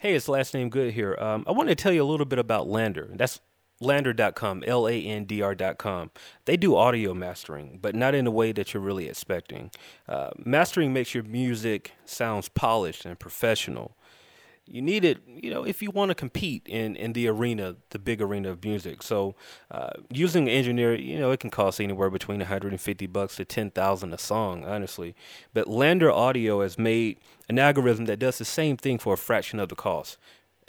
Hey, 0.00 0.14
it's 0.14 0.28
last 0.28 0.54
name 0.54 0.68
good 0.70 0.94
here. 0.94 1.16
Um, 1.18 1.42
I 1.48 1.50
want 1.50 1.70
to 1.70 1.74
tell 1.74 1.92
you 1.92 2.04
a 2.04 2.06
little 2.06 2.24
bit 2.24 2.38
about 2.38 2.68
LANDR. 2.68 3.18
That's 3.18 3.40
landr.com, 3.82 4.62
L 4.64 4.86
A 4.86 4.92
N 4.92 5.24
D 5.24 5.42
R.com. 5.42 6.12
They 6.44 6.56
do 6.56 6.76
audio 6.76 7.14
mastering, 7.14 7.80
but 7.82 7.96
not 7.96 8.14
in 8.14 8.24
the 8.24 8.30
way 8.30 8.52
that 8.52 8.72
you're 8.72 8.82
really 8.82 9.08
expecting. 9.08 9.72
Uh, 10.08 10.30
mastering 10.38 10.92
makes 10.92 11.14
your 11.14 11.24
music 11.24 11.94
sounds 12.04 12.48
polished 12.48 13.04
and 13.04 13.18
professional. 13.18 13.96
You 14.70 14.82
need 14.82 15.04
it, 15.04 15.18
you 15.26 15.50
know, 15.50 15.64
if 15.64 15.82
you 15.82 15.90
want 15.90 16.10
to 16.10 16.14
compete 16.14 16.66
in, 16.68 16.94
in 16.96 17.12
the 17.14 17.26
arena, 17.28 17.76
the 17.90 17.98
big 17.98 18.20
arena 18.20 18.50
of 18.50 18.64
music. 18.64 19.02
So, 19.02 19.34
uh, 19.70 19.90
using 20.10 20.44
an 20.44 20.54
engineer, 20.54 20.94
you 20.94 21.18
know, 21.18 21.30
it 21.30 21.40
can 21.40 21.50
cost 21.50 21.80
anywhere 21.80 22.10
between 22.10 22.38
150 22.38 23.06
bucks 23.06 23.36
to 23.36 23.44
10,000 23.44 24.12
a 24.12 24.18
song, 24.18 24.64
honestly. 24.64 25.14
But 25.54 25.66
LANDR 25.66 26.12
Audio 26.12 26.60
has 26.60 26.78
made 26.78 27.18
an 27.48 27.58
algorithm 27.58 28.04
that 28.06 28.18
does 28.18 28.38
the 28.38 28.44
same 28.44 28.76
thing 28.76 28.98
for 28.98 29.14
a 29.14 29.18
fraction 29.18 29.58
of 29.58 29.68
the 29.68 29.76
cost 29.76 30.18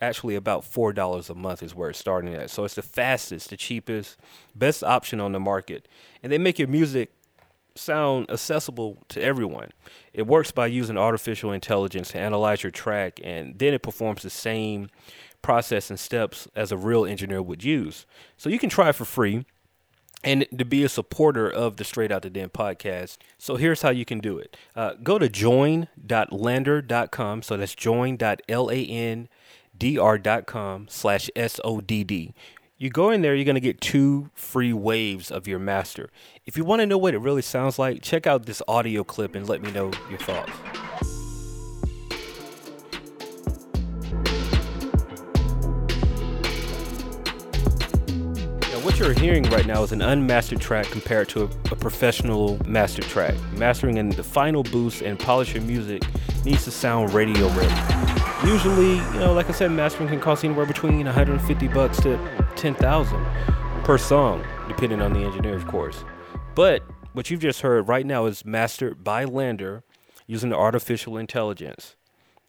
actually 0.02 0.36
about 0.36 0.64
four 0.64 0.94
dollars 0.94 1.30
a 1.30 1.36
month 1.36 1.62
is 1.62 1.76
where 1.76 1.90
it's 1.90 2.00
starting 2.00 2.34
at. 2.34 2.50
So 2.50 2.64
it's 2.64 2.76
the 2.76 2.82
fastest, 2.82 3.50
the 3.50 3.58
cheapest, 3.58 4.18
best 4.56 4.84
option 4.84 5.20
on 5.20 5.34
the 5.34 5.40
market, 5.40 5.88
and 6.24 6.32
they 6.32 6.38
make 6.38 6.58
your 6.58 6.68
music 6.68 7.12
sound 7.80 8.30
accessible 8.30 9.04
to 9.10 9.22
everyone. 9.22 9.72
It 10.14 10.28
works 10.28 10.52
by 10.52 10.68
using 10.68 10.98
artificial 10.98 11.52
intelligence 11.52 12.12
to 12.12 12.20
analyze 12.20 12.64
your 12.64 12.72
track, 12.72 13.20
and 13.24 13.58
then 13.58 13.74
it 13.74 13.82
performs 13.82 14.24
the 14.24 14.30
same 14.30 14.90
process 15.42 15.90
and 15.90 16.00
steps 16.00 16.48
as 16.56 16.72
a 16.72 16.78
real 16.78 17.06
engineer 17.06 17.42
would 17.42 17.64
use. 17.64 18.06
So 18.38 18.50
you 18.50 18.60
can 18.60 18.70
try 18.70 18.92
for 18.92 19.06
free. 19.06 19.46
And 20.22 20.46
to 20.58 20.66
be 20.66 20.84
a 20.84 20.90
supporter 20.90 21.50
of 21.50 21.78
the 21.78 21.86
Straight 21.86 22.12
Out 22.12 22.24
the 22.24 22.30
Den 22.30 22.50
podcast. 22.50 23.20
So 23.38 23.56
here's 23.56 23.84
how 23.84 23.92
you 23.92 24.04
can 24.04 24.20
do 24.20 24.38
it. 24.38 24.58
Uh, 24.76 24.96
go 25.02 25.18
to 25.18 25.30
join.landr.com. 25.30 27.42
So 27.42 27.56
that's 27.56 27.74
join.lan 27.74 29.30
dr.com 29.80 30.88
slash 30.90 31.30
S-O-D-D. 31.36 32.34
You 32.82 32.90
go 32.90 33.10
in 33.10 33.22
there, 33.22 33.36
you're 33.36 33.44
going 33.44 33.56
to 33.56 33.60
get 33.60 33.82
two 33.82 34.30
free 34.34 34.72
waves 34.72 35.32
of 35.32 35.50
your 35.50 35.60
master. 35.60 36.10
If 36.46 36.56
you 36.56 36.64
want 36.64 36.80
to 36.80 36.86
know 36.86 36.98
what 36.98 37.14
it 37.14 37.18
really 37.18 37.42
sounds 37.42 37.78
like, 37.78 38.02
check 38.02 38.26
out 38.26 38.46
this 38.46 38.62
audio 38.70 39.04
clip 39.04 39.36
and 39.36 39.50
let 39.50 39.62
me 39.62 39.70
know 39.70 39.92
your 40.10 40.20
thoughts. 40.20 41.19
What 48.90 48.98
you're 48.98 49.14
hearing 49.14 49.44
right 49.52 49.68
now 49.68 49.84
is 49.84 49.92
an 49.92 50.02
unmastered 50.02 50.60
track 50.60 50.88
compared 50.88 51.30
to 51.30 51.44
a, 51.44 51.46
a 51.72 51.76
professional 51.76 52.58
master 52.68 53.04
track. 53.04 53.36
Mastering 53.54 53.98
in 53.98 54.10
the 54.10 54.24
final 54.24 54.64
boost 54.64 55.04
and 55.04 55.18
polish 55.18 55.54
your 55.54 55.62
music 55.62 56.02
needs 56.44 56.64
to 56.64 56.72
sound 56.72 57.14
radio 57.14 57.48
ready. 57.50 58.50
Usually, 58.50 58.96
you 58.96 59.20
know, 59.20 59.32
like 59.34 59.48
I 59.48 59.52
said, 59.52 59.70
mastering 59.70 60.10
can 60.10 60.20
cost 60.20 60.44
anywhere 60.44 60.66
between 60.66 61.06
150 61.06 61.68
bucks 61.68 62.02
to 62.02 62.18
10,000 62.56 63.26
per 63.84 64.00
song, 64.00 64.44
depending 64.68 65.04
on 65.04 65.14
the 65.14 65.20
engineer, 65.20 65.56
of 65.56 65.68
course. 65.68 66.04
But 66.56 66.82
what 67.14 67.30
you've 67.30 67.42
just 67.42 67.62
heard 67.62 67.88
right 67.88 68.08
now 68.08 68.26
is 68.26 68.44
mastered 68.44 69.04
by 69.04 69.24
LANDR 69.24 69.84
using 70.26 70.52
artificial 70.52 71.16
intelligence. 71.16 71.96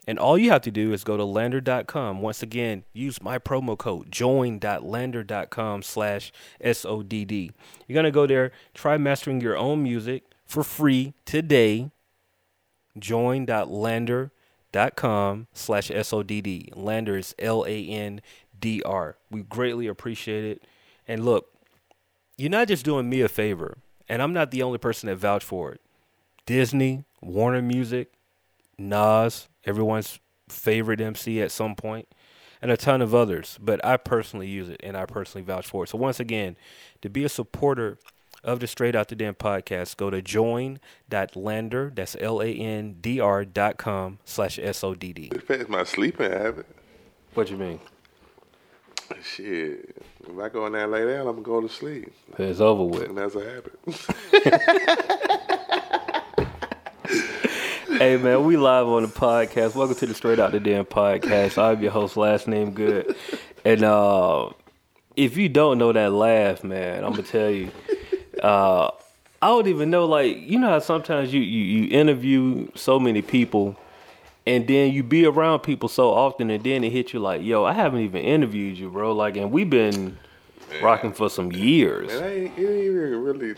And 0.07 0.19
all 0.19 0.39
you 0.39 0.51
have 0.51 0.63
to 0.63 0.71
do 0.71 0.93
is 0.93 1.05
go 1.05 1.17
to 1.17 1.23
landr.com. 1.23 2.23
Once 2.23 2.43
again, 2.43 2.85
use 2.93 3.23
my 3.23 3.39
promo 3.39 3.79
code 3.79 4.11
join.landr.com 4.11 5.83
slash 5.83 6.33
SODD. 6.65 7.53
You're 7.87 7.95
going 7.95 8.05
to 8.05 8.11
go 8.11 8.27
there, 8.27 8.51
try 8.75 8.97
mastering 8.97 9.41
your 9.41 9.57
own 9.57 9.81
music 9.83 10.25
for 10.47 10.65
free 10.65 11.15
today. 11.25 11.91
Join.landr.com 12.99 15.47
slash 15.53 15.91
SODD. 15.91 16.75
LANDR 16.75 17.19
is 17.19 17.35
L-A-N-D-R. 17.39 19.17
We 19.31 19.43
greatly 19.43 19.87
appreciate 19.87 20.45
it. 20.45 20.65
And 21.07 21.25
look, 21.25 21.53
you're 22.37 22.51
not 22.51 22.69
just 22.69 22.85
doing 22.85 23.09
me 23.09 23.21
a 23.21 23.29
favor, 23.29 23.79
and 24.09 24.23
I'm 24.23 24.33
not 24.33 24.51
the 24.51 24.63
only 24.63 24.79
person 24.79 25.09
that 25.09 25.17
vouched 25.17 25.47
for 25.47 25.73
it. 25.73 25.81
Disney, 26.47 27.05
Warner 27.21 27.63
Music, 27.63 28.13
Nas, 28.79 29.49
everyone's 29.65 30.19
favorite 30.49 31.01
MC 31.01 31.41
at 31.41 31.53
some 31.53 31.75
point, 31.75 32.09
and 32.61 32.71
a 32.71 32.77
ton 32.77 33.03
of 33.03 33.15
others. 33.15 33.59
But 33.61 33.85
I 33.85 33.97
personally 33.97 34.49
use 34.49 34.69
it, 34.69 34.81
and 34.83 34.97
I 34.97 35.07
personally 35.07 35.45
vouch 35.45 35.67
for 35.67 35.85
it. 35.85 35.89
So 35.89 35.99
once 35.99 36.21
again, 36.21 36.57
to 37.03 37.11
be 37.11 37.25
a 37.25 37.29
supporter– 37.29 37.99
of 38.43 38.61
the 38.61 38.67
Straight 38.67 38.95
Out 38.95 39.09
the 39.09 39.17
Den 39.17 39.35
podcast, 39.35 39.97
go 39.97 40.11
to 40.11 40.23
join.landr, 40.23 41.95
that's 41.95 42.17
L-A-N-D-R 42.19 43.45
dot 43.45 43.77
com 43.79 44.19
slash 44.25 44.59
S-O-D-D. 44.59 45.31
It 45.33 45.37
affects 45.37 45.69
my 45.69 45.85
sleeping 45.85 46.31
habit. 46.31 46.67
What 47.35 47.51
you 47.51 47.57
mean? 47.57 47.81
Shit. 49.23 49.97
If 50.27 50.39
I 50.39 50.49
go 50.49 50.67
in 50.67 50.73
there 50.73 50.85
and 50.85 50.93
lay 50.93 51.05
down, 51.05 51.27
I'm 51.27 51.43
going 51.43 51.45
to 51.45 51.51
go 51.51 51.61
to 51.63 51.69
sleep. 51.69 52.13
It's 52.39 52.61
over 52.61 52.85
with. 52.85 53.09
And 53.09 53.19
that's 53.19 53.35
a 53.35 53.45
habit. 53.45 53.79
hey 58.03 58.17
man, 58.17 58.47
we 58.47 58.57
live 58.57 58.89
on 58.89 59.03
the 59.03 59.11
podcast. 59.11 59.75
Welcome 59.75 59.95
to 59.97 60.07
the 60.07 60.15
Straight 60.15 60.39
Out 60.39 60.53
the 60.53 60.59
Den 60.59 60.87
podcast. 60.87 61.59
I'm 61.59 61.83
your 61.83 61.91
host, 61.91 62.17
last 62.17 62.49
name 62.49 62.71
good. 62.71 63.15
And 63.63 63.85
uh, 63.85 64.49
if 65.17 65.37
you 65.37 65.51
don't 65.51 65.77
know 65.77 65.93
that 65.93 66.11
laugh, 66.11 66.65
man, 66.65 67.05
I'm 67.05 67.11
gonna 67.11 67.25
tell 67.25 67.51
you 67.51 67.71
uh, 68.43 68.91
I 69.43 69.49
don't 69.49 69.67
even 69.67 69.91
know. 69.91 70.07
Like 70.07 70.35
you 70.49 70.59
know 70.59 70.69
how 70.69 70.79
sometimes 70.79 71.35
you, 71.35 71.43
you 71.43 71.63
you 71.63 71.91
interview 71.91 72.69
so 72.75 72.99
many 72.99 73.21
people, 73.21 73.77
and 74.47 74.67
then 74.67 74.93
you 74.93 75.03
be 75.03 75.27
around 75.27 75.61
people 75.61 75.91
so 75.91 76.09
often, 76.09 76.49
and 76.49 76.65
then 76.65 76.83
it 76.83 76.93
hit 76.93 77.13
you 77.13 77.21
like, 77.21 77.43
yo, 77.43 77.67
I 77.67 77.75
haven't 77.75 78.01
even 78.01 78.23
interviewed 78.23 78.79
you, 78.79 78.89
bro. 78.89 79.13
Like, 79.13 79.37
and 79.37 79.53
we've 79.53 79.69
been 79.69 80.17
man, 80.71 80.83
rocking 80.83 81.13
for 81.13 81.29
some 81.29 81.53
years. 81.53 82.09
Man, 82.09 82.23
it 82.23 82.27
ain't, 82.27 82.59
it 82.59 82.63
ain't 82.63 82.85
even 82.85 83.23
really 83.23 83.55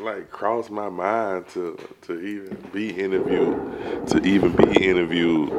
like 0.00 0.30
crossed 0.30 0.70
my 0.70 0.88
mind 0.88 1.48
to 1.48 1.78
to 2.02 2.20
even 2.20 2.56
be 2.72 2.90
interviewed, 2.90 4.06
to 4.08 4.22
even 4.24 4.52
be 4.52 4.84
interviewed 4.84 5.50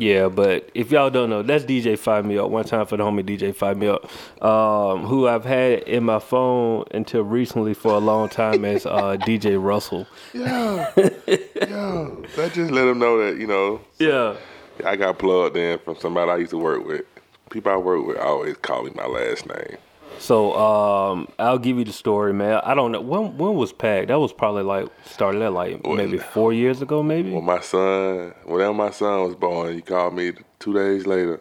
yeah, 0.00 0.28
but 0.28 0.70
if 0.74 0.90
y'all 0.90 1.10
don't 1.10 1.28
know, 1.28 1.42
that's 1.42 1.64
DJ 1.64 1.92
FyeMeUp. 1.92 2.48
One 2.48 2.64
time 2.64 2.86
for 2.86 2.96
the 2.96 3.04
homie 3.04 3.22
DJ 3.22 3.54
FyeMeUp, 3.54 4.42
um, 4.42 5.04
who 5.04 5.28
I've 5.28 5.44
had 5.44 5.80
in 5.82 6.04
my 6.04 6.18
phone 6.18 6.84
until 6.92 7.22
recently 7.22 7.74
for 7.74 7.92
a 7.92 7.98
long 7.98 8.30
time 8.30 8.64
as 8.64 8.86
uh, 8.86 9.16
DJ 9.20 9.62
Russell. 9.62 10.06
Yeah, 10.32 10.90
yeah. 10.96 12.10
That 12.36 12.52
just 12.54 12.70
let 12.70 12.88
him 12.88 12.98
know 12.98 13.18
that 13.24 13.38
you 13.38 13.46
know. 13.46 13.80
Yeah. 13.98 14.36
I 14.82 14.96
got 14.96 15.18
plugged 15.18 15.58
in 15.58 15.78
from 15.80 15.96
somebody 15.96 16.30
I 16.30 16.36
used 16.38 16.52
to 16.52 16.58
work 16.58 16.86
with. 16.86 17.04
People 17.50 17.70
I 17.70 17.76
work 17.76 18.06
with 18.06 18.16
always 18.16 18.56
call 18.56 18.84
me 18.84 18.92
my 18.94 19.04
last 19.04 19.46
name. 19.46 19.76
So 20.20 20.54
um, 20.54 21.28
I'll 21.38 21.58
give 21.58 21.78
you 21.78 21.84
the 21.84 21.94
story, 21.94 22.34
man. 22.34 22.60
I 22.62 22.74
don't 22.74 22.92
know 22.92 23.00
when 23.00 23.38
when 23.38 23.54
was 23.54 23.72
Pack. 23.72 24.08
That 24.08 24.20
was 24.20 24.34
probably 24.34 24.62
like 24.62 24.86
started 25.06 25.40
at 25.40 25.54
like 25.54 25.82
well, 25.82 25.96
maybe 25.96 26.18
four 26.18 26.52
years 26.52 26.82
ago, 26.82 27.02
maybe. 27.02 27.30
When 27.30 27.44
my 27.44 27.60
son, 27.60 28.34
whenever 28.44 28.74
my 28.74 28.90
son 28.90 29.22
was 29.22 29.34
born, 29.34 29.72
he 29.72 29.80
called 29.80 30.14
me 30.14 30.34
two 30.58 30.74
days 30.74 31.06
later. 31.06 31.40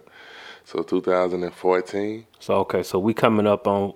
So 0.63 0.81
2014. 0.81 2.25
So 2.39 2.53
okay, 2.59 2.81
so 2.81 2.99
we 2.99 3.13
coming 3.13 3.47
up 3.47 3.67
on 3.67 3.93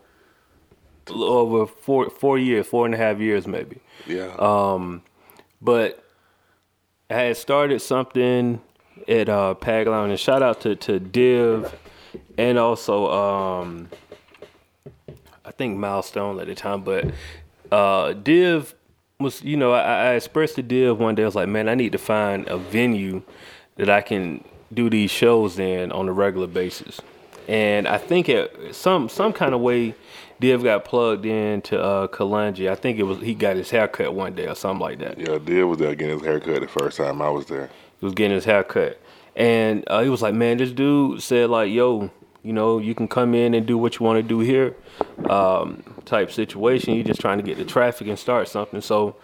over 1.10 1.66
four 1.66 2.10
four 2.10 2.38
years, 2.38 2.68
four 2.68 2.86
and 2.86 2.94
a 2.94 2.98
half 2.98 3.20
years 3.20 3.48
maybe. 3.48 3.80
Yeah. 4.06 4.36
Um, 4.38 5.02
but 5.62 6.04
I 7.10 7.14
had 7.14 7.38
started 7.38 7.80
something 7.80 8.60
at 9.08 9.30
uh, 9.30 9.54
Pag 9.54 9.88
Lounge, 9.88 10.12
and 10.12 10.20
shout 10.20 10.44
out 10.44 10.60
to 10.62 10.76
to 10.76 11.00
Div, 11.00 11.74
and 12.38 12.58
also 12.58 13.10
um 13.10 13.90
I 15.46 15.52
think 15.52 15.78
milestone 15.78 16.40
at 16.40 16.48
the 16.48 16.56
time, 16.56 16.84
but 16.84 17.12
uh, 17.72 18.14
Div 18.14 18.74
was, 19.20 19.42
you 19.44 19.58
know, 19.58 19.74
I, 19.74 19.82
I 19.82 20.14
expressed 20.14 20.56
to 20.56 20.64
Div 20.64 21.00
one 21.00 21.16
day. 21.16 21.24
I 21.24 21.26
was 21.26 21.36
like, 21.36 21.50
man, 21.50 21.68
I 21.68 21.76
need 21.76 21.92
to 21.94 21.98
find 21.98 22.48
a 22.48 22.58
venue 22.58 23.24
that 23.76 23.90
I 23.90 24.02
can 24.02 24.44
do 24.74 24.90
these 24.90 25.12
shows 25.12 25.60
in 25.60 25.92
on 25.92 26.08
a 26.08 26.14
regular 26.14 26.48
basis. 26.48 27.00
And 27.48 27.88
I 27.88 27.98
think 27.98 28.30
it 28.30 28.74
some 28.74 29.10
some 29.10 29.34
kind 29.34 29.54
of 29.54 29.60
way, 29.60 29.96
Div 30.40 30.64
got 30.64 30.86
plugged 30.86 31.26
into 31.26 31.82
uh, 31.82 32.08
Kalanji. 32.08 32.70
I 32.70 32.76
think 32.76 33.00
it 33.00 33.04
was 33.04 33.20
he 33.20 33.34
got 33.34 33.58
his 33.58 33.70
haircut 33.70 34.14
one 34.14 34.34
day 34.34 34.48
or 34.48 34.56
something 34.56 34.80
like 34.80 35.00
that. 35.00 35.20
Yeah, 35.20 35.40
Div 35.40 35.68
was 35.68 35.80
there 35.80 35.94
getting 35.96 36.18
his 36.20 36.26
haircut 36.26 36.62
the 36.62 36.68
first 36.68 36.98
time 36.98 37.22
I 37.22 37.30
was 37.30 37.48
there. 37.48 37.70
He 38.00 38.06
was 38.06 38.14
getting 38.14 38.36
his 38.36 38.46
haircut, 38.46 39.00
and 39.36 39.84
uh, 39.88 40.02
he 40.04 40.10
was 40.10 40.22
like, 40.22 40.34
"Man, 40.34 40.58
this 40.58 40.72
dude 40.72 41.22
said 41.22 41.50
like, 41.50 41.70
yo, 41.72 42.12
you 42.44 42.52
know, 42.54 42.78
you 42.78 42.94
can 42.94 43.08
come 43.08 43.34
in 43.34 43.54
and 43.54 43.66
do 43.66 43.78
what 43.78 43.98
you 43.98 44.06
want 44.06 44.18
to 44.18 44.24
do 44.24 44.40
here, 44.40 44.76
um, 45.30 45.82
type 46.06 46.30
situation. 46.32 46.94
You're 46.94 47.06
just 47.06 47.22
trying 47.22 47.38
to 47.38 47.44
get 47.44 47.58
the 47.58 47.66
traffic 47.66 48.08
and 48.08 48.20
start 48.20 48.50
something. 48.50 48.82
So 48.82 49.16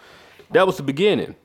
that 0.50 0.66
was 0.66 0.78
the 0.78 0.82
beginning. 0.82 1.36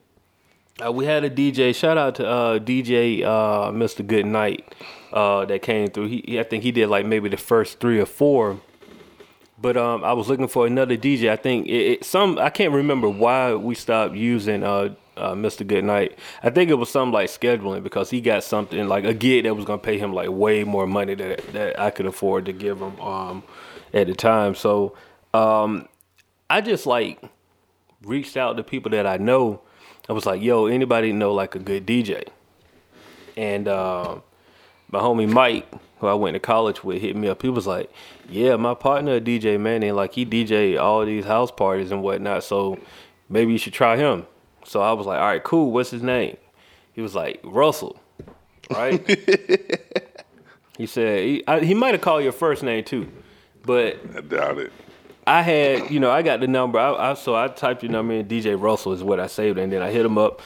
Uh, 0.84 0.92
we 0.92 1.04
had 1.04 1.24
a 1.24 1.30
DJ. 1.30 1.74
Shout 1.74 1.96
out 1.96 2.16
to 2.16 2.26
uh, 2.26 2.58
DJ 2.58 3.22
uh, 3.22 3.70
Mr. 3.70 4.06
Goodnight 4.06 4.74
uh, 5.12 5.44
that 5.46 5.62
came 5.62 5.88
through. 5.88 6.08
He, 6.08 6.40
I 6.40 6.42
think 6.42 6.64
he 6.64 6.72
did 6.72 6.88
like 6.88 7.06
maybe 7.06 7.28
the 7.28 7.36
first 7.36 7.78
three 7.78 8.00
or 8.00 8.06
four. 8.06 8.60
But 9.58 9.78
um, 9.78 10.04
I 10.04 10.12
was 10.12 10.28
looking 10.28 10.48
for 10.48 10.66
another 10.66 10.96
DJ. 10.96 11.30
I 11.30 11.36
think 11.36 11.66
it, 11.66 11.70
it, 11.70 12.04
some 12.04 12.38
I 12.38 12.50
can't 12.50 12.74
remember 12.74 13.08
why 13.08 13.54
we 13.54 13.74
stopped 13.74 14.14
using 14.14 14.62
uh, 15.16 15.32
Mr. 15.32 15.66
Goodnight. 15.66 16.18
I 16.42 16.50
think 16.50 16.70
it 16.70 16.74
was 16.74 16.90
something 16.90 17.12
like 17.12 17.28
scheduling 17.30 17.82
because 17.82 18.10
he 18.10 18.20
got 18.20 18.44
something 18.44 18.86
like 18.88 19.04
a 19.04 19.14
gig 19.14 19.44
that 19.44 19.54
was 19.54 19.64
gonna 19.64 19.78
pay 19.78 19.98
him 19.98 20.12
like 20.12 20.28
way 20.28 20.64
more 20.64 20.86
money 20.86 21.14
that 21.14 21.52
that 21.52 21.78
I 21.80 21.90
could 21.90 22.06
afford 22.06 22.44
to 22.46 22.52
give 22.52 22.80
him 22.80 22.98
um, 23.00 23.42
at 23.92 24.06
the 24.06 24.14
time. 24.14 24.54
So 24.54 24.96
um, 25.34 25.88
I 26.50 26.60
just 26.60 26.86
like 26.86 27.20
reached 28.02 28.36
out 28.36 28.56
to 28.56 28.62
people 28.62 28.90
that 28.90 29.06
I 29.06 29.16
know. 29.16 29.62
I 30.08 30.12
was 30.12 30.26
like, 30.26 30.42
"Yo, 30.42 30.66
anybody 30.66 31.12
know 31.12 31.32
like 31.32 31.54
a 31.54 31.58
good 31.58 31.86
DJ?" 31.86 32.28
And 33.36 33.68
uh, 33.68 34.20
my 34.90 35.00
homie 35.00 35.30
Mike, 35.30 35.66
who 35.98 36.06
I 36.06 36.14
went 36.14 36.34
to 36.34 36.40
college 36.40 36.84
with, 36.84 37.02
hit 37.02 37.16
me 37.16 37.28
up. 37.28 37.42
He 37.42 37.48
was 37.48 37.66
like, 37.66 37.90
"Yeah, 38.28 38.56
my 38.56 38.74
partner 38.74 39.20
DJ 39.20 39.58
Manning, 39.58 39.94
like 39.94 40.14
he 40.14 40.24
DJ 40.24 40.80
all 40.80 41.04
these 41.04 41.24
house 41.24 41.50
parties 41.50 41.90
and 41.90 42.02
whatnot. 42.02 42.44
So 42.44 42.78
maybe 43.28 43.52
you 43.52 43.58
should 43.58 43.72
try 43.72 43.96
him." 43.96 44.26
So 44.66 44.80
I 44.80 44.92
was 44.92 45.06
like, 45.06 45.18
"All 45.18 45.26
right, 45.26 45.42
cool. 45.42 45.70
What's 45.72 45.90
his 45.90 46.02
name?" 46.02 46.36
He 46.92 47.00
was 47.00 47.14
like, 47.14 47.40
"Russell." 47.44 48.00
Right? 48.70 49.00
he 50.78 50.86
said 50.86 51.22
he, 51.24 51.44
I, 51.46 51.60
he 51.60 51.74
might 51.74 51.94
have 51.94 52.00
called 52.00 52.22
your 52.24 52.32
first 52.32 52.62
name 52.62 52.84
too, 52.84 53.08
but 53.64 53.98
I 54.16 54.20
doubt 54.20 54.58
it. 54.58 54.72
I 55.28 55.42
had, 55.42 55.90
you 55.90 55.98
know, 55.98 56.10
I 56.10 56.22
got 56.22 56.40
the 56.40 56.46
number. 56.46 56.78
I, 56.78 57.10
I 57.10 57.14
so 57.14 57.34
I 57.34 57.48
typed 57.48 57.82
your 57.82 57.92
number 57.92 58.14
in. 58.14 58.26
DJ 58.26 58.60
Russell 58.60 58.92
is 58.92 59.02
what 59.02 59.18
I 59.20 59.26
saved, 59.26 59.58
and 59.58 59.72
then 59.72 59.82
I 59.82 59.90
hit 59.90 60.04
him 60.06 60.18
up. 60.18 60.40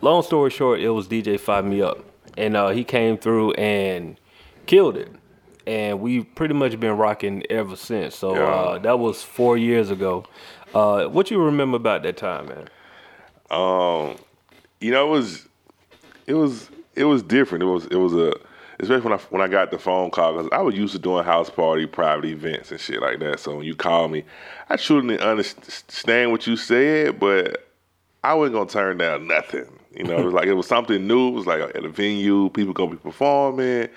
Long 0.00 0.22
story 0.22 0.50
short, 0.50 0.80
it 0.80 0.90
was 0.90 1.08
DJ 1.08 1.38
FyeMeUp, 1.40 2.02
and 2.36 2.56
uh, 2.56 2.68
he 2.70 2.84
came 2.84 3.16
through 3.16 3.52
and 3.52 4.18
killed 4.66 4.96
it. 4.96 5.10
And 5.66 6.00
we've 6.00 6.26
pretty 6.34 6.52
much 6.52 6.78
been 6.78 6.98
rocking 6.98 7.42
ever 7.48 7.74
since. 7.76 8.14
So 8.14 8.34
Yeah. 8.34 8.42
uh, 8.42 8.78
that 8.80 8.98
was 8.98 9.22
four 9.22 9.56
years 9.56 9.90
ago. 9.90 10.26
Uh, 10.74 11.06
what 11.06 11.30
you 11.30 11.42
remember 11.42 11.76
about 11.78 12.02
that 12.02 12.18
time, 12.18 12.48
man? 12.48 12.68
Um, 13.50 14.16
you 14.80 14.90
know, 14.90 15.06
it 15.06 15.10
was, 15.10 15.48
it 16.26 16.34
was, 16.34 16.68
it 16.94 17.04
was 17.04 17.22
different. 17.22 17.62
It 17.62 17.66
was, 17.66 17.86
it 17.86 17.96
was 17.96 18.14
a, 18.14 18.34
especially 18.80 19.10
when 19.10 19.18
I 19.18 19.22
when 19.30 19.42
I 19.42 19.48
got 19.48 19.70
the 19.70 19.78
phone 19.78 20.10
call 20.10 20.32
because 20.32 20.48
I 20.52 20.60
was 20.60 20.74
used 20.74 20.92
to 20.92 20.98
doing 20.98 21.24
house 21.24 21.50
party, 21.50 21.86
private 21.86 22.26
events, 22.26 22.70
and 22.70 22.80
shit 22.80 23.00
like 23.00 23.18
that. 23.20 23.40
So 23.40 23.56
when 23.56 23.66
you 23.66 23.74
call 23.74 24.08
me, 24.08 24.24
I 24.68 24.76
truly 24.76 25.18
understand 25.18 26.30
what 26.30 26.46
you 26.46 26.56
said, 26.56 27.20
but 27.20 27.66
I 28.22 28.34
wasn't 28.34 28.54
gonna 28.54 28.70
turn 28.70 28.98
down 28.98 29.26
nothing. 29.26 29.66
You 29.94 30.04
know, 30.04 30.18
it 30.18 30.24
was 30.24 30.34
like 30.34 30.46
it 30.46 30.54
was 30.54 30.66
something 30.66 31.06
new. 31.06 31.28
It 31.28 31.32
was 31.32 31.46
like 31.46 31.60
at 31.60 31.84
a 31.84 31.88
venue, 31.88 32.50
people 32.50 32.72
gonna 32.72 32.92
be 32.92 32.96
performing. 32.96 33.88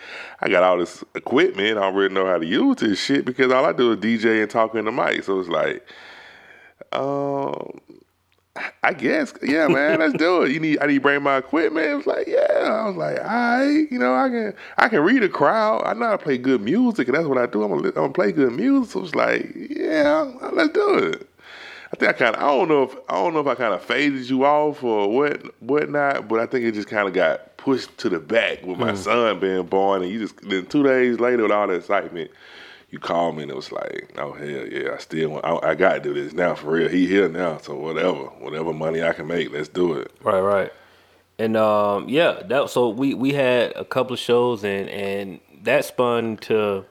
I 0.42 0.50
got 0.50 0.64
all 0.64 0.78
this 0.78 1.04
equipment. 1.16 1.78
I 1.78 1.84
already 1.84 2.14
know 2.14 2.26
how 2.26 2.38
to 2.38 2.46
use 2.46 2.78
this 2.78 3.04
shit 3.04 3.26
because 3.26 3.52
all 3.52 3.66
I 3.66 3.74
do 3.74 3.94
is 3.94 3.98
DJ 3.98 4.42
and 4.42 4.50
talk 4.50 4.76
in 4.76 4.86
the 4.86 4.92
mic. 4.92 5.24
So 5.24 5.40
it's 5.40 5.50
like, 5.50 5.88
um, 6.92 7.80
I 8.83 8.94
guess, 8.94 9.33
yeah, 9.42 9.68
man, 9.68 10.00
let's 10.00 10.13
do 10.13 10.44
it. 10.44 10.51
You 10.51 10.59
need, 10.59 10.80
I 10.81 10.88
need 10.88 10.95
to 10.95 11.01
bring 11.01 11.21
my 11.24 11.38
equipment. 11.38 11.86
It 11.86 11.95
was 11.95 12.07
like, 12.07 12.27
yeah. 12.27 12.38
I 12.39 12.88
was 12.88 12.95
like, 12.95 13.19
all 13.19 13.25
right, 13.25 13.88
you 13.92 14.00
know, 14.00 14.15
I 14.15 14.30
can, 14.30 14.54
I 14.77 14.89
can 14.89 15.01
read 15.01 15.24
a 15.24 15.30
crowd. 15.30 15.83
I 15.86 15.94
know 15.94 16.06
how 16.06 16.18
to 16.18 16.24
play 16.24 16.38
good 16.38 16.62
music, 16.62 17.07
and 17.07 17.18
that's 17.18 17.27
what 17.27 17.38
I 17.38 17.45
do. 17.45 17.63
I'm 17.63 17.69
gonna, 17.69 17.88
I'm 17.89 17.94
gonna 17.94 18.13
play 18.13 18.31
good 18.31 18.54
music. 18.54 18.92
So 18.92 19.04
it's 19.04 19.15
like, 19.15 19.51
yeah, 19.56 20.31
let's 20.54 20.74
do 20.74 20.98
it. 20.98 21.30
I 21.92 21.95
think 21.95 22.09
I 22.09 22.13
kind 22.13 22.36
of, 22.36 22.44
I 22.44 22.48
don't 22.48 22.68
know 22.68 22.83
if, 22.83 22.95
I 23.07 23.13
don't 23.13 23.33
know 23.33 23.39
if 23.39 23.48
I 23.48 23.56
kind 23.56 23.74
of 23.74 23.81
faded 23.81 24.30
you 24.30 24.45
off 24.45 24.83
or 24.83 25.10
what, 25.10 25.62
whatnot, 25.62 26.27
but 26.27 26.39
I 26.39 26.45
think 26.45 26.65
it 26.65 26.74
just 26.74 26.89
kind 26.89 27.07
of 27.07 27.13
got 27.13 27.56
pushed 27.57 27.98
to 28.00 28.10
the 28.10 28.19
back 28.19 28.63
with 28.63 28.77
my 28.77 28.92
hmm. 28.92 28.98
son 28.98 29.39
being 29.39 29.65
born, 29.65 30.03
and 30.03 30.12
you 30.12 30.19
just, 30.19 30.42
then 30.42 30.65
two 30.65 30.83
days 30.83 31.19
later 31.19 31.44
with 31.44 31.51
all 31.51 31.68
the 31.68 31.75
excitement 31.75 32.31
you 32.89 33.00
called 33.00 33.36
me 33.36 33.44
and 33.44 33.51
it 33.51 33.56
was 33.56 33.72
like, 33.72 34.13
oh 34.18 34.34
hell 34.34 34.48
yeah, 34.48 34.94
I 34.94 34.98
still 34.98 35.30
want, 35.30 35.45
I, 35.45 35.72
I 35.72 35.75
got 35.75 35.94
to 35.95 36.00
do 36.00 36.13
this 36.13 36.34
now 36.34 36.56
for 36.56 36.72
real. 36.72 36.89
He 36.89 37.06
here 37.06 37.28
now, 37.28 37.57
so 37.57 37.75
whatever, 37.75 38.25
whatever 38.39 38.74
money 38.74 39.04
I 39.04 39.13
can 39.13 39.28
make, 39.28 39.51
let's 39.51 39.68
do 39.68 39.94
it. 39.94 40.12
Right, 40.24 40.39
right. 40.39 40.72
And 41.39 41.56
um, 41.56 42.10
yeah, 42.10 42.42
that 42.45 42.69
so 42.69 42.89
we 42.89 43.13
we 43.13 43.34
had 43.34 43.72
a 43.75 43.86
couple 43.86 44.13
of 44.13 44.19
shows 44.19 44.63
and 44.63 44.89
and 44.89 45.39
that 45.63 45.86
spun 45.86 46.38
to 46.38 46.86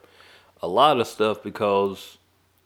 a 0.63 0.69
lot 0.69 1.01
of 1.01 1.07
stuff 1.07 1.43
because 1.43 2.19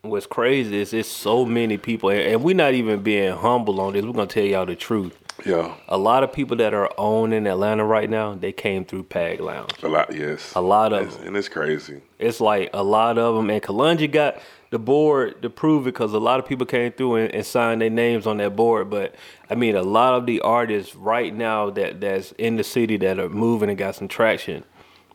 what's 0.03 0.27
crazy 0.27 0.79
is 0.79 0.93
it's 0.93 1.09
so 1.09 1.45
many 1.47 1.79
people 1.79 2.11
and, 2.11 2.21
and 2.21 2.43
we're 2.43 2.55
not 2.55 2.75
even 2.75 3.03
being 3.03 3.35
humble 3.35 3.81
on 3.81 3.95
this. 3.95 4.05
We're 4.05 4.13
gonna 4.13 4.27
tell 4.27 4.45
y'all 4.45 4.67
the 4.67 4.77
truth. 4.77 5.17
Yeah, 5.47 5.75
A 5.89 5.97
lot 5.99 6.23
of 6.23 6.33
people 6.33 6.57
that 6.59 6.75
are 6.75 6.91
owning 6.99 7.47
Atlanta 7.47 7.85
right 7.85 8.09
now, 8.11 8.35
they 8.35 8.53
came 8.53 8.85
through 8.85 9.05
Pag 9.05 9.41
Lounge. 9.41 9.73
a 9.83 9.89
lot, 9.89 10.15
yes, 10.15 10.53
A 10.55 10.61
lot 10.61 10.93
of 10.93 11.03
It's- 11.03 11.17
them. 11.17 11.29
and 11.29 11.37
it's 11.37 11.49
crazy. 11.49 12.01
It's 12.19 12.41
like 12.41 12.71
a 12.75 12.83
lot 12.83 13.19
of 13.19 13.35
them, 13.37 13.49
and 13.51 13.63
Kalungi 13.63 14.11
got 14.11 14.37
the 14.71 14.79
board 14.79 15.43
to 15.43 15.51
prove 15.51 15.83
it 15.87 15.95
because 15.95 16.13
a 16.13 16.19
lot 16.19 16.39
of 16.39 16.47
people 16.47 16.65
came 16.67 16.93
through 16.93 17.17
and, 17.17 17.35
and 17.35 17.45
signed 17.47 17.81
their 17.83 17.91
names 17.91 18.27
on 18.27 18.37
that 18.37 18.55
board. 18.55 18.89
But 18.91 19.15
I 19.49 19.55
mean, 19.55 19.75
a 19.75 19.83
lot 19.83 20.15
of 20.15 20.27
the 20.27 20.41
artists 20.43 20.95
right 20.95 21.35
now 21.35 21.71
that 21.71 22.01
that's 22.01 22.33
in 22.33 22.57
the 22.57 22.63
city 22.65 22.97
that 22.99 23.19
are 23.19 23.29
moving 23.29 23.69
and 23.69 23.77
got 23.79 23.97
some 23.97 24.07
traction, 24.07 24.65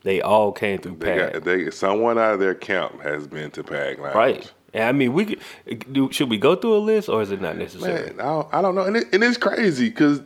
they 0.02 0.20
all 0.20 0.52
came 0.52 0.78
through 0.78 0.96
They 0.98 1.06
Pag. 1.18 1.32
got, 1.34 1.44
they 1.44 1.70
someone 1.70 2.18
out 2.18 2.34
of 2.34 2.40
their 2.40 2.54
camp 2.54 3.00
has 3.02 3.26
been 3.26 3.50
to 3.52 3.62
Pag 3.64 3.98
Lounge. 3.98 4.14
right. 4.14 4.52
And 4.76 4.84
I 4.84 4.92
mean, 4.92 5.12
we 5.12 5.24
could, 5.24 5.40
do, 5.92 6.10
should 6.12 6.30
we 6.30 6.38
go 6.38 6.54
through 6.54 6.76
a 6.76 6.78
list 6.78 7.08
or 7.08 7.22
is 7.22 7.30
it 7.30 7.40
not 7.40 7.56
necessary? 7.56 8.10
Man, 8.10 8.20
I 8.20 8.24
don't, 8.24 8.54
I 8.54 8.62
don't 8.62 8.74
know, 8.74 8.82
and, 8.84 8.96
it, 8.96 9.06
and 9.12 9.24
it's 9.24 9.36
crazy 9.38 9.88
because 9.88 10.20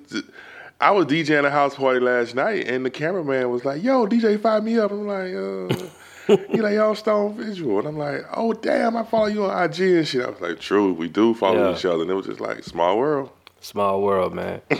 I 0.80 0.90
was 0.90 1.06
DJing 1.06 1.44
a 1.46 1.50
house 1.50 1.74
party 1.74 2.00
last 2.00 2.34
night, 2.34 2.66
and 2.68 2.84
the 2.84 2.90
cameraman 2.90 3.50
was 3.50 3.64
like, 3.64 3.82
"Yo, 3.82 4.06
DJ, 4.06 4.40
fire 4.40 4.60
me 4.62 4.78
up." 4.78 4.90
I'm 4.90 5.06
like, 5.06 5.32
uh, 5.34 6.36
he 6.52 6.60
like, 6.60 6.74
"Yo, 6.74 6.94
Stone 6.94 7.36
Visual," 7.36 7.78
and 7.80 7.88
I'm 7.88 7.98
like, 7.98 8.22
"Oh, 8.34 8.52
damn, 8.54 8.96
I 8.96 9.04
follow 9.04 9.26
you 9.26 9.44
on 9.44 9.64
IG 9.64 9.80
and 9.80 10.08
shit." 10.08 10.24
I 10.24 10.30
was 10.30 10.40
like, 10.40 10.58
"True, 10.58 10.92
we 10.94 11.08
do 11.08 11.34
follow 11.34 11.68
Yeah. 11.70 11.76
each 11.76 11.84
other," 11.84 12.02
and 12.02 12.10
it 12.10 12.14
was 12.14 12.26
just 12.26 12.40
like 12.40 12.64
small 12.64 12.98
world. 12.98 13.30
Small 13.62 14.00
world, 14.00 14.32
man. 14.32 14.62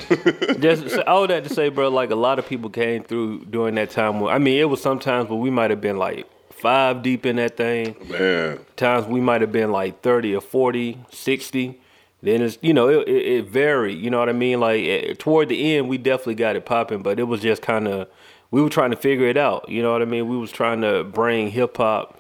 Just 0.59 0.97
all 1.01 1.27
that 1.27 1.45
to 1.45 1.51
say, 1.53 1.69
bro. 1.69 1.91
Like 1.91 2.11
a 2.11 2.15
lot 2.15 2.39
of 2.39 2.47
people 2.47 2.71
came 2.71 3.03
through 3.05 3.45
during 3.45 3.75
that 3.75 3.91
time. 3.91 4.21
When, 4.21 4.33
I 4.35 4.39
mean, 4.39 4.59
it 4.59 4.65
was 4.71 4.81
sometimes 4.81 5.29
where 5.29 5.39
we 5.39 5.51
might 5.51 5.69
have 5.69 5.83
been 5.83 5.99
like 5.99 6.27
five 6.61 7.03
deep 7.03 7.27
in 7.27 7.37
that 7.37 7.57
thing. 7.57 7.97
Man, 8.09 8.61
times 8.77 9.07
we 9.07 9.21
might 9.21 9.41
have 9.41 9.53
been 9.53 9.73
like 9.73 10.01
30 10.03 10.37
or 10.37 10.41
40 10.41 10.99
60 11.11 11.81
then 12.23 12.43
it's 12.43 12.59
you 12.61 12.75
know 12.75 12.89
it, 12.89 13.09
it, 13.09 13.27
it 13.27 13.47
varied 13.47 13.99
you 13.99 14.11
know 14.11 14.19
what 14.19 14.29
i 14.29 14.33
mean 14.33 14.61
like 14.61 14.83
eh, 14.85 15.15
toward 15.19 15.49
the 15.49 15.77
end 15.77 15.89
we 15.89 15.97
definitely 15.99 16.35
got 16.35 16.57
it 16.57 16.65
popping 16.67 17.03
but 17.03 17.19
it 17.19 17.25
was 17.25 17.41
just 17.41 17.62
kind 17.62 17.89
of 17.89 18.09
we 18.51 18.61
were 18.62 18.69
trying 18.69 18.91
to 18.91 18.97
figure 18.97 19.27
it 19.27 19.37
out 19.37 19.69
you 19.69 19.83
know 19.83 19.93
what 19.93 20.03
i 20.03 20.05
mean 20.05 20.29
we 20.29 20.37
was 20.37 20.51
trying 20.53 20.81
to 20.83 21.03
bring 21.05 21.51
hip-hop 21.51 22.19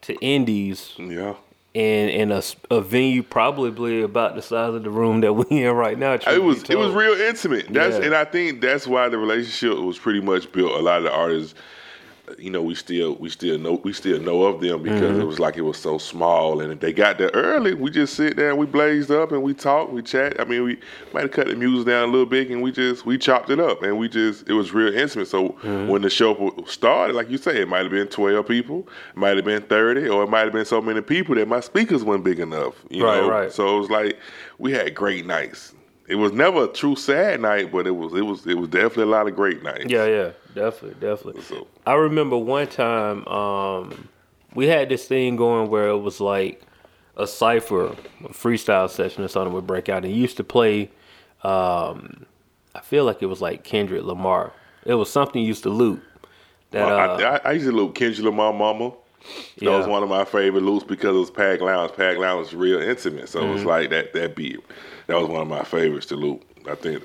to 0.00 0.14
indies 0.16 0.94
yeah. 0.98 1.34
And 1.74 2.10
in 2.10 2.32
a, 2.32 2.42
a 2.70 2.80
venue 2.80 3.22
probably 3.22 4.02
about 4.02 4.34
the 4.34 4.42
size 4.42 4.74
of 4.74 4.82
the 4.82 4.90
room 4.90 5.20
that 5.20 5.34
we 5.34 5.62
in 5.64 5.70
right 5.74 5.98
now 5.98 6.14
It 6.14 6.42
was 6.42 6.62
it 6.68 6.76
was 6.76 6.92
real 6.92 7.12
intimate. 7.12 7.66
That's 7.72 7.98
Yeah. 7.98 8.06
and 8.06 8.14
I 8.14 8.24
think 8.24 8.60
that's 8.62 8.86
why 8.86 9.08
the 9.10 9.18
relationship 9.18 9.78
was 9.78 9.98
pretty 9.98 10.20
much 10.20 10.50
built. 10.50 10.72
A 10.72 10.82
lot 10.82 10.98
of 10.98 11.04
the 11.04 11.12
artists, 11.12 11.54
you 12.38 12.50
know, 12.50 12.62
we 12.62 12.74
still 12.74 13.14
we 13.16 13.28
still 13.30 13.58
know 13.58 13.80
we 13.84 13.92
still 13.92 14.20
know 14.20 14.42
of 14.44 14.60
them 14.60 14.82
because 14.82 15.00
Mm-hmm. 15.00 15.20
it 15.20 15.24
was 15.24 15.38
like 15.38 15.56
it 15.56 15.62
was 15.62 15.78
so 15.78 15.98
small. 15.98 16.60
And 16.60 16.72
if 16.72 16.80
they 16.80 16.92
got 16.92 17.18
there 17.18 17.30
early, 17.34 17.74
we 17.74 17.90
just 17.90 18.14
sit 18.14 18.36
there 18.36 18.50
and 18.50 18.58
we 18.58 18.66
blazed 18.66 19.10
up 19.10 19.32
and 19.32 19.42
we 19.42 19.54
talked, 19.54 19.92
we 19.92 20.02
chat. 20.02 20.40
I 20.40 20.44
mean, 20.44 20.64
we 20.64 20.78
might 21.12 21.22
have 21.22 21.30
cut 21.30 21.46
the 21.46 21.54
music 21.56 21.86
down 21.86 22.08
a 22.08 22.12
little 22.12 22.26
bit 22.26 22.50
and 22.50 22.62
we 22.62 22.72
just 22.72 23.06
we 23.06 23.16
chopped 23.18 23.50
it 23.50 23.60
up 23.60 23.82
and 23.82 23.98
we 23.98 24.08
just 24.08 24.48
it 24.48 24.52
was 24.54 24.72
real 24.72 24.92
intimate. 24.94 25.28
So 25.28 25.50
Mm-hmm. 25.58 25.88
when 25.88 26.02
the 26.02 26.10
show 26.10 26.54
started, 26.66 27.14
like 27.14 27.30
you 27.30 27.38
say, 27.38 27.60
it 27.60 27.68
might 27.68 27.82
have 27.82 27.90
been 27.90 28.08
twelve 28.08 28.46
people, 28.48 28.86
might 29.14 29.36
have 29.36 29.44
been 29.44 29.62
thirty, 29.62 30.08
or 30.08 30.24
it 30.24 30.30
might 30.30 30.40
have 30.44 30.52
been 30.52 30.64
so 30.64 30.80
many 30.80 31.00
people 31.00 31.34
that 31.36 31.48
my 31.48 31.60
speakers 31.60 32.04
weren't 32.04 32.24
big 32.24 32.38
enough. 32.40 32.74
You 32.90 33.04
Right, 33.04 33.20
know, 33.22 33.28
right. 33.30 33.52
so 33.52 33.76
it 33.76 33.80
was 33.80 33.90
like 33.90 34.18
we 34.58 34.72
had 34.72 34.94
great 34.94 35.26
nights. 35.26 35.74
It 36.06 36.14
was 36.14 36.32
never 36.32 36.64
a 36.64 36.68
true 36.68 36.96
sad 36.96 37.42
night, 37.42 37.70
but 37.70 37.86
it 37.86 37.90
was 37.90 38.14
it 38.14 38.22
was 38.22 38.46
it 38.46 38.54
was 38.54 38.68
definitely 38.68 39.02
a 39.04 39.06
lot 39.06 39.28
of 39.28 39.36
great 39.36 39.62
nights. 39.62 39.86
Yeah, 39.88 40.06
yeah, 40.06 40.30
definitely, 40.58 41.00
definitely. 41.00 41.42
So 41.42 41.66
I 41.86 41.94
remember 41.94 42.36
one 42.36 42.66
time 42.66 43.26
um, 43.28 44.08
we 44.54 44.66
had 44.66 44.88
this 44.88 45.06
thing 45.06 45.36
going 45.36 45.70
where 45.70 45.88
it 45.88 45.98
was 45.98 46.20
like 46.20 46.62
a 47.16 47.26
cipher, 47.26 47.86
a 48.24 48.28
freestyle 48.28 48.88
session 48.90 49.24
or 49.24 49.28
something 49.28 49.52
would 49.54 49.66
break 49.66 49.88
out, 49.88 50.04
and 50.04 50.14
used 50.14 50.36
to 50.38 50.44
play. 50.44 50.90
Um, 51.42 52.26
I 52.74 52.80
feel 52.80 53.04
like 53.04 53.22
it 53.22 53.26
was 53.26 53.40
like 53.40 53.64
Kendrick 53.64 54.04
Lamar. 54.04 54.52
It 54.84 54.94
was 54.94 55.10
something 55.10 55.42
used 55.42 55.62
to 55.64 55.70
loop. 55.70 56.02
That 56.70 56.86
Well, 56.86 57.10
uh, 57.24 57.40
I, 57.44 57.48
I, 57.48 57.52
used 57.52 57.66
to 57.66 57.72
loop 57.72 57.94
Kendrick 57.94 58.24
Lamar 58.24 58.52
Mama. 58.52 58.90
That 59.56 59.62
Yeah. 59.64 59.76
was 59.78 59.86
one 59.86 60.02
of 60.02 60.08
my 60.08 60.24
favorite 60.24 60.62
loops 60.62 60.84
because 60.84 61.14
it 61.16 61.18
was 61.18 61.30
Pag 61.30 61.60
Lounge. 61.60 61.92
Pag 61.92 62.18
Lounge 62.18 62.38
was 62.38 62.54
real 62.54 62.80
intimate, 62.80 63.28
so 63.28 63.40
it 63.40 63.42
Mm-hmm. 63.42 63.52
was 63.54 63.64
like 63.64 63.90
that 63.90 64.12
that 64.12 64.36
beat. 64.36 64.60
That 65.06 65.18
was 65.18 65.28
one 65.28 65.42
of 65.42 65.48
my 65.48 65.62
favorites 65.64 66.06
to 66.06 66.16
loop. 66.16 66.44
I 66.68 66.74
think 66.74 67.02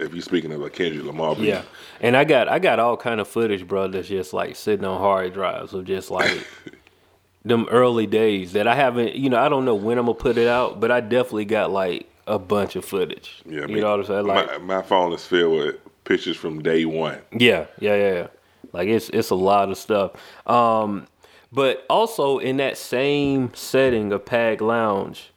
if 0.00 0.12
you're 0.12 0.22
speaking 0.22 0.52
of 0.52 0.62
a 0.62 0.70
Kendrick 0.70 1.04
Lamar 1.04 1.36
beat, 1.36 1.46
yeah, 1.46 1.62
and 2.00 2.16
I 2.16 2.24
got 2.24 2.48
I 2.48 2.58
got 2.58 2.78
all 2.78 2.96
kind 2.96 3.20
of 3.20 3.28
footage, 3.28 3.66
bro. 3.66 3.88
That's 3.88 4.08
just 4.08 4.32
like 4.32 4.56
sitting 4.56 4.84
on 4.84 4.98
hard 4.98 5.32
drives 5.34 5.74
of 5.74 5.84
just 5.84 6.10
like 6.10 6.46
them 7.44 7.66
early 7.70 8.06
days 8.06 8.52
that 8.52 8.66
I 8.66 8.74
haven't. 8.74 9.14
You 9.14 9.30
know, 9.30 9.38
I 9.38 9.48
don't 9.48 9.64
know 9.64 9.74
when 9.74 9.98
I'm 9.98 10.06
gonna 10.06 10.18
put 10.18 10.38
it 10.38 10.48
out, 10.48 10.80
but 10.80 10.90
I 10.90 11.00
definitely 11.00 11.46
got 11.46 11.70
like 11.70 12.08
a 12.26 12.38
bunch 12.38 12.76
of 12.76 12.84
footage. 12.84 13.42
yeah, 13.46 13.66
you 13.66 13.80
know 13.80 13.90
what 13.90 14.00
I'm 14.00 14.06
saying? 14.06 14.26
Like, 14.26 14.46
my, 14.60 14.76
my 14.76 14.82
phone 14.82 15.12
is 15.12 15.24
filled 15.24 15.58
with 15.58 15.76
pictures 16.04 16.36
from 16.36 16.62
day 16.62 16.84
one. 16.84 17.18
Yeah, 17.32 17.66
yeah, 17.78 17.94
yeah, 17.94 18.12
yeah. 18.14 18.26
Like 18.72 18.88
it's 18.88 19.08
it's 19.10 19.30
a 19.30 19.34
lot 19.34 19.70
of 19.70 19.78
stuff. 19.78 20.12
Um, 20.46 21.06
but 21.50 21.86
also 21.88 22.38
in 22.38 22.58
that 22.58 22.76
same 22.76 23.52
setting 23.54 24.12
of 24.12 24.24
Pag 24.24 24.60
Lounge, 24.60 25.32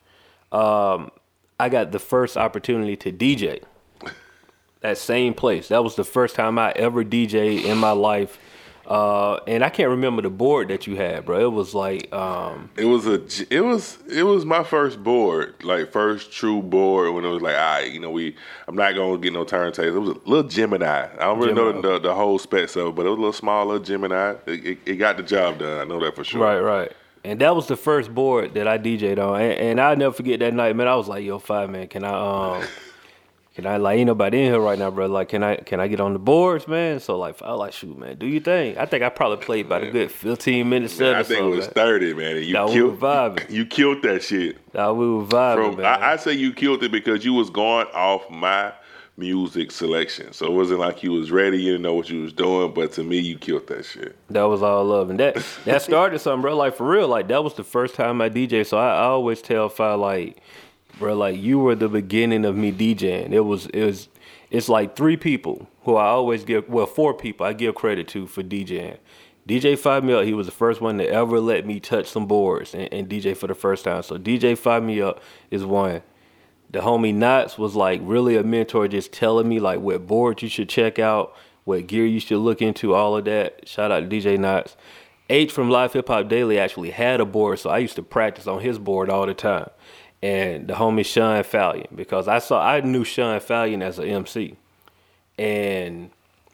um, 0.51 1.11
I 1.59 1.69
got 1.69 1.91
the 1.91 1.99
first 1.99 2.37
opportunity 2.37 2.95
to 2.97 3.11
DJ. 3.11 3.63
That 4.81 4.97
same 4.97 5.33
place. 5.33 5.69
That 5.69 5.83
was 5.83 5.95
the 5.95 6.03
first 6.03 6.35
time 6.35 6.59
I 6.59 6.71
ever 6.71 7.03
DJ 7.03 7.63
in 7.63 7.77
my 7.77 7.91
life. 7.91 8.37
Uh, 8.85 9.39
and 9.47 9.63
I 9.63 9.69
can't 9.69 9.89
remember 9.89 10.21
the 10.23 10.29
board 10.29 10.67
that 10.67 10.85
you 10.85 10.95
had, 10.95 11.23
bro. 11.23 11.39
It 11.39 11.51
was 11.53 11.73
like 11.73 12.11
um, 12.11 12.71
It 12.75 12.85
was 12.85 13.07
a 13.07 13.21
it 13.49 13.61
was 13.61 13.99
it 14.09 14.23
was 14.23 14.43
my 14.43 14.63
first 14.63 15.01
board, 15.01 15.63
like 15.63 15.91
first 15.91 16.33
true 16.33 16.61
board 16.61 17.13
when 17.13 17.23
it 17.23 17.29
was 17.29 17.41
like, 17.41 17.55
all 17.55 17.61
right, 17.61 17.91
you 17.91 17.99
know, 17.99 18.09
we 18.09 18.35
I'm 18.67 18.75
not 18.75 18.95
gonna 18.95 19.17
get 19.19 19.33
no 19.33 19.45
turntables. 19.45 19.95
It 19.95 19.99
was 19.99 20.09
a 20.09 20.29
little 20.29 20.49
Gemini. 20.49 21.05
I 21.05 21.15
don't 21.19 21.39
really 21.39 21.53
know 21.53 21.71
Gemini. 21.71 21.87
the, 21.87 21.93
the, 21.93 21.99
the 22.09 22.15
whole 22.15 22.39
specs 22.39 22.75
of 22.75 22.87
it, 22.87 22.95
but 22.95 23.05
it 23.05 23.09
was 23.09 23.17
a 23.17 23.21
little 23.21 23.33
small 23.33 23.67
little 23.67 23.83
Gemini. 23.83 24.31
It, 24.47 24.65
it, 24.65 24.77
it 24.85 24.95
got 24.95 25.15
the 25.15 25.23
job 25.23 25.59
done. 25.59 25.79
I 25.79 25.83
know 25.85 26.03
that 26.03 26.15
for 26.15 26.23
sure. 26.23 26.41
Right, 26.41 26.59
right. 26.59 26.91
And 27.23 27.39
that 27.39 27.55
was 27.55 27.67
the 27.67 27.77
first 27.77 28.13
board 28.13 28.55
that 28.55 28.67
I 28.67 28.79
DJ'd 28.79 29.19
on. 29.19 29.39
And, 29.39 29.53
and 29.53 29.79
I'll 29.79 29.95
never 29.95 30.13
forget 30.13 30.39
that 30.39 30.55
night, 30.55 30.75
man. 30.75 30.87
I 30.87 30.95
was 30.95 31.07
like, 31.07 31.23
yo, 31.23 31.37
five 31.37 31.69
man, 31.69 31.87
can 31.87 32.03
I 32.03 32.57
um 32.57 32.63
can 33.55 33.65
I 33.65 33.77
like 33.77 33.97
ain't 33.97 34.07
nobody 34.07 34.39
in 34.39 34.45
here 34.45 34.61
right 34.61 34.79
now, 34.79 34.89
bro? 34.91 35.07
Like 35.07 35.29
can 35.29 35.43
I 35.43 35.57
can 35.57 35.79
I 35.79 35.87
get 35.87 35.99
on 35.99 36.13
the 36.13 36.19
boards, 36.19 36.67
man? 36.67 36.99
So 36.99 37.17
like 37.17 37.41
I 37.41 37.51
was 37.51 37.59
like, 37.59 37.73
shoot, 37.73 37.97
man, 37.97 38.17
do 38.17 38.25
you 38.25 38.39
think? 38.39 38.77
I 38.77 38.85
think 38.85 39.03
I 39.03 39.09
probably 39.09 39.43
played 39.43 39.65
about 39.65 39.83
a 39.83 39.91
good 39.91 40.09
fifteen 40.09 40.69
minutes 40.69 40.93
set 40.93 41.15
I 41.15 41.23
think 41.23 41.41
it 41.41 41.43
was 41.43 41.65
man. 41.65 41.73
thirty, 41.73 42.13
man. 42.13 42.37
And 42.37 42.45
you 42.45 42.53
Nah, 42.53 42.67
we 42.67 42.73
killed 42.73 43.01
were. 43.01 43.35
You 43.49 43.65
killed 43.65 44.01
that 44.03 44.23
shit. 44.23 44.57
Nah, 44.73 44.93
we 44.93 45.09
were 45.09 45.25
vibing, 45.25 45.71
From, 45.71 45.77
man. 45.81 45.85
I, 45.85 46.13
I 46.13 46.15
say 46.15 46.33
you 46.33 46.53
killed 46.53 46.81
it 46.83 46.91
because 46.91 47.25
you 47.25 47.33
was 47.33 47.49
going 47.49 47.87
off 47.87 48.29
my 48.29 48.71
music 49.17 49.71
selection. 49.71 50.31
So 50.33 50.45
it 50.45 50.53
wasn't 50.53 50.79
like 50.79 51.03
you 51.03 51.11
was 51.11 51.29
ready, 51.31 51.57
you 51.57 51.71
didn't 51.73 51.83
know 51.83 51.93
what 51.93 52.09
you 52.09 52.21
was 52.21 52.33
doing, 52.33 52.73
but 52.73 52.93
to 52.93 53.03
me 53.03 53.19
you 53.19 53.37
killed 53.37 53.67
that 53.67 53.83
shit. 53.85 54.15
That 54.29 54.43
was 54.43 54.63
all 54.63 54.83
love, 54.85 55.09
and 55.09 55.19
that 55.19 55.35
that 55.65 55.81
started 55.91 56.19
something, 56.19 56.41
bro. 56.41 56.55
Like 56.55 56.75
for 56.75 56.87
real, 56.87 57.07
like 57.07 57.27
that 57.27 57.43
was 57.43 57.55
the 57.55 57.63
first 57.63 57.95
time 57.95 58.21
I 58.21 58.29
DJ. 58.29 58.65
So 58.65 58.77
I, 58.77 58.95
I 58.95 59.03
always 59.03 59.41
tell 59.41 59.67
Fye 59.69 59.93
like, 59.93 60.41
bro, 61.01 61.15
like 61.15 61.37
you 61.37 61.59
were 61.59 61.75
the 61.75 61.89
beginning 61.89 62.45
of 62.45 62.55
me 62.55 62.71
DJing. 62.71 63.33
It 63.33 63.41
was 63.41 63.65
it 63.67 63.83
was 63.83 64.07
it's 64.49 64.69
like 64.69 64.95
three 64.95 65.17
people 65.17 65.67
who 65.83 65.95
I 65.95 66.05
always 66.05 66.45
give 66.45 66.69
well 66.69 66.85
four 66.85 67.13
people 67.13 67.45
I 67.45 67.51
give 67.51 67.75
credit 67.75 68.07
to 68.09 68.27
for 68.27 68.43
DJing. 68.43 68.97
DJ 69.47 69.73
FyeMeUp, 69.73 70.23
he 70.23 70.33
was 70.33 70.45
the 70.45 70.51
first 70.51 70.79
one 70.79 70.99
to 70.99 71.07
ever 71.09 71.39
let 71.39 71.65
me 71.65 71.79
touch 71.79 72.07
some 72.07 72.27
boards 72.27 72.75
and, 72.75 72.87
and 72.93 73.09
DJ 73.09 73.35
for 73.35 73.47
the 73.47 73.55
first 73.55 73.83
time. 73.83 74.03
So 74.03 74.17
DJ 74.17 74.53
FyeMeUp 74.53 75.19
is 75.49 75.65
one. 75.65 76.03
The 76.69 76.79
homie 76.79 77.13
Knots 77.13 77.57
was 77.57 77.75
like 77.75 77.99
really 78.03 78.37
a 78.37 78.43
mentor, 78.43 78.87
just 78.87 79.11
telling 79.11 79.49
me 79.49 79.59
like 79.59 79.79
what 79.79 80.07
boards 80.07 80.43
you 80.43 80.47
should 80.47 80.69
check 80.69 80.99
out, 80.99 81.35
what 81.65 81.87
gear 81.87 82.05
you 82.05 82.19
should 82.19 82.37
look 82.37 82.61
into, 82.61 82.93
all 82.93 83.17
of 83.17 83.25
that. 83.25 83.67
Shout 83.67 83.91
out 83.91 84.07
to 84.09 84.15
DJ 84.15 84.39
Knots. 84.39 84.77
H 85.31 85.51
from 85.51 85.69
Live 85.69 85.93
Hip 85.93 86.09
Hop 86.09 86.27
Daily 86.27 86.59
actually 86.59 86.91
had 86.91 87.21
a 87.21 87.25
board, 87.25 87.57
so 87.57 87.69
I 87.69 87.79
used 87.79 87.95
to 87.95 88.03
practice 88.03 88.47
on 88.47 88.59
his 88.59 88.77
board 88.77 89.09
all 89.09 89.25
the 89.25 89.33
time. 89.33 89.69
And 90.23 90.67
the 90.67 90.75
homie 90.75 91.05
Sean 91.05 91.43
Fallion, 91.43 91.87
because 91.95 92.27
I 92.27 92.39
saw 92.39 92.63
I 92.63 92.81
knew 92.81 93.03
Sean 93.03 93.39
Fallion 93.39 93.81
as 93.81 93.97
an 93.97 94.07
MC. 94.07 94.55
And 95.37 96.11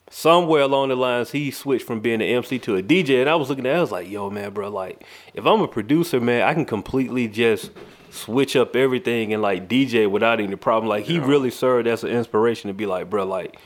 somewhere 0.09 0.61
along 0.61 0.89
the 0.89 0.95
lines 0.95 1.31
he 1.31 1.51
switched 1.51 1.85
from 1.85 1.99
being 1.99 2.21
an 2.21 2.27
MC 2.27 2.59
to 2.59 2.77
a 2.77 2.83
DJ 2.83 3.19
and 3.19 3.29
I 3.29 3.35
was 3.35 3.49
looking 3.49 3.65
at 3.65 3.75
it, 3.75 3.77
I 3.77 3.81
was 3.81 3.91
like, 3.91 4.09
yo 4.09 4.29
man, 4.29 4.53
bro, 4.53 4.69
like 4.69 5.03
if 5.33 5.45
I'm 5.45 5.61
a 5.61 5.67
producer, 5.67 6.21
man, 6.21 6.43
I 6.43 6.53
can 6.53 6.65
completely 6.65 7.27
just 7.27 7.71
switch 8.09 8.55
up 8.55 8.75
everything 8.75 9.33
and 9.33 9.41
like 9.41 9.67
DJ 9.67 10.09
without 10.09 10.39
any 10.39 10.55
problem. 10.55 10.87
Like 10.87 11.05
he 11.05 11.19
really 11.19 11.51
served 11.51 11.87
as 11.87 12.03
an 12.03 12.09
inspiration 12.09 12.69
to 12.69 12.73
be 12.73 12.85
like, 12.85 13.09
bro, 13.09 13.25
like 13.25 13.59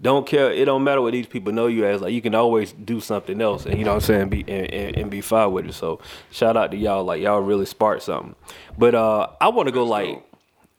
don't 0.00 0.26
care. 0.26 0.52
It 0.52 0.66
don't 0.66 0.84
matter 0.84 1.00
what 1.00 1.12
these 1.12 1.26
people 1.26 1.52
know 1.52 1.66
you 1.66 1.86
as. 1.86 2.02
Like 2.02 2.12
you 2.12 2.20
can 2.20 2.34
always 2.34 2.72
do 2.72 3.00
something 3.00 3.40
else, 3.40 3.64
and 3.64 3.78
you 3.78 3.84
know 3.84 3.92
what 3.92 4.02
I'm 4.02 4.06
saying, 4.06 4.28
be 4.28 4.40
and, 4.42 4.70
and, 4.72 4.96
and 4.96 5.10
be 5.10 5.20
fine 5.20 5.52
with 5.52 5.66
it. 5.66 5.72
So 5.72 6.00
shout 6.30 6.56
out 6.56 6.70
to 6.72 6.76
y'all. 6.76 7.04
Like 7.04 7.22
y'all 7.22 7.40
really 7.40 7.66
sparked 7.66 8.02
something. 8.02 8.34
But 8.76 8.94
uh, 8.94 9.28
I 9.40 9.48
want 9.48 9.68
to 9.68 9.72
go 9.72 9.84
like 9.84 10.22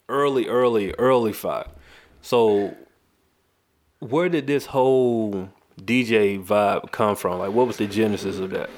early, 0.10 0.48
early, 0.48 0.94
early 1.00 1.34
five. 1.34 1.68
So 2.22 2.76
where 4.00 4.30
did 4.30 4.48
this 4.48 4.66
whole 4.66 5.50
DJ 5.82 6.44
vibe 6.44 6.92
come 6.92 7.16
from? 7.16 7.40
Like, 7.40 7.52
what 7.52 7.68
was 7.68 7.78
the 7.78 7.88
genesis 7.88 8.38
of 8.38 8.52
that? 8.52 8.70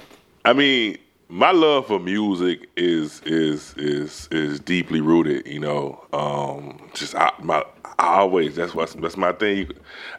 I 0.46 0.54
mean, 0.54 0.98
my 1.28 1.52
love 1.52 1.88
for 1.88 2.00
music 2.00 2.70
is 2.76 3.22
is 3.26 3.74
is 3.78 4.28
is 4.32 4.60
deeply 4.60 5.02
rooted. 5.02 5.48
You 5.48 5.60
know, 5.60 6.06
um, 6.14 6.90
just 6.94 7.16
I, 7.16 7.32
my 7.42 7.64
I 8.00 8.20
always 8.20 8.56
that's 8.56 8.74
what 8.74 8.90
that's 9.02 9.18
my 9.18 9.34
thing. 9.34 9.72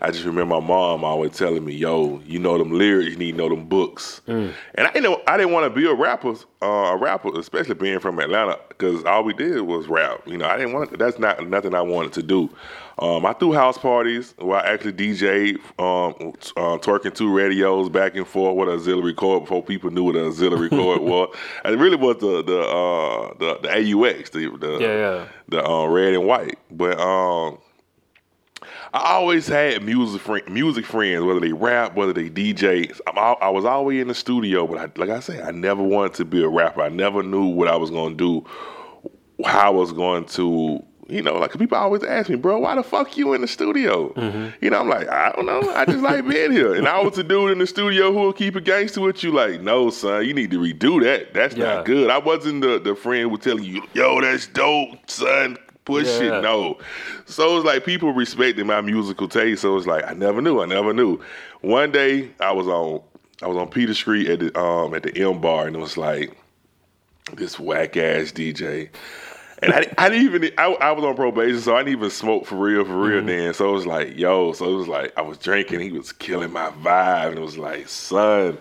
I 0.03 0.11
just 0.11 0.25
remember 0.25 0.61
my 0.61 0.67
mom 0.67 1.03
always 1.03 1.37
telling 1.37 1.65
me, 1.65 1.75
"Yo, 1.75 2.21
you 2.27 2.39
know 2.39 2.59
them 2.59 2.73
lyrics, 2.73 3.13
you 3.13 3.17
need 3.17 3.33
to 3.33 3.39
know 3.39 3.49
them 3.49 3.67
books." 3.67 4.21
And 4.27 4.53
I 4.77 4.93
didn't 4.93 5.05
know 5.05 5.23
I 5.27 5.39
didn't 5.39 5.53
want 5.53 5.73
to 5.73 5.81
be 5.81 5.87
a 5.87 5.95
rapper, 5.95 6.35
uh, 6.63 6.67
a 6.67 6.97
rapper, 6.97 7.31
especially 7.39 7.75
being 7.75 7.99
from 7.99 8.19
Atlanta, 8.19 8.59
because 8.69 9.03
all 9.05 9.25
we 9.25 9.33
did 9.33 9.63
was 9.63 9.89
rap. 9.89 10.21
You 10.27 10.37
know, 10.37 10.47
I 10.47 10.59
didn't 10.59 10.75
want 10.75 10.99
that's 10.99 11.19
not 11.19 11.49
nothing 11.49 11.75
I 11.75 11.81
wanted 11.81 12.13
to 12.15 12.23
do. 12.23 12.51
Um, 12.99 13.25
I 13.25 13.33
threw 13.33 13.55
house 13.55 13.79
parties 13.79 14.35
where 14.37 14.61
I 14.61 14.73
actually 14.75 14.93
DJ'd, 14.93 15.57
um, 15.79 16.35
uh, 16.59 16.77
twerking 16.77 17.15
two 17.15 17.35
radios 17.35 17.89
back 17.89 18.15
and 18.15 18.27
forth 18.27 18.57
with 18.57 18.69
an 18.69 18.75
auxiliary 18.75 19.15
cord 19.15 19.45
before 19.45 19.63
people 19.63 19.91
knew 19.91 20.05
what 20.05 20.17
an 20.17 20.27
auxiliary 20.27 20.69
cord 20.81 21.01
was. 21.01 21.35
And 21.65 21.75
it 21.75 21.79
really 21.79 21.97
was 21.97 22.19
the 22.19 22.43
the 22.43 22.61
uh, 22.61 23.35
the, 23.39 23.59
the 23.63 23.69
AUX, 23.69 24.31
the 24.33 24.55
the, 24.59 24.79
Yeah, 24.79 24.97
yeah. 24.97 25.29
the 25.49 25.67
uh, 25.67 25.87
red 25.87 26.13
and 26.13 26.27
white. 26.27 26.59
But 26.71 27.01
um, 27.01 27.57
I 28.93 29.13
always 29.15 29.47
had 29.47 29.83
music 29.85 30.21
friend, 30.21 30.49
music 30.49 30.85
friends, 30.85 31.23
whether 31.25 31.39
they 31.41 31.53
rap, 31.53 31.95
whether 31.95 32.13
they 32.13 32.29
DJ. 32.29 32.91
I 33.07 33.49
was 33.49 33.65
always 33.65 34.01
in 34.03 34.09
the 34.09 34.15
studio, 34.15 34.67
but 34.67 34.79
I, 34.79 34.91
like 35.01 35.11
I 35.11 35.21
say, 35.21 35.41
I 35.41 35.53
never 35.53 35.83
wanted 35.83 36.15
to 36.15 36.25
be 36.25 36.43
a 36.43 36.49
rapper. 36.49 36.83
I 36.83 36.89
never 36.89 37.23
knew 37.23 37.47
what 37.47 37.69
I 37.69 37.77
was 37.77 37.91
going 37.91 38.17
to 38.17 38.43
do, 38.43 39.45
how 39.47 39.67
I 39.69 39.71
was 39.71 39.93
going 39.93 40.25
to, 40.27 40.83
you 41.09 41.23
know, 41.23 41.39
like 41.39 41.57
people 41.57 41.79
always 41.79 42.03
ask 42.03 42.29
me, 42.29 42.35
bro, 42.37 42.59
why 42.59 42.75
the 42.75 42.83
fuck 42.83 43.17
you 43.17 43.33
in 43.33 43.43
the 43.43 43.49
studio? 43.49 44.13
Mm-hmm. 44.15 44.49
You 44.65 44.71
know, 44.71 44.81
I'm 44.81 44.89
like, 44.89 45.09
I 45.09 45.31
don't 45.37 45.47
know. 45.47 45.71
I 45.73 45.85
just 45.85 46.01
like 46.03 46.27
being 46.27 46.51
here. 46.53 46.75
And 46.75 46.89
I 46.89 47.01
was 47.01 47.17
a 47.19 47.23
dude 47.23 47.53
in 47.53 47.59
the 47.59 47.67
studio 47.69 48.13
who 48.13 48.19
will 48.19 48.33
keep 48.33 48.57
a 48.57 48.61
gangster 48.61 49.01
with 49.01 49.23
you. 49.23 49.31
Like, 49.31 49.61
no, 49.61 49.91
son, 49.91 50.25
you 50.25 50.35
need 50.35 50.51
to 50.51 50.59
redo 50.59 51.01
that. 51.03 51.33
That's 51.33 51.55
Yeah. 51.57 51.75
not 51.77 51.85
good. 51.87 52.11
I 52.11 52.19
wasn't 52.19 52.63
the, 52.63 52.81
the 52.81 52.97
friend 52.97 53.31
who 53.31 53.39
telling 53.39 53.65
you, 53.65 53.83
yo, 53.95 54.21
that's 54.21 54.49
dope, 54.49 55.09
son. 55.09 55.57
Push 55.91 56.07
Yeah. 56.21 56.39
it. 56.39 56.43
No. 56.43 56.79
So 57.27 57.57
it's 57.57 57.67
like 57.67 57.85
people 57.85 58.13
respected 58.13 58.65
my 58.67 58.81
musical 58.81 59.29
taste. 59.29 59.63
So 59.63 59.77
it's 59.77 59.87
like 59.87 60.05
I 60.07 60.13
never 60.15 60.41
knew. 60.41 60.61
I 60.61 60.67
never 60.67 60.93
knew. 60.93 61.21
One 61.61 61.93
day 61.93 62.31
I 62.41 62.53
was 62.53 62.67
on 62.67 63.03
I 63.43 63.47
was 63.47 63.57
on 63.57 63.69
Peter 63.69 63.95
Street 63.95 64.29
at 64.29 64.41
the 64.41 64.59
um 64.59 64.95
at 64.95 65.03
the 65.03 65.17
M 65.17 65.41
bar 65.41 65.67
and 65.67 65.77
it 65.77 65.81
was 65.81 65.97
like 65.97 66.37
this 67.35 67.59
whack 67.59 67.97
ass 67.97 68.33
DJ. 68.33 68.89
And 69.63 69.75
I, 69.75 69.87
I 69.99 70.09
didn't 70.09 70.25
even 70.25 70.51
I, 70.57 70.73
I 70.73 70.93
was 70.93 71.05
on 71.05 71.15
probation, 71.15 71.61
so 71.61 71.75
I 71.77 71.81
didn't 71.83 71.99
even 71.99 72.09
smoke 72.11 72.47
for 72.47 72.57
real, 72.57 72.83
for 72.83 72.97
real 72.97 73.23
then. 73.23 73.53
So 73.53 73.69
it 73.69 73.73
was 73.73 73.87
like, 73.87 74.17
yo, 74.17 74.53
so 74.53 74.73
it 74.73 74.75
was 74.75 74.89
like 74.89 75.13
I 75.19 75.21
was 75.21 75.37
drinking, 75.37 75.81
he 75.81 75.93
was 75.93 76.13
killing 76.13 76.51
my 76.51 76.71
vibe, 76.71 77.29
and 77.29 77.39
it 77.39 77.43
was 77.43 77.59
like, 77.59 77.87
son, 77.87 78.57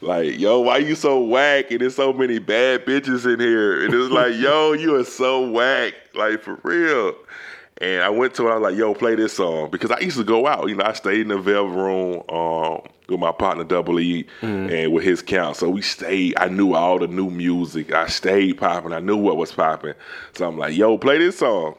like, 0.00 0.38
yo, 0.38 0.60
why 0.60 0.78
you 0.78 0.94
so 0.94 1.20
whack? 1.20 1.72
And 1.72 1.80
there's 1.80 1.96
so 1.96 2.12
many 2.12 2.38
bad 2.38 2.86
bitches 2.86 3.26
in 3.30 3.40
here. 3.40 3.84
And 3.84 3.92
it 3.92 3.96
was 3.96 4.10
like, 4.12 4.36
yo, 4.36 4.74
you 4.74 4.94
are 4.94 5.04
so 5.04 5.50
whack, 5.50 5.94
like 6.18 6.42
for 6.42 6.58
real. 6.62 7.14
And 7.80 8.02
I 8.02 8.08
went 8.08 8.34
to 8.34 8.48
it, 8.48 8.50
I 8.50 8.54
was 8.54 8.62
like, 8.72 8.76
yo, 8.76 8.92
play 8.92 9.14
this 9.14 9.34
song. 9.34 9.70
Because 9.70 9.92
I 9.92 10.00
used 10.00 10.16
to 10.16 10.24
go 10.24 10.48
out. 10.48 10.68
You 10.68 10.74
know, 10.74 10.84
I 10.84 10.94
stayed 10.94 11.20
in 11.20 11.28
the 11.28 11.38
Velvet 11.38 11.76
Room 11.76 12.22
um, 12.28 12.80
with 13.08 13.20
my 13.20 13.30
partner 13.30 13.62
Double 13.62 14.00
E 14.00 14.26
and 14.42 14.92
with 14.92 15.04
his 15.04 15.22
count. 15.22 15.56
So 15.56 15.70
we 15.70 15.80
stayed. 15.80 16.34
I 16.38 16.48
knew 16.48 16.74
all 16.74 16.98
the 16.98 17.06
new 17.06 17.30
music. 17.30 17.92
I 17.92 18.08
stayed 18.08 18.58
popping. 18.58 18.92
I 18.92 18.98
knew 18.98 19.16
what 19.16 19.36
was 19.36 19.52
popping. 19.52 19.94
So 20.34 20.48
I'm 20.48 20.58
like, 20.58 20.76
yo, 20.76 20.98
play 20.98 21.18
this 21.18 21.38
song. 21.38 21.76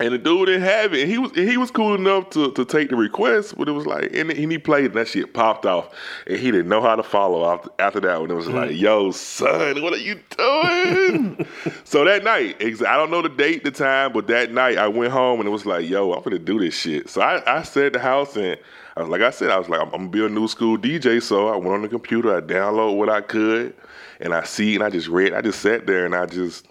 And 0.00 0.14
the 0.14 0.18
dude 0.18 0.46
didn't 0.46 0.62
have 0.62 0.94
it. 0.94 1.02
And 1.02 1.10
he 1.10 1.18
was 1.18 1.32
he 1.32 1.56
was 1.56 1.70
cool 1.70 1.94
enough 1.94 2.30
to, 2.30 2.52
to 2.52 2.64
take 2.64 2.90
the 2.90 2.96
request, 2.96 3.56
but 3.58 3.68
it 3.68 3.72
was 3.72 3.84
like, 3.86 4.14
and, 4.14 4.30
and 4.30 4.52
he 4.52 4.58
played, 4.58 4.86
and 4.86 4.94
that 4.94 5.08
shit 5.08 5.34
popped 5.34 5.66
off, 5.66 5.92
and 6.26 6.38
he 6.38 6.50
didn't 6.50 6.68
know 6.68 6.80
how 6.80 6.94
to 6.94 7.02
follow 7.02 7.52
after, 7.52 7.70
after 7.78 8.00
that 8.00 8.20
one. 8.20 8.30
It 8.30 8.34
was 8.34 8.46
like, 8.46 8.70
mm. 8.70 8.78
yo, 8.78 9.10
son, 9.10 9.82
what 9.82 9.92
are 9.92 9.96
you 9.96 10.20
doing? 10.36 11.46
so 11.84 12.04
that 12.04 12.22
night, 12.22 12.56
I 12.62 12.96
don't 12.96 13.10
know 13.10 13.22
the 13.22 13.28
date, 13.28 13.64
the 13.64 13.72
time, 13.72 14.12
but 14.12 14.28
that 14.28 14.52
night 14.52 14.78
I 14.78 14.86
went 14.86 15.12
home 15.12 15.40
and 15.40 15.48
it 15.48 15.52
was 15.52 15.66
like, 15.66 15.88
yo, 15.88 16.12
I'm 16.12 16.22
gonna 16.22 16.38
do 16.38 16.60
this 16.60 16.74
shit. 16.74 17.08
So 17.08 17.20
I, 17.20 17.38
I 17.38 17.58
at 17.58 17.92
the 17.92 17.98
house 17.98 18.36
and 18.36 18.58
I 18.96 19.02
was 19.02 19.08
like 19.08 19.20
I 19.20 19.30
said, 19.30 19.50
I 19.50 19.58
was 19.58 19.68
like, 19.68 19.80
I'm, 19.80 19.88
I'm 19.88 20.00
gonna 20.00 20.10
be 20.10 20.24
a 20.24 20.28
new 20.28 20.48
school 20.48 20.78
DJ. 20.78 21.22
So 21.22 21.48
I 21.48 21.56
went 21.56 21.72
on 21.72 21.82
the 21.82 21.88
computer, 21.88 22.36
I 22.36 22.40
download 22.40 22.96
what 22.96 23.08
I 23.08 23.20
could, 23.20 23.74
and 24.20 24.32
I 24.34 24.44
see, 24.44 24.74
and 24.74 24.84
I 24.84 24.90
just 24.90 25.08
read, 25.08 25.34
I 25.34 25.40
just 25.40 25.60
sat 25.60 25.86
there 25.86 26.06
and 26.06 26.14
I 26.14 26.26
just 26.26 26.66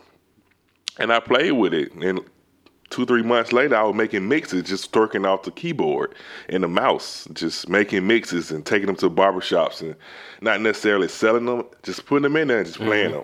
and 0.98 1.12
I 1.12 1.20
played 1.20 1.52
with 1.52 1.74
it. 1.74 1.94
And 1.94 2.22
two, 2.98 3.06
three 3.06 3.22
months 3.22 3.54
later, 3.54 3.76
I 3.76 3.84
was 3.84 3.96
making 3.96 4.28
mixes, 4.28 4.64
just 4.64 4.92
twerking 4.92 5.28
off 5.28 5.44
the 5.44 5.52
keyboard 5.52 6.16
and 6.50 6.64
the 6.64 6.68
mouse, 6.68 7.28
just 7.34 7.70
making 7.70 8.08
mixes 8.08 8.50
and 8.50 8.66
taking 8.66 8.88
them 8.88 8.96
to 8.96 9.08
barbershops 9.08 9.82
and 9.82 9.96
not 10.42 10.62
necessarily 10.62 11.08
selling 11.08 11.46
them, 11.46 11.64
just 11.84 12.08
putting 12.08 12.24
them 12.24 12.36
in 12.36 12.48
there 12.48 12.58
and 12.58 12.66
just 12.66 12.80
mm-hmm. 12.80 12.88
playing 12.88 13.12
them. 13.12 13.24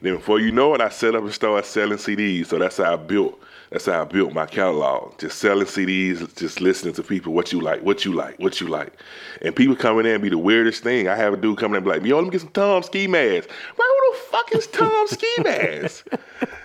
And 0.00 0.06
then 0.06 0.16
before 0.16 0.40
you 0.40 0.52
know 0.52 0.74
it, 0.74 0.82
I 0.82 0.90
set 0.90 1.14
up 1.14 1.22
and 1.22 1.32
started 1.32 1.64
selling 1.64 1.96
CDs. 1.96 2.48
So 2.48 2.58
that's 2.58 2.76
how 2.76 2.92
I 2.92 2.96
built. 2.96 3.40
That's 3.70 3.86
how 3.86 4.02
I 4.02 4.04
built 4.04 4.34
my 4.34 4.44
catalog. 4.44 5.18
Just 5.18 5.38
selling 5.38 5.64
CDs, 5.64 6.36
just 6.36 6.60
listening 6.60 6.92
to 6.92 7.02
people, 7.02 7.32
what 7.32 7.50
you 7.50 7.62
like, 7.62 7.82
what 7.82 8.04
you 8.04 8.12
like, 8.12 8.38
what 8.38 8.60
you 8.60 8.68
like. 8.68 8.92
And 9.40 9.56
people 9.56 9.74
coming 9.74 10.04
in 10.04 10.12
and 10.12 10.22
be 10.22 10.28
the 10.28 10.36
weirdest 10.36 10.82
thing. 10.82 11.08
I 11.08 11.16
have 11.16 11.32
a 11.32 11.38
dude 11.38 11.56
coming 11.56 11.72
in 11.72 11.76
and 11.76 11.84
be 11.86 11.90
like, 11.92 12.04
yo, 12.06 12.16
let 12.16 12.24
me 12.26 12.30
get 12.30 12.42
some 12.42 12.50
Tom 12.50 12.82
Ski 12.82 13.06
Mask. 13.06 13.48
Bro, 13.48 13.86
who 13.86 14.12
the 14.12 14.18
fuck 14.30 14.54
is 14.54 14.66
Tom 14.66 15.08
Ski 15.08 15.34
Mask? 15.42 16.06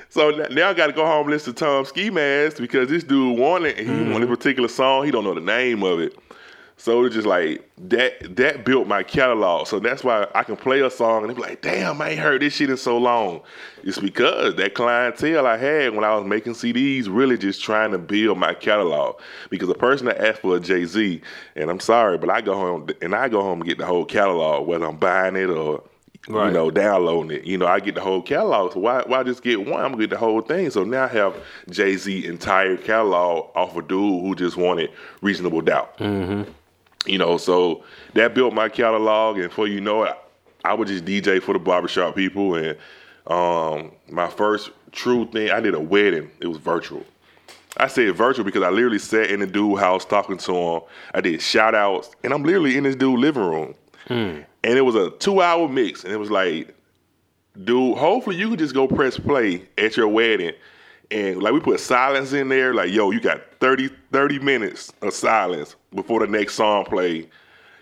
So 0.10 0.32
now 0.50 0.70
I 0.70 0.74
got 0.74 0.88
to 0.88 0.94
go 0.94 1.06
home 1.06 1.22
and 1.22 1.30
listen 1.30 1.54
to 1.54 1.60
Tom 1.60 1.86
Ski 1.86 2.10
Mask 2.10 2.58
because 2.58 2.90
this 2.90 3.04
dude 3.04 3.38
wanted 3.38 3.78
he 3.78 3.86
wanted 3.86 4.00
a 4.00 4.16
mm-hmm. 4.16 4.34
particular 4.34 4.68
song. 4.68 5.06
He 5.06 5.12
don't 5.12 5.24
know 5.24 5.36
the 5.36 5.42
name 5.42 5.84
of 5.84 6.00
it. 6.00 6.18
So 6.78 7.04
it's 7.04 7.14
just 7.14 7.28
like 7.28 7.70
that. 7.90 8.38
That 8.38 8.66
built 8.66 8.88
my 8.88 9.04
catalog. 9.04 9.68
So 9.68 9.80
that's 9.80 10.04
why 10.04 10.26
I 10.34 10.44
can 10.44 10.56
play 10.56 10.80
a 10.80 10.90
song 10.90 11.22
and 11.22 11.30
they 11.30 11.36
be 11.36 11.42
like, 11.42 11.62
"Damn, 11.62 12.02
I 12.02 12.12
ain't 12.12 12.20
heard 12.20 12.42
this 12.42 12.54
shit 12.54 12.72
in 12.72 12.78
so 12.78 12.98
long." 12.98 13.42
It's 13.84 14.00
because 14.00 14.56
that 14.56 14.74
clientele 14.74 15.46
I 15.46 15.58
had 15.58 15.94
when 15.94 16.04
I 16.04 16.16
was 16.16 16.26
making 16.26 16.54
CDs 16.54 17.06
really 17.08 17.38
just 17.38 17.62
trying 17.62 17.92
to 17.92 18.00
build 18.00 18.40
my 18.40 18.56
catalog. 18.56 19.22
Because 19.52 19.70
a 19.70 19.76
person 19.76 20.08
that 20.08 20.26
asked 20.26 20.42
for 20.42 20.56
a 20.56 20.60
Jay 20.60 20.86
Z, 20.86 21.22
and 21.56 21.70
I'm 21.70 21.80
sorry, 21.80 22.18
but 22.18 22.32
I 22.32 22.42
go 22.42 22.56
home 22.56 22.88
and 23.02 23.14
I 23.14 23.30
go 23.30 23.44
home 23.44 23.60
and 23.60 23.70
get 23.70 23.78
the 23.78 23.86
whole 23.86 24.06
catalog, 24.06 24.66
whether 24.66 24.86
I'm 24.86 24.98
buying 24.98 25.36
it 25.36 25.52
or 25.52 25.84
you 26.30 26.52
know 26.54 26.70
downloading 26.72 27.38
it. 27.38 27.44
You 27.46 27.58
know, 27.58 27.68
I 27.68 27.80
get 27.80 27.96
the 27.96 28.02
whole 28.02 28.22
catalog. 28.22 28.74
So 28.74 28.80
why 28.80 29.04
why 29.06 29.24
just 29.24 29.42
get 29.44 29.60
one? 29.60 29.82
I'm 29.84 29.92
gonna 29.92 30.04
get 30.04 30.12
the 30.12 30.18
whole 30.18 30.42
thing. 30.42 30.70
So 30.70 30.84
now 30.84 31.06
I 31.06 31.08
have 31.08 31.36
Jay 31.70 31.96
Z 31.98 32.26
entire 32.26 32.78
catalog 32.78 33.50
off 33.56 33.76
a 33.76 33.82
dude 33.82 34.22
who 34.22 34.36
just 34.36 34.56
wanted 34.56 34.92
reasonable 35.22 35.62
doubt. 35.62 36.00
You 37.06 37.18
know, 37.18 37.38
so 37.38 37.84
that 38.14 38.34
built 38.36 38.54
my 38.54 38.70
catalog, 38.70 39.40
and 39.40 39.52
for 39.52 39.68
you 39.68 39.82
know 39.82 40.04
it, 40.04 40.14
I 40.64 40.74
would 40.74 40.88
just 40.88 41.06
DJ 41.06 41.42
for 41.42 41.54
the 41.54 41.60
barbershop 41.60 42.16
people. 42.16 42.56
And 42.56 42.78
um, 43.28 43.92
my 44.10 44.28
first 44.28 44.70
true 44.92 45.26
thing, 45.32 45.50
I 45.50 45.60
did 45.62 45.74
a 45.74 45.80
wedding. 45.80 46.30
It 46.42 46.48
was 46.48 46.58
virtual. 46.58 47.04
I 47.78 47.88
said 47.88 48.14
virtual 48.16 48.44
because 48.44 48.64
I 48.64 48.70
literally 48.70 49.00
sat 49.00 49.30
in 49.32 49.40
the 49.40 49.48
dude 49.48 49.80
house 49.80 50.04
talking 50.04 50.38
to 50.38 50.54
him. 50.54 50.82
I 51.14 51.22
did 51.22 51.42
shout 51.42 51.74
outs, 51.76 52.12
and 52.24 52.34
I'm 52.34 52.44
literally 52.44 52.76
in 52.78 52.84
this 52.84 52.96
dude 52.96 53.20
living 53.20 53.44
room. 53.44 53.76
And 54.64 54.78
it 54.78 54.82
was 54.82 54.96
a 54.96 55.12
two 55.12 55.42
hour 55.42 55.68
mix, 55.70 56.04
and 56.04 56.12
it 56.12 56.18
was 56.18 56.32
like, 56.32 56.76
dude, 57.64 57.98
hopefully 57.98 58.36
you 58.36 58.50
could 58.50 58.60
just 58.60 58.74
go 58.74 58.88
press 58.88 59.18
play 59.18 59.68
at 59.78 59.98
your 59.98 60.08
wedding. 60.08 60.54
And 61.12 61.42
like 61.42 61.54
we 61.54 61.60
put 61.60 61.80
silence 61.80 62.34
in 62.34 62.50
there, 62.50 62.74
like, 62.74 62.92
yo, 62.92 63.12
you 63.12 63.20
got 63.20 63.42
30, 63.60 63.90
30 64.12 64.40
minutes 64.40 64.94
of 65.02 65.14
silence 65.14 65.76
before 65.94 66.20
the 66.20 66.28
next 66.28 66.54
song 66.56 66.86
play, 66.86 67.28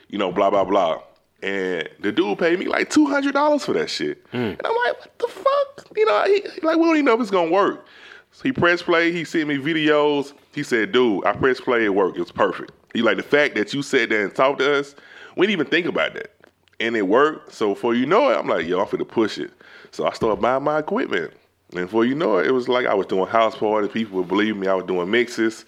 you 0.07 0.17
know, 0.17 0.31
blah, 0.31 0.49
blah, 0.49 0.63
blah. 0.63 1.01
And 1.43 1.87
the 1.99 2.11
dude 2.11 2.39
paid 2.39 2.57
me 2.57 2.65
like 2.65 2.89
two 2.89 3.05
hundred 3.05 3.33
dollars 3.33 3.63
for 3.63 3.73
that 3.73 3.89
shit. 3.89 4.25
Mm. 4.31 4.57
And 4.57 4.61
I'm 4.65 4.75
like, 4.85 4.99
what 4.99 5.19
the 5.19 5.27
fuck? 5.27 5.87
You 5.95 6.05
know, 6.05 6.23
he, 6.25 6.41
like 6.63 6.77
we 6.77 6.83
don't 6.83 6.95
even 6.95 7.05
know 7.05 7.13
if 7.13 7.21
it's 7.21 7.29
gonna 7.29 7.51
work. 7.51 7.85
So 8.31 8.43
he 8.43 8.51
pressed 8.51 8.85
play, 8.85 9.11
he 9.11 9.23
sent 9.23 9.47
me 9.47 9.57
videos. 9.57 10.33
He 10.53 10.63
said, 10.63 10.91
dude, 10.91 11.25
I 11.25 11.33
pressed 11.33 11.63
play, 11.63 11.85
it 11.85 11.93
worked. 11.93 12.17
It 12.17 12.21
was 12.21 12.31
perfect. 12.31 12.71
He 12.93 13.01
like 13.03 13.17
the 13.17 13.23
fact 13.23 13.55
that 13.55 13.73
you 13.73 13.83
sat 13.83 14.09
there 14.09 14.23
and 14.23 14.33
talked 14.33 14.59
to 14.59 14.79
us, 14.79 14.95
we 15.35 15.45
didn't 15.45 15.59
even 15.59 15.71
think 15.71 15.85
about 15.85 16.15
that. 16.15 16.33
And 16.79 16.95
it 16.95 17.07
worked. 17.07 17.53
So 17.53 17.73
for 17.75 17.95
you 17.95 18.05
know 18.05 18.29
it, 18.29 18.37
I'm 18.37 18.47
like, 18.47 18.67
yo, 18.67 18.79
I'm 18.79 18.87
finna 18.87 19.07
push 19.07 19.37
it. 19.37 19.51
So 19.91 20.05
I 20.05 20.13
started 20.13 20.41
buying 20.41 20.63
my 20.63 20.79
equipment. 20.79 21.33
And 21.75 21.89
for 21.89 22.05
you 22.05 22.15
know 22.15 22.37
it, 22.37 22.47
it 22.47 22.51
was 22.51 22.67
like 22.67 22.85
I 22.85 22.93
was 22.93 23.07
doing 23.07 23.27
house 23.27 23.55
parties. 23.55 23.91
People 23.91 24.19
would 24.19 24.27
believe 24.27 24.55
me. 24.55 24.67
I 24.67 24.73
was 24.73 24.85
doing 24.85 25.09
mixes. 25.09 25.65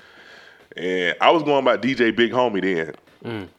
And 0.78 1.16
I 1.20 1.32
was 1.32 1.44
going 1.44 1.66
by 1.66 1.78
DJ 1.78 2.16
Big 2.16 2.32
Homie 2.32 2.62
then. 2.62 3.50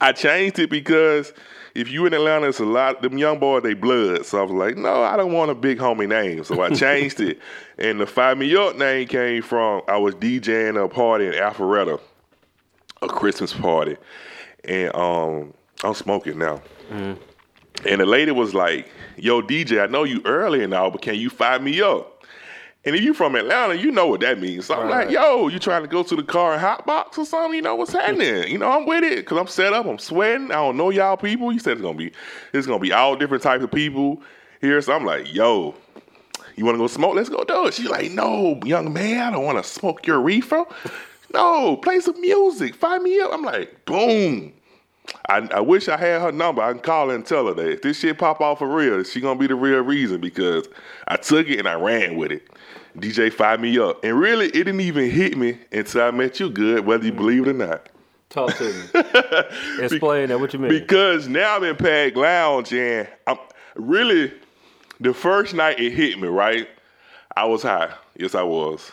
I 0.00 0.12
changed 0.12 0.58
it 0.58 0.68
because 0.68 1.32
if 1.74 1.90
you 1.90 2.06
in 2.06 2.14
Atlanta, 2.14 2.48
it's 2.48 2.58
a 2.58 2.64
lot 2.64 3.02
them 3.02 3.18
young 3.18 3.38
boys, 3.38 3.62
they 3.62 3.74
blood. 3.74 4.26
So 4.26 4.38
I 4.38 4.42
was 4.42 4.52
like, 4.52 4.76
no, 4.76 5.02
I 5.02 5.16
don't 5.16 5.32
want 5.32 5.50
a 5.50 5.54
big 5.54 5.78
homie 5.78 6.08
name. 6.08 6.42
So 6.44 6.60
I 6.60 6.70
changed 6.74 7.20
it. 7.20 7.38
And 7.78 8.00
the 8.00 8.04
FyeMeUp 8.04 8.76
name 8.76 9.08
came 9.08 9.42
from 9.42 9.82
I 9.88 9.96
was 9.96 10.14
DJing 10.14 10.82
a 10.82 10.88
party 10.88 11.26
in 11.26 11.32
Alpharetta, 11.34 12.00
a 13.02 13.08
Christmas 13.08 13.52
party. 13.52 13.96
And 14.64 14.94
um 14.94 15.54
I'm 15.84 15.94
smoking 15.94 16.38
now. 16.38 16.62
And 16.90 18.00
the 18.00 18.06
lady 18.06 18.32
was 18.32 18.54
like, 18.54 18.90
yo, 19.16 19.42
DJ, 19.42 19.82
I 19.82 19.86
know 19.86 20.04
you 20.04 20.22
early 20.24 20.62
and 20.62 20.72
all, 20.74 20.90
but 20.90 21.02
can 21.02 21.14
you 21.16 21.30
fire 21.30 21.58
me 21.58 21.80
up? 21.82 22.12
And 22.84 22.94
if 22.94 23.02
you 23.02 23.14
from 23.14 23.34
Atlanta, 23.34 23.74
you 23.74 23.90
know 23.90 24.06
what 24.06 24.20
that 24.20 24.40
means. 24.40 24.66
So 24.66 24.74
I'm 24.74 24.88
Right. 24.88 25.06
like, 25.06 25.10
yo, 25.10 25.48
you 25.48 25.58
trying 25.58 25.82
to 25.82 25.88
go 25.88 26.04
to 26.04 26.14
the 26.14 26.22
car 26.22 26.52
and 26.54 26.62
hotbox 26.62 27.18
or 27.18 27.26
something? 27.26 27.54
You 27.54 27.62
know 27.62 27.74
what's 27.74 27.92
happening? 27.92 28.48
You 28.48 28.58
know, 28.58 28.70
I'm 28.70 28.86
with 28.86 29.02
it 29.02 29.16
because 29.16 29.38
I'm 29.38 29.48
set 29.48 29.72
up. 29.72 29.86
I'm 29.86 29.98
sweating. 29.98 30.52
I 30.52 30.54
don't 30.54 30.76
know 30.76 30.90
y'all 30.90 31.16
people. 31.16 31.52
You 31.52 31.58
said 31.58 31.72
it's 31.72 31.82
gonna 31.82 31.98
be, 31.98 32.12
it's 32.52 32.66
gonna 32.66 32.78
be 32.78 32.92
all 32.92 33.16
different 33.16 33.42
types 33.42 33.64
of 33.64 33.72
people 33.72 34.22
here. 34.60 34.80
So 34.80 34.92
I'm 34.92 35.04
like, 35.04 35.34
yo, 35.34 35.74
you 36.54 36.64
want 36.64 36.76
to 36.76 36.78
go 36.78 36.86
smoke? 36.86 37.16
Let's 37.16 37.28
go 37.28 37.42
do 37.42 37.66
it. 37.66 37.74
She's 37.74 37.88
like, 37.90 38.12
no, 38.12 38.60
young 38.64 38.92
man, 38.92 39.20
I 39.20 39.30
don't 39.32 39.44
want 39.44 39.58
to 39.62 39.68
smoke 39.68 40.06
your 40.06 40.20
reefer. 40.20 40.64
no, 41.34 41.76
play 41.78 41.98
some 41.98 42.20
music. 42.20 42.76
Find 42.76 43.02
me 43.02 43.18
up. 43.20 43.30
I'm 43.32 43.42
like, 43.42 43.84
boom. 43.84 44.52
I, 45.28 45.48
I 45.54 45.60
wish 45.60 45.88
I 45.88 45.96
had 45.96 46.20
her 46.20 46.32
number. 46.32 46.62
I 46.62 46.72
can 46.72 46.80
call 46.80 47.08
her 47.08 47.14
and 47.14 47.24
tell 47.24 47.46
her 47.46 47.54
that 47.54 47.68
if 47.68 47.82
this 47.82 48.00
shit 48.00 48.18
pop 48.18 48.40
off 48.40 48.58
for 48.58 48.68
real, 48.68 49.02
she 49.04 49.20
gonna 49.20 49.38
be 49.38 49.46
the 49.46 49.54
real 49.54 49.80
reason 49.80 50.20
because 50.20 50.68
I 51.08 51.16
took 51.16 51.48
it 51.48 51.58
and 51.58 51.68
I 51.68 51.74
ran 51.74 52.16
with 52.16 52.32
it. 52.32 52.48
DJ 52.96 53.30
FyeMeUp, 53.30 54.02
and 54.04 54.18
really, 54.18 54.46
it 54.46 54.52
didn't 54.52 54.80
even 54.80 55.10
hit 55.10 55.36
me 55.36 55.58
until 55.70 56.02
I 56.02 56.10
met 56.10 56.40
you. 56.40 56.48
Good, 56.48 56.86
whether 56.86 57.04
you 57.04 57.12
mm-hmm. 57.12 57.18
believe 57.18 57.46
it 57.46 57.50
or 57.50 57.52
not. 57.52 57.88
Talk 58.30 58.54
to 58.56 58.64
me. 58.64 59.84
Explain 59.84 60.28
that. 60.28 60.40
What 60.40 60.52
you 60.52 60.58
mean? 60.58 60.70
Because 60.70 61.28
now 61.28 61.56
I'm 61.56 61.64
in 61.64 61.76
Pag 61.76 62.16
Lounge 62.16 62.72
and 62.72 63.08
I'm 63.26 63.38
really 63.76 64.32
the 65.00 65.14
first 65.14 65.54
night 65.54 65.78
it 65.78 65.92
hit 65.92 66.18
me, 66.18 66.28
right? 66.28 66.68
I 67.36 67.44
was 67.44 67.62
high. 67.62 67.92
Yes, 68.16 68.34
I 68.34 68.42
was. 68.42 68.92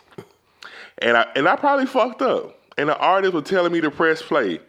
And 1.00 1.18
I 1.18 1.28
and 1.36 1.48
I 1.48 1.56
probably 1.56 1.86
fucked 1.86 2.22
up. 2.22 2.60
And 2.78 2.90
the 2.90 2.98
artist 2.98 3.34
was 3.34 3.46
telling 3.46 3.72
me 3.72 3.82
to 3.82 3.92
press 3.92 4.22
play. 4.22 4.60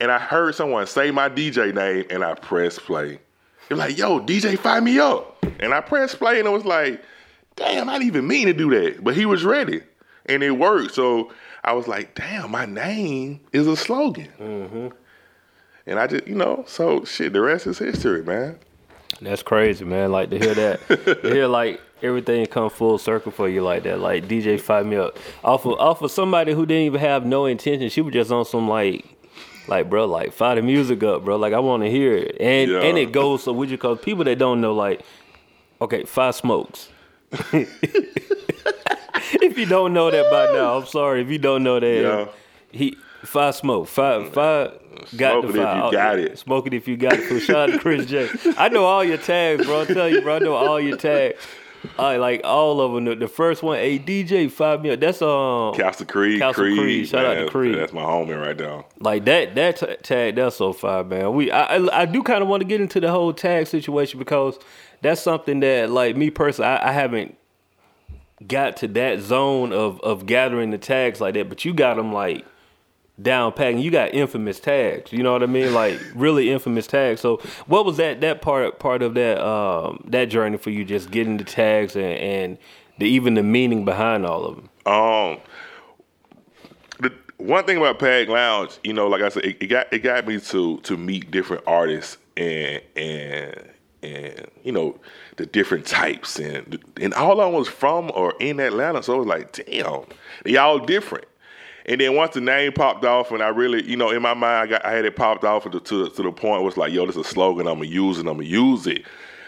And 0.00 0.12
I 0.12 0.18
heard 0.18 0.54
someone 0.54 0.86
say 0.86 1.10
my 1.10 1.28
DJ 1.28 1.74
name 1.74 2.06
and 2.10 2.24
I 2.24 2.34
pressed 2.34 2.80
play. 2.80 3.18
They're 3.68 3.76
like, 3.76 3.98
yo, 3.98 4.20
DJ, 4.20 4.58
fire 4.58 4.80
me 4.80 4.98
up. 4.98 5.44
And 5.60 5.74
I 5.74 5.80
pressed 5.80 6.18
play 6.18 6.38
and 6.38 6.48
it 6.48 6.52
was 6.52 6.64
like, 6.64 7.02
damn, 7.56 7.88
I 7.88 7.94
didn't 7.94 8.06
even 8.06 8.26
mean 8.26 8.46
to 8.46 8.52
do 8.52 8.70
that. 8.70 9.02
But 9.02 9.16
he 9.16 9.26
was 9.26 9.44
ready. 9.44 9.82
And 10.26 10.42
it 10.42 10.52
worked. 10.52 10.94
So 10.94 11.32
I 11.64 11.72
was 11.72 11.88
like, 11.88 12.14
damn, 12.14 12.50
my 12.50 12.64
name 12.64 13.40
is 13.52 13.66
a 13.66 13.76
slogan. 13.76 14.28
Mm-hmm. 14.38 14.88
And 15.86 15.98
I 15.98 16.06
just, 16.06 16.26
you 16.26 16.34
know, 16.34 16.64
so 16.66 17.04
shit, 17.04 17.32
the 17.32 17.40
rest 17.40 17.66
is 17.66 17.78
history, 17.78 18.22
man. 18.22 18.58
That's 19.20 19.42
crazy, 19.42 19.84
man. 19.84 20.12
Like 20.12 20.30
to 20.30 20.38
hear 20.38 20.54
that, 20.54 20.88
to 21.22 21.28
hear 21.28 21.46
like 21.46 21.80
everything 22.02 22.46
come 22.46 22.70
full 22.70 22.98
circle 22.98 23.32
for 23.32 23.48
you 23.48 23.62
like 23.62 23.82
that. 23.82 23.98
Like 23.98 24.28
DJ 24.28 24.60
FyeMeUp 24.60 25.16
off 25.42 25.66
of 25.66 25.78
off 25.80 26.02
of 26.02 26.10
somebody 26.10 26.52
who 26.52 26.66
didn't 26.66 26.84
even 26.84 27.00
have 27.00 27.26
no 27.26 27.46
intention. 27.46 27.88
She 27.88 28.00
was 28.00 28.12
just 28.12 28.30
on 28.30 28.44
some 28.44 28.68
like, 28.68 29.04
like 29.68 29.88
bro, 29.90 30.06
like 30.06 30.32
fire 30.32 30.56
the 30.56 30.62
music 30.62 31.02
up, 31.02 31.24
bro. 31.24 31.36
Like 31.36 31.52
I 31.52 31.58
want 31.60 31.82
to 31.82 31.90
hear 31.90 32.16
it, 32.16 32.36
and 32.40 32.70
Yeah. 32.70 32.80
and 32.82 32.98
it 32.98 33.12
goes 33.12 33.42
so 33.44 33.52
would 33.52 33.70
you 33.70 33.78
call 33.78 33.96
people 33.96 34.24
that 34.24 34.38
don't 34.38 34.60
know 34.60 34.74
like, 34.74 35.02
okay, 35.80 36.04
five 36.04 36.34
smokes. 36.34 36.88
if 37.52 37.68
you 39.58 39.66
don't 39.66 39.92
know 39.92 40.10
that 40.10 40.30
by 40.30 40.52
now, 40.52 40.78
I'm 40.78 40.86
sorry. 40.86 41.20
If 41.22 41.30
you 41.30 41.38
don't 41.38 41.62
know 41.62 41.78
that, 41.80 41.86
Yeah. 42.02 42.26
he 42.72 42.96
five 43.24 43.54
smoke, 43.54 43.88
five 43.88 44.32
five. 44.32 44.72
Got 45.16 45.42
Smoke 45.42 45.44
the 45.44 45.48
it 45.48 45.56
if 45.56 45.62
five. 45.64 45.84
you 45.84 45.92
got 45.92 46.18
it. 46.18 46.38
Smoke 46.40 46.66
it 46.66 46.74
if 46.74 46.88
you 46.88 46.96
got 46.96 47.12
it. 47.12 47.40
Shout 47.40 47.70
out 47.70 47.72
to 47.72 47.78
Chris 47.78 48.06
J. 48.06 48.28
I 48.58 48.68
know 48.68 48.84
all 48.84 49.04
your 49.04 49.16
tags, 49.16 49.64
bro. 49.64 49.82
I 49.82 49.84
tell 49.84 50.08
you, 50.08 50.20
bro. 50.22 50.36
I 50.36 50.38
know 50.40 50.54
all 50.54 50.80
your 50.80 50.96
tags. 50.96 51.36
I 51.98 52.16
like 52.16 52.40
all 52.44 52.80
of 52.80 52.92
them. 52.92 53.18
The, 53.18 53.28
first 53.28 53.62
one, 53.62 53.78
a 53.78 53.98
DJ 53.98 54.50
five 54.50 54.84
up. 54.84 55.00
That's 55.00 55.22
um 55.22 55.74
Castle 55.74 56.06
Creed, 56.06 56.40
Castle 56.40 56.64
Creed. 56.64 56.78
Creed. 56.78 57.08
Shout 57.08 57.24
out 57.24 57.34
to 57.34 57.40
man, 57.40 57.48
Creed. 57.48 57.74
That's 57.76 57.92
my 57.92 58.02
homie 58.02 58.40
right 58.40 58.56
there. 58.56 58.84
like 59.00 59.24
that 59.26 59.54
that 59.54 60.04
tag. 60.04 60.36
That's 60.36 60.56
so 60.56 60.72
fire, 60.72 61.04
man. 61.04 61.34
We 61.34 61.50
I 61.50 61.76
I, 61.76 62.02
I 62.02 62.06
do 62.06 62.22
kind 62.22 62.42
of 62.42 62.48
want 62.48 62.62
to 62.62 62.66
get 62.66 62.80
into 62.80 63.00
the 63.00 63.10
whole 63.10 63.32
tag 63.32 63.66
situation 63.66 64.18
because 64.18 64.58
that's 65.02 65.20
something 65.20 65.60
that 65.60 65.90
like 65.90 66.16
me 66.16 66.30
personally 66.30 66.70
I, 66.70 66.90
I 66.90 66.92
haven't 66.92 67.36
got 68.46 68.76
to 68.78 68.88
that 68.88 69.20
zone 69.20 69.72
of 69.72 70.00
of 70.00 70.26
gathering 70.26 70.70
the 70.70 70.78
tags 70.78 71.20
like 71.20 71.34
that. 71.34 71.48
But 71.48 71.64
you 71.64 71.74
got 71.74 71.96
them 71.96 72.12
like 72.12 72.44
down 73.20 73.52
pat 73.52 73.72
and 73.72 73.82
you 73.82 73.90
got 73.90 74.14
infamous 74.14 74.60
tags 74.60 75.12
you 75.12 75.22
know 75.22 75.32
what 75.32 75.42
i 75.42 75.46
mean? 75.46 75.74
Like 75.74 75.98
really 76.14 76.50
infamous 76.50 76.86
tags. 76.86 77.20
So 77.20 77.38
what 77.66 77.84
was 77.84 77.96
that 77.96 78.20
that 78.20 78.42
part 78.42 78.78
part 78.78 79.02
of 79.02 79.14
that 79.14 79.44
um 79.44 80.04
that 80.08 80.26
journey 80.26 80.56
for 80.56 80.70
you 80.70 80.84
just 80.84 81.10
getting 81.10 81.36
the 81.36 81.44
tags 81.44 81.96
and 81.96 82.04
and 82.04 82.58
the 82.98 83.06
even 83.06 83.34
the 83.34 83.42
meaning 83.42 83.84
behind 83.84 84.26
all 84.26 84.44
of 84.44 84.56
them 84.56 84.68
Um, 84.86 85.38
the 87.00 87.12
one 87.36 87.64
thing 87.64 87.76
about 87.76 87.98
Pag 88.00 88.28
Lounge, 88.28 88.78
you 88.82 88.92
know, 88.92 89.06
like 89.06 89.22
I 89.22 89.28
said, 89.28 89.44
it, 89.44 89.62
it 89.62 89.66
got 89.68 89.92
it 89.92 90.00
got 90.00 90.26
me 90.26 90.40
to 90.40 90.78
to 90.78 90.96
meet 90.96 91.30
different 91.30 91.62
artists 91.66 92.18
and 92.36 92.82
and 92.96 93.70
and 94.02 94.46
you 94.64 94.72
know 94.72 94.98
the 95.36 95.46
different 95.46 95.86
types 95.86 96.38
and 96.40 96.78
and 97.00 97.14
all 97.14 97.40
of 97.40 97.46
them 97.46 97.52
was 97.52 97.68
from 97.68 98.10
or 98.14 98.34
in 98.40 98.58
Atlanta, 98.58 99.02
so 99.02 99.14
it 99.14 99.18
was 99.18 99.26
like, 99.26 99.52
damn, 99.52 100.04
they 100.44 100.56
all 100.56 100.78
different. 100.80 101.26
And 101.88 101.98
then 101.98 102.14
once 102.14 102.34
the 102.34 102.42
name 102.42 102.72
popped 102.72 103.06
off, 103.06 103.30
and 103.30 103.42
I 103.42 103.48
really, 103.48 103.82
you 103.82 103.96
know, 103.96 104.10
in 104.10 104.20
my 104.20 104.34
mind, 104.34 104.54
I, 104.54 104.66
got, 104.66 104.84
I 104.84 104.92
had 104.92 105.06
it 105.06 105.16
popped 105.16 105.42
off 105.42 105.64
to, 105.70 105.80
to, 105.80 106.10
to 106.10 106.22
the 106.22 106.30
point 106.30 106.60
where 106.60 106.68
it's 106.68 106.76
like, 106.76 106.92
yo, 106.92 107.06
this 107.06 107.16
is 107.16 107.26
a 107.26 107.28
slogan. 107.28 107.66
I'm 107.66 107.78
gonna 107.78 107.86
use 107.86 108.18
it. 108.18 108.26
I'm 108.26 108.36
gonna 108.36 108.44
use 108.44 108.86
it. 108.86 109.06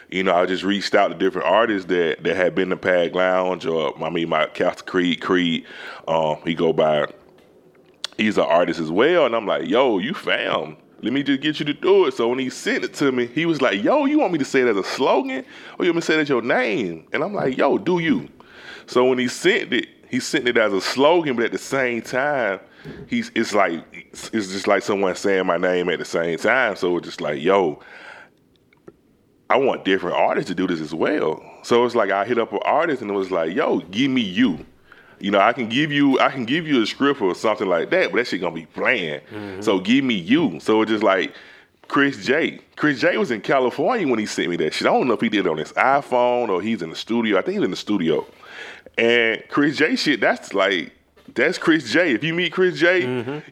You 0.08 0.22
know, 0.22 0.34
I 0.34 0.46
just 0.46 0.64
reached 0.64 0.94
out 0.94 1.08
to 1.08 1.14
different 1.14 1.46
artists 1.46 1.86
that 1.88 2.24
that 2.24 2.36
had 2.36 2.54
been 2.54 2.70
to 2.70 2.78
Pag 2.78 3.14
Lounge, 3.14 3.66
or 3.66 3.92
I 4.02 4.08
mean, 4.08 4.30
my 4.30 4.46
Castle 4.46 4.86
Creed, 4.86 5.20
Creed. 5.20 5.66
Um, 6.08 6.38
he 6.44 6.54
go 6.54 6.72
by. 6.72 7.12
He's 8.16 8.38
an 8.38 8.44
artist 8.44 8.80
as 8.80 8.90
well, 8.90 9.26
and 9.26 9.36
I'm 9.36 9.46
like, 9.46 9.68
yo, 9.68 9.98
you 9.98 10.14
found. 10.14 10.78
Let 11.02 11.12
me 11.12 11.22
just 11.22 11.42
get 11.42 11.60
you 11.60 11.66
to 11.66 11.74
do 11.74 12.06
it. 12.06 12.14
So 12.14 12.28
when 12.28 12.38
he 12.38 12.50
sent 12.50 12.84
it 12.84 12.94
to 12.94 13.12
me, 13.12 13.26
he 13.26 13.46
was 13.46 13.62
like, 13.62 13.82
yo, 13.82 14.06
you 14.06 14.18
want 14.18 14.32
me 14.32 14.38
to 14.38 14.44
say 14.44 14.62
it 14.62 14.66
as 14.66 14.76
a 14.76 14.84
slogan, 14.84 15.44
or 15.78 15.84
you 15.84 15.92
want 15.92 15.96
me 15.96 16.00
to 16.00 16.06
say 16.06 16.14
it 16.14 16.20
as 16.20 16.28
your 16.28 16.42
name? 16.42 17.06
And 17.12 17.22
I'm 17.22 17.34
like, 17.34 17.56
yo, 17.56 17.76
do 17.76 17.98
you? 17.98 18.28
So 18.86 19.06
when 19.06 19.18
he 19.18 19.28
sent 19.28 19.72
it, 19.72 19.88
he 20.10 20.18
sent 20.18 20.48
it 20.48 20.58
as 20.58 20.72
a 20.72 20.80
slogan, 20.80 21.36
but 21.36 21.44
at 21.44 21.52
the 21.52 21.58
same 21.58 22.02
time, 22.02 22.58
he's 23.06 23.30
it's 23.36 23.54
like 23.54 23.84
it's, 23.92 24.30
just 24.30 24.66
like 24.66 24.82
someone 24.82 25.14
saying 25.14 25.46
my 25.46 25.56
name 25.56 25.88
at 25.88 26.00
the 26.00 26.04
same 26.04 26.36
time. 26.36 26.74
So 26.74 26.96
it's 26.96 27.06
just 27.06 27.20
like, 27.20 27.40
yo, 27.40 27.80
I 29.48 29.56
want 29.56 29.84
different 29.84 30.16
artists 30.16 30.48
to 30.48 30.54
do 30.54 30.66
this 30.66 30.80
as 30.80 30.92
well. 30.92 31.40
So 31.62 31.84
it's 31.84 31.94
like 31.94 32.10
I 32.10 32.24
hit 32.24 32.38
up 32.38 32.52
an 32.52 32.58
artist 32.64 33.02
and 33.02 33.10
it 33.10 33.14
was 33.14 33.30
like, 33.30 33.54
yo, 33.54 33.80
give 33.80 34.10
me 34.10 34.20
you. 34.20 34.66
You 35.20 35.30
know, 35.30 35.38
I 35.38 35.52
can 35.52 35.68
give 35.68 35.92
you 35.92 36.18
I 36.18 36.30
can 36.30 36.44
give 36.44 36.66
you 36.66 36.82
a 36.82 36.86
script 36.86 37.20
or 37.20 37.34
something 37.36 37.68
like 37.68 37.90
that, 37.90 38.10
but 38.10 38.18
that 38.18 38.26
shit 38.26 38.40
gonna 38.40 38.52
be 38.52 38.66
playing. 38.66 39.20
Mm-hmm. 39.32 39.60
So 39.60 39.78
give 39.78 40.02
me 40.02 40.14
you. 40.14 40.58
So 40.58 40.82
it's 40.82 40.90
just 40.90 41.04
like 41.04 41.34
Chris 41.86 42.24
J. 42.24 42.60
Chris 42.74 43.00
J 43.00 43.16
was 43.16 43.30
in 43.30 43.42
California 43.42 44.08
when 44.08 44.18
he 44.18 44.26
sent 44.26 44.48
me 44.48 44.56
that 44.56 44.74
shit. 44.74 44.88
I 44.88 44.92
don't 44.92 45.06
know 45.06 45.14
if 45.14 45.20
he 45.20 45.28
did 45.28 45.46
it 45.46 45.50
on 45.50 45.58
his 45.58 45.72
iPhone 45.74 46.48
or 46.48 46.60
he's 46.60 46.82
in 46.82 46.90
the 46.90 46.96
studio. 46.96 47.38
I 47.38 47.42
think 47.42 47.58
he's 47.58 47.64
in 47.64 47.70
the 47.70 47.76
studio. 47.76 48.26
And 49.00 49.42
Chris 49.48 49.78
J 49.78 49.96
shit, 49.96 50.20
that's 50.20 50.52
like 50.52 50.92
that's 51.34 51.56
Chris 51.56 51.90
J. 51.90 52.12
If 52.12 52.22
you 52.22 52.34
meet 52.34 52.52
Chris 52.52 52.78
J, 52.78 53.00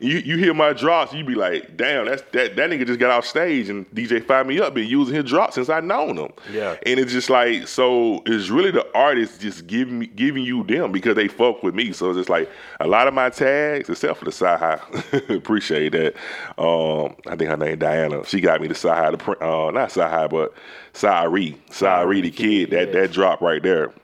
you, 0.01 0.19
you 0.19 0.37
hear 0.37 0.53
my 0.53 0.75
drops, 0.75 1.15
you 1.15 1.25
be 1.25 1.35
like, 1.35 1.75
damn, 1.75 2.05
that's 2.05 2.21
that 2.33 2.55
that 2.57 2.71
nigga 2.71 2.87
just 2.87 3.01
got 3.01 3.11
off 3.11 3.25
stage 3.25 3.71
and 3.71 3.89
DJ 3.93 4.21
FyeMeUp 4.21 4.75
been 4.75 4.87
using 4.87 5.15
his 5.15 5.25
drops 5.25 5.55
since 5.55 5.71
I 5.71 5.81
known 5.81 6.19
him. 6.19 6.33
Yeah. 6.53 6.77
And 6.85 7.01
it's 7.01 7.13
just 7.13 7.31
like 7.31 7.67
so 7.67 8.23
it's 8.27 8.51
really 8.51 8.71
the 8.71 8.87
artist 8.95 9.41
just 9.41 9.67
giving 9.67 10.01
me 10.01 10.07
giving 10.09 10.45
you 10.45 10.65
them 10.65 10.93
because 10.93 11.15
they 11.15 11.29
fuck 11.29 11.63
with 11.63 11.75
me. 11.75 11.93
So 11.93 12.11
it's 12.11 12.19
just 12.19 12.29
like 12.29 12.51
a 12.81 12.87
lot 12.87 13.09
of 13.09 13.15
my 13.15 13.31
tags, 13.31 13.89
except 13.89 14.19
for 14.19 14.27
the 14.27 14.33
side 14.33 14.59
high. 14.59 14.81
Appreciate 15.35 15.93
that. 15.93 16.15
Um, 16.59 17.17
I 17.27 17.37
think 17.37 17.49
her 17.49 17.57
name 17.57 17.79
Diana. 17.79 18.23
She 18.27 18.43
got 18.43 18.61
me 18.61 18.69
the 18.69 18.75
side 18.75 18.99
high, 18.99 19.11
the 19.13 19.45
uh 19.45 19.71
not 19.71 19.93
side 19.93 20.11
high, 20.11 20.27
but 20.27 20.53
Sari. 20.93 21.57
Sari 21.71 22.21
the 22.21 22.31
kid, 22.31 22.71
that 22.71 22.93
that 22.93 23.13
drop 23.13 23.41
right 23.41 23.63
there. 23.63 23.95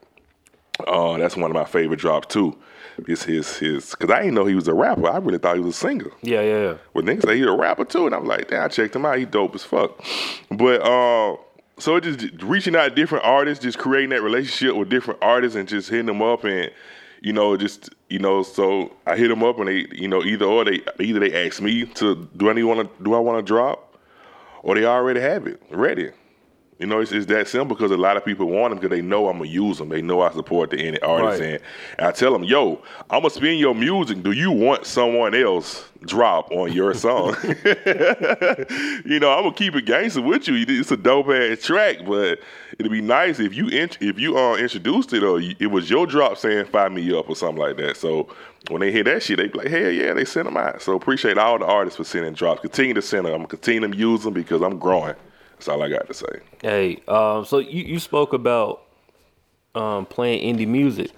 Uh, 0.86 1.18
that's 1.18 1.36
one 1.36 1.50
of 1.50 1.54
my 1.54 1.64
favorite 1.64 2.00
drops 2.00 2.32
too. 2.32 2.56
It's 3.06 3.24
his 3.24 3.56
his 3.56 3.90
because 3.90 4.10
I 4.10 4.20
didn't 4.20 4.34
know 4.34 4.44
he 4.44 4.54
was 4.54 4.68
a 4.68 4.74
rapper. 4.74 5.08
I 5.08 5.18
really 5.18 5.38
thought 5.38 5.56
he 5.56 5.62
was 5.62 5.76
a 5.76 5.78
singer. 5.78 6.10
Yeah, 6.22 6.40
yeah, 6.40 6.60
yeah. 6.60 6.74
But 6.94 7.04
niggas 7.04 7.24
say 7.24 7.36
he 7.36 7.42
a 7.42 7.52
rapper 7.52 7.84
too, 7.84 8.06
and 8.06 8.14
I'm 8.14 8.24
like, 8.24 8.48
damn, 8.48 8.64
I 8.64 8.68
checked 8.68 8.94
him 8.94 9.04
out. 9.04 9.18
He 9.18 9.24
dope 9.24 9.54
as 9.54 9.64
fuck. 9.64 10.00
But 10.50 10.82
uh, 10.82 11.36
so 11.78 11.96
it 11.96 12.04
just 12.04 12.42
reaching 12.42 12.76
out 12.76 12.88
to 12.88 12.94
different 12.94 13.24
artists, 13.24 13.62
just 13.62 13.78
creating 13.78 14.10
that 14.10 14.22
relationship 14.22 14.76
with 14.76 14.88
different 14.88 15.20
artists, 15.22 15.56
and 15.56 15.68
just 15.68 15.90
hitting 15.90 16.06
them 16.06 16.22
up, 16.22 16.44
and 16.44 16.70
you 17.20 17.32
know, 17.32 17.56
just 17.56 17.90
you 18.08 18.18
know, 18.18 18.42
so 18.42 18.92
I 19.06 19.16
hit 19.16 19.28
them 19.28 19.42
up, 19.42 19.58
and 19.58 19.66
they, 19.66 19.86
you 19.92 20.06
know, 20.06 20.22
either 20.22 20.44
or 20.44 20.64
they 20.64 20.80
either 21.00 21.20
they 21.20 21.46
ask 21.46 21.60
me 21.60 21.86
to 21.86 22.28
do 22.36 22.48
I 22.48 22.62
want 22.62 22.96
to 22.98 23.04
do 23.04 23.14
I 23.14 23.18
want 23.18 23.38
to 23.38 23.42
drop, 23.42 23.96
or 24.62 24.74
they 24.74 24.84
already 24.84 25.20
have 25.20 25.46
it 25.46 25.60
ready. 25.70 26.10
You 26.84 26.90
know, 26.90 27.00
it's, 27.00 27.12
it's 27.12 27.24
that 27.28 27.48
simple 27.48 27.74
because 27.74 27.90
a 27.92 27.96
lot 27.96 28.18
of 28.18 28.26
people 28.26 28.44
want 28.44 28.70
them 28.70 28.78
because 28.78 28.94
they 28.94 29.00
know 29.00 29.26
I'm 29.30 29.38
gonna 29.38 29.48
use 29.48 29.78
them. 29.78 29.88
They 29.88 30.02
know 30.02 30.20
I 30.20 30.30
support 30.34 30.68
the 30.68 30.76
indie 30.76 30.98
artist, 31.02 31.40
Right. 31.40 31.62
and, 31.98 32.06
I 32.06 32.12
tell 32.12 32.30
them, 32.30 32.44
"Yo, 32.44 32.82
I'm 33.08 33.22
gonna 33.22 33.30
spin 33.30 33.56
your 33.56 33.74
music. 33.74 34.22
Do 34.22 34.32
you 34.32 34.50
want 34.50 34.84
someone 34.84 35.34
else 35.34 35.88
drop 36.02 36.50
on 36.52 36.74
your 36.74 36.92
song?" 36.92 37.36
you 39.06 39.18
know, 39.18 39.32
I'm 39.32 39.44
gonna 39.44 39.54
keep 39.54 39.74
it 39.76 39.86
gangster 39.86 40.20
with 40.20 40.46
you. 40.46 40.62
It's 40.68 40.90
a 40.90 40.98
dope 40.98 41.28
ass 41.30 41.62
track, 41.62 42.04
but 42.06 42.40
it'd 42.78 42.92
be 42.92 43.00
nice 43.00 43.40
if 43.40 43.54
you 43.54 43.68
int- 43.68 43.96
if 44.02 44.18
you 44.18 44.36
uh, 44.36 44.56
introduced 44.56 45.14
it 45.14 45.22
or 45.22 45.40
you, 45.40 45.56
it 45.58 45.68
was 45.68 45.88
your 45.88 46.06
drop 46.06 46.36
saying 46.36 46.66
"Fire 46.66 46.90
Me 46.90 47.16
Up" 47.16 47.30
or 47.30 47.34
something 47.34 47.56
like 47.62 47.78
that. 47.78 47.96
So 47.96 48.28
when 48.68 48.82
they 48.82 48.92
hear 48.92 49.04
that 49.04 49.22
shit, 49.22 49.38
they 49.38 49.48
be 49.48 49.56
like, 49.56 49.68
"Hell 49.68 49.90
yeah!" 49.90 50.12
They 50.12 50.26
send 50.26 50.48
them 50.48 50.58
out. 50.58 50.82
So 50.82 50.94
appreciate 50.94 51.38
all 51.38 51.58
the 51.58 51.64
artists 51.64 51.96
for 51.96 52.04
sending 52.04 52.34
drops. 52.34 52.60
Continue 52.60 52.92
to 52.92 53.00
send 53.00 53.24
them. 53.24 53.32
I'm 53.32 53.38
gonna 53.38 53.48
continue 53.48 53.88
to 53.90 53.96
use 53.96 54.22
them 54.24 54.34
because 54.34 54.60
I'm 54.60 54.78
growing. 54.78 55.14
That's 55.64 55.74
all 55.74 55.82
I 55.82 55.88
got 55.88 56.06
to 56.08 56.12
say. 56.12 56.26
Hey, 56.60 57.02
um, 57.08 57.46
so 57.46 57.56
you, 57.56 57.84
you 57.84 57.98
spoke 57.98 58.34
about 58.34 58.82
um, 59.74 60.04
playing 60.04 60.54
indie 60.54 60.68
music, 60.68 61.10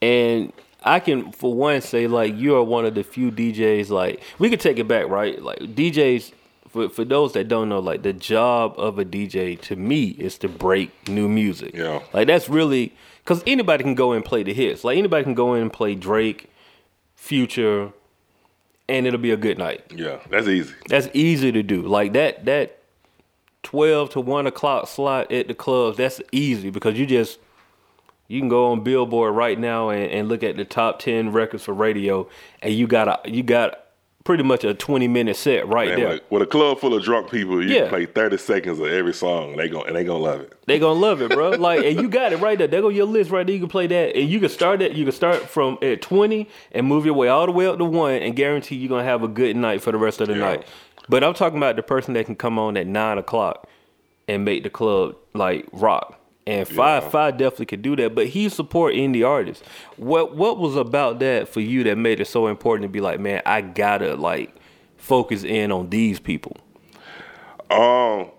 and 0.00 0.52
I 0.82 0.98
can, 0.98 1.30
for 1.30 1.54
one, 1.54 1.80
say 1.82 2.08
like 2.08 2.34
you 2.34 2.56
are 2.56 2.64
one 2.64 2.84
of 2.84 2.96
the 2.96 3.04
few 3.04 3.30
DJs. 3.30 3.90
Like 3.90 4.20
we 4.40 4.50
could 4.50 4.58
take 4.58 4.80
it 4.80 4.88
back, 4.88 5.08
right? 5.08 5.40
Like 5.40 5.60
DJs, 5.60 6.32
for 6.68 6.88
for 6.88 7.04
those 7.04 7.32
that 7.34 7.46
don't 7.46 7.68
know, 7.68 7.78
like 7.78 8.02
the 8.02 8.12
job 8.12 8.74
of 8.76 8.98
a 8.98 9.04
DJ 9.04 9.60
to 9.60 9.76
me 9.76 10.06
is 10.06 10.36
to 10.38 10.48
break 10.48 11.08
new 11.08 11.28
music. 11.28 11.72
Yeah. 11.72 12.00
like 12.12 12.26
that's 12.26 12.48
really 12.48 12.92
because 13.22 13.40
anybody 13.46 13.84
can 13.84 13.94
go 13.94 14.10
and 14.10 14.24
play 14.24 14.42
the 14.42 14.52
hits. 14.52 14.82
Like 14.82 14.98
anybody 14.98 15.22
can 15.22 15.34
go 15.34 15.54
in 15.54 15.62
and 15.62 15.72
play 15.72 15.94
Drake, 15.94 16.50
Future, 17.14 17.92
and 18.88 19.06
it'll 19.06 19.20
be 19.20 19.30
a 19.30 19.36
good 19.36 19.58
night. 19.58 19.84
Yeah, 19.94 20.18
that's 20.28 20.48
easy. 20.48 20.74
That's 20.88 21.06
easy 21.14 21.52
to 21.52 21.62
do. 21.62 21.82
Like 21.82 22.14
that 22.14 22.46
that 22.46 22.81
twelve 23.62 24.10
to 24.10 24.20
one 24.20 24.46
o'clock 24.46 24.88
slot 24.88 25.30
at 25.32 25.48
the 25.48 25.54
clubs, 25.54 25.96
that's 25.98 26.20
easy 26.32 26.70
because 26.70 26.98
you 26.98 27.06
just 27.06 27.38
you 28.28 28.40
can 28.40 28.48
go 28.48 28.72
on 28.72 28.82
Billboard 28.82 29.34
right 29.34 29.58
now 29.58 29.90
and, 29.90 30.10
and 30.10 30.28
look 30.28 30.42
at 30.42 30.56
the 30.56 30.64
top 30.64 30.98
ten 30.98 31.32
records 31.32 31.64
for 31.64 31.74
radio 31.74 32.28
and 32.62 32.72
you 32.74 32.86
got 32.86 33.08
a 33.26 33.30
you 33.30 33.42
got 33.42 33.78
pretty 34.24 34.44
much 34.44 34.62
a 34.62 34.72
twenty 34.72 35.08
minute 35.08 35.34
set 35.36 35.66
right 35.66 35.88
Man, 35.88 35.98
there. 35.98 36.12
like, 36.12 36.30
with 36.30 36.42
a 36.42 36.46
club 36.46 36.78
full 36.78 36.94
of 36.94 37.02
drunk 37.02 37.28
people, 37.30 37.60
you 37.62 37.74
Yeah. 37.74 37.80
can 37.80 37.88
play 37.88 38.06
30 38.06 38.36
seconds 38.38 38.78
of 38.78 38.86
every 38.86 39.12
song, 39.12 39.50
and 39.50 39.58
they 39.58 39.68
gon' 39.68 39.84
and 39.88 39.96
they 39.96 40.04
gonna 40.04 40.22
love 40.22 40.40
it. 40.42 40.52
They 40.66 40.78
gonna 40.78 41.00
love 41.00 41.20
it, 41.20 41.30
bro. 41.32 41.50
Like, 41.58 41.84
and 41.84 42.00
you 42.00 42.08
got 42.08 42.32
it 42.32 42.36
right 42.38 42.56
there. 42.56 42.68
There 42.68 42.80
go 42.82 42.88
your 42.88 43.06
list 43.06 43.32
right 43.32 43.44
there. 43.44 43.52
You 43.52 43.58
can 43.60 43.68
play 43.68 43.88
that, 43.88 44.14
and 44.16 44.28
you 44.30 44.38
can 44.38 44.48
start 44.48 44.80
it. 44.80 44.92
You 44.92 45.04
can 45.04 45.12
start 45.12 45.40
from 45.48 45.76
at 45.82 46.02
twenty 46.02 46.48
and 46.70 46.86
move 46.86 47.04
your 47.04 47.14
way 47.14 47.26
all 47.28 47.46
the 47.46 47.52
way 47.52 47.66
up 47.66 47.78
to 47.78 47.84
one, 47.84 48.14
and 48.14 48.36
guarantee 48.36 48.76
you're 48.76 48.88
gonna 48.88 49.02
have 49.02 49.24
a 49.24 49.28
good 49.28 49.56
night 49.56 49.82
for 49.82 49.90
the 49.90 49.98
rest 49.98 50.20
of 50.20 50.28
the 50.28 50.34
Yeah. 50.34 50.38
night. 50.40 50.66
But 51.08 51.24
I'm 51.24 51.34
talking 51.34 51.56
about 51.58 51.76
the 51.76 51.82
person 51.82 52.14
that 52.14 52.26
can 52.26 52.36
come 52.36 52.58
on 52.58 52.76
at 52.76 52.86
nine 52.86 53.18
o'clock 53.18 53.68
and 54.28 54.44
make 54.44 54.62
the 54.62 54.70
club 54.70 55.16
like 55.34 55.66
rock. 55.72 56.18
And 56.46 56.66
five 56.66 57.04
Yeah. 57.04 57.08
five 57.10 57.36
definitely 57.38 57.66
could 57.66 57.82
do 57.82 57.94
that. 57.96 58.14
But 58.14 58.26
he 58.28 58.48
support 58.48 58.94
indie 58.94 59.26
artists. 59.26 59.62
What 59.96 60.34
what 60.36 60.58
was 60.58 60.74
about 60.76 61.18
that 61.20 61.48
for 61.48 61.60
you 61.60 61.84
that 61.84 61.96
made 61.98 62.20
it 62.20 62.26
so 62.26 62.46
important 62.48 62.84
to 62.84 62.88
be 62.88 63.00
like, 63.00 63.20
man, 63.20 63.42
I 63.46 63.60
gotta 63.60 64.16
like 64.16 64.54
focus 64.96 65.44
in 65.44 65.70
on 65.70 65.90
these 65.90 66.18
people. 66.18 66.56
Um, 67.70 68.30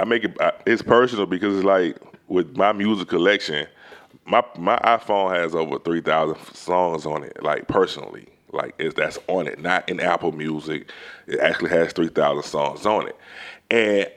I 0.00 0.04
make 0.06 0.24
it. 0.24 0.36
It's 0.66 0.82
personal 0.82 1.26
because 1.26 1.56
it's 1.56 1.64
like 1.64 1.96
with 2.28 2.56
my 2.56 2.72
music 2.72 3.08
collection, 3.08 3.66
my 4.24 4.42
my 4.58 4.76
iPhone 4.78 5.34
has 5.34 5.54
over 5.54 5.78
three 5.78 6.00
thousand 6.00 6.38
songs 6.54 7.06
on 7.06 7.22
it. 7.22 7.42
Like 7.42 7.68
personally, 7.68 8.26
like 8.54 8.74
it's 8.78 8.94
that's 8.94 9.18
on 9.28 9.46
it, 9.46 9.60
not 9.60 9.88
in 9.88 10.00
Apple 10.00 10.32
Music. 10.32 10.90
It 11.26 11.40
actually 11.40 11.70
has 11.70 11.92
three 11.92 12.08
thousand 12.08 12.44
songs 12.44 12.86
on 12.86 13.08
it, 13.08 13.16
and 13.70 14.10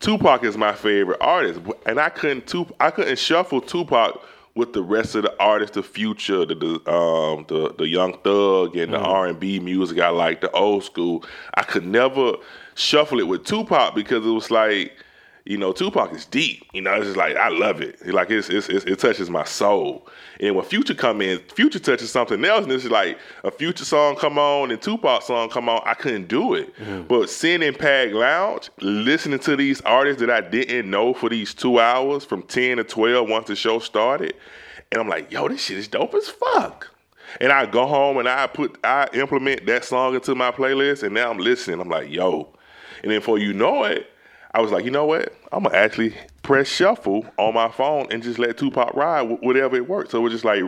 Tupac 0.00 0.44
is 0.44 0.56
my 0.56 0.72
favorite 0.72 1.18
artist, 1.20 1.60
and 1.86 2.00
I 2.00 2.08
couldn't 2.08 2.46
Tup- 2.46 2.74
I 2.80 2.90
couldn't 2.90 3.18
shuffle 3.18 3.60
Tupac 3.60 4.20
with 4.54 4.74
the 4.74 4.82
rest 4.82 5.14
of 5.14 5.22
the 5.22 5.34
artists, 5.40 5.74
the 5.74 5.82
Future, 5.82 6.44
the 6.44 6.54
the 6.54 6.92
um 6.92 7.44
the, 7.48 7.74
the 7.78 7.88
Young 7.88 8.18
Thug, 8.18 8.76
and 8.76 8.92
the 8.92 8.98
R 8.98 9.26
and 9.26 9.40
B 9.40 9.60
music. 9.60 9.98
I 9.98 10.08
like 10.08 10.40
the 10.40 10.50
old 10.50 10.84
school. 10.84 11.24
I 11.54 11.62
could 11.62 11.86
never 11.86 12.34
shuffle 12.74 13.20
it 13.20 13.28
with 13.28 13.44
Tupac 13.44 13.94
because 13.94 14.26
it 14.26 14.30
was 14.30 14.50
like, 14.50 14.92
you 15.44 15.56
know, 15.56 15.72
Tupac 15.72 16.12
is 16.12 16.24
deep. 16.24 16.64
You 16.72 16.82
know, 16.82 16.94
it's 16.94 17.06
just 17.06 17.16
like 17.16 17.36
I 17.36 17.48
love 17.48 17.80
it. 17.80 18.06
Like 18.06 18.30
it's, 18.30 18.48
it's, 18.48 18.68
it's 18.68 18.84
it 18.84 18.98
touches 18.98 19.28
my 19.28 19.44
soul. 19.44 20.06
And 20.40 20.54
when 20.54 20.64
Future 20.64 20.94
come 20.94 21.20
in, 21.20 21.40
Future 21.40 21.78
touches 21.78 22.10
something 22.10 22.44
else, 22.44 22.62
and 22.64 22.72
it's 22.72 22.84
like 22.84 23.18
a 23.42 23.50
Future 23.50 23.84
song 23.84 24.16
come 24.16 24.38
on 24.38 24.70
and 24.70 24.80
Tupac 24.80 25.22
song 25.22 25.48
come 25.48 25.68
on. 25.68 25.82
I 25.84 25.94
couldn't 25.94 26.28
do 26.28 26.54
it. 26.54 26.72
But 27.08 27.28
sitting 27.28 27.66
in 27.66 27.74
Pag 27.74 28.14
Lounge, 28.14 28.70
listening 28.80 29.40
to 29.40 29.56
these 29.56 29.80
artists 29.80 30.20
that 30.20 30.30
I 30.30 30.40
didn't 30.40 30.88
know 30.88 31.12
for 31.12 31.28
these 31.28 31.54
two 31.54 31.80
hours 31.80 32.24
from 32.24 32.42
ten 32.42 32.76
to 32.76 32.84
twelve 32.84 33.28
once 33.28 33.48
the 33.48 33.56
show 33.56 33.80
started, 33.80 34.34
and 34.92 35.00
I'm 35.00 35.08
like, 35.08 35.32
yo, 35.32 35.48
this 35.48 35.64
shit 35.64 35.78
is 35.78 35.88
dope 35.88 36.14
as 36.14 36.28
fuck. 36.28 36.88
And 37.40 37.50
I 37.50 37.66
go 37.66 37.86
home 37.86 38.18
and 38.18 38.28
I 38.28 38.46
put 38.46 38.78
I 38.84 39.08
implement 39.14 39.66
that 39.66 39.84
song 39.84 40.14
into 40.14 40.34
my 40.36 40.52
playlist, 40.52 41.02
and 41.02 41.14
now 41.14 41.30
I'm 41.30 41.38
listening. 41.38 41.80
I'm 41.80 41.88
like, 41.88 42.10
yo. 42.10 42.48
And 43.02 43.10
then 43.10 43.18
before 43.18 43.38
you 43.38 43.52
know 43.52 43.82
it, 43.84 44.11
I 44.54 44.60
was 44.60 44.70
like, 44.70 44.84
you 44.84 44.90
know 44.90 45.06
what? 45.06 45.34
I'm 45.50 45.62
gonna 45.64 45.76
actually 45.76 46.14
press 46.42 46.68
shuffle 46.68 47.26
on 47.38 47.54
my 47.54 47.70
phone 47.70 48.08
and 48.10 48.22
just 48.22 48.38
let 48.38 48.58
Tupac 48.58 48.94
ride 48.94 49.22
whatever 49.42 49.76
it 49.76 49.88
works. 49.88 50.10
So 50.10 50.18
it 50.18 50.22
was 50.22 50.32
just 50.32 50.44
like 50.44 50.62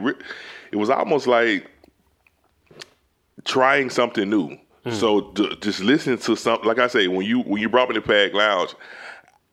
it 0.73 0.77
was 0.77 0.91
almost 0.91 1.27
like 1.27 1.71
trying 3.45 3.91
something 3.91 4.29
new. 4.29 4.57
Hmm. 4.85 4.91
So 4.91 5.33
d- 5.33 5.57
just 5.61 5.81
listening 5.81 6.19
to 6.19 6.37
something, 6.37 6.67
like 6.67 6.79
I 6.79 6.87
say, 6.87 7.09
when 7.09 7.27
you 7.27 7.41
when 7.43 7.61
you 7.61 7.69
brought 7.69 7.89
me 7.89 7.95
to 7.95 8.03
Pag 8.03 8.35
Lounge, 8.35 8.75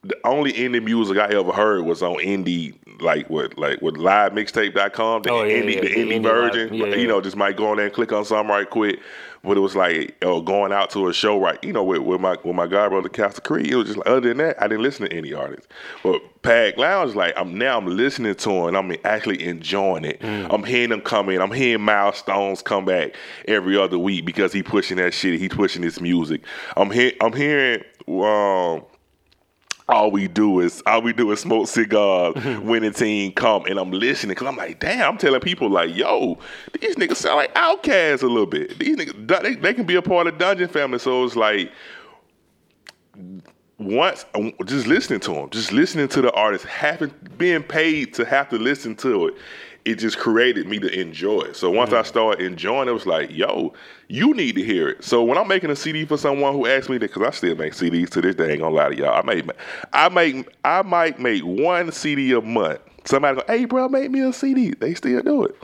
the 0.04 0.17
only 0.26 0.54
indie 0.54 0.84
music 0.84 1.17
I 1.17 1.28
ever 1.28 1.52
heard 1.52 1.84
was 1.84 2.02
on 2.02 2.15
indie, 2.17 2.76
like 3.01 3.29
what, 3.29 3.57
like 3.57 3.81
with 3.81 3.95
livemixtape.com, 3.95 5.23
the 5.23 5.29
Oh, 5.31 5.43
yeah, 5.43 5.55
indie, 5.61 5.75
yeah, 5.75 5.81
the 5.81 5.87
the 5.87 5.95
indie 5.95 6.19
indie 6.19 6.23
version. 6.23 6.77
live- 6.79 6.89
yeah, 6.89 6.95
You 6.95 7.07
know, 7.07 7.21
just 7.21 7.35
might 7.35 7.57
go 7.57 7.67
on 7.67 7.77
there 7.77 7.85
and 7.85 7.93
click 7.95 8.11
on 8.11 8.25
something 8.25 8.49
right 8.49 8.69
quick. 8.69 8.99
But 9.43 9.57
it 9.57 9.61
was 9.61 9.75
like, 9.75 10.15
oh, 10.21 10.39
going 10.39 10.71
out 10.71 10.91
to 10.91 11.07
a 11.07 11.13
show, 11.13 11.39
right? 11.41 11.57
You 11.63 11.73
know, 11.73 11.83
with, 11.83 12.01
with 12.03 12.21
my 12.21 12.37
with 12.43 12.55
my 12.55 12.67
god 12.67 12.89
brother 12.89 13.09
Castle 13.09 13.41
Creed. 13.43 13.71
It 13.71 13.75
was 13.75 13.87
just 13.87 13.97
like, 13.97 14.07
other 14.07 14.19
than 14.21 14.37
that, 14.37 14.61
I 14.61 14.67
didn't 14.67 14.83
listen 14.83 15.09
to 15.09 15.15
any 15.17 15.33
artists. 15.33 15.67
But 16.03 16.21
Pag 16.43 16.77
Lounge, 16.77 17.15
like, 17.15 17.33
I'm 17.35 17.57
now 17.57 17.75
I'm 17.79 17.87
listening 17.87 18.35
to 18.35 18.49
him 18.51 18.67
and 18.67 18.77
I'm 18.77 18.95
actually 19.03 19.43
enjoying 19.43 20.05
it. 20.05 20.19
Mm. 20.19 20.53
I'm 20.53 20.63
hearing 20.63 20.91
them 20.91 21.01
come 21.01 21.29
in. 21.29 21.41
I'm 21.41 21.51
hearing 21.51 21.81
milestones 21.83 22.61
come 22.61 22.85
back 22.85 23.15
every 23.47 23.75
other 23.79 23.97
week 23.97 24.25
because 24.25 24.53
he 24.53 24.61
pushing 24.61 24.97
that 24.97 25.11
shit. 25.15 25.39
He 25.39 25.49
pushing 25.49 25.81
his 25.81 25.99
music. 25.99 26.41
I'm 26.77 26.91
he- 26.91 27.17
I'm 27.19 27.33
hearing 27.33 27.83
um, 28.07 28.83
all 29.91 30.10
we 30.10 30.27
do 30.27 30.60
is 30.60 30.82
all 30.86 31.01
we 31.01 31.13
do 31.13 31.32
is 31.32 31.39
smoke 31.41 31.67
cigars 31.67 32.34
mhm. 32.38 32.63
when 32.63 32.84
the 32.84 32.91
team 32.91 33.32
come, 33.34 33.65
and 33.65 33.77
I'm 33.77 33.91
listening 33.91 34.32
because 34.32 34.47
I'm 34.47 34.56
like, 34.56 34.80
damn, 34.80 35.12
I'm 35.12 35.17
telling 35.17 35.41
people 35.41 35.69
like, 35.69 35.95
yo, 35.95 36.38
these 36.80 36.95
niggas 36.95 37.17
sound 37.17 37.38
like 37.38 37.51
outcasts 37.56 38.23
a 38.23 38.27
little 38.27 38.45
bit. 38.45 38.80
These 38.80 38.95
niggas 38.95 39.43
they, 39.43 39.56
they 39.56 39.73
can 39.73 39.86
be 39.86 39.95
a 39.95 40.01
part 40.01 40.27
of 40.27 40.38
Dungeon 40.38 40.69
Family, 40.69 40.99
so 40.99 41.23
it's 41.25 41.36
like 41.36 41.71
once 43.77 44.25
um, 44.36 44.54
just 44.65 44.88
listening 44.88 45.19
to 45.21 45.34
them, 45.34 45.49
just 45.49 45.71
listening 45.71 46.08
to 46.10 46.21
the 46.21 46.32
artist, 46.34 46.65
having 46.65 47.13
being 47.38 47.63
paid 47.63 48.13
to 48.13 48.25
have 48.25 48.49
to 48.49 48.58
listen 48.58 48.95
to 48.97 49.27
it, 49.27 49.36
it 49.86 49.96
just 49.96 50.17
created 50.17 50.67
me 50.67 50.80
to 50.80 51.00
enjoy 51.00 51.41
it. 51.41 51.56
So 51.56 51.70
once 51.72 51.91
mm 51.91 51.98
I 51.98 52.04
started 52.04 52.46
enjoying 52.46 52.88
it, 52.88 52.91
it 52.91 52.94
was 52.94 53.06
like, 53.06 53.32
yo, 53.32 53.74
you 54.08 54.34
need 54.34 54.56
to 54.56 54.63
hear 54.63 54.89
it. 54.89 55.04
So 55.04 55.24
when 55.24 55.38
I'm 55.38 55.48
making 55.48 55.70
a 55.70 55.76
CD 55.76 56.06
for 56.06 56.17
someone 56.17 56.54
who 56.54 56.67
asked 56.67 56.89
me 56.89 56.98
that, 56.98 57.13
because 57.13 57.28
I 57.28 57.32
still 57.32 57.56
make 57.56 57.74
CDs 57.74 58.10
to 58.12 58.22
this 58.22 58.36
day, 58.36 58.50
I 58.50 58.52
ain't 58.52 58.62
gonna 58.62 58.76
lie 58.76 58.89
to 58.89 58.96
y'all. 58.96 59.17
I 59.17 59.22
make, 59.22 59.46
I 59.94 60.10
make, 60.10 60.48
I 60.63 60.82
might 60.84 61.20
make 61.20 61.44
one 61.44 61.91
CD 61.91 62.34
a 62.34 62.41
month. 62.41 62.80
Somebody 63.06 63.38
go, 63.38 63.44
hey, 63.48 63.65
bro, 63.65 63.89
make 63.89 64.12
me 64.12 64.22
a 64.22 64.32
CD. 64.32 64.72
They 64.72 64.94
still 64.94 65.22
do 65.22 65.46
it. 65.46 65.56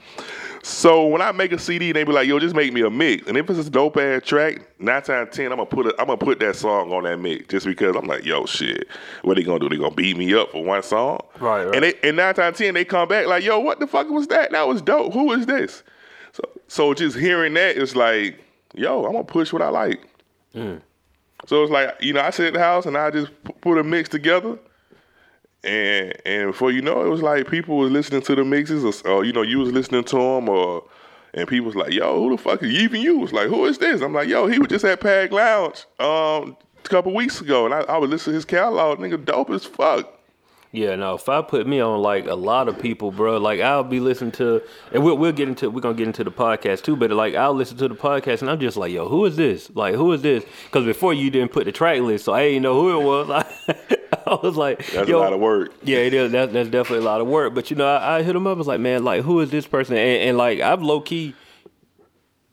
So 0.68 1.08
when 1.08 1.22
I 1.22 1.32
make 1.32 1.54
a 1.54 1.60
CD, 1.60 1.94
they 1.94 2.04
be 2.04 2.12
like, 2.12 2.28
"Yo, 2.28 2.40
just 2.40 2.54
make 2.54 2.74
me 2.74 2.82
a 2.82 2.90
mix." 2.90 3.26
And 3.26 3.38
if 3.38 3.50
it's 3.50 3.66
a 3.66 3.70
dope 3.70 3.96
ass 3.96 4.22
track, 4.26 4.62
nine 4.80 5.02
times 5.02 5.34
ten, 5.34 5.46
I'm 5.54 5.60
gonna 5.60 5.66
put 5.66 5.88
it. 5.88 5.96
I'm 5.98 6.08
gonna 6.08 6.18
put 6.18 6.40
that 6.40 6.58
song 6.58 6.92
on 6.92 7.04
that 7.06 7.18
mix 7.20 7.48
just 7.48 7.66
because 7.66 7.96
I'm 7.96 8.06
like, 8.06 8.26
"Yo, 8.26 8.46
shit, 8.46 8.86
what 9.22 9.38
they 9.38 9.44
gonna 9.44 9.60
do? 9.60 9.70
They 9.70 9.78
gonna 9.78 9.96
beat 9.96 10.18
me 10.18 10.34
up 10.34 10.52
for 10.52 10.66
one 10.66 10.84
song?" 10.84 11.22
Right. 11.40 11.64
right. 11.64 11.74
And 11.74 11.84
they, 11.86 11.94
and 12.04 12.18
nine 12.18 12.36
times 12.36 12.58
ten, 12.58 12.74
they 12.74 12.84
come 12.84 13.08
back 13.08 13.28
like, 13.28 13.46
"Yo, 13.46 13.60
what 13.60 13.80
the 13.80 13.88
fuck 13.88 14.10
was 14.10 14.28
that? 14.28 14.52
That 14.52 14.68
was 14.68 14.82
dope. 14.82 15.14
Who 15.14 15.32
is 15.32 15.46
this?" 15.46 15.84
So 16.34 16.44
so 16.68 16.94
just 16.94 17.18
hearing 17.18 17.54
that, 17.54 17.78
it's 17.78 17.96
like, 17.96 18.38
"Yo, 18.76 19.06
I'm 19.06 19.14
gonna 19.14 19.24
push 19.24 19.54
what 19.54 19.62
I 19.62 19.70
like." 19.70 20.02
Mm. 20.54 20.82
So 21.46 21.64
it's 21.64 21.72
like, 21.72 21.96
you 22.02 22.12
know, 22.12 22.22
I 22.22 22.30
sit 22.32 22.48
at 22.48 22.54
the 22.54 22.60
house 22.60 22.86
and 22.86 22.98
I 22.98 23.10
just 23.10 23.32
put 23.62 23.78
a 23.78 23.84
mix 23.84 24.10
together 24.10 24.60
and 25.64 26.14
and 26.26 26.52
before 26.52 26.72
you 26.72 26.82
know, 26.82 27.06
it 27.06 27.10
was 27.10 27.22
like 27.22 27.50
people 27.50 27.78
was 27.78 27.92
listening 27.92 28.22
to 28.24 28.36
the 28.36 28.44
mixes, 28.44 28.84
or, 28.84 29.10
or 29.10 29.26
you 29.26 29.34
know, 29.34 29.42
you 29.42 29.60
was 29.60 29.72
listening 29.72 30.04
to 30.06 30.16
them, 30.16 30.50
or 30.50 30.84
and 31.34 31.48
people 31.48 31.68
was 31.68 31.76
like, 31.76 31.92
"Yo, 31.92 32.16
who 32.16 32.36
the 32.36 32.42
fuck 32.42 32.64
is 32.64 32.74
even 32.74 33.02
you?" 33.02 33.20
Was 33.20 33.34
like, 33.34 33.48
"Who 33.48 33.66
is 33.66 33.78
this?" 33.78 34.02
I'm 34.02 34.14
like, 34.14 34.28
"Yo, 34.28 34.48
he 34.48 34.60
was 34.60 34.70
just 34.70 34.86
at 34.86 35.00
Pag 35.00 35.32
Lounge 35.32 35.86
um, 36.00 36.58
a 36.84 36.90
couple 36.90 37.14
weeks 37.14 37.42
ago, 37.42 37.66
and 37.66 37.74
I, 37.74 37.82
I 37.82 37.98
would 37.98 38.10
listen 38.10 38.32
to 38.32 38.36
his 38.36 38.46
catalog. 38.46 39.00
Nigga, 39.00 39.24
dope 39.24 39.50
as 39.50 39.66
fuck." 39.66 40.14
Yeah, 40.72 40.96
no. 40.96 41.16
If 41.16 41.30
I 41.30 41.42
put 41.42 41.66
me 41.66 41.80
on 41.80 42.02
like 42.02 42.28
a 42.28 42.36
lot 42.36 42.68
of 42.68 42.78
people, 42.80 43.12
bro, 43.12 43.38
like 43.38 43.62
I'll 43.62 43.84
be 43.84 44.00
listening 44.00 44.34
to, 44.34 44.62
and 44.92 45.04
we'll 45.04 45.18
we'll 45.18 45.32
get 45.32 45.48
into 45.48 45.70
we're 45.70 45.82
gonna 45.82 45.96
get 45.96 46.08
into 46.08 46.24
the 46.24 46.32
podcast 46.32 46.84
too. 46.84 46.96
But 46.96 47.12
like 47.12 47.36
I'll 47.36 47.54
listen 47.54 47.78
to 47.78 47.88
the 47.88 47.96
podcast, 47.96 48.42
and 48.42 48.50
I'm 48.50 48.60
just 48.60 48.78
like, 48.78 48.92
yo, 48.92 49.08
who 49.08 49.26
is 49.26 49.38
this? 49.38 49.70
Like, 49.76 49.96
who 49.96 50.12
is 50.12 50.22
this? 50.22 50.44
Because 50.66 50.86
before 50.86 51.14
you 51.14 51.30
didn't 51.30 51.52
put 51.52 51.66
the 51.66 51.72
track 51.72 52.02
list, 52.02 52.26
so 52.26 52.34
I 52.34 52.50
didn't 52.50 52.64
know 52.64 52.82
who 52.82 53.00
it 53.00 53.04
was. 53.04 53.46
I 54.32 54.36
was 54.36 54.58
like, 54.58 54.86
that's 54.88 55.10
yo, 55.10 55.18
a 55.18 55.22
lot 55.22 55.34
of 55.34 55.40
work. 55.40 55.74
Yeah, 55.84 56.00
it 56.00 56.14
is. 56.14 56.32
That's, 56.32 56.52
that's 56.52 56.70
definitely 56.70 57.06
a 57.06 57.10
lot 57.10 57.22
of 57.22 57.28
work. 57.28 57.54
But 57.54 57.70
you 57.70 57.78
know, 57.78 57.88
I, 57.88 58.18
I 58.18 58.24
hit 58.24 58.36
him 58.36 58.48
up. 58.48 58.56
I 58.56 58.58
was 58.58 58.68
like, 58.68 58.80
man, 58.80 59.04
like 59.04 59.24
who 59.24 59.40
is 59.40 59.50
this 59.50 59.68
person? 59.68 59.96
And, 59.96 60.30
and 60.30 60.38
like 60.38 60.60
I've 60.60 60.82
low 60.82 61.02
key 61.02 61.34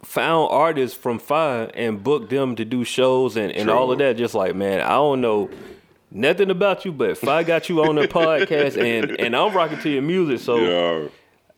found 0.03 0.49
artists 0.51 0.97
from 0.97 1.19
Fire 1.19 1.71
and 1.75 2.03
booked 2.03 2.31
them 2.31 2.57
to 2.57 2.65
do 2.65 2.85
shows 2.85 3.37
and, 3.37 3.51
and 3.53 3.71
all 3.71 3.91
of 3.91 3.99
that. 3.99 4.17
Just 4.17 4.35
like, 4.35 4.55
man, 4.55 4.81
I 4.81 4.91
don't 4.91 5.21
know 5.21 5.51
nothing 6.11 6.51
about 6.51 6.85
you, 6.85 6.93
but 6.93 7.11
if 7.11 7.27
I 7.27 7.43
got 7.43 7.69
you 7.69 7.83
on 7.85 7.97
the 7.97 8.03
podcast 8.09 8.81
and 8.81 9.19
and 9.21 9.37
I'm 9.37 9.55
rocking 9.55 9.81
to 9.81 9.91
your 9.91 10.03
music, 10.03 10.41
so 10.41 10.57
yeah. 10.57 11.09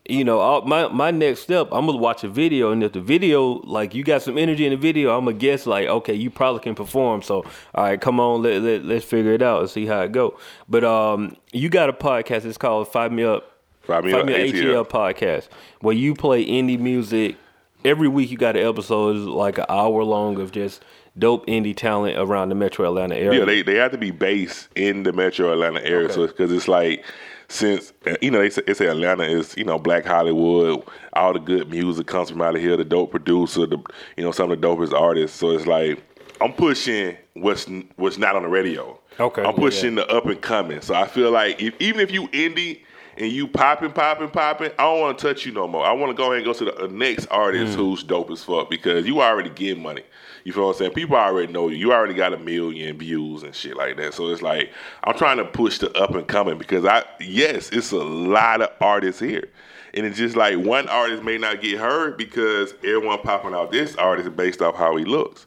You 0.09 0.25
know, 0.25 0.41
I'll, 0.41 0.63
my 0.63 0.89
my 0.89 1.11
next 1.11 1.41
step, 1.41 1.69
I'm 1.73 1.87
gonna 1.87 1.99
watch 1.99 2.23
a 2.25 2.29
video, 2.29 2.71
and 2.71 2.83
if 2.83 2.93
the 2.93 3.01
video 3.01 3.61
like 3.65 3.95
you 3.95 4.05
got 4.05 4.23
some 4.23 4.39
energy 4.39 4.65
in 4.65 4.71
the 4.71 4.77
video, 4.77 5.17
I'm 5.17 5.25
gonna 5.25 5.37
guess 5.37 5.67
like, 5.67 5.87
okay, 5.87 6.15
you 6.15 6.31
probably 6.31 6.61
can 6.61 6.75
perform. 6.75 7.23
So 7.23 7.45
all 7.75 7.85
right, 7.85 8.01
come 8.01 8.21
on, 8.21 8.43
let, 8.43 8.63
let 8.63 8.85
let's 8.85 9.05
figure 9.05 9.33
it 9.33 9.43
out 9.43 9.61
and 9.61 9.71
see 9.71 9.87
how 9.87 10.03
it 10.03 10.13
go. 10.13 10.39
But 10.69 10.85
um, 10.85 11.37
you 11.53 11.69
got 11.69 11.89
a 11.89 11.93
podcast. 11.93 12.45
It's 12.45 12.59
called 12.59 12.89
FyeMeUp. 12.89 13.43
Five 13.81 14.05
Me, 14.05 14.13
FyeMeUp 14.13 14.53
ATL 14.53 14.89
podcast, 14.89 15.49
where 15.81 15.95
you 15.95 16.15
play 16.15 16.45
indie 16.45 16.79
music. 16.79 17.37
Every 17.85 18.09
week 18.09 18.31
you 18.31 18.37
got 18.37 18.57
an 18.57 18.67
episode, 18.67 19.17
like 19.17 19.59
an 19.59 19.67
hour 19.69 20.03
long 20.03 20.41
of 20.41 20.51
just 20.51 20.83
dope 21.19 21.47
indie 21.47 21.77
talent 21.77 22.19
around 22.19 22.49
the 22.49 22.55
Metro 22.55 22.87
Atlanta 22.87 23.17
area. 23.17 23.41
Yeah, 23.41 23.45
they 23.45 23.63
they 23.63 23.77
have 23.77 23.93
to 23.93 23.99
be 23.99 24.11
based 24.11 24.69
in 24.75 25.03
the 25.05 25.13
Metro 25.13 25.53
Atlanta 25.53 25.85
area, 25.85 26.07
okay. 26.07 26.15
so 26.15 26.27
because 26.27 26.53
it's 26.53 26.69
like 26.69 27.05
since 27.49 27.93
you 28.21 28.31
know 28.31 28.39
they 28.39 28.51
say, 28.51 28.63
they 28.67 28.75
say, 28.75 28.87
Atlanta 28.87 29.25
is 29.25 29.57
you 29.57 29.65
know 29.65 29.79
Black 29.79 30.05
Hollywood, 30.05 30.83
all 31.13 31.33
the 31.33 31.39
good 31.39 31.71
music 31.71 32.07
comes 32.07 32.31
from 32.31 32.43
out 32.43 32.55
of 32.55 32.61
here. 32.61 32.77
The 32.77 32.85
dope 32.85 33.11
producer, 33.11 33.67
the 33.67 33.79
you 34.17 34.25
know 34.25 34.33
some 34.33 34.51
of 34.51 34.61
the 34.61 34.67
dopest 34.67 34.93
artists. 34.93 35.39
So 35.39 35.51
it's 35.51 35.67
like 35.67 36.03
I'm 36.41 36.53
pushing 36.53 37.17
what's 37.35 37.67
what's 37.97 38.19
not 38.19 38.37
on 38.37 38.43
the 38.43 38.49
radio. 38.49 38.99
Okay, 39.19 39.43
I'm 39.43 39.55
pushing 39.55 39.97
yeah. 39.97 40.05
the 40.05 40.17
up 40.17 40.27
and 40.27 40.41
coming. 40.41 40.81
So 40.81 40.95
I 40.95 41.07
feel 41.07 41.31
like 41.31 41.61
if, 41.61 41.75
even 41.81 42.01
if 42.01 42.11
you 42.11 42.29
indie 42.29 42.81
and 43.19 43.33
you 43.33 43.49
popping, 43.49 43.93
popping, 43.93 44.31
popping, 44.31 44.71
I 44.79 44.83
don't 44.83 45.01
want 45.01 45.19
to 45.19 45.27
touch 45.27 45.47
you 45.47 45.53
no 45.53 45.67
more. 45.67 45.85
I 45.85 45.93
want 45.93 46.11
to 46.11 46.17
go 46.17 46.33
ahead 46.33 46.37
and 46.37 46.45
go 46.45 46.53
to 46.53 46.65
the 46.65 46.89
next 46.89 47.27
artist 47.27 47.73
mm. 47.73 47.77
who's 47.77 48.03
dope 48.03 48.31
as 48.31 48.45
fuck 48.45 48.69
because 48.69 49.07
you 49.07 49.23
already 49.23 49.51
get 49.51 49.79
money. 49.79 50.03
You 50.45 50.53
feel 50.53 50.67
what 50.67 50.73
I'm 50.73 50.79
saying? 50.79 50.93
People 50.93 51.17
already 51.17 51.53
know 51.53 51.69
you. 51.69 51.77
You 51.77 51.93
already 51.93 52.15
got 52.15 52.33
a 52.33 52.39
million 52.39 52.97
views 52.99 53.43
and 53.43 53.55
shit 53.55 53.77
like 53.77 53.97
that. 53.97 54.15
So 54.15 54.29
it's 54.29 54.43
like 54.43 54.73
I'm 55.05 55.17
trying 55.17 55.39
to 55.39 55.45
push 55.45 55.79
the 55.79 55.93
up 55.95 56.15
and 56.15 56.27
coming 56.27 56.59
because 56.59 56.85
I 56.85 57.05
yes, 57.21 57.71
it's 57.71 57.91
a 57.91 57.97
lot 57.97 58.63
of 58.63 58.71
artists 58.81 59.21
here. 59.21 59.49
And 59.95 60.05
it's 60.05 60.19
just 60.19 60.37
like 60.37 60.59
one 60.59 60.89
artist 60.89 61.25
may 61.25 61.39
not 61.39 61.63
get 61.63 61.79
heard 61.79 62.17
because 62.19 62.75
everyone 62.85 63.19
popping 63.23 63.55
out 63.55 63.73
this 63.73 63.97
artist 63.97 64.37
based 64.37 64.61
off 64.61 64.77
how 64.77 64.95
he 64.97 65.05
looks. 65.05 65.47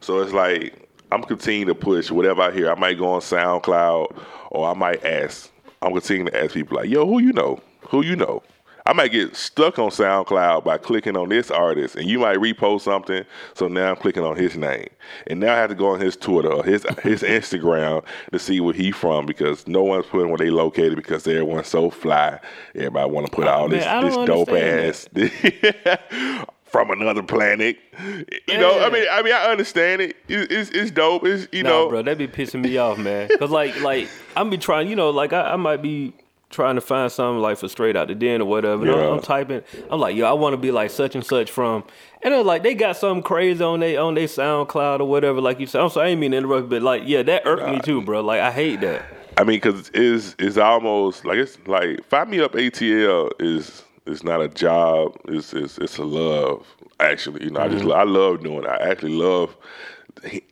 So 0.00 0.20
it's 0.20 0.32
like 0.32 0.88
I'm 1.12 1.22
continuing 1.22 1.68
to 1.68 1.74
push 1.74 2.10
whatever 2.10 2.42
I 2.42 2.50
hear. 2.50 2.70
I 2.70 2.78
might 2.78 2.98
go 2.98 3.12
on 3.12 3.20
SoundCloud 3.20 4.24
or 4.50 4.68
I 4.68 4.74
might 4.74 5.04
ask. 5.04 5.49
I'm 5.82 5.92
continuing 5.92 6.30
to 6.32 6.42
ask 6.42 6.54
people 6.54 6.76
like, 6.76 6.90
yo, 6.90 7.06
who 7.06 7.20
you 7.20 7.32
know? 7.32 7.60
Who 7.88 8.04
you 8.04 8.16
know? 8.16 8.42
I 8.86 8.92
might 8.92 9.12
get 9.12 9.36
stuck 9.36 9.78
on 9.78 9.90
SoundCloud 9.90 10.64
by 10.64 10.78
clicking 10.78 11.16
on 11.16 11.28
this 11.28 11.50
artist, 11.50 11.96
and 11.96 12.08
you 12.08 12.18
might 12.18 12.38
repost 12.38 12.82
something. 12.82 13.24
So 13.54 13.68
now 13.68 13.90
I'm 13.90 13.96
clicking 13.96 14.24
on 14.24 14.36
his 14.36 14.56
name, 14.56 14.88
and 15.26 15.38
now 15.38 15.54
I 15.54 15.58
have 15.58 15.70
to 15.70 15.76
go 15.76 15.88
on 15.94 16.00
his 16.00 16.16
Twitter 16.16 16.52
or 16.52 16.64
his 16.64 16.84
his 17.02 17.22
Instagram 17.22 18.04
to 18.32 18.38
see 18.38 18.60
where 18.60 18.74
he 18.74 18.90
from 18.90 19.26
because 19.26 19.66
no 19.66 19.82
one's 19.84 20.06
putting 20.06 20.28
where 20.28 20.38
they 20.38 20.50
located 20.50 20.96
because 20.96 21.26
everyone's 21.26 21.68
so 21.68 21.90
fly. 21.90 22.40
Everybody 22.74 23.10
want 23.10 23.26
to 23.26 23.32
put 23.32 23.46
oh, 23.46 23.50
all 23.50 23.68
man, 23.68 23.78
this 24.02 24.14
this 24.14 24.26
dope 24.26 24.50
ass. 24.50 25.08
from 26.70 26.90
another 26.90 27.22
planet. 27.22 27.78
You 28.46 28.58
know, 28.58 28.80
I 28.80 28.90
mean, 28.90 29.06
I 29.10 29.22
mean, 29.22 29.34
I 29.34 29.46
understand 29.46 30.02
it. 30.02 30.16
It's, 30.28 30.70
it's 30.70 30.90
dope. 30.90 31.24
It's 31.24 31.48
you 31.52 31.62
nah, 31.62 31.70
know, 31.70 31.88
bro, 31.88 32.02
that 32.02 32.18
be 32.18 32.28
pissing 32.28 32.62
me 32.62 32.76
off, 32.76 32.98
man. 32.98 33.28
Cause 33.38 33.50
like, 33.50 33.80
like 33.80 34.08
I'm 34.36 34.50
be 34.50 34.58
trying, 34.58 34.88
you 34.88 34.96
know, 34.96 35.10
like 35.10 35.32
I, 35.32 35.52
I 35.52 35.56
might 35.56 35.82
be 35.82 36.12
trying 36.50 36.74
to 36.74 36.80
find 36.80 37.10
something 37.10 37.40
like 37.40 37.58
for 37.58 37.68
straight 37.68 37.96
out 37.96 38.08
the 38.08 38.14
den 38.14 38.40
or 38.42 38.44
whatever. 38.44 38.86
Yeah. 38.86 38.94
I'm, 38.94 39.14
I'm, 39.14 39.20
typing. 39.20 39.62
I'm 39.88 40.00
like, 40.00 40.16
yo, 40.16 40.26
I 40.26 40.32
want 40.32 40.52
to 40.52 40.56
be 40.56 40.70
like 40.70 40.90
such 40.90 41.14
and 41.14 41.24
such 41.24 41.50
from. 41.50 41.84
And 42.22 42.34
it's 42.34 42.46
like 42.46 42.62
they 42.62 42.74
got 42.74 42.96
something 42.96 43.22
crazy 43.22 43.62
on 43.62 43.80
they 43.80 43.96
on 43.96 44.14
their 44.14 44.26
SoundCloud 44.26 45.00
or 45.00 45.04
whatever. 45.04 45.40
Like 45.40 45.60
you 45.60 45.66
said, 45.66 45.80
I'm 45.80 45.90
sorry, 45.90 46.08
I 46.08 46.10
ain't 46.10 46.20
mean 46.20 46.32
to 46.32 46.38
interrupt, 46.38 46.68
but 46.68 46.82
like, 46.82 47.02
yeah, 47.06 47.22
that 47.22 47.42
irked 47.46 47.68
me 47.68 47.80
too, 47.80 48.02
bro. 48.02 48.20
Like 48.20 48.40
I 48.40 48.50
hate 48.50 48.80
that. 48.80 49.02
I 49.36 49.44
mean, 49.44 49.60
cause 49.60 49.90
it's 49.94 50.34
it's 50.38 50.56
almost 50.56 51.24
like 51.24 51.38
it's 51.38 51.56
like 51.66 52.04
find 52.06 52.28
me 52.28 52.40
up 52.40 52.52
ATL 52.52 53.30
is 53.38 53.84
is 54.10 54.24
not 54.24 54.42
a 54.42 54.48
job. 54.48 55.16
It's 55.28 55.52
it's 55.54 55.78
it's 55.78 55.98
a 55.98 56.04
love. 56.04 56.66
Actually, 56.98 57.44
you 57.44 57.50
know, 57.50 57.60
mm-hmm. 57.60 57.70
I 57.70 57.72
just 57.72 57.84
mm-hmm. 57.84 57.98
I 57.98 58.02
love 58.02 58.42
doing. 58.42 58.64
it. 58.64 58.68
I 58.68 58.90
actually 58.90 59.14
love 59.14 59.56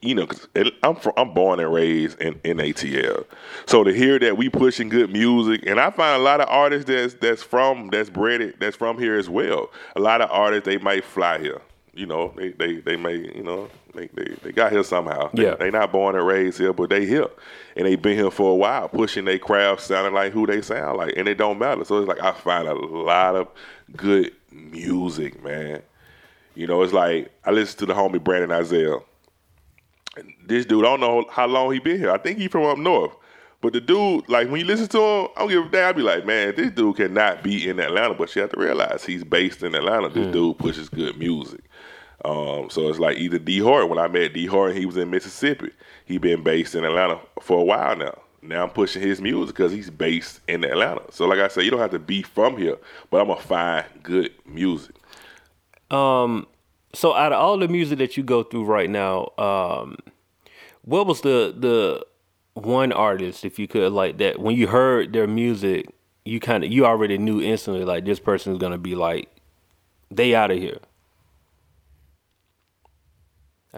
you 0.00 0.14
know, 0.14 0.26
cause 0.26 0.48
I'm 0.82 0.96
from, 0.96 1.12
I'm 1.16 1.34
born 1.34 1.60
and 1.60 1.72
raised 1.72 2.20
in, 2.20 2.40
in 2.44 2.58
ATL, 2.58 3.24
so 3.66 3.84
to 3.84 3.92
hear 3.92 4.18
that 4.18 4.36
we 4.36 4.48
pushing 4.48 4.88
good 4.88 5.12
music, 5.12 5.64
and 5.66 5.80
I 5.80 5.90
find 5.90 6.20
a 6.20 6.24
lot 6.24 6.40
of 6.40 6.48
artists 6.48 6.86
that's 6.86 7.14
that's 7.14 7.42
from 7.42 7.88
that's 7.88 8.10
bred 8.10 8.40
it 8.40 8.60
that's 8.60 8.76
from 8.76 8.98
here 8.98 9.18
as 9.18 9.28
well. 9.28 9.70
A 9.96 10.00
lot 10.00 10.20
of 10.20 10.30
artists 10.30 10.64
they 10.64 10.78
might 10.78 11.04
fly 11.04 11.38
here, 11.38 11.60
you 11.94 12.06
know, 12.06 12.32
they 12.36 12.50
they, 12.50 12.76
they 12.76 12.96
may 12.96 13.16
you 13.16 13.42
know 13.42 13.68
they, 13.94 14.06
they, 14.08 14.34
they 14.42 14.52
got 14.52 14.72
here 14.72 14.82
somehow. 14.82 15.30
Yeah, 15.32 15.54
they, 15.54 15.66
they 15.66 15.70
not 15.70 15.92
born 15.92 16.16
and 16.16 16.26
raised 16.26 16.58
here, 16.58 16.72
but 16.72 16.90
they 16.90 17.06
here, 17.06 17.28
and 17.76 17.86
they 17.86 17.96
been 17.96 18.16
here 18.16 18.30
for 18.30 18.52
a 18.52 18.54
while, 18.54 18.88
pushing 18.88 19.24
their 19.24 19.38
craft, 19.38 19.82
sounding 19.82 20.14
like 20.14 20.32
who 20.32 20.46
they 20.46 20.62
sound 20.62 20.98
like, 20.98 21.14
and 21.16 21.28
it 21.28 21.36
don't 21.36 21.58
matter. 21.58 21.84
So 21.84 21.98
it's 21.98 22.08
like 22.08 22.22
I 22.22 22.32
find 22.32 22.68
a 22.68 22.74
lot 22.74 23.36
of 23.36 23.48
good 23.96 24.32
music, 24.52 25.42
man. 25.42 25.82
You 26.54 26.66
know, 26.66 26.82
it's 26.82 26.92
like 26.92 27.30
I 27.44 27.50
listen 27.50 27.78
to 27.80 27.86
the 27.86 27.94
homie 27.94 28.22
Brandon 28.22 28.50
Isaiah 28.50 28.96
And 30.16 30.32
this 30.44 30.66
dude, 30.66 30.84
I 30.84 30.88
don't 30.88 31.00
know 31.00 31.24
how 31.30 31.46
long 31.46 31.72
he 31.72 31.78
been 31.78 31.98
here. 31.98 32.10
I 32.10 32.18
think 32.18 32.38
he 32.38 32.48
from 32.48 32.64
up 32.64 32.78
north. 32.78 33.12
But 33.60 33.72
the 33.72 33.80
dude, 33.80 34.28
like 34.28 34.48
when 34.48 34.60
you 34.60 34.66
listen 34.66 34.86
to 34.88 34.98
him, 34.98 35.28
I 35.36 35.40
don't 35.40 35.48
give 35.48 35.66
a 35.66 35.68
damn. 35.68 35.88
I 35.88 35.92
be 35.92 36.02
like, 36.02 36.24
man, 36.26 36.54
this 36.56 36.70
dude 36.70 36.96
cannot 36.96 37.42
be 37.42 37.68
in 37.68 37.80
Atlanta. 37.80 38.14
But 38.14 38.34
you 38.34 38.42
have 38.42 38.52
to 38.52 38.60
realize 38.60 39.04
he's 39.04 39.24
based 39.24 39.62
in 39.62 39.74
Atlanta. 39.74 40.08
This 40.08 40.26
mm. 40.26 40.32
dude 40.32 40.58
pushes 40.58 40.88
good 40.88 41.18
music. 41.18 41.60
Um, 42.24 42.68
so 42.70 42.88
it's 42.88 42.98
like 42.98 43.16
either 43.18 43.38
D 43.38 43.58
Horton. 43.58 43.88
When 43.88 43.98
I 43.98 44.08
met 44.08 44.32
D 44.32 44.46
Horton, 44.46 44.76
he 44.76 44.86
was 44.86 44.96
in 44.96 45.10
Mississippi. 45.10 45.70
He 46.04 46.18
been 46.18 46.42
based 46.42 46.74
in 46.74 46.84
Atlanta 46.84 47.20
for 47.40 47.60
a 47.60 47.64
while 47.64 47.96
now. 47.96 48.18
Now 48.42 48.64
I'm 48.64 48.70
pushing 48.70 49.02
his 49.02 49.20
music 49.20 49.56
because 49.56 49.72
he's 49.72 49.90
based 49.90 50.40
in 50.48 50.64
Atlanta. 50.64 51.02
So 51.10 51.26
like 51.26 51.38
I 51.38 51.48
said, 51.48 51.64
you 51.64 51.70
don't 51.70 51.80
have 51.80 51.90
to 51.90 51.98
be 51.98 52.22
from 52.22 52.56
here, 52.56 52.76
but 53.10 53.20
I'm 53.20 53.28
gonna 53.28 53.40
find 53.40 53.84
good 54.02 54.32
music. 54.46 54.94
Um, 55.90 56.46
so 56.94 57.14
out 57.14 57.32
of 57.32 57.40
all 57.40 57.58
the 57.58 57.68
music 57.68 57.98
that 57.98 58.16
you 58.16 58.22
go 58.22 58.42
through 58.42 58.64
right 58.64 58.90
now, 58.90 59.32
um, 59.38 59.96
what 60.82 61.06
was 61.06 61.20
the 61.20 61.54
the 61.56 62.06
one 62.54 62.92
artist, 62.92 63.44
if 63.44 63.58
you 63.58 63.68
could, 63.68 63.92
like 63.92 64.18
that, 64.18 64.40
when 64.40 64.56
you 64.56 64.66
heard 64.66 65.12
their 65.12 65.26
music, 65.26 65.86
you 66.24 66.40
kind 66.40 66.64
of 66.64 66.70
you 66.70 66.86
already 66.86 67.18
knew 67.18 67.40
instantly 67.40 67.84
like 67.84 68.04
this 68.04 68.20
person 68.20 68.52
is 68.52 68.58
gonna 68.58 68.78
be 68.78 68.94
like 68.94 69.28
they 70.10 70.34
out 70.34 70.50
of 70.50 70.58
here. 70.58 70.78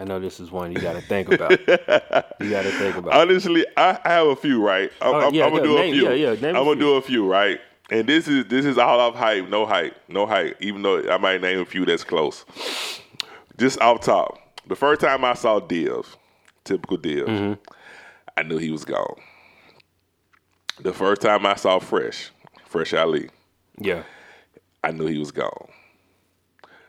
I 0.01 0.03
know 0.03 0.19
this 0.19 0.39
is 0.39 0.49
one 0.49 0.71
you 0.71 0.79
got 0.81 0.93
to 0.93 1.01
think 1.01 1.31
about. 1.31 1.51
you 1.51 2.49
got 2.49 2.63
to 2.63 2.71
think 2.71 2.95
about. 2.95 3.13
Honestly, 3.13 3.63
I, 3.77 3.99
have 4.03 4.27
a 4.27 4.35
few. 4.35 4.65
Right, 4.65 4.91
I'm, 4.99 5.13
Oh, 5.13 5.29
yeah, 5.31 5.45
I'm 5.45 5.51
gonna 5.53 5.61
yeah, 5.61 5.67
do 5.67 5.75
name- 5.75 5.93
a 5.93 5.95
few. 5.97 6.11
yeah, 6.11 6.31
yeah, 6.31 6.47
I'm 6.47 6.65
gonna 6.65 6.79
do 6.79 6.93
a 6.95 7.01
few. 7.03 7.29
Right, 7.29 7.59
and 7.91 8.07
this 8.07 8.27
is 8.27 8.45
this 8.47 8.65
is 8.65 8.79
all 8.79 8.99
off 8.99 9.13
hype, 9.15 9.47
no 9.49 9.65
hype, 9.67 9.95
no 10.09 10.25
hype. 10.25 10.57
Even 10.59 10.81
though 10.81 11.07
I 11.07 11.17
might 11.17 11.39
name 11.41 11.59
a 11.59 11.65
few 11.65 11.85
that's 11.85 12.03
close. 12.03 12.45
Just 13.57 13.79
off 13.79 14.01
top, 14.01 14.39
the 14.67 14.75
first 14.75 15.01
time 15.01 15.23
I 15.23 15.35
saw 15.35 15.59
Div, 15.59 16.17
typical 16.63 16.97
Div, 16.97 17.27
Mm-hmm. 17.27 17.53
I 18.37 18.41
knew 18.43 18.57
he 18.57 18.71
was 18.71 18.83
gone. 18.85 19.15
The 20.79 20.93
first 20.93 21.21
time 21.21 21.45
I 21.45 21.55
saw 21.55 21.77
Fresh, 21.77 22.31
Fresh 22.65 22.93
Ali, 22.95 23.29
yeah, 23.77 24.01
I 24.83 24.89
knew 24.91 25.05
he 25.05 25.19
was 25.19 25.29
gone. 25.31 25.67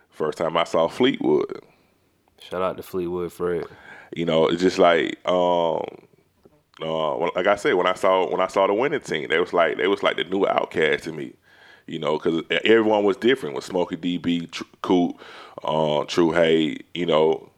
First 0.09 0.39
time 0.39 0.57
I 0.57 0.65
saw 0.65 0.89
Fleetwood, 0.89 1.61
shout 2.51 2.63
out 2.63 2.77
to 2.77 2.83
Fleetwood 2.83 3.33
Fred. 3.33 3.65
you 4.15 4.25
know, 4.25 4.47
it's 4.49 4.63
just 4.63 4.79
like 4.79 5.19
um 5.29 5.83
uh 6.81 7.17
like 7.37 7.47
I 7.47 7.57
said 7.57 7.75
when 7.75 7.87
I 7.87 7.95
saw 7.95 8.31
when 8.31 8.41
I 8.41 8.47
saw 8.49 8.67
the 8.67 8.75
winning 8.75 9.01
team, 9.01 9.29
they 9.29 9.39
was 9.39 9.53
like 9.53 9.77
they 9.77 9.87
was 9.89 10.03
like 10.03 10.17
the 10.17 10.25
new 10.25 10.47
outcast 10.47 11.05
to 11.05 11.13
me. 11.13 11.35
You 11.87 11.99
know, 11.99 12.17
because 12.17 12.43
everyone 12.65 13.03
was 13.05 13.17
different. 13.17 13.55
With 13.57 13.65
Smokey 13.65 13.97
DB, 13.97 14.51
Tr- 14.51 14.63
Coot, 14.83 15.17
uh, 15.65 16.05
True 16.05 16.31
Hay, 16.31 16.79
you 16.95 17.07
know, 17.07 17.51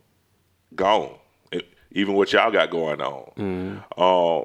gone. 0.74 1.14
E- 1.52 1.60
Even 1.92 2.14
what 2.14 2.32
y'all 2.32 2.50
got 2.50 2.70
going 2.70 3.02
on. 3.02 3.82
Um, 3.98 4.44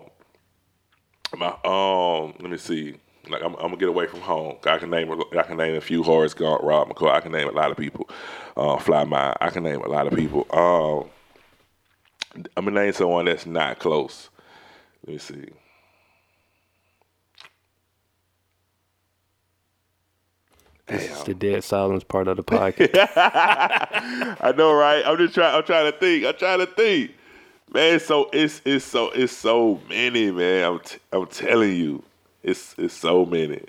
my 1.39 1.47
um, 1.63 2.33
let 2.41 2.51
me 2.51 2.57
see. 2.57 2.95
Like 3.27 3.41
I'm, 3.43 3.53
I'm 3.55 3.61
gonna 3.63 3.77
get 3.77 3.89
away 3.89 4.07
from 4.07 4.21
home. 4.21 4.57
I 4.65 4.77
can 4.77 4.89
name 4.89 5.11
I 5.37 5.43
can 5.43 5.57
name 5.57 5.75
a 5.75 5.81
few. 5.81 6.03
Horace 6.03 6.33
Gaunt, 6.33 6.63
Rob 6.63 6.89
McCoy. 6.89 7.11
I 7.11 7.19
can 7.21 7.31
name 7.31 7.47
a 7.49 7.51
lot 7.51 7.71
of 7.71 7.77
people. 7.77 8.09
Uh, 8.55 8.77
Fly 8.77 9.03
My. 9.03 9.35
I 9.41 9.49
can 9.49 9.63
name 9.63 9.81
a 9.81 9.87
lot 9.87 10.07
of 10.07 10.13
people. 10.13 10.45
Um, 10.51 11.09
I'm 12.57 12.65
gonna 12.65 12.81
name 12.81 12.93
someone 12.93 13.25
that's 13.25 13.45
not 13.45 13.79
close. 13.79 14.29
Let 15.05 15.13
me 15.13 15.17
see. 15.19 15.45
It's 20.87 21.23
the 21.23 21.33
dead 21.33 21.63
silence 21.63 22.03
part 22.03 22.27
of 22.27 22.37
the 22.37 22.43
podcast. 22.45 23.09
I 24.41 24.53
know, 24.57 24.73
right? 24.73 25.03
I'm 25.05 25.17
just 25.17 25.33
trying. 25.35 25.55
I'm 25.55 25.63
trying 25.63 25.91
to 25.91 25.97
think. 25.97 26.25
I'm 26.25 26.35
trying 26.35 26.59
to 26.59 26.65
think. 26.67 27.11
Man, 27.73 27.99
so 27.99 28.29
it's 28.33 28.61
it's 28.65 28.85
so 28.85 29.11
it's 29.11 29.33
so 29.33 29.79
many, 29.89 30.31
man. 30.31 30.65
I'm 30.73 30.79
t- 30.79 30.97
I'm 31.13 31.27
telling 31.27 31.75
you, 31.75 32.03
it's 32.43 32.75
it's 32.77 32.93
so 32.93 33.25
many. 33.25 33.63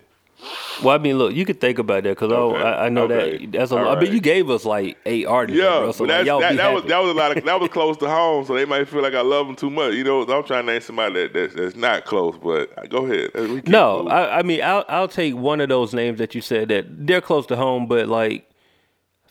well, 0.83 0.95
I 0.95 0.99
mean, 0.99 1.19
look, 1.19 1.35
you 1.35 1.45
could 1.45 1.61
think 1.61 1.79
about 1.79 2.05
that 2.05 2.11
because 2.11 2.33
Okay, 2.33 2.63
I, 2.63 2.87
I 2.87 2.89
know 2.89 3.05
okay, 3.05 3.39
that 3.47 3.53
that's 3.53 3.73
a 3.73 3.77
all. 3.77 3.85
But 3.97 4.05
right. 4.05 4.13
you 4.13 4.21
gave 4.21 4.49
us 4.49 4.65
like 4.65 4.97
eight 5.05 5.27
artists, 5.27 5.61
Yeah, 5.61 5.81
bro, 5.81 5.93
so 5.93 6.05
like, 6.05 6.25
y'all 6.25 6.41
that, 6.41 6.57
that 6.57 6.73
was 6.73 6.85
that 6.85 6.99
was 6.99 7.11
a 7.11 7.15
lot 7.15 7.37
of 7.37 7.45
that 7.45 7.61
was 7.61 7.69
close 7.73 7.97
to 7.99 8.09
home, 8.09 8.47
so 8.47 8.55
they 8.55 8.65
might 8.65 8.89
feel 8.89 9.03
like 9.03 9.15
I 9.15 9.21
love 9.21 9.47
them 9.47 9.57
too 9.57 9.71
much. 9.71 9.95
You 9.95 10.05
know, 10.05 10.23
I'm 10.23 10.45
trying 10.45 10.65
to 10.67 10.73
name 10.73 10.81
somebody 10.81 11.15
that, 11.15 11.33
that's, 11.35 11.55
that's 11.55 11.77
not 11.77 12.05
close, 12.07 12.39
but 12.43 12.89
go 12.89 13.05
ahead. 13.07 13.69
No. 13.69 14.09
I, 14.09 14.39
I 14.39 14.43
mean 14.43 14.63
I'll 14.63 14.85
I'll 14.89 15.09
take 15.09 15.35
one 15.37 15.61
of 15.61 15.69
those 15.69 15.93
names 15.93 16.19
that 16.19 16.35
you 16.35 16.41
said 16.41 16.69
that 16.69 16.87
they're 17.07 17.21
close 17.21 17.47
to 17.47 17.57
home, 17.57 17.87
but 17.87 18.09
like 18.09 18.49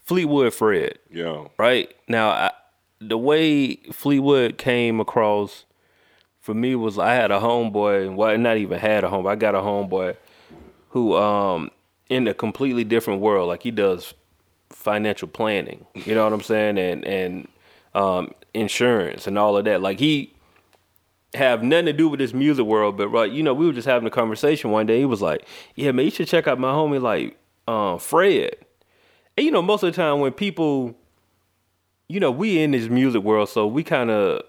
Fleetwood 0.04 0.54
Fred, 0.54 0.99
yeah, 1.12 1.45
right 1.58 1.91
now, 2.08 2.30
I, 2.30 2.52
the 2.99 3.17
way 3.17 3.75
Fleetwood 3.91 4.58
came 4.58 4.99
across 4.99 5.65
for 6.49 6.55
me 6.55 6.73
was 6.73 6.97
I 6.97 7.13
had 7.13 7.29
a 7.29 7.39
homeboy, 7.39 8.15
well, 8.15 8.35
not 8.35 8.57
even 8.57 8.79
had 8.79 9.03
a 9.03 9.07
homeboy, 9.07 9.29
I 9.29 9.35
got 9.35 9.53
a 9.53 9.59
homeboy 9.59 10.15
who 10.89 11.15
um 11.15 11.69
in 12.09 12.27
a 12.27 12.33
completely 12.33 12.83
different 12.83 13.21
world, 13.21 13.49
like 13.49 13.62
he 13.62 13.69
does 13.69 14.15
financial 14.71 15.27
planning, 15.27 15.85
you 15.93 16.15
know 16.15 16.23
what 16.23 16.33
I'm 16.33 16.41
saying, 16.41 16.79
and 16.79 17.05
and 17.05 17.47
um 17.93 18.33
insurance 18.55 19.27
and 19.27 19.38
all 19.38 19.57
of 19.57 19.65
that, 19.65 19.79
like 19.79 19.99
he 19.99 20.33
have 21.35 21.62
nothing 21.62 21.85
to 21.85 21.93
do 21.93 22.09
with 22.09 22.19
this 22.19 22.33
music 22.33 22.65
world, 22.65 22.97
but 22.97 23.09
right, 23.09 23.31
you 23.31 23.43
know, 23.43 23.53
we 23.53 23.67
were 23.67 23.73
just 23.73 23.88
having 23.88 24.07
a 24.07 24.12
conversation 24.12 24.71
one 24.71 24.88
day. 24.88 24.97
He 24.97 25.05
was 25.05 25.21
like, 25.21 25.45
"Yeah, 25.75 25.91
man, 25.91 26.05
you 26.05 26.09
should 26.09 26.27
check 26.27 26.47
out 26.47 26.57
my 26.57 26.71
homie 26.71 26.99
like 26.99 27.38
um, 27.67 27.99
Fred." 27.99 28.55
And 29.38 29.45
you 29.45 29.51
know, 29.51 29.62
most 29.62 29.83
of 29.83 29.93
the 29.93 30.01
time 30.01 30.19
when 30.19 30.31
people, 30.31 30.95
you 32.07 32.19
know, 32.19 32.31
we 32.31 32.59
in 32.59 32.71
this 32.71 32.89
music 32.89 33.21
world, 33.21 33.49
so 33.49 33.67
we 33.67 33.83
kind 33.83 34.09
of 34.09 34.41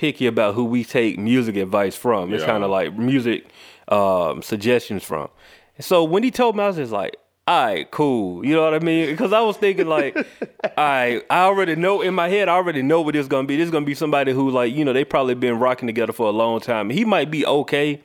picky 0.00 0.26
about 0.26 0.54
who 0.54 0.64
we 0.64 0.82
take 0.82 1.18
music 1.18 1.56
advice 1.56 1.94
from. 1.94 2.32
It's 2.32 2.40
Yeah. 2.40 2.46
kind 2.46 2.64
of 2.64 2.70
like 2.70 2.96
music 2.96 3.44
um, 3.88 4.40
suggestions 4.42 5.02
from. 5.04 5.28
And 5.76 5.84
so 5.84 6.04
when 6.04 6.22
he 6.22 6.30
told 6.30 6.56
me, 6.56 6.62
I 6.62 6.68
was 6.68 6.76
just 6.76 6.92
like, 6.92 7.16
"All 7.46 7.64
right, 7.66 7.90
cool." 7.90 8.44
You 8.44 8.54
know 8.54 8.62
what 8.64 8.74
I 8.74 8.78
mean? 8.78 9.06
Because 9.10 9.32
I 9.32 9.40
was 9.40 9.56
thinking 9.58 9.86
like, 9.88 10.16
"All 10.64 10.72
right, 10.78 11.22
I 11.28 11.40
already 11.42 11.74
know 11.76 12.00
in 12.00 12.14
my 12.14 12.28
head, 12.28 12.48
I 12.48 12.52
already 12.54 12.82
know 12.82 13.00
what 13.02 13.12
this 13.14 13.26
gonna 13.26 13.46
be. 13.46 13.56
This 13.56 13.66
is 13.66 13.70
gonna 13.70 13.84
be 13.86 13.94
somebody 13.94 14.32
who 14.32 14.48
like, 14.50 14.72
you 14.74 14.84
know, 14.84 14.92
they 14.92 15.04
probably 15.04 15.34
been 15.34 15.58
rocking 15.58 15.86
together 15.86 16.12
for 16.12 16.26
a 16.28 16.32
long 16.32 16.60
time. 16.60 16.88
He 16.90 17.04
might 17.04 17.30
be 17.30 17.44
okay." 17.46 18.00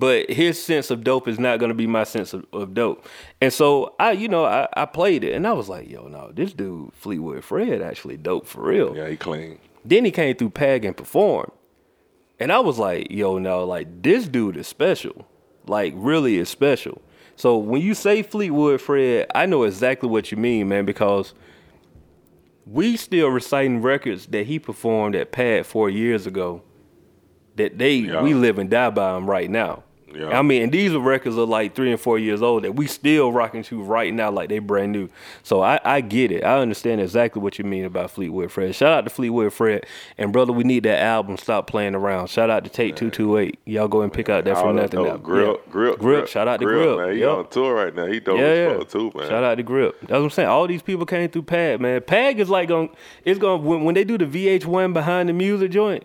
But 0.00 0.30
his 0.30 0.62
sense 0.62 0.92
of 0.92 1.02
dope 1.02 1.26
is 1.26 1.40
not 1.40 1.58
gonna 1.58 1.74
be 1.74 1.88
my 1.88 2.04
sense 2.04 2.32
of, 2.32 2.46
of 2.52 2.72
dope, 2.72 3.04
and 3.40 3.52
so 3.52 3.94
I, 3.98 4.12
you 4.12 4.28
know, 4.28 4.44
I, 4.44 4.68
I 4.76 4.84
played 4.86 5.24
it, 5.24 5.34
and 5.34 5.44
I 5.44 5.52
was 5.52 5.68
like, 5.68 5.90
"Yo, 5.90 6.06
no, 6.06 6.30
this 6.32 6.52
dude 6.52 6.92
Fleetwood 6.94 7.42
Fred 7.42 7.82
actually 7.82 8.16
dope 8.16 8.46
for 8.46 8.62
real." 8.62 8.96
yeah, 8.96 9.08
he 9.08 9.16
clean. 9.16 9.58
Then 9.84 10.04
he 10.04 10.10
came 10.10 10.36
through 10.36 10.50
PAG 10.50 10.84
and 10.84 10.96
performed. 10.96 11.52
And 12.40 12.52
I 12.52 12.60
was 12.60 12.78
like, 12.78 13.10
yo, 13.10 13.38
no, 13.38 13.64
like 13.64 14.02
this 14.02 14.28
dude 14.28 14.56
is 14.56 14.66
special. 14.66 15.26
Like 15.66 15.92
really 15.96 16.36
is 16.36 16.48
special. 16.48 17.02
So 17.36 17.56
when 17.56 17.82
you 17.82 17.94
say 17.94 18.22
Fleetwood 18.22 18.80
Fred, 18.80 19.26
I 19.34 19.46
know 19.46 19.62
exactly 19.64 20.08
what 20.08 20.30
you 20.30 20.36
mean, 20.36 20.68
man, 20.68 20.84
because 20.84 21.34
we 22.66 22.96
still 22.96 23.28
reciting 23.28 23.80
records 23.82 24.26
that 24.26 24.46
he 24.46 24.58
performed 24.58 25.14
at 25.14 25.32
PAD 25.32 25.64
four 25.66 25.88
years 25.88 26.26
ago 26.26 26.62
that 27.56 27.78
they 27.78 27.94
Yeah. 27.94 28.22
we 28.22 28.34
live 28.34 28.58
and 28.58 28.68
die 28.70 28.90
by 28.90 29.12
them 29.14 29.28
right 29.28 29.50
now. 29.50 29.84
Yeah. 30.18 30.36
I 30.38 30.42
mean, 30.42 30.62
and 30.62 30.72
these 30.72 30.92
are 30.92 30.98
records 30.98 31.38
are 31.38 31.46
like 31.46 31.74
three 31.76 31.92
and 31.92 32.00
four 32.00 32.18
years 32.18 32.42
old 32.42 32.64
that 32.64 32.72
we 32.74 32.86
still 32.88 33.30
rocking 33.30 33.62
to 33.64 33.80
right 33.80 34.12
now, 34.12 34.30
like 34.32 34.48
they 34.48 34.58
brand 34.58 34.90
new. 34.90 35.08
So 35.44 35.62
I, 35.62 35.78
I 35.84 36.00
get 36.00 36.32
it. 36.32 36.42
I 36.44 36.58
understand 36.58 37.00
exactly 37.00 37.40
what 37.40 37.58
you 37.58 37.64
mean 37.64 37.84
about 37.84 38.10
Fleetwood 38.10 38.50
Fred. 38.50 38.74
Shout 38.74 38.92
out 38.92 39.04
to 39.04 39.10
Fleetwood 39.10 39.52
Fred. 39.52 39.86
And 40.18 40.32
brother, 40.32 40.52
we 40.52 40.64
need 40.64 40.82
that 40.82 40.98
album. 41.00 41.36
Stop 41.36 41.68
playing 41.68 41.94
around. 41.94 42.28
Shout 42.28 42.50
out 42.50 42.64
to 42.64 42.70
Take 42.70 42.96
Two 42.96 43.10
Two 43.10 43.36
Eight. 43.38 43.60
Y'all 43.64 43.86
go 43.86 44.02
and 44.02 44.12
pick 44.12 44.28
out 44.28 44.44
that 44.44 44.56
from 44.58 44.74
nothing. 44.76 44.98
album. 45.06 45.22
Grip, 45.22 45.46
Yeah. 45.66 45.72
grip, 45.72 45.98
Grip. 45.98 46.26
Shout 46.26 46.48
out 46.48 46.58
to 46.60 46.66
Grip. 46.66 46.98
man. 46.98 47.12
He 47.12 47.20
Yep. 47.20 47.30
on 47.30 47.48
tour 47.50 47.74
right 47.74 47.94
now. 47.94 48.06
He 48.06 48.18
dope 48.18 48.38
Yeah, 48.38 48.44
as 48.44 48.78
yeah. 48.78 48.84
too, 48.84 49.12
man. 49.14 49.28
Shout 49.28 49.44
out 49.44 49.54
to 49.54 49.62
Grip. 49.62 50.00
That's 50.00 50.10
what 50.10 50.18
I'm 50.18 50.30
saying. 50.30 50.48
All 50.48 50.66
these 50.66 50.82
people 50.82 51.06
came 51.06 51.28
through 51.28 51.42
Pag, 51.42 51.80
man. 51.80 52.00
Pag 52.00 52.40
is 52.40 52.50
like 52.50 52.68
going 52.68 52.90
it's 53.24 53.38
going 53.38 53.64
when, 53.64 53.84
when 53.84 53.94
they 53.94 54.04
do 54.04 54.18
the 54.18 54.26
VH1 54.26 54.92
behind 54.92 55.28
the 55.28 55.32
music 55.32 55.70
joint. 55.70 56.04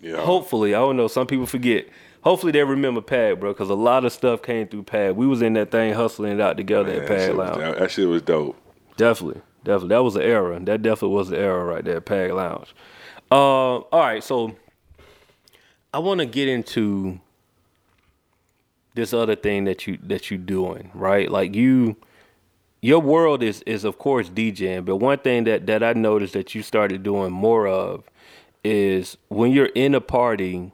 Yeah. 0.00 0.16
Hopefully, 0.18 0.74
I 0.74 0.78
don't 0.78 0.96
know. 0.96 1.08
Some 1.08 1.26
people 1.26 1.46
forget. 1.46 1.86
Hopefully 2.22 2.52
they 2.52 2.62
remember 2.62 3.00
Pad, 3.00 3.40
bro, 3.40 3.52
because 3.52 3.70
a 3.70 3.74
lot 3.74 4.04
of 4.04 4.12
stuff 4.12 4.42
came 4.42 4.68
through 4.68 4.82
Pad. 4.82 5.16
We 5.16 5.26
was 5.26 5.40
in 5.40 5.54
that 5.54 5.70
thing 5.70 5.94
hustling 5.94 6.32
it 6.32 6.40
out 6.40 6.56
together 6.56 6.92
Man, 6.92 7.02
at 7.02 7.28
was, 7.28 7.36
Lounge. 7.36 7.58
that, 7.58 7.78
that 7.78 7.90
shit 7.90 8.08
was 8.08 8.22
dope. 8.22 8.56
Definitely, 8.96 9.40
definitely. 9.64 9.88
That 9.88 10.02
was 10.02 10.16
an 10.16 10.22
era. 10.22 10.60
That 10.60 10.82
definitely 10.82 11.16
was 11.16 11.30
the 11.30 11.38
era 11.38 11.64
right 11.64 11.84
there, 11.84 12.00
Pad 12.00 12.32
Lounge. 12.32 12.74
Uh, 13.30 13.78
all 13.78 14.00
right, 14.00 14.22
so 14.22 14.54
I 15.94 15.98
want 15.98 16.20
to 16.20 16.26
get 16.26 16.48
into 16.48 17.20
this 18.94 19.14
other 19.14 19.36
thing 19.36 19.64
that 19.64 19.86
you 19.86 19.98
that 20.02 20.30
you 20.30 20.36
doing, 20.36 20.90
right? 20.94 21.30
Like 21.30 21.54
you, 21.54 21.96
your 22.82 23.00
world 23.00 23.42
is 23.42 23.62
is 23.62 23.84
of 23.84 23.98
course 23.98 24.28
DJing, 24.28 24.84
but 24.84 24.96
one 24.96 25.18
thing 25.18 25.44
that 25.44 25.66
that 25.66 25.82
I 25.82 25.94
noticed 25.94 26.34
that 26.34 26.54
you 26.54 26.62
started 26.62 27.02
doing 27.02 27.32
more 27.32 27.66
of 27.66 28.04
is 28.62 29.16
when 29.28 29.52
you're 29.52 29.66
in 29.66 29.94
a 29.94 30.00
party, 30.00 30.72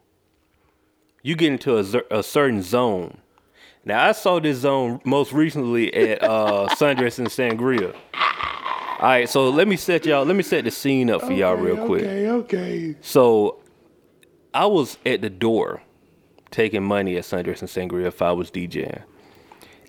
you 1.26 1.34
get 1.34 1.50
into 1.50 1.76
a, 1.76 2.18
a 2.18 2.22
certain 2.22 2.62
zone. 2.62 3.18
Now 3.84 4.06
I 4.06 4.12
saw 4.12 4.38
this 4.38 4.58
zone 4.58 5.00
most 5.04 5.32
recently 5.32 5.92
at 5.92 6.22
uh, 6.22 6.68
Sundress 6.70 7.18
and 7.18 7.26
Sangria. 7.26 7.96
All 8.14 9.08
right, 9.08 9.28
so 9.28 9.50
let 9.50 9.66
me 9.66 9.76
set 9.76 10.06
y'all. 10.06 10.24
Let 10.24 10.36
me 10.36 10.44
set 10.44 10.62
the 10.62 10.70
scene 10.70 11.10
up 11.10 11.22
for 11.22 11.32
y'all 11.32 11.56
real 11.56 11.84
quick. 11.84 12.04
Okay, 12.04 12.28
okay. 12.28 12.96
So 13.00 13.60
I 14.54 14.66
was 14.66 14.98
at 15.04 15.20
the 15.20 15.28
door 15.28 15.82
taking 16.52 16.84
money 16.84 17.16
at 17.16 17.24
Sundress 17.24 17.60
and 17.60 17.68
Sangria 17.68 18.06
if 18.06 18.22
I 18.22 18.30
was 18.30 18.48
DJing. 18.48 19.02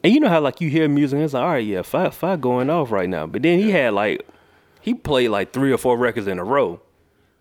And 0.04 0.14
you 0.14 0.20
know 0.20 0.30
how 0.30 0.42
like 0.42 0.60
you 0.60 0.72
hear 0.72 0.90
music 0.90 1.18
and 1.18 1.24
it's 1.24 1.36
like, 1.36 1.44
all 1.44 1.50
right, 1.50 1.66
yeah, 1.66 1.84
Fye 1.84 2.10
Fye 2.10 2.36
going 2.38 2.72
off 2.72 2.92
right 2.92 3.08
now. 3.08 3.28
But 3.28 3.44
then 3.44 3.60
he 3.60 3.70
had 3.70 3.94
like 3.94 4.28
he 4.82 4.96
played 4.96 5.30
like 5.30 5.54
three 5.54 5.72
or 5.72 5.78
four 5.78 6.00
records 6.00 6.26
in 6.26 6.40
a 6.40 6.44
row 6.44 6.82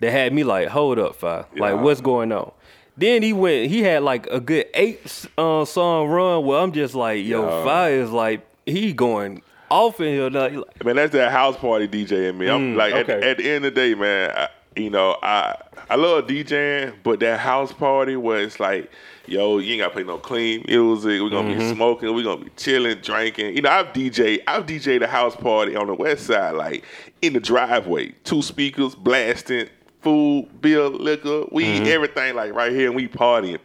that 0.00 0.10
had 0.10 0.34
me 0.34 0.44
like, 0.44 0.68
hold 0.68 0.98
up, 0.98 1.14
Fye. 1.16 1.46
Yeah. 1.54 1.62
Like 1.62 1.80
what's 1.80 2.02
going 2.02 2.30
on? 2.30 2.52
Then 2.96 3.22
he 3.22 3.32
went 3.32 3.70
he 3.70 3.82
had 3.82 4.02
like 4.02 4.26
a 4.28 4.40
good 4.40 4.66
eight 4.74 5.26
uh, 5.36 5.64
song 5.64 6.08
run 6.08 6.44
where 6.44 6.60
I'm 6.60 6.72
just 6.72 6.94
like, 6.94 7.24
yo, 7.24 7.46
Yeah. 7.48 7.64
Fye 7.64 7.90
is 7.90 8.10
like 8.10 8.46
he 8.64 8.92
going 8.92 9.42
off 9.70 10.00
in 10.00 10.14
here. 10.14 10.30
now. 10.30 10.64
Man, 10.84 10.96
that's 10.96 11.12
that 11.12 11.30
house 11.32 11.56
party 11.56 11.88
DJ 11.88 12.30
in 12.30 12.38
me. 12.38 12.48
I'm 12.48 12.74
Mm, 12.74 12.76
like, 12.76 12.94
at, 12.94 13.10
at 13.10 13.36
the 13.38 13.50
end 13.50 13.64
of 13.66 13.74
the 13.74 13.80
day, 13.80 13.94
man, 13.94 14.30
I, 14.34 14.48
you 14.76 14.90
know, 14.90 15.16
I 15.22 15.56
I 15.90 15.96
love 15.96 16.26
DJing, 16.26 16.94
but 17.02 17.20
that 17.20 17.38
house 17.40 17.72
party 17.72 18.16
where 18.16 18.40
it's 18.40 18.58
like, 18.60 18.90
yo, 19.26 19.58
you 19.58 19.72
ain't 19.74 19.80
gotta 19.82 19.92
play 19.92 20.02
no 20.04 20.18
clean 20.18 20.64
music. 20.66 21.20
We're 21.20 21.30
gonna 21.30 21.48
Mm-hmm. 21.50 21.58
be 21.68 21.74
smoking. 21.74 22.14
We're 22.14 22.24
gonna 22.24 22.44
be 22.44 22.50
chilling, 22.56 22.98
drinking. 23.00 23.56
You 23.56 23.62
know, 23.62 23.70
I've 23.70 23.86
DJ, 23.92 24.40
I've 24.46 24.66
DJed 24.66 25.02
a 25.02 25.06
house 25.06 25.36
party 25.36 25.76
on 25.76 25.86
the 25.86 25.94
west 25.94 26.26
side, 26.26 26.54
like 26.54 26.84
in 27.22 27.34
the 27.34 27.40
driveway, 27.40 28.12
two 28.24 28.42
speakers 28.42 28.94
blasting, 28.94 29.68
food, 30.02 30.48
beer, 30.60 30.84
liquor, 30.88 31.44
weed, 31.50 31.80
Mm-hmm. 31.80 31.86
everything 31.86 32.34
like 32.36 32.54
right 32.54 32.72
here, 32.72 32.86
and 32.86 32.96
we 32.96 33.08
partying. 33.08 33.58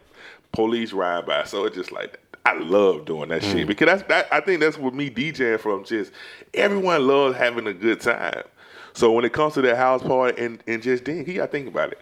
Police 0.52 0.92
ride 0.92 1.24
by, 1.24 1.44
so 1.44 1.64
it's 1.64 1.76
just 1.76 1.92
like 1.92 2.18
I 2.44 2.58
love 2.58 3.06
doing 3.06 3.30
that 3.30 3.40
Mm. 3.42 3.52
shit 3.52 3.66
because 3.66 3.86
that's 3.86 4.02
that. 4.08 4.28
I 4.30 4.40
think 4.40 4.60
that's 4.60 4.76
what 4.76 4.92
me 4.94 5.08
DJing 5.08 5.58
from. 5.58 5.84
Just 5.84 6.12
everyone 6.52 7.06
loves 7.06 7.38
having 7.38 7.66
a 7.66 7.72
good 7.72 8.00
time. 8.00 8.42
So 8.92 9.12
when 9.12 9.24
it 9.24 9.32
comes 9.32 9.54
to 9.54 9.62
that 9.62 9.76
house 9.78 10.02
party 10.02 10.44
and, 10.44 10.62
and 10.66 10.82
just 10.82 11.06
then, 11.06 11.24
you 11.26 11.34
gotta 11.34 11.50
think 11.50 11.68
about 11.68 11.92
it. 11.92 11.98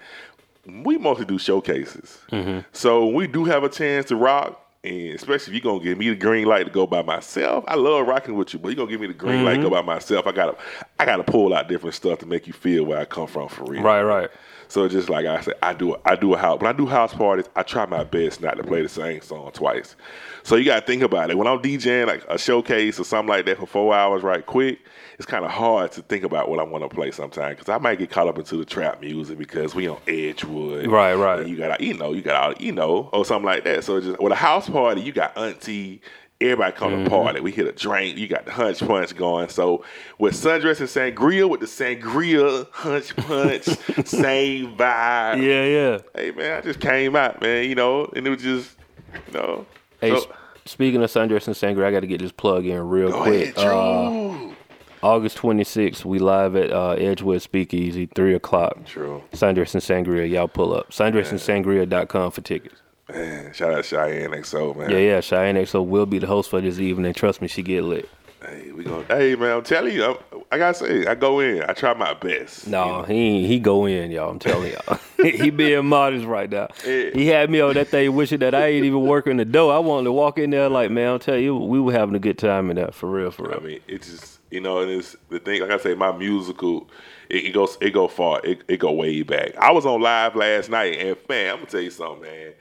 We 0.83 0.99
mostly 0.99 1.27
do 1.27 1.39
showcases. 1.39 2.19
Mm-hmm. 2.33 2.61
So 2.73 3.07
we 3.07 3.29
do 3.29 3.45
have 3.45 3.63
a 3.63 3.69
chance 3.69 4.07
to 4.07 4.17
rock, 4.17 4.61
and 4.83 5.15
especially 5.15 5.55
if 5.57 5.63
you're 5.63 5.73
gonna 5.73 5.85
give 5.85 5.99
me 5.99 6.09
the 6.09 6.17
green 6.17 6.47
light 6.47 6.65
to 6.65 6.71
go 6.71 6.87
by 6.87 7.03
myself, 7.03 7.65
I 7.69 7.75
love 7.75 8.07
rocking 8.07 8.35
with 8.35 8.53
you, 8.55 8.59
but 8.59 8.69
you're 8.69 8.77
gonna 8.77 8.91
give 8.91 9.01
me 9.01 9.09
the 9.09 9.15
green 9.15 9.45
light 9.45 9.55
to 9.55 9.61
Mm-hmm. 9.61 9.69
go 9.69 9.71
by 9.71 9.83
myself. 9.83 10.27
I 10.27 10.33
gotta 10.33 10.57
I 10.99 11.05
gotta 11.05 11.25
pull 11.25 11.53
out 11.53 11.69
different 11.69 11.95
stuff 11.95 12.19
to 12.21 12.27
make 12.27 12.47
you 12.47 12.53
feel 12.53 12.85
where 12.85 12.99
I 12.99 13.05
come 13.05 13.27
from 13.27 13.49
for 13.49 13.65
real. 13.65 13.83
Right, 13.83 14.03
right. 14.03 14.31
So 14.71 14.87
just 14.89 15.09
like 15.09 15.27
I 15.27 15.41
said, 15.41 15.55
I 15.63 15.75
do 15.75 15.97
I 16.05 16.15
do 16.15 16.33
a 16.33 16.39
house. 16.39 16.61
When 16.61 16.73
I 16.73 16.77
do 16.77 16.87
house 16.87 17.13
parties, 17.13 17.47
I 17.57 17.65
try 17.65 17.87
my 17.87 18.05
best 18.05 18.41
not 18.41 18.57
to 18.57 18.63
play 18.63 18.83
the 18.83 18.89
same 18.89 19.21
song 19.21 19.51
twice. 19.53 19.97
So 20.45 20.55
you 20.55 20.65
gotta 20.65 20.87
think 20.87 21.03
about 21.03 21.29
it. 21.29 21.37
When 21.37 21.49
I'm 21.49 21.59
DJing 21.59 22.07
like 22.07 22.25
a 22.29 22.39
showcase 22.39 23.01
or 23.01 23.05
something 23.05 23.29
like 23.29 23.47
that 23.47 23.59
for 23.59 23.67
four 23.67 23.93
hours, 23.93 24.23
right 24.23 24.47
quick, 24.47 24.79
it's 25.19 25.27
kind 25.27 25.45
of 25.45 25.51
hard 25.51 25.91
to 25.93 26.03
think 26.03 26.23
about 26.23 26.49
what 26.49 26.61
I 26.61 26.63
want 26.63 26.85
to 26.85 26.89
play 26.89 27.11
sometimes 27.11 27.59
because 27.59 27.69
I 27.69 27.79
might 27.79 27.99
get 27.99 28.11
caught 28.11 28.29
up 28.29 28.39
into 28.39 28.57
the 28.57 28.65
trap 28.65 29.01
music 29.01 29.39
because 29.39 29.75
we 29.75 29.89
on 29.89 29.99
Edgewood, 30.07 30.87
Right, 30.87 31.15
right. 31.15 31.41
And 31.41 31.51
you 31.51 31.57
got 31.57 31.77
to, 31.77 31.85
you 31.85 31.95
know 31.95 32.13
you 32.13 32.23
got 32.23 32.37
all 32.37 32.55
you 32.63 32.71
know 32.71 33.11
or 33.13 33.25
something 33.25 33.47
like 33.47 33.65
that. 33.65 33.83
So 33.83 34.01
just 34.01 34.21
with 34.21 34.33
a 34.33 34.37
house 34.37 34.69
party, 34.69 35.01
you 35.01 35.11
got 35.11 35.37
auntie. 35.37 36.01
Everybody 36.43 36.73
come 36.75 36.93
Mm-hmm. 36.93 37.05
to 37.05 37.11
party. 37.11 37.41
We 37.41 37.53
hit 37.53 37.67
a 37.67 37.73
drink. 37.73 38.17
You 38.17 38.27
got 38.27 38.47
the 38.47 38.53
hunch 38.53 38.79
punch 38.81 39.15
going. 39.15 39.49
So 39.51 39.85
with 40.19 40.33
sundress 40.35 40.81
and 40.81 40.89
sangria, 40.89 41.49
with 41.49 41.61
the 41.61 41.67
sangria 41.67 42.67
hunch 42.71 43.15
punch, 43.17 43.65
same 44.07 44.75
vibe. 44.77 45.43
Yeah, 45.43 45.65
yeah. 45.65 45.99
Hey 46.15 46.31
man, 46.31 46.59
I 46.59 46.61
just 46.63 46.81
came 46.81 47.15
out, 47.15 47.43
man. 47.43 47.69
You 47.69 47.75
know, 47.75 48.07
and 48.17 48.27
it 48.27 48.31
was 48.31 48.43
just, 48.43 48.77
you 49.29 49.35
know. 49.35 49.67
Hey, 50.01 50.11
so- 50.19 50.33
speaking 50.65 51.03
of 51.03 51.11
Sundress 51.11 51.47
and 51.47 51.55
Sangria, 51.57 51.85
I 51.85 51.91
got 51.91 52.01
to 52.01 52.07
get 52.07 52.21
this 52.21 52.33
plug 52.33 52.65
in 52.65 52.89
real 52.89 53.13
quick. 53.13 53.57
ahead, 53.57 53.69
Uh, 53.69 54.55
August 55.03 55.39
26th, 55.39 56.05
we 56.05 56.19
live 56.19 56.55
at 56.57 56.71
uh, 56.71 56.91
Edgewood 56.93 57.41
Speakeasy, 57.43 58.07
3 58.15 58.35
o'clock. 58.35 58.85
True. 58.85 59.23
Sundress 59.33 59.73
and 59.75 59.83
Sangria, 60.07 60.29
y'all 60.31 60.47
pull 60.49 60.75
up. 60.75 60.91
SundressandSangria.com 60.91 62.31
for 62.31 62.41
tickets. 62.43 62.81
Man, 63.13 63.53
shout 63.53 63.73
out 63.75 63.85
Cheyenne 63.85 64.31
XO, 64.31 64.77
man. 64.77 64.91
Yeah, 64.91 64.99
yeah. 64.99 65.21
Cheyenne 65.21 65.57
XO 65.57 65.85
will 65.87 66.07
be 66.07 66.19
the 66.19 66.27
host 66.27 66.51
for 66.51 66.61
this 66.61 66.79
evening. 66.79 67.13
Trust 67.15 67.41
me, 67.43 67.49
she 67.49 67.63
get 67.63 67.83
lit. 67.83 68.09
Hey, 68.43 68.73
we 68.73 68.85
gonna. 68.85 69.05
Hey, 69.05 69.37
man, 69.37 69.59
I'm 69.59 69.63
telling 69.63 69.95
you, 69.95 70.03
I'm, 70.05 70.17
I 70.51 70.57
gotta 70.57 70.73
say, 70.75 71.07
I 71.07 71.15
go 71.15 71.41
in. 71.41 71.63
I 71.63 71.75
try 71.75 71.93
my 71.93 72.15
best. 72.15 72.65
you 72.65 72.73
No, 72.73 73.01
know. 73.01 73.03
he 73.03 73.47
he 73.47 73.59
go 73.59 73.85
in, 73.85 74.11
y'all. 74.11 74.31
I'm 74.31 74.39
telling 74.39 74.73
y'all. 74.73 74.99
he 75.23 75.51
being 75.51 75.85
modest 75.85 76.25
right 76.25 76.49
now. 76.49 76.69
Yeah. 76.87 77.11
He 77.13 77.27
had 77.27 77.51
me 77.51 77.61
on 77.61 77.75
that 77.75 77.89
thing 77.89 78.15
wishing 78.15 78.39
that 78.39 78.55
I 78.55 78.69
ain't 78.69 78.87
even 78.87 79.03
working 79.03 79.37
the 79.37 79.45
door. 79.45 79.75
I 79.75 79.79
wanted 79.79 80.05
to 80.05 80.13
walk 80.13 80.39
in 80.39 80.51
there 80.51 80.71
like, 80.71 80.91
man, 80.91 81.13
I'm 81.15 81.19
telling 81.19 81.45
you, 81.45 81.55
we 81.57 81.79
were 81.81 81.93
having 81.93 82.15
a 82.15 82.19
good 82.19 82.39
time 82.39 82.71
in 82.71 82.77
there 82.77 82.93
for 82.93 83.11
real, 83.11 83.31
for 83.31 83.43
real. 83.49 83.59
I 83.59 83.61
mean, 83.63 83.81
it 83.87 84.03
just 84.03 84.39
you 84.51 84.61
know, 84.61 84.79
and 84.81 84.91
it's 84.91 85.17
the 85.29 85.39
thing. 85.39 85.61
Like 85.61 85.71
I 85.71 85.77
say, 85.79 85.95
my 85.95 86.11
musical, 86.17 86.89
it, 87.29 87.45
it 87.45 87.53
goes, 87.53 87.77
it 87.83 87.91
go 87.91 88.09
far, 88.09 88.41
it, 88.43 88.63
it 88.69 88.79
go 88.79 88.91
way 88.93 89.23
back. 89.23 89.55
I 89.59 89.71
was 89.71 89.85
on 89.85 90.01
live 90.01 90.35
last 90.35 90.71
night, 90.71 90.99
and 90.99 91.17
man, 91.29 91.51
I'm 91.51 91.57
gonna 91.57 91.67
tell 91.71 91.81
you 91.81 91.91
something, 91.91 92.23
man. 92.23 92.53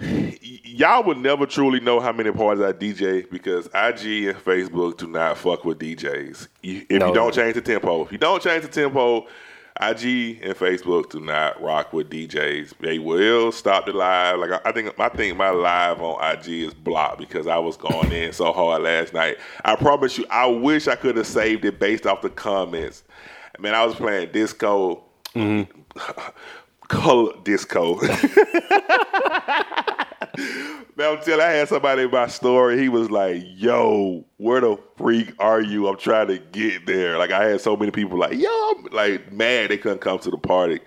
Y'all 0.00 1.04
would 1.04 1.18
never 1.18 1.44
truly 1.46 1.80
know 1.80 2.00
how 2.00 2.12
many 2.12 2.32
parties 2.32 2.64
I 2.64 2.72
DJ 2.72 3.28
because 3.30 3.66
IG 3.66 4.28
and 4.28 4.38
Facebook 4.38 4.96
do 4.96 5.06
not 5.06 5.36
fuck 5.36 5.64
with 5.64 5.78
DJs. 5.78 6.48
You, 6.62 6.86
if 6.88 7.00
No, 7.00 7.08
you 7.08 7.14
don't 7.14 7.36
no. 7.36 7.42
change 7.42 7.54
the 7.54 7.60
tempo, 7.60 8.02
if 8.04 8.12
you 8.12 8.18
don't 8.18 8.42
change 8.42 8.62
the 8.62 8.68
tempo, 8.68 9.26
IG 9.80 10.40
and 10.42 10.54
Facebook 10.54 11.10
do 11.10 11.20
not 11.20 11.60
rock 11.62 11.92
with 11.92 12.10
DJs. 12.10 12.74
They 12.80 12.98
will 12.98 13.52
stop 13.52 13.86
the 13.86 13.92
live. 13.92 14.38
Like 14.38 14.52
I, 14.52 14.70
I 14.70 14.72
think, 14.72 14.98
I 14.98 15.08
think 15.10 15.36
my 15.36 15.50
live 15.50 16.00
on 16.00 16.22
IG 16.34 16.48
is 16.48 16.74
blocked 16.74 17.18
because 17.18 17.46
I 17.46 17.58
was 17.58 17.76
going 17.76 18.12
in 18.12 18.32
so 18.32 18.52
hard 18.52 18.82
last 18.82 19.12
night. 19.12 19.36
I 19.64 19.76
promise 19.76 20.16
you, 20.18 20.26
I 20.30 20.46
wish 20.46 20.88
I 20.88 20.96
could 20.96 21.16
have 21.16 21.26
saved 21.26 21.64
it 21.64 21.78
based 21.78 22.06
off 22.06 22.22
the 22.22 22.30
comments. 22.30 23.04
Man, 23.58 23.74
I 23.74 23.84
was 23.84 23.94
playing 23.96 24.32
disco, 24.32 25.04
mm-hmm. 25.34 25.70
color 26.88 27.32
disco. 27.44 28.00
I'm 31.10 31.22
telling 31.22 31.44
I 31.44 31.50
had 31.50 31.68
somebody 31.68 32.02
in 32.02 32.10
my 32.10 32.26
story. 32.28 32.78
He 32.78 32.88
was 32.88 33.10
like, 33.10 33.42
yo, 33.44 34.24
where 34.36 34.60
the 34.60 34.78
freak 34.96 35.34
are 35.38 35.60
you? 35.60 35.88
I'm 35.88 35.96
trying 35.96 36.28
to 36.28 36.38
get 36.38 36.86
there. 36.86 37.18
Like 37.18 37.30
I 37.30 37.44
had 37.44 37.60
so 37.60 37.76
many 37.76 37.90
people 37.90 38.18
like, 38.18 38.38
yo, 38.38 38.48
I'm 38.48 38.84
like 38.92 39.32
mad 39.32 39.70
they 39.70 39.78
couldn't 39.78 40.00
come 40.00 40.18
to 40.20 40.30
the 40.30 40.38
party. 40.38 40.80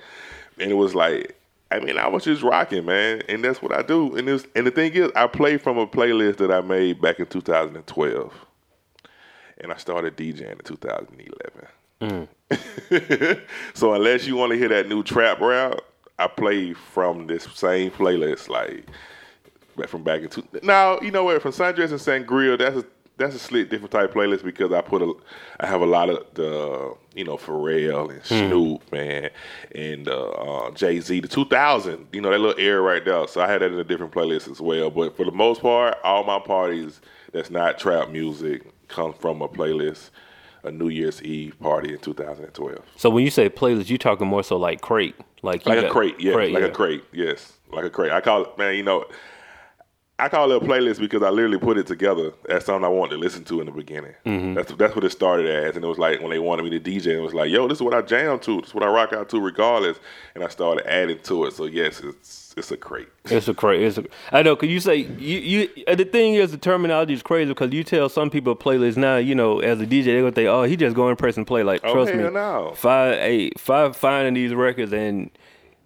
And 0.59 0.71
it 0.71 0.76
was 0.76 0.95
like, 0.95 1.36
I 1.71 1.80
mean, 1.80 1.97
I 1.97 2.07
was 2.07 2.24
just 2.24 2.43
rocking, 2.43 2.86
man. 2.86 3.24
And 3.28 3.43
that's 3.43 3.61
what 3.61 3.74
I 3.74 3.82
do. 3.82 4.15
And 4.15 4.28
this 4.28 4.45
and 4.55 4.67
the 4.67 4.71
thing 4.71 4.93
is, 4.93 5.11
I 5.15 5.28
play 5.28 5.57
from 5.57 5.78
a 5.78 5.88
playlist 5.88 6.38
that 6.38 6.51
I 6.51 6.61
made 6.61 7.01
back 7.01 7.19
in 7.19 7.26
2012. 7.26 8.34
And 9.59 9.71
I 9.71 9.78
started 9.78 10.15
DJing 10.17 10.51
in 10.51 10.57
2011. 10.59 11.67
Mm. 12.01 12.28
so 13.74 13.93
unless 13.93 14.28
you 14.28 14.36
want 14.36 14.51
to 14.51 14.57
hear 14.57 14.69
that 14.69 14.88
new 14.88 15.03
trap 15.03 15.39
route, 15.39 15.84
I 16.19 16.28
play 16.28 16.74
from 16.74 17.28
this 17.28 17.47
same 17.53 17.91
playlist, 17.91 18.49
like 18.49 18.86
from 19.88 20.03
back 20.03 20.21
in 20.21 20.30
two. 20.30 20.47
Now 20.63 20.99
you 21.01 21.11
know 21.11 21.24
what? 21.24 21.41
From 21.41 21.51
Sundress 21.51 21.91
and 21.91 22.28
Sangria, 22.28 22.57
that's 22.57 22.78
a 22.78 22.86
that's 23.17 23.36
a 23.36 23.39
slick 23.39 23.69
different 23.69 23.91
type 23.91 24.11
playlist 24.13 24.43
because 24.43 24.71
I 24.71 24.82
put 24.82 25.01
a 25.01 25.13
I 25.59 25.67
have 25.67 25.82
a 25.82 25.86
lot 25.86 26.09
of 26.09 26.26
the 26.34 26.95
you 27.13 27.24
know 27.24 27.38
Pharrell 27.38 28.09
and 28.11 28.24
Snoop 28.26 28.91
man 28.91 29.30
and 29.76 30.07
uh, 30.07 30.30
uh, 30.30 30.71
Jay 30.71 30.99
Z 30.99 31.19
the 31.19 31.28
2000 31.28 32.07
you 32.11 32.21
know 32.21 32.32
that 32.32 32.39
little 32.39 32.59
era 32.59 32.82
right 32.82 33.03
there. 33.05 33.28
So 33.28 33.41
I 33.41 33.47
had 33.49 33.61
that 33.61 33.71
in 33.71 33.78
a 33.78 33.84
different 33.84 34.13
playlist 34.13 34.49
as 34.49 34.59
well. 34.59 34.89
But 34.89 35.15
for 35.15 35.26
the 35.26 35.32
most 35.32 35.61
part, 35.61 35.97
all 36.03 36.24
my 36.24 36.39
parties 36.39 37.01
that's 37.32 37.49
not 37.49 37.78
trap 37.78 38.09
music 38.09 38.63
come 38.88 39.13
from 39.13 39.41
a 39.41 39.47
playlist. 39.47 40.09
A 40.65 40.71
New 40.71 40.88
Year's 40.88 41.21
Eve 41.24 41.59
party 41.59 41.91
in 41.91 41.99
2012. 41.99 42.80
So 42.95 43.09
when 43.09 43.26
you 43.26 43.30
say 43.30 43.49
playlist, 43.49 43.89
you 43.89 43.97
talking 43.97 44.28
more 44.28 44.43
so 44.43 44.55
like 44.55 44.80
crate, 44.80 45.13
like 45.41 45.65
Like 45.65 45.84
a 45.84 45.89
crate, 45.89 46.17
yeah, 46.21 46.36
like 46.36 46.63
a 46.63 46.69
crate, 46.69 47.03
yes, 47.11 47.51
like 47.69 47.84
a 47.84 47.89
crate. 47.89 48.13
I 48.13 48.21
call 48.21 48.43
it, 48.43 48.57
man. 48.57 48.76
You 48.76 48.84
know, 48.84 49.03
I 50.20 50.30
call 50.30 50.51
it 50.51 50.61
a 50.61 50.66
playlist 50.66 50.99
because 50.99 51.24
I 51.24 51.30
literally 51.32 51.57
put 51.57 51.78
it 51.78 51.88
together 51.88 52.34
as 52.47 52.66
something 52.66 52.86
I 52.86 52.88
wanted 52.88 53.16
to 53.16 53.18
listen 53.18 53.43
to 53.45 53.59
in 53.59 53.66
the 53.66 53.72
beginning. 53.72 54.14
Mm-hmm. 54.26 54.53
That's 54.53 54.72
that's 54.74 54.95
what 54.95 55.03
it 55.03 55.11
started 55.11 55.47
as, 55.47 55.76
and 55.76 55.84
it 55.84 55.88
was 55.88 55.97
like 55.97 56.22
when 56.22 56.30
they 56.30 56.38
wanted 56.38 56.64
me 56.64 56.70
to 56.78 56.80
DJ, 56.80 57.07
it 57.18 57.20
was 57.20 57.34
like, 57.34 57.49
yo, 57.49 57.68
this 57.68 57.80
is 57.80 57.82
what 57.82 57.95
I 57.95 58.03
jam 58.03 58.39
to, 58.41 58.61
this 58.61 58.70
is 58.70 58.76
what 58.76 58.84
I 58.84 58.88
rock 58.88 59.11
out 59.11 59.30
to, 59.30 59.41
regardless. 59.41 59.97
And 60.36 60.43
I 60.43 60.49
started 60.49 60.86
adding 60.88 61.20
to 61.24 61.45
it. 61.45 61.53
So 61.53 61.66
yes, 61.66 61.99
it's 61.99 62.53
it's 62.55 62.72
a 62.72 62.78
crate. 62.78 63.09
It's 63.26 63.47
a 63.47 63.55
crate. 63.55 63.82
It's 63.82 63.97
a, 63.97 64.05
I 64.32 64.43
know, 64.43 64.55
cause 64.55 64.70
you 64.70 64.80
say 64.80 64.97
you 64.97 65.70
you. 65.78 65.95
The 65.95 66.05
thing 66.05 66.36
is, 66.36 66.51
the 66.51 66.57
terminology 66.57 67.14
is 67.14 67.24
crazy 67.24 67.49
because 67.49 67.74
you 67.74 67.84
tell 67.84 68.07
some 68.07 68.30
people 68.30 68.55
playlist 68.55 68.97
now. 68.97 69.18
You 69.18 69.34
know, 69.34 69.61
as 69.61 69.82
a 69.82 69.86
DJ, 69.88 70.05
they're 70.05 70.22
gonna 70.22 70.32
think, 70.32 70.47
oh, 70.47 70.64
he 70.64 70.76
just 70.76 70.95
go 70.95 71.07
and 71.07 71.18
press 71.18 71.38
and 71.38 71.47
play. 71.47 71.64
Like, 71.64 71.82
Oh, 71.84 71.93
trust 71.93 72.14
me, 72.14 72.30
no. 72.30 72.74
Fye 72.76 73.20
eight 73.20 73.59
Fye 73.59 73.91
finding 73.91 74.36
these 74.36 74.53
records 74.53 74.93
and 74.93 75.32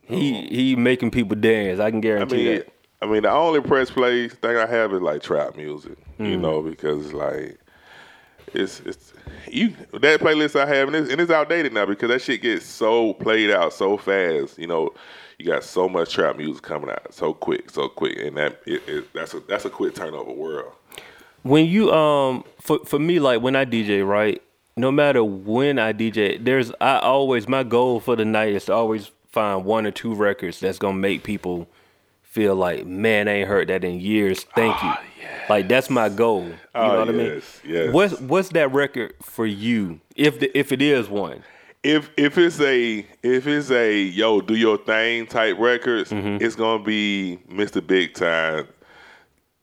he 0.02 0.48
he 0.48 0.76
making 0.76 1.12
people 1.12 1.36
dance. 1.38 1.80
I 1.80 1.90
can 1.92 2.00
I 2.00 2.02
guarantee 2.02 2.36
mean, 2.36 2.56
that. 2.58 2.74
I 3.02 3.06
mean, 3.06 3.24
the 3.24 3.32
only 3.32 3.62
press 3.62 3.92
play 3.92 4.28
thing 4.28 4.58
I 4.58 4.66
have 4.66 4.94
is 4.94 5.02
like 5.02 5.22
trap 5.22 5.56
music, 5.56 5.98
Hmm. 6.18 6.26
you 6.26 6.38
know, 6.38 6.62
because 6.62 7.14
like 7.14 7.60
it's 8.54 8.80
it's 8.82 9.14
you 9.48 9.70
that 9.94 10.20
playlist 10.20 10.60
I 10.60 10.66
have 10.66 10.88
and 10.88 10.96
it's, 10.96 11.12
and 11.12 11.22
it's 11.22 11.32
outdated 11.32 11.74
now 11.74 11.86
because 11.86 12.10
that 12.10 12.22
shit 12.22 12.42
gets 12.42 12.66
so 12.66 13.14
played 13.14 13.52
out 13.52 13.74
so 13.74 13.98
fast, 13.98 14.58
you 14.58 14.68
know. 14.68 14.94
You 15.40 15.46
got 15.46 15.64
so 15.64 15.88
much 15.88 16.14
trap 16.16 16.36
music 16.38 16.64
coming 16.64 16.90
out 16.90 17.14
so 17.14 17.32
quick, 17.32 17.70
so 17.70 17.88
quick, 17.88 18.18
and 18.18 18.36
that 18.38 18.60
it, 18.66 18.82
it, 18.90 19.14
that's 19.14 19.36
a 19.36 19.40
that's 19.42 19.66
a 19.66 19.70
quick 19.70 19.94
turnover 19.94 20.32
world. 20.32 20.74
When 21.44 21.68
you 21.68 21.92
um 21.94 22.44
for 22.60 22.80
for 22.86 22.98
me 22.98 23.20
like 23.20 23.42
when 23.44 23.56
I 23.56 23.64
DJ 23.64 24.04
right, 24.08 24.42
no 24.76 24.92
matter 24.92 25.24
when 25.24 25.78
I 25.78 25.94
DJ, 25.94 26.44
there's 26.44 26.72
I 26.82 26.98
always 26.98 27.48
my 27.48 27.62
goal 27.62 28.00
for 28.00 28.16
the 28.16 28.26
night 28.26 28.54
is 28.54 28.66
to 28.66 28.74
always 28.74 29.12
find 29.32 29.64
one 29.64 29.86
or 29.86 29.92
two 29.92 30.16
records 30.16 30.60
that's 30.60 30.80
gonna 30.80 30.98
make 30.98 31.22
people 31.22 31.68
feel 32.38 32.56
like 32.56 32.86
man 32.86 33.28
I 33.28 33.32
ain't 33.40 33.48
heard 33.48 33.68
that 33.70 33.84
in 33.84 34.00
years. 34.00 34.44
Thank 34.56 34.82
you. 34.84 34.94
Like 35.50 35.68
that's 35.68 35.90
my 35.90 36.08
goal. 36.10 36.46
You 36.46 36.56
Ah, 36.76 36.92
know 36.94 37.00
what 37.00 37.10
I 37.10 37.12
mean? 37.14 37.26
yes, 37.34 37.62
yes. 37.66 37.94
What's 37.94 38.22
what's 38.22 38.50
that 38.50 38.72
record 38.72 39.14
for 39.24 39.48
you? 39.48 40.00
If 40.16 40.40
the, 40.40 40.56
if 40.58 40.72
it 40.72 40.82
is 40.82 41.10
one. 41.10 41.44
If 41.84 42.12
if 42.16 42.38
it's 42.38 42.60
a 42.62 43.06
if 43.24 43.48
it's 43.48 43.72
a 43.72 44.00
yo 44.04 44.42
do 44.42 44.56
your 44.56 44.78
thing 44.78 45.26
type 45.26 45.58
records, 45.58 46.12
Mm-hmm. 46.12 46.44
it's 46.46 46.56
gonna 46.56 46.84
be 46.84 47.40
Mr. 47.50 47.86
Big 47.86 48.14
Time. 48.14 48.68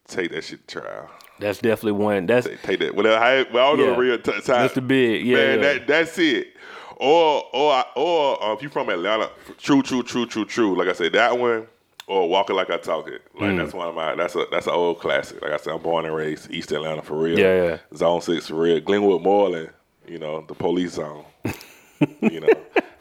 Take 0.09 0.33
that 0.33 0.43
shit 0.45 0.66
to 0.66 0.81
trial. 0.81 1.11
That's 1.39 1.59
definitely 1.61 1.93
one. 1.93 2.27
That's 2.27 2.47
Take, 2.47 2.62
take 2.62 2.79
that. 2.81 2.95
Well, 2.97 3.07
I, 3.07 3.45
well, 3.53 3.66
I 3.66 3.70
don't 3.70 3.79
know 3.79 3.85
Yeah. 3.87 3.91
the 3.93 3.99
real 3.99 4.18
t- 4.18 4.41
time. 4.41 4.68
Mr. 4.68 4.87
Big, 4.87 5.25
yeah, 5.27 5.37
man, 5.37 5.59
yeah. 5.61 5.72
that 5.75 5.87
that's 5.87 6.18
it. 6.18 6.49
Or 6.97 7.45
or 7.53 7.85
or 7.97 8.43
uh, 8.43 8.53
if 8.55 8.62
you 8.62 8.68
from 8.68 8.89
Atlanta, 8.89 9.31
true, 9.59 9.83
true, 9.83 10.03
true, 10.03 10.27
true, 10.27 10.45
true. 10.45 10.77
Like 10.79 10.89
I 10.89 10.93
said, 10.93 11.12
that 11.12 11.39
one. 11.39 11.66
Or 12.07 12.29
walking 12.29 12.55
like 12.57 12.69
I 12.71 12.77
talk 12.77 13.09
it. 13.09 13.23
Like 13.35 13.53
Mm. 13.53 13.57
that's 13.59 13.73
one 13.73 13.89
of 13.89 13.95
my. 13.95 14.15
That's 14.15 14.35
a 14.37 14.45
that's 14.51 14.67
an 14.67 14.75
old 14.75 14.99
classic. 15.01 15.41
Like 15.41 15.53
I 15.53 15.57
said, 15.57 15.73
I'm 15.73 15.81
born 15.83 16.05
and 16.05 16.15
raised 16.15 16.51
East 16.51 16.71
Atlanta 16.73 17.01
for 17.03 17.15
real. 17.17 17.39
Yeah, 17.39 17.65
yeah. 17.65 17.79
Zone 17.97 18.21
six 18.21 18.49
for 18.49 18.57
real. 18.57 18.81
Glenwood 18.81 19.23
Moreland. 19.23 19.71
You 20.07 20.19
know 20.19 20.45
the 20.47 20.55
police 20.55 20.93
zone. 20.93 21.25
you 22.21 22.41
know, 22.41 22.49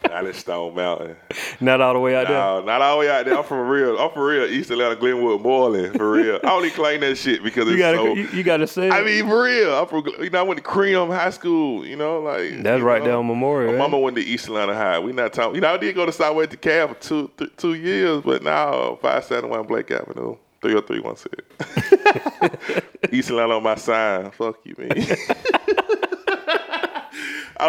not 0.08 0.26
in 0.26 0.34
Stone 0.34 0.76
Mountain. 0.76 1.16
Not 1.60 1.82
all 1.82 1.93
the 1.93 1.99
way 1.99 2.16
out 2.16 2.28
there. 2.28 2.38
No, 2.38 2.62
not 2.62 2.82
all 2.82 2.95
the 2.95 2.99
way 3.01 3.10
out 3.10 3.26
there. 3.26 3.38
I'm 3.38 3.43
from 3.43 3.68
real. 3.68 3.97
I'm 3.97 4.12
for 4.12 4.26
real. 4.26 4.45
East 4.45 4.72
Atlanta, 4.72 4.95
Glenwood, 4.95 5.41
Moreland, 5.41 5.95
for 5.95 6.12
real. 6.12 6.39
I 6.43 6.51
only 6.51 6.70
claim 6.70 7.01
that 7.01 7.18
shit 7.18 7.43
because 7.43 7.68
it's 7.68 7.72
You 7.74 7.78
gotta, 7.78 7.97
so. 7.97 8.14
you, 8.14 8.28
you 8.28 8.43
gotta 8.43 8.68
say. 8.68 8.89
I 8.89 9.01
it. 9.01 9.06
mean, 9.06 9.28
for 9.28 9.43
real. 9.43 9.76
I'm 9.76 9.88
from. 9.88 10.06
You 10.24 10.30
know, 10.30 10.39
I 10.39 10.43
went 10.43 10.58
to 10.58 10.64
Crim 10.64 11.10
High 11.10 11.30
School. 11.30 11.86
You 11.86 11.95
know, 11.95 12.20
like 12.20 12.62
that's 12.64 12.82
right 12.82 13.01
know. 13.01 13.08
there 13.08 13.18
on 13.18 13.28
Memorial. 13.28 13.74
My 13.74 13.80
right? 13.80 13.89
mama 13.89 13.99
went 13.99 14.16
to 14.18 14.24
East 14.24 14.47
Atlanta 14.47 14.74
High. 14.74 14.99
We 14.99 15.14
not 15.14 15.34
talking. 15.34 15.56
You 15.56 15.62
know, 15.62 15.74
I 15.74 15.78
did 15.78 15.95
go 15.95 16.06
to 16.06 16.12
Southwest 16.12 16.51
DeKalb 16.51 16.95
for 16.95 17.01
two 17.01 17.32
th- 17.38 17.51
two 17.58 17.74
years, 17.76 18.22
but 18.24 18.43
now 18.43 18.97
five 19.01 19.24
seven 19.24 19.49
one 19.49 19.66
Blake 19.66 19.91
Avenue. 19.91 20.38
30316. 20.64 23.12
East 23.12 23.30
Atlanta 23.30 23.58
on 23.58 23.64
my 23.64 23.76
sign. 23.76 24.32
Fuck 24.32 24.60
you, 24.64 24.76
man. 24.78 24.91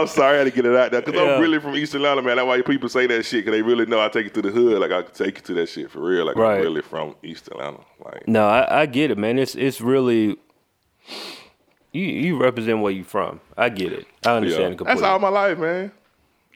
I'm 0.00 0.06
sorry 0.06 0.36
I 0.36 0.38
had 0.38 0.44
to 0.44 0.50
get 0.50 0.66
it 0.66 0.76
out 0.76 0.90
there 0.90 1.00
because 1.02 1.20
Yeah. 1.20 1.34
I'm 1.34 1.40
really 1.40 1.60
from 1.60 1.74
East 1.76 1.94
Atlanta, 1.94 2.22
man. 2.22 2.36
That's 2.36 2.46
why 2.46 2.60
people 2.62 2.88
say 2.88 3.06
that 3.06 3.24
shit 3.24 3.44
because 3.44 3.52
they 3.56 3.62
really 3.62 3.86
know 3.86 4.00
I 4.00 4.08
take 4.08 4.26
it 4.26 4.34
to 4.34 4.42
the 4.42 4.50
hood. 4.50 4.80
Like 4.80 4.90
I 4.90 5.02
can 5.02 5.14
take 5.14 5.38
it 5.38 5.44
to 5.46 5.54
that 5.54 5.68
shit 5.68 5.90
for 5.90 6.00
real. 6.00 6.24
Like 6.26 6.36
Right. 6.36 6.56
I'm 6.56 6.62
really 6.62 6.82
from 6.82 7.14
East 7.22 7.48
Atlanta. 7.48 7.80
Like 8.04 8.26
No, 8.28 8.46
I, 8.48 8.82
I 8.82 8.86
get 8.86 9.10
it, 9.10 9.18
man. 9.18 9.38
It's 9.38 9.54
it's 9.54 9.80
really 9.80 10.36
you 11.92 12.02
you 12.02 12.36
represent 12.40 12.80
where 12.80 12.92
you 12.92 13.04
from. 13.04 13.40
I 13.56 13.68
get 13.68 13.92
it. 13.92 14.06
I 14.26 14.36
understand 14.36 14.62
yeah. 14.62 14.68
it 14.68 14.78
completely. 14.78 15.00
that's 15.00 15.02
all 15.02 15.18
my 15.18 15.28
life, 15.28 15.58
man. 15.58 15.92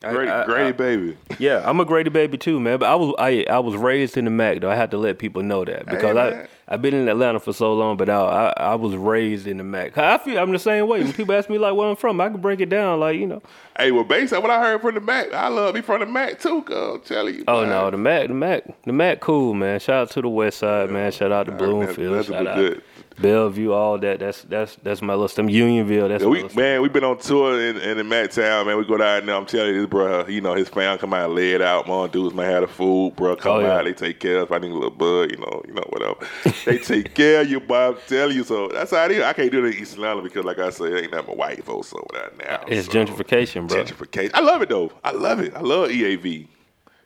I- 0.04 0.12
Grady, 0.12 0.30
I- 0.30 0.44
Grady 0.44 0.68
I- 0.68 0.72
baby. 0.72 1.16
Yeah, 1.38 1.62
I'm 1.68 1.80
a 1.80 1.84
Grady 1.84 2.10
baby 2.10 2.38
too, 2.38 2.60
man. 2.60 2.78
But 2.78 2.86
I 2.88 2.94
was 2.94 3.14
I 3.18 3.44
I 3.50 3.58
was 3.58 3.74
raised 3.76 4.16
in 4.16 4.24
the 4.26 4.30
Mac 4.30 4.60
though. 4.60 4.70
I 4.70 4.76
had 4.76 4.90
to 4.92 4.96
let 4.98 5.18
people 5.18 5.42
know 5.42 5.64
that 5.64 5.86
because 5.86 6.16
I 6.16 6.46
I've 6.70 6.82
been 6.82 6.94
in 6.94 7.08
Atlanta 7.08 7.40
for 7.40 7.52
so 7.52 7.72
long, 7.74 7.96
but 7.96 8.08
I, 8.08 8.20
I 8.20 8.48
I 8.62 8.74
was 8.76 8.94
raised 8.94 9.46
in 9.48 9.56
the 9.56 9.64
Mac. 9.64 9.98
I 9.98 10.18
feel 10.18 10.38
I'm 10.38 10.52
the 10.52 10.58
same 10.58 10.86
way. 10.86 11.02
When 11.02 11.12
people 11.12 11.34
ask 11.34 11.50
me 11.50 11.58
like 11.58 11.74
where 11.74 11.88
I'm 11.88 11.96
from, 11.96 12.20
I 12.20 12.28
can 12.28 12.40
break 12.40 12.60
it 12.60 12.68
down 12.68 13.00
like 13.00 13.18
you 13.18 13.26
know. 13.26 13.42
Hey, 13.78 13.90
well, 13.90 14.04
based 14.04 14.32
on 14.32 14.42
what 14.42 14.50
I 14.50 14.60
heard 14.60 14.80
from 14.82 14.94
the 14.94 15.00
Mac, 15.00 15.32
I 15.32 15.48
love 15.48 15.74
me 15.74 15.80
from 15.80 16.00
the 16.00 16.06
Mac 16.06 16.38
too, 16.40 16.62
girl. 16.62 16.94
I'm 16.94 17.00
telling 17.00 17.34
you. 17.34 17.44
Oh 17.48 17.62
man. 17.62 17.70
no, 17.70 17.90
the 17.90 17.96
Mac, 17.96 18.28
the 18.28 18.34
Mac, 18.34 18.64
the 18.84 18.92
Mac, 18.92 19.20
cool 19.20 19.54
man. 19.54 19.80
Shout 19.80 20.02
out 20.02 20.10
to 20.12 20.22
the 20.22 20.28
West 20.28 20.58
Side, 20.58 20.90
man. 20.90 21.10
Shout 21.10 21.32
out 21.32 21.46
to 21.46 21.52
Bloomfield. 21.52 22.14
that's 22.14 22.28
a 22.28 22.32
Shout 22.32 22.46
out 22.46 22.56
good- 22.56 22.82
Bellevue, 23.20 23.72
all 23.72 23.98
that. 23.98 24.20
That's 24.20 24.42
that's 24.42 24.76
that's 24.82 25.02
my 25.02 25.14
little 25.14 25.28
them 25.28 25.48
Unionville. 25.48 26.08
That's 26.08 26.22
Yeah, 26.22 26.28
my 26.30 26.42
we 26.48 26.54
man, 26.54 26.82
We've 26.82 26.92
been 26.92 27.04
on 27.04 27.18
tour 27.18 27.60
in, 27.60 27.76
in 27.78 27.96
the 27.98 28.04
Mac 28.04 28.30
Town, 28.30 28.66
man. 28.66 28.76
We 28.78 28.84
go 28.84 28.96
down 28.96 29.26
there. 29.26 29.34
I'm 29.34 29.46
telling 29.46 29.74
you, 29.74 29.80
this 29.82 29.90
bro, 29.90 30.26
you 30.26 30.40
know, 30.40 30.54
his 30.54 30.68
fam 30.68 30.98
come 30.98 31.12
out, 31.14 31.30
lay 31.30 31.52
it 31.52 31.62
out. 31.62 31.86
Mom 31.86 32.08
dudes 32.10 32.34
might 32.34 32.46
have 32.46 32.62
the 32.62 32.68
food, 32.68 33.16
bro. 33.16 33.36
Come 33.36 33.52
Oh, 33.56 33.60
yeah. 33.60 33.76
out, 33.78 33.84
they 33.84 33.92
take 33.92 34.20
care 34.20 34.38
of. 34.38 34.44
If 34.44 34.52
I 34.52 34.58
need 34.58 34.70
a 34.70 34.74
little 34.74 34.90
bud, 34.90 35.30
you 35.30 35.38
know, 35.38 35.62
you 35.66 35.74
know, 35.74 35.84
whatever. 35.90 36.26
they 36.64 36.78
take 36.78 37.14
care 37.14 37.40
of 37.42 37.50
you, 37.50 37.60
boy. 37.60 37.88
I'm 37.88 37.96
telling 38.06 38.36
you. 38.36 38.44
So 38.44 38.68
that's 38.68 38.90
how 38.92 39.04
it 39.04 39.10
is. 39.12 39.22
I 39.22 39.32
can't 39.32 39.50
do 39.50 39.64
it 39.64 39.74
in 39.74 39.82
East 39.82 39.94
Atlanta 39.94 40.22
because, 40.22 40.44
like 40.44 40.58
I 40.58 40.70
said, 40.70 40.92
ain't 40.94 41.12
that 41.12 41.26
my 41.26 41.34
white 41.34 41.64
folks 41.64 41.92
over 41.92 42.06
there 42.12 42.30
now. 42.38 42.64
It's 42.68 42.86
so. 42.86 42.92
gentrification, 42.92 43.66
bro. 43.68 43.84
Gentrification. 43.84 44.30
I 44.34 44.40
love 44.40 44.62
it 44.62 44.68
though. 44.68 44.92
I 45.04 45.10
love 45.12 45.40
it. 45.40 45.54
I 45.54 45.60
love 45.60 45.88
EAV. 45.90 46.46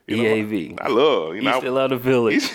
You 0.09 0.17
know, 0.17 0.23
EAV. 0.25 0.79
I 0.81 0.89
love. 0.89 1.37
You 1.37 1.43
know, 1.43 1.57
East 1.57 1.65
Atlanta 1.65 1.97
Village. 1.97 2.51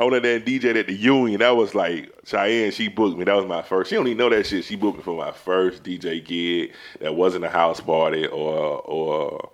I 0.00 0.04
went 0.04 0.16
in 0.16 0.22
there 0.22 0.36
and 0.36 0.44
DJed 0.46 0.80
at 0.80 0.86
the 0.86 0.94
Union. 0.94 1.40
That 1.40 1.56
was 1.56 1.74
like 1.74 2.10
Cheyenne. 2.24 2.72
She 2.72 2.88
booked 2.88 3.18
me. 3.18 3.24
That 3.24 3.36
was 3.36 3.44
my 3.44 3.60
first. 3.60 3.90
She 3.90 3.96
don't 3.96 4.06
even 4.06 4.16
know 4.16 4.30
that 4.30 4.46
shit. 4.46 4.64
She 4.64 4.74
booked 4.74 4.96
me 4.96 5.04
for 5.04 5.14
my 5.14 5.30
first 5.30 5.82
DJ 5.82 6.24
gig. 6.24 6.72
That 7.00 7.14
wasn't 7.14 7.44
a 7.44 7.50
house 7.50 7.82
party 7.82 8.26
or 8.26 8.80
or 8.80 9.50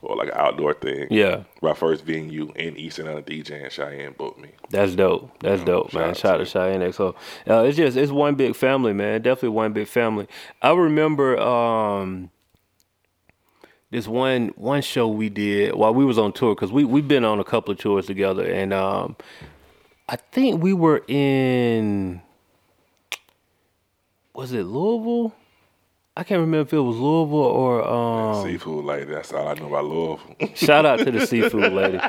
or 0.00 0.16
like 0.16 0.28
an 0.28 0.34
outdoor 0.34 0.72
thing. 0.72 1.08
Yeah. 1.10 1.42
My 1.60 1.74
first 1.74 2.04
venue 2.04 2.50
in 2.56 2.78
East 2.78 3.00
Atlanta 3.00 3.20
DJ 3.20 3.64
and 3.64 3.70
Cheyenne 3.70 4.14
booked 4.16 4.40
me. 4.40 4.48
That's 4.70 4.94
dope. 4.94 5.30
That's 5.40 5.62
dope, 5.62 5.90
shout 5.90 6.00
man. 6.00 6.10
out 6.10 6.16
Shout 6.16 6.34
out 6.34 6.38
to 6.38 6.44
to 6.46 6.50
Cheyenne 6.50 6.80
XO. 6.80 7.14
Uh, 7.46 7.64
it's 7.64 7.76
just 7.76 7.98
it's 7.98 8.10
one 8.10 8.34
big 8.34 8.56
family, 8.56 8.94
man. 8.94 9.20
Definitely 9.20 9.50
one 9.50 9.74
big 9.74 9.88
family. 9.88 10.26
I 10.62 10.72
remember 10.72 11.38
um 11.38 12.30
this 13.90 14.08
one 14.08 14.54
one 14.56 14.80
show 14.80 15.06
we 15.06 15.28
did 15.28 15.74
while 15.74 15.92
we 15.92 16.06
was 16.06 16.16
on 16.16 16.32
tour 16.32 16.54
because 16.54 16.72
we 16.72 16.82
we've 16.82 17.06
been 17.06 17.26
on 17.26 17.38
a 17.38 17.44
couple 17.44 17.72
of 17.72 17.78
tours 17.78 18.06
together, 18.06 18.50
and 18.50 18.72
um 18.72 19.16
I 20.08 20.16
think 20.16 20.62
we 20.62 20.72
were 20.72 21.02
in 21.08 22.20
was 24.34 24.52
it 24.52 24.64
Louisville? 24.64 25.34
I 26.16 26.24
can't 26.24 26.40
remember 26.40 26.66
if 26.66 26.72
it 26.72 26.78
was 26.78 26.96
Louisville 26.96 27.38
or 27.38 27.88
um 27.88 28.44
Seafood 28.46 28.84
like 28.84 29.08
that's 29.08 29.32
all 29.32 29.48
I 29.48 29.54
know 29.54 29.68
about 29.68 29.84
Louisville. 29.84 30.36
Shout 30.54 30.84
out 30.84 30.98
to 31.00 31.10
the 31.10 31.26
seafood 31.26 31.72
lady. 31.72 32.00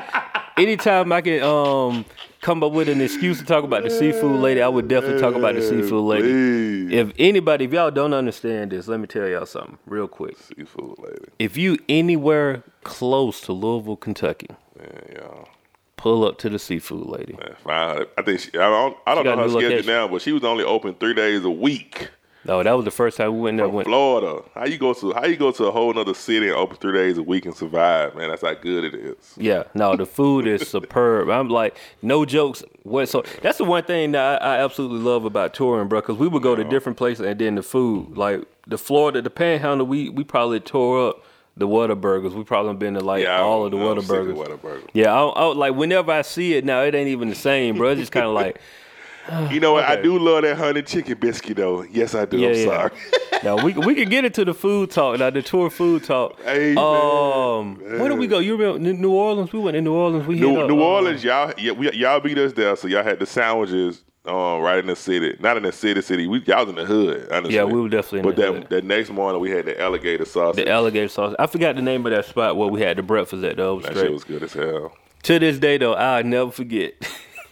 Anytime 0.56 1.12
I 1.12 1.20
can 1.20 1.42
um 1.42 2.04
come 2.40 2.62
up 2.62 2.72
with 2.72 2.88
an 2.90 3.00
excuse 3.00 3.38
to 3.38 3.44
talk 3.44 3.64
about 3.64 3.82
the 3.84 3.90
seafood 3.90 4.40
lady, 4.40 4.60
I 4.60 4.68
would 4.68 4.88
definitely 4.88 5.20
talk 5.20 5.34
about 5.34 5.54
the 5.54 5.62
seafood 5.62 6.04
lady. 6.04 6.28
Please. 6.28 6.92
If 6.92 7.12
anybody, 7.18 7.64
if 7.64 7.72
y'all 7.72 7.90
don't 7.90 8.12
understand 8.12 8.72
this, 8.72 8.86
let 8.86 9.00
me 9.00 9.06
tell 9.06 9.26
y'all 9.26 9.46
something 9.46 9.78
real 9.86 10.06
quick. 10.06 10.36
Seafood 10.38 10.98
lady. 10.98 11.24
If 11.38 11.56
you 11.56 11.78
anywhere 11.88 12.62
close 12.82 13.40
to 13.42 13.52
Louisville, 13.52 13.96
Kentucky, 13.96 14.48
Man, 14.78 15.16
y'all. 15.16 15.48
Pull 15.96 16.24
up 16.24 16.38
to 16.38 16.48
the 16.48 16.58
seafood 16.58 17.06
lady. 17.06 17.38
Man. 17.66 18.04
I 18.18 18.22
think 18.22 18.40
she, 18.40 18.50
I 18.50 18.68
don't, 18.68 18.96
I 19.06 19.14
don't 19.14 19.24
She 19.24 19.28
got 19.30 19.36
know 19.36 19.44
a 19.44 19.48
her 19.48 19.48
new 19.48 19.50
schedule 19.52 19.70
location. 19.70 19.86
now, 19.86 20.08
but 20.08 20.22
she 20.22 20.32
was 20.32 20.44
only 20.44 20.64
open 20.64 20.94
three 20.94 21.14
days 21.14 21.44
a 21.44 21.50
week. 21.50 22.10
No, 22.46 22.62
that 22.62 22.72
was 22.72 22.84
the 22.84 22.90
first 22.90 23.16
time 23.16 23.32
we 23.34 23.40
went 23.40 23.56
there. 23.56 23.64
From 23.66 23.74
Went, 23.76 23.88
Florida. 23.88 24.42
How 24.54 24.66
you 24.66 24.76
go 24.76 24.92
to 24.92 25.14
how 25.14 25.24
you 25.24 25.36
go 25.36 25.50
to 25.50 25.64
a 25.64 25.70
whole 25.70 25.94
nother 25.94 26.12
city 26.12 26.48
and 26.48 26.56
open 26.56 26.76
three 26.76 26.92
days 26.92 27.16
a 27.16 27.22
week 27.22 27.46
and 27.46 27.56
survive, 27.56 28.14
man? 28.14 28.28
That's 28.28 28.42
how 28.42 28.52
good 28.52 28.84
it 28.84 28.94
is. 28.94 29.16
Yeah, 29.38 29.62
no, 29.72 29.96
the 29.96 30.04
food 30.04 30.46
is 30.46 30.68
superb. 30.68 31.30
I'm 31.30 31.48
like, 31.48 31.74
no 32.02 32.26
jokes. 32.26 32.62
What? 32.82 33.08
So 33.08 33.24
that's 33.40 33.56
the 33.56 33.64
one 33.64 33.84
thing 33.84 34.12
that 34.12 34.42
I, 34.42 34.56
I 34.56 34.62
absolutely 34.62 34.98
love 34.98 35.24
about 35.24 35.54
touring, 35.54 35.88
bro. 35.88 36.02
Because 36.02 36.18
we 36.18 36.28
would 36.28 36.42
go 36.42 36.54
to 36.54 36.64
different 36.64 36.98
places 36.98 37.24
and 37.24 37.38
then 37.40 37.54
the 37.54 37.62
food, 37.62 38.18
like 38.18 38.42
the 38.66 38.76
Florida, 38.76 39.22
the 39.22 39.30
Panhandle, 39.30 39.86
we 39.86 40.10
we 40.10 40.22
probably 40.22 40.60
tore 40.60 41.08
up 41.08 41.24
the 41.56 41.68
Whataburgers. 41.68 42.32
We 42.32 42.44
probably 42.44 42.74
been 42.74 42.94
to 42.94 43.00
like 43.00 43.22
Yeah, 43.22 43.40
all 43.40 43.64
of 43.64 43.70
the 43.70 43.76
Whataburgers. 43.76 44.88
Yeah, 44.92 45.12
I, 45.14 45.22
I, 45.24 45.44
like 45.52 45.74
whenever 45.74 46.12
I 46.12 46.22
see 46.22 46.54
it 46.54 46.64
now, 46.64 46.82
it 46.82 46.94
ain't 46.94 47.08
even 47.08 47.28
the 47.28 47.34
same, 47.34 47.76
bro. 47.76 47.90
It's 47.90 48.00
just 48.00 48.12
kind 48.12 48.26
of 48.26 48.32
like, 48.34 48.60
You 49.52 49.60
know 49.60 49.74
what? 49.74 49.84
I 49.84 50.00
do 50.00 50.18
love 50.18 50.42
that 50.42 50.56
honey 50.56 50.82
chicken 50.82 51.18
biscuit 51.18 51.56
though. 51.56 51.82
Yes, 51.84 52.14
I 52.14 52.24
do. 52.24 52.38
yeah, 52.38 52.48
I'm 52.48 52.54
yeah. 52.54 52.64
sorry. 52.64 52.90
now 53.42 53.64
we 53.64 53.72
we 53.72 53.94
can 53.94 54.08
get 54.08 54.24
into 54.24 54.44
the 54.44 54.54
food 54.54 54.90
talk 54.90 55.18
now, 55.18 55.30
the 55.30 55.42
tour 55.42 55.70
food 55.70 56.04
talk. 56.04 56.40
Hey, 56.42 56.74
um, 56.76 57.78
man, 57.80 58.00
where 58.00 58.08
did 58.08 58.18
we 58.18 58.26
go? 58.26 58.38
You 58.38 58.56
remember 58.56 58.78
New- 58.92 59.12
Orleans? 59.12 59.52
We 59.52 59.60
went 59.60 59.76
to 59.76 59.80
New 59.80 59.94
Orleans. 59.94 60.26
We 60.26 60.38
hit 60.38 60.48
New, 60.48 60.60
up, 60.60 60.68
New 60.68 60.80
uh, 60.80 60.84
Orleans, 60.86 61.22
y'all, 61.22 61.52
yeah, 61.56 61.72
we, 61.72 61.90
y'all 61.92 62.20
beat 62.20 62.38
us 62.38 62.52
there, 62.52 62.74
so 62.76 62.88
y'all 62.88 63.04
had 63.04 63.20
the 63.20 63.26
sandwiches 63.26 64.02
uh, 64.26 64.58
right 64.60 64.78
in 64.78 64.86
the 64.86 64.96
city. 64.96 65.36
Not 65.40 65.56
in 65.56 65.62
the 65.64 65.72
city, 65.72 66.00
city. 66.00 66.26
We 66.26 66.40
y'all 66.44 66.60
was 66.60 66.70
in 66.70 66.76
the 66.76 66.84
hood. 66.84 67.28
Honestly. 67.30 67.54
Yeah, 67.54 67.64
we 67.64 67.80
were 67.80 67.88
definitely 67.88 68.20
in 68.20 68.24
But 68.24 68.36
the 68.36 68.42
that 68.42 68.52
hood. 68.52 68.68
that 68.70 68.84
next 68.84 69.10
morning 69.10 69.40
we 69.40 69.50
had 69.50 69.66
the 69.66 69.80
alligator 69.80 70.24
sauce. 70.24 70.56
The 70.56 70.68
alligator 70.68 71.08
sauce. 71.08 71.34
I 71.38 71.46
forgot 71.46 71.76
the 71.76 71.82
name 71.82 72.04
of 72.06 72.12
that 72.12 72.24
spot 72.26 72.56
where 72.56 72.68
we 72.68 72.80
had 72.80 72.96
the 72.96 73.02
breakfast 73.02 73.44
at 73.44 73.56
though. 73.56 73.80
That 73.80 73.92
straight. 73.92 74.04
shit 74.04 74.12
was 74.12 74.24
good 74.24 74.42
as 74.42 74.52
hell. 74.52 74.96
to 75.24 75.38
this 75.38 75.58
day 75.58 75.78
though, 75.78 75.94
I'll 75.94 76.24
never 76.24 76.50
forget. 76.50 76.94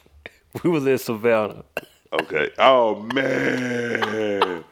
we 0.63 0.71
was 0.71 0.87
in 0.87 0.99
Savannah. 0.99 1.65
Okay. 2.13 2.51
Oh 2.59 3.01
man. 3.15 4.65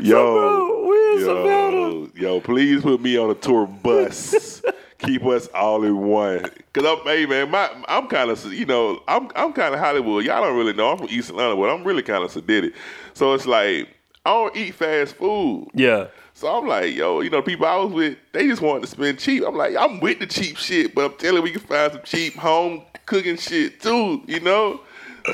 Yo, 0.00 0.34
bro, 0.34 0.86
we 0.88 1.14
in 1.14 1.20
yo, 1.20 2.10
yo, 2.14 2.40
please 2.40 2.82
put 2.82 3.00
me 3.00 3.16
on 3.16 3.30
a 3.30 3.34
tour 3.34 3.66
bus. 3.66 4.60
Keep 5.06 5.24
us 5.26 5.48
all 5.48 5.84
in 5.84 5.96
one. 5.98 6.44
Cause 6.72 6.84
I'm, 6.84 6.98
hey 7.04 7.26
man, 7.26 7.50
my, 7.50 7.70
I'm 7.88 8.08
kind 8.08 8.30
of, 8.30 8.52
you 8.52 8.66
know, 8.66 9.02
I'm, 9.08 9.30
I'm 9.36 9.52
kind 9.52 9.74
of 9.74 9.80
Hollywood. 9.80 10.24
Y'all 10.24 10.42
don't 10.42 10.56
really 10.56 10.72
know. 10.72 10.90
I'm 10.90 10.98
from 10.98 11.08
East 11.10 11.30
Atlanta, 11.30 11.56
but 11.56 11.70
I'm 11.70 11.84
really 11.84 12.02
kind 12.02 12.24
of 12.24 12.32
sedated. 12.32 12.74
So 13.14 13.34
it's 13.34 13.46
like 13.46 13.88
I 14.24 14.30
don't 14.30 14.56
eat 14.56 14.74
fast 14.74 15.16
food. 15.16 15.68
Yeah. 15.74 16.08
So 16.32 16.48
I'm 16.48 16.66
like, 16.66 16.94
yo, 16.94 17.20
you 17.20 17.30
know, 17.30 17.42
people 17.42 17.66
I 17.66 17.76
was 17.76 17.92
with, 17.92 18.18
they 18.32 18.48
just 18.48 18.62
wanted 18.62 18.80
to 18.82 18.86
spend 18.88 19.18
cheap. 19.18 19.44
I'm 19.46 19.54
like, 19.54 19.76
I'm 19.76 20.00
with 20.00 20.18
the 20.18 20.26
cheap 20.26 20.56
shit, 20.56 20.94
but 20.94 21.04
I'm 21.04 21.18
telling 21.18 21.36
you, 21.36 21.42
we 21.42 21.50
can 21.52 21.60
find 21.60 21.92
some 21.92 22.02
cheap 22.04 22.34
home 22.34 22.82
cooking 23.06 23.36
shit 23.36 23.80
too, 23.80 24.22
you 24.26 24.40
know? 24.40 24.80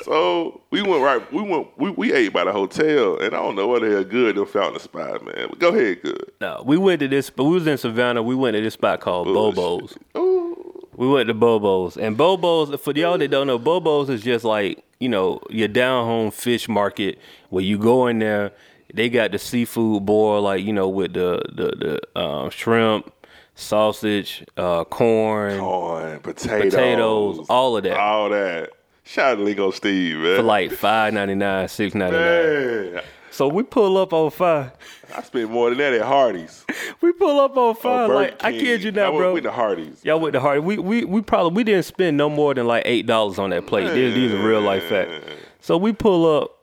So 0.05 0.61
we 0.71 0.83
went 0.83 1.03
right, 1.03 1.33
we 1.33 1.43
went, 1.43 1.67
we, 1.77 1.91
we 1.91 2.13
ate 2.13 2.33
by 2.33 2.45
the 2.45 2.53
hotel, 2.53 3.19
and 3.19 3.35
I 3.35 3.39
don't 3.39 3.57
know 3.57 3.67
what 3.67 3.83
the 3.83 3.91
hell 3.91 4.05
good 4.05 4.37
them 4.37 4.47
found 4.47 4.77
the 4.77 4.81
spot, 4.81 5.25
man. 5.25 5.49
But 5.51 5.59
go 5.59 5.69
ahead, 5.71 6.03
good. 6.03 6.31
No, 6.41 6.63
we 6.65 6.77
went 6.77 7.01
to 7.01 7.09
this, 7.09 7.29
but 7.31 7.45
we 7.45 7.55
was 7.55 7.67
in 7.67 7.77
Savannah. 7.77 8.23
We 8.23 8.35
went 8.35 8.55
to 8.55 8.61
this 8.61 8.75
spot 8.75 9.01
called 9.01 9.27
Bobo's. 9.27 9.97
Ooh, 10.17 10.87
We 10.97 11.09
went 11.09 11.27
to 11.29 11.35
Bobo's, 11.35 11.97
and 11.97 12.17
Bobo's 12.17 12.81
for 12.81 12.93
y'all 12.93 13.19
that 13.19 13.29
don't 13.29 13.47
know, 13.47 13.59
Bobo's 13.59 14.09
is 14.11 14.23
just 14.23 14.45
like 14.45 14.85
you 15.01 15.09
know 15.09 15.41
your 15.51 15.69
down 15.69 16.05
home 16.05 16.31
fish 16.31 16.69
market 16.69 17.19
where 17.49 17.65
you 17.65 17.77
go 17.79 18.07
in 18.07 18.19
there. 18.21 18.53
They 18.93 19.09
got 19.09 19.31
the 19.33 19.39
seafood 19.39 20.05
boil, 20.07 20.43
like 20.43 20.65
you 20.65 20.73
know 20.73 20.89
with 20.89 21.15
the 21.15 21.43
the 21.53 22.01
the 22.15 22.21
um, 22.21 22.51
shrimp, 22.51 23.13
sausage, 23.55 24.45
uh, 24.57 24.85
corn, 24.85 25.59
corn, 25.59 26.21
potatoes, 26.21 26.73
potatoes, 26.75 27.47
all 27.49 27.77
of 27.77 27.85
that 27.85 27.97
all 27.97 28.29
that. 28.31 28.71
Shout 29.11 29.33
out 29.33 29.35
to 29.39 29.43
Lingo 29.43 29.73
Steve, 29.73 30.19
man. 30.19 30.37
for 30.37 30.43
like 30.45 30.71
five 30.71 31.13
ninety 31.13 31.35
nine, 31.35 31.67
six 31.67 31.97
ninety 31.97 32.17
nine. 32.17 33.03
So 33.33 33.49
we 33.49 33.65
pull 33.65 33.99
up 33.99 34.13
on 34.13 34.31
five. 34.31 34.71
I 35.13 35.23
spent 35.23 35.51
more 35.51 35.71
than 35.71 35.79
that 35.79 35.95
at 35.95 36.03
Hardee's. 36.03 36.65
We 37.01 37.13
pull 37.15 37.41
up 37.41 37.57
on 37.57 37.75
five. 37.75 38.07
Burger 38.07 38.15
like 38.15 38.45
I 38.45 38.53
kid 38.53 38.85
you 38.85 38.93
not, 38.93 39.13
went 39.13 39.23
bro. 39.23 39.35
with 39.35 39.43
the 39.43 39.51
Hardee's. 39.51 40.05
Y'all 40.05 40.21
went 40.21 40.35
to 40.35 40.41
Hardy. 40.41 40.61
We 40.61 40.79
we 40.79 41.05
we 41.05 41.23
probably 41.23 41.57
we 41.57 41.65
didn't 41.65 41.87
spend 41.87 42.17
no 42.19 42.31
more 42.31 42.55
than 42.55 42.69
like 42.69 42.85
eight 42.87 43.07
dollars 43.07 43.41
on 43.41 43.51
that 43.51 43.67
plate. 43.67 43.93
These, 43.93 44.15
these 44.15 44.33
are 44.33 44.47
real 44.47 44.61
life 44.61 44.85
facts. 44.85 45.13
So 45.59 45.77
we 45.77 45.93
pull 45.93 46.43
up. 46.43 46.57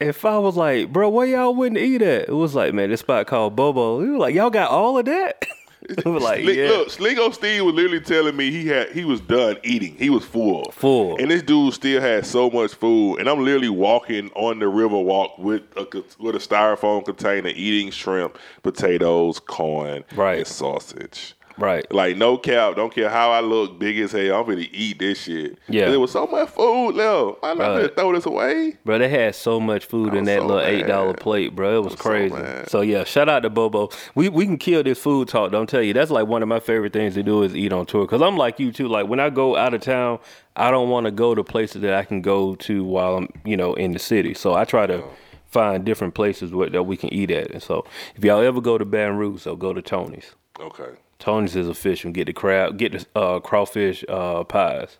If 0.00 0.26
I 0.26 0.36
was 0.36 0.56
like, 0.58 0.92
bro, 0.92 1.08
where 1.08 1.26
y'all 1.26 1.54
went 1.54 1.76
to 1.76 1.80
eat 1.82 2.02
at? 2.02 2.28
It 2.28 2.34
was 2.34 2.54
like, 2.54 2.74
man, 2.74 2.90
this 2.90 3.00
spot 3.00 3.26
called 3.26 3.56
Bobo. 3.56 4.00
We 4.00 4.10
were 4.10 4.18
like, 4.18 4.34
y'all 4.34 4.50
got 4.50 4.70
all 4.70 4.98
of 4.98 5.06
that? 5.06 5.46
like, 6.04 6.44
yeah. 6.44 6.68
Look, 6.68 6.88
Slingo 6.88 7.32
Steve 7.32 7.64
was 7.64 7.74
literally 7.74 8.00
telling 8.00 8.36
me 8.36 8.50
he 8.50 8.66
had 8.68 8.90
he 8.90 9.04
was 9.04 9.20
done 9.20 9.56
eating. 9.62 9.94
He 9.96 10.10
was 10.10 10.24
full. 10.24 10.70
Full. 10.72 11.16
And 11.16 11.30
this 11.30 11.42
dude 11.42 11.72
still 11.74 12.00
had 12.00 12.26
so 12.26 12.50
much 12.50 12.74
food. 12.74 13.16
And 13.18 13.28
I'm 13.28 13.44
literally 13.44 13.68
walking 13.70 14.30
on 14.34 14.58
the 14.58 14.68
river 14.68 14.98
walk 14.98 15.38
with 15.38 15.62
a 15.76 15.86
with 16.18 16.34
a 16.36 16.38
styrofoam 16.38 17.04
container, 17.04 17.48
eating 17.48 17.90
shrimp, 17.90 18.38
potatoes, 18.62 19.40
corn, 19.40 20.04
Right. 20.14 20.38
and 20.38 20.46
sausage. 20.46 21.34
Right. 21.60 21.90
Like 21.92 22.16
no 22.16 22.38
cap, 22.38 22.76
don't 22.76 22.92
care 22.92 23.10
how 23.10 23.30
I 23.30 23.40
look, 23.40 23.78
big 23.78 23.98
as 23.98 24.12
hell. 24.12 24.40
I'm 24.40 24.46
gonna 24.46 24.66
eat 24.72 24.98
this 24.98 25.22
shit. 25.22 25.58
Yeah. 25.68 25.90
There 25.90 26.00
was 26.00 26.10
so 26.10 26.26
much 26.26 26.48
food 26.48 26.94
left. 26.94 27.38
I'm 27.42 27.58
not 27.58 27.76
gonna 27.76 27.88
throw 27.88 28.12
this 28.14 28.26
away. 28.26 28.78
Bro, 28.84 28.98
they 28.98 29.08
had 29.08 29.34
so 29.34 29.60
much 29.60 29.84
food 29.84 30.14
in 30.14 30.24
that 30.24 30.40
so 30.40 30.46
little 30.46 30.62
eight 30.62 30.86
dollar 30.86 31.14
plate, 31.14 31.54
bro. 31.54 31.76
It 31.76 31.78
was, 31.78 31.92
was 31.92 32.00
so 32.00 32.08
crazy. 32.08 32.34
mad. 32.34 32.70
So, 32.70 32.80
yeah, 32.80 33.04
shout 33.04 33.28
out 33.28 33.40
to 33.40 33.50
Bobo. 33.50 33.90
We 34.14 34.28
we 34.28 34.46
can 34.46 34.56
kill 34.56 34.82
this 34.82 34.98
food 34.98 35.28
talk. 35.28 35.52
Don't 35.52 35.68
tell 35.68 35.82
you 35.82 35.92
that's 35.92 36.10
like 36.10 36.26
one 36.26 36.42
of 36.42 36.48
my 36.48 36.60
favorite 36.60 36.92
things 36.92 37.14
to 37.14 37.22
do 37.22 37.42
is 37.42 37.54
eat 37.54 37.72
on 37.72 37.86
tour. 37.86 38.06
Cause 38.06 38.22
I'm 38.22 38.36
like 38.36 38.58
you 38.58 38.72
too. 38.72 38.88
Like 38.88 39.06
when 39.06 39.20
I 39.20 39.30
go 39.30 39.56
out 39.56 39.74
of 39.74 39.82
town, 39.82 40.18
I 40.56 40.70
don't 40.70 40.88
want 40.88 41.04
to 41.04 41.10
go 41.10 41.34
to 41.34 41.44
places 41.44 41.82
that 41.82 41.94
I 41.94 42.04
can 42.04 42.22
go 42.22 42.54
to 42.54 42.84
while 42.84 43.16
I'm 43.16 43.28
you 43.44 43.56
know 43.56 43.74
in 43.74 43.92
the 43.92 43.98
city. 43.98 44.34
So 44.34 44.54
I 44.54 44.64
try 44.64 44.86
to 44.86 45.04
find 45.50 45.84
different 45.84 46.14
places 46.14 46.52
where, 46.52 46.70
that 46.70 46.84
we 46.84 46.96
can 46.96 47.12
eat 47.12 47.30
at. 47.30 47.50
And 47.50 47.62
so 47.62 47.84
if 48.14 48.24
y'all 48.24 48.40
ever 48.40 48.60
go 48.60 48.78
to 48.78 48.84
Baton 48.84 49.16
Rouge, 49.16 49.42
so 49.42 49.56
go 49.56 49.72
to 49.72 49.82
Tony's. 49.82 50.34
Okay. 50.58 50.92
Tony's 51.20 51.54
is 51.54 51.68
official. 51.68 52.10
Get 52.10 52.26
the 52.26 52.32
crab, 52.32 52.78
get 52.78 52.92
the 52.92 53.06
uh, 53.14 53.40
crawfish 53.40 54.04
uh, 54.08 54.42
pies. 54.44 54.96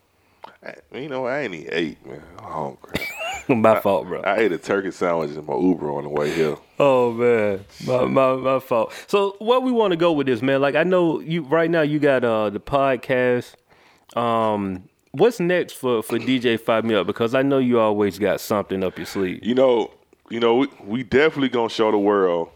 You 0.92 1.08
know, 1.08 1.26
I 1.26 1.40
ain't 1.40 1.54
even 1.54 1.68
ate, 1.72 2.06
man. 2.06 2.22
I'm 2.38 2.44
hungry. 2.52 3.06
my 3.48 3.80
fault, 3.80 4.06
bro. 4.06 4.20
I 4.20 4.40
ate 4.40 4.52
a 4.52 4.58
turkey 4.58 4.90
sandwich 4.90 5.30
in 5.30 5.44
my 5.46 5.56
Uber 5.56 5.90
on 5.90 6.04
the 6.04 6.10
way 6.10 6.32
here. 6.32 6.56
Oh 6.78 7.12
man, 7.12 7.64
my, 7.86 8.04
my 8.04 8.36
my 8.36 8.58
fault. 8.58 8.92
So 9.06 9.36
what 9.38 9.62
we 9.62 9.72
want 9.72 9.92
to 9.92 9.96
go 9.96 10.12
with 10.12 10.26
this, 10.26 10.42
man? 10.42 10.60
Like 10.60 10.74
I 10.74 10.82
know 10.82 11.20
you 11.20 11.42
right 11.42 11.70
now. 11.70 11.80
You 11.80 11.98
got 11.98 12.24
uh 12.24 12.50
the 12.50 12.60
podcast. 12.60 13.54
Um, 14.14 14.88
what's 15.12 15.40
next 15.40 15.74
for 15.74 16.02
for 16.02 16.18
DJ 16.18 16.58
FyeMeUp? 16.58 17.06
Because 17.06 17.34
I 17.34 17.42
know 17.42 17.58
you 17.58 17.80
always 17.80 18.18
got 18.18 18.40
something 18.40 18.84
up 18.84 18.98
your 18.98 19.06
sleeve. 19.06 19.42
You 19.42 19.54
know, 19.54 19.92
you 20.28 20.40
know, 20.40 20.56
we, 20.56 20.68
we 20.84 21.02
definitely 21.02 21.48
gonna 21.48 21.70
show 21.70 21.90
the 21.90 21.98
world 21.98 22.50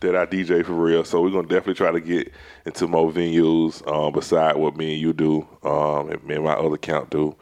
that 0.00 0.16
I 0.16 0.26
DJ 0.26 0.64
for 0.64 0.72
real. 0.72 1.04
So 1.04 1.20
we're 1.20 1.30
gonna 1.30 1.48
definitely 1.48 1.74
try 1.74 1.90
to 1.92 2.00
get 2.00 2.32
into 2.66 2.86
more 2.86 3.10
venues 3.10 3.86
um, 3.90 4.12
beside 4.12 4.56
what 4.56 4.76
me 4.76 4.94
and 4.94 5.00
you 5.00 5.12
do, 5.12 5.46
um, 5.62 6.10
and 6.10 6.22
me 6.24 6.36
and 6.36 6.44
my 6.44 6.54
other 6.54 6.76
count 6.76 7.10
do. 7.10 7.36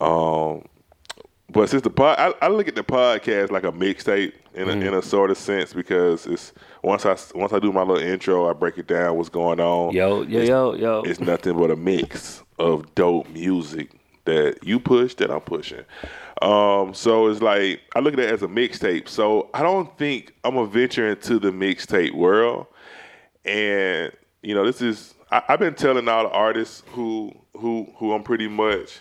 Um, 0.00 0.64
but 1.50 1.68
since 1.68 1.82
the 1.82 1.90
pod, 1.90 2.18
I, 2.18 2.46
I 2.46 2.48
look 2.48 2.66
at 2.66 2.74
the 2.74 2.82
podcast 2.82 3.50
like 3.50 3.64
a 3.64 3.72
mixtape 3.72 4.32
in 4.54 4.68
a, 4.68 4.72
in 4.72 4.94
a 4.94 5.02
sort 5.02 5.30
of 5.30 5.36
sense 5.36 5.72
because 5.72 6.26
it's 6.26 6.52
once 6.82 7.04
I 7.04 7.16
once 7.34 7.52
I 7.52 7.58
do 7.58 7.72
my 7.72 7.82
little 7.82 8.02
intro, 8.02 8.48
I 8.48 8.54
break 8.54 8.78
it 8.78 8.86
down 8.86 9.16
what's 9.16 9.28
going 9.28 9.60
on. 9.60 9.92
Yo, 9.92 10.22
yo, 10.22 10.40
yo, 10.42 10.74
yo. 10.74 11.02
It's 11.02 11.20
nothing 11.20 11.56
but 11.58 11.70
a 11.70 11.76
mix 11.76 12.42
of 12.58 12.94
dope 12.94 13.28
music 13.30 13.90
that 14.24 14.58
you 14.62 14.80
push 14.80 15.14
that 15.14 15.30
I'm 15.30 15.40
pushing. 15.40 15.84
Um, 16.42 16.92
so 16.92 17.28
it's 17.28 17.40
like 17.40 17.82
I 17.94 18.00
look 18.00 18.14
at 18.14 18.18
it 18.18 18.30
as 18.30 18.42
a 18.42 18.48
mixtape. 18.48 19.08
So 19.08 19.48
I 19.54 19.62
don't 19.62 19.96
think 19.96 20.34
I'm 20.42 20.54
gonna 20.54 20.66
venture 20.66 21.08
into 21.08 21.38
the 21.38 21.52
mixtape 21.52 22.12
world. 22.12 22.66
And 23.44 24.12
you 24.42 24.54
know, 24.54 24.66
this 24.66 24.82
is 24.82 25.14
I, 25.30 25.42
I've 25.48 25.60
been 25.60 25.74
telling 25.74 26.08
all 26.08 26.24
the 26.24 26.30
artists 26.30 26.82
who 26.88 27.32
who 27.56 27.88
who 27.96 28.12
I'm 28.12 28.24
pretty 28.24 28.48
much 28.48 28.98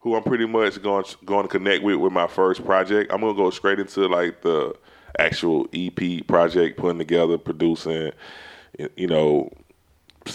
who 0.00 0.14
I'm 0.14 0.22
pretty 0.22 0.46
much 0.46 0.82
going 0.82 1.04
going 1.24 1.44
to 1.44 1.48
connect 1.48 1.82
with 1.82 1.96
with 1.96 2.12
my 2.12 2.26
first 2.26 2.66
project. 2.66 3.10
I'm 3.10 3.22
gonna 3.22 3.34
go 3.34 3.48
straight 3.48 3.80
into 3.80 4.06
like 4.06 4.42
the 4.42 4.74
actual 5.18 5.68
EP 5.72 6.26
project, 6.26 6.78
putting 6.78 6.98
together, 6.98 7.38
producing, 7.38 8.12
you 8.96 9.06
know, 9.06 9.50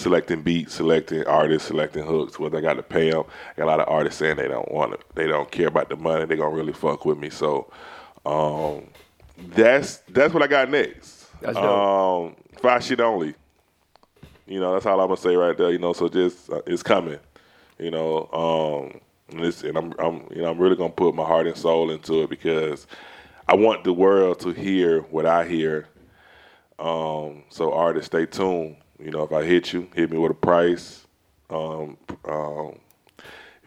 selecting 0.02 0.42
beats, 0.42 0.76
selecting 0.76 1.26
artists, 1.26 1.68
selecting 1.68 2.06
hooks. 2.06 2.40
Whether 2.40 2.58
I 2.58 2.62
got 2.62 2.74
to 2.76 2.84
pay 2.84 3.12
them, 3.12 3.24
I 3.52 3.60
got 3.60 3.66
a 3.66 3.72
lot 3.72 3.80
of 3.80 3.90
artists 3.90 4.20
saying 4.20 4.38
they 4.38 4.48
don't 4.48 4.72
want 4.72 4.94
it, 4.94 5.02
they 5.16 5.28
don't 5.28 5.50
care 5.50 5.68
about 5.68 5.90
the 5.90 5.96
money. 5.96 6.26
They 6.26 6.36
gonna 6.36 6.56
really 6.56 6.74
fuck 6.74 7.06
with 7.06 7.18
me. 7.18 7.30
So 7.30 7.72
um, 8.26 8.88
that's 9.38 9.98
that's 10.10 10.34
what 10.34 10.44
I 10.44 10.48
got 10.48 10.70
next. 10.70 11.28
That's 11.42 11.56
dope. 11.56 11.66
Um, 11.66 12.36
Fye 12.62 12.80
shit 12.80 13.00
only. 13.00 13.36
You 14.48 14.60
know, 14.60 14.74
that's 14.74 14.86
all 14.86 15.00
I'm 15.00 15.08
gonna 15.08 15.18
say 15.18 15.36
right 15.36 15.58
there. 15.58 15.72
You 15.72 15.80
know, 15.80 15.94
so 15.94 16.08
just 16.08 16.50
uh, 16.50 16.62
it's 16.66 16.84
coming. 16.84 17.20
You 17.80 17.92
know, 17.92 18.30
um, 18.32 19.02
and, 19.32 19.64
and 19.64 19.78
I'm, 19.78 19.94
I'm, 20.00 20.28
you 20.34 20.42
know, 20.42 20.52
I'm 20.52 20.58
really 20.58 20.76
gonna 20.76 20.90
put 20.90 21.16
my 21.16 21.26
heart 21.26 21.48
and 21.48 21.58
soul 21.58 21.92
into 21.92 22.24
it 22.24 22.30
because 22.30 22.88
I 23.48 23.56
want 23.56 23.84
the 23.84 23.94
world 23.94 24.40
to 24.42 24.52
hear 24.52 25.02
what 25.02 25.26
I 25.26 25.46
hear. 25.46 25.88
Um, 26.80 27.44
so 27.50 27.74
artists, 27.74 28.08
stay 28.08 28.26
tuned. 28.26 28.78
You 29.00 29.12
know, 29.12 29.24
if 29.24 29.32
I 29.32 29.44
hit 29.44 29.74
you, 29.74 29.90
hit 29.94 30.12
me 30.12 30.18
with 30.18 30.32
a 30.32 30.36
price. 30.36 31.06
Um, 31.50 31.98
um, 32.26 32.80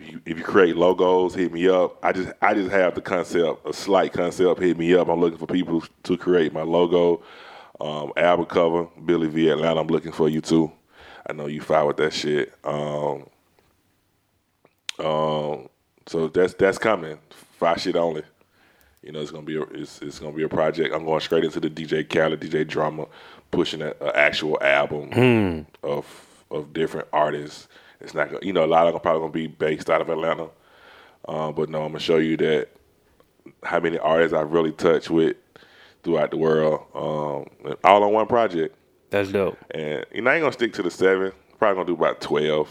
if 0.01 0.13
you, 0.13 0.21
if 0.25 0.39
you 0.39 0.45
create 0.45 0.77
logos, 0.77 1.35
hit 1.35 1.53
me 1.53 1.69
up. 1.69 2.03
I 2.05 2.13
just 2.13 2.33
I 2.41 2.55
just 2.55 2.71
have 2.71 2.95
the 2.95 3.01
concept, 3.01 3.67
a 3.67 3.73
slight 3.73 4.13
concept. 4.13 4.61
Hit 4.61 4.79
me 4.79 4.95
up. 4.95 5.09
I'm 5.09 5.21
looking 5.21 5.39
for 5.39 5.47
people 5.47 5.83
to 6.05 6.17
create 6.17 6.53
my 6.53 6.63
logo, 6.63 7.23
um, 7.81 8.13
album 8.17 8.47
cover. 8.47 8.89
Billy 9.05 9.29
V 9.29 9.49
Atlanta. 9.51 9.81
I'm 9.81 9.89
looking 9.89 10.13
for 10.13 10.29
you 10.29 10.41
too. 10.41 10.73
I 11.29 11.33
know 11.33 11.47
you 11.47 11.61
fire 11.61 11.85
with 11.85 11.99
that 11.99 12.13
shit. 12.13 12.55
Um, 12.65 13.27
um, 14.99 15.69
so 16.07 16.29
that's 16.29 16.55
that's 16.55 16.79
coming. 16.79 17.19
Fye 17.31 17.77
shit 17.77 17.97
only. 17.97 18.23
You 19.03 19.13
know, 19.13 19.21
it's 19.21 19.31
gonna 19.31 19.45
be 19.45 19.57
a, 19.57 19.63
it's 19.63 20.01
it's 20.03 20.19
gonna 20.19 20.33
be 20.33 20.43
a 20.43 20.49
project. 20.49 20.95
I'm 20.95 21.05
going 21.05 21.21
straight 21.21 21.45
into 21.45 21.61
the 21.61 21.71
DJ 21.71 22.09
Khaled, 22.09 22.41
DJ 22.41 22.67
Drama, 22.67 23.07
pushing 23.51 23.83
an 23.83 23.95
actual 24.15 24.59
album 24.63 25.67
of 25.83 26.07
of 26.51 26.73
different 26.73 27.09
artists. 27.13 27.69
It's 28.01 28.15
not 28.15 28.29
gonna, 28.31 28.45
you 28.45 28.53
know, 28.53 28.65
a 28.65 28.67
lot 28.67 28.87
of 28.87 28.93
them 28.95 29.01
probably 29.03 29.21
gonna 29.21 29.33
be 29.33 29.47
based 29.49 29.91
out 29.91 30.01
of 30.01 30.09
Atlanta. 30.09 30.49
Um, 31.27 31.55
but 31.55 31.69
no, 31.69 31.83
I'm 31.83 31.89
gonna 31.89 31.99
show 32.01 32.17
you 32.17 32.37
that 32.39 32.69
how 33.63 33.81
many 33.81 33.99
artists 33.99 34.33
I've 34.35 34.53
really 34.53 34.73
touched 34.73 35.11
with 35.11 35.37
throughout 36.05 36.31
the 36.31 36.37
world, 36.37 36.81
um, 36.95 37.75
all 37.85 38.03
on 38.05 38.13
one 38.13 38.27
project. 38.27 38.75
That's 39.11 39.33
dope, 39.33 39.57
And 39.73 40.05
you 40.13 40.23
know, 40.23 40.31
I 40.31 40.35
ain't 40.35 40.43
gonna 40.43 40.53
stick 40.53 40.73
to 40.75 40.83
the 40.83 40.91
seven. 40.91 41.33
Probably 41.59 41.75
gonna 41.77 41.87
do 41.87 41.95
about 41.95 42.21
twelve. 42.21 42.69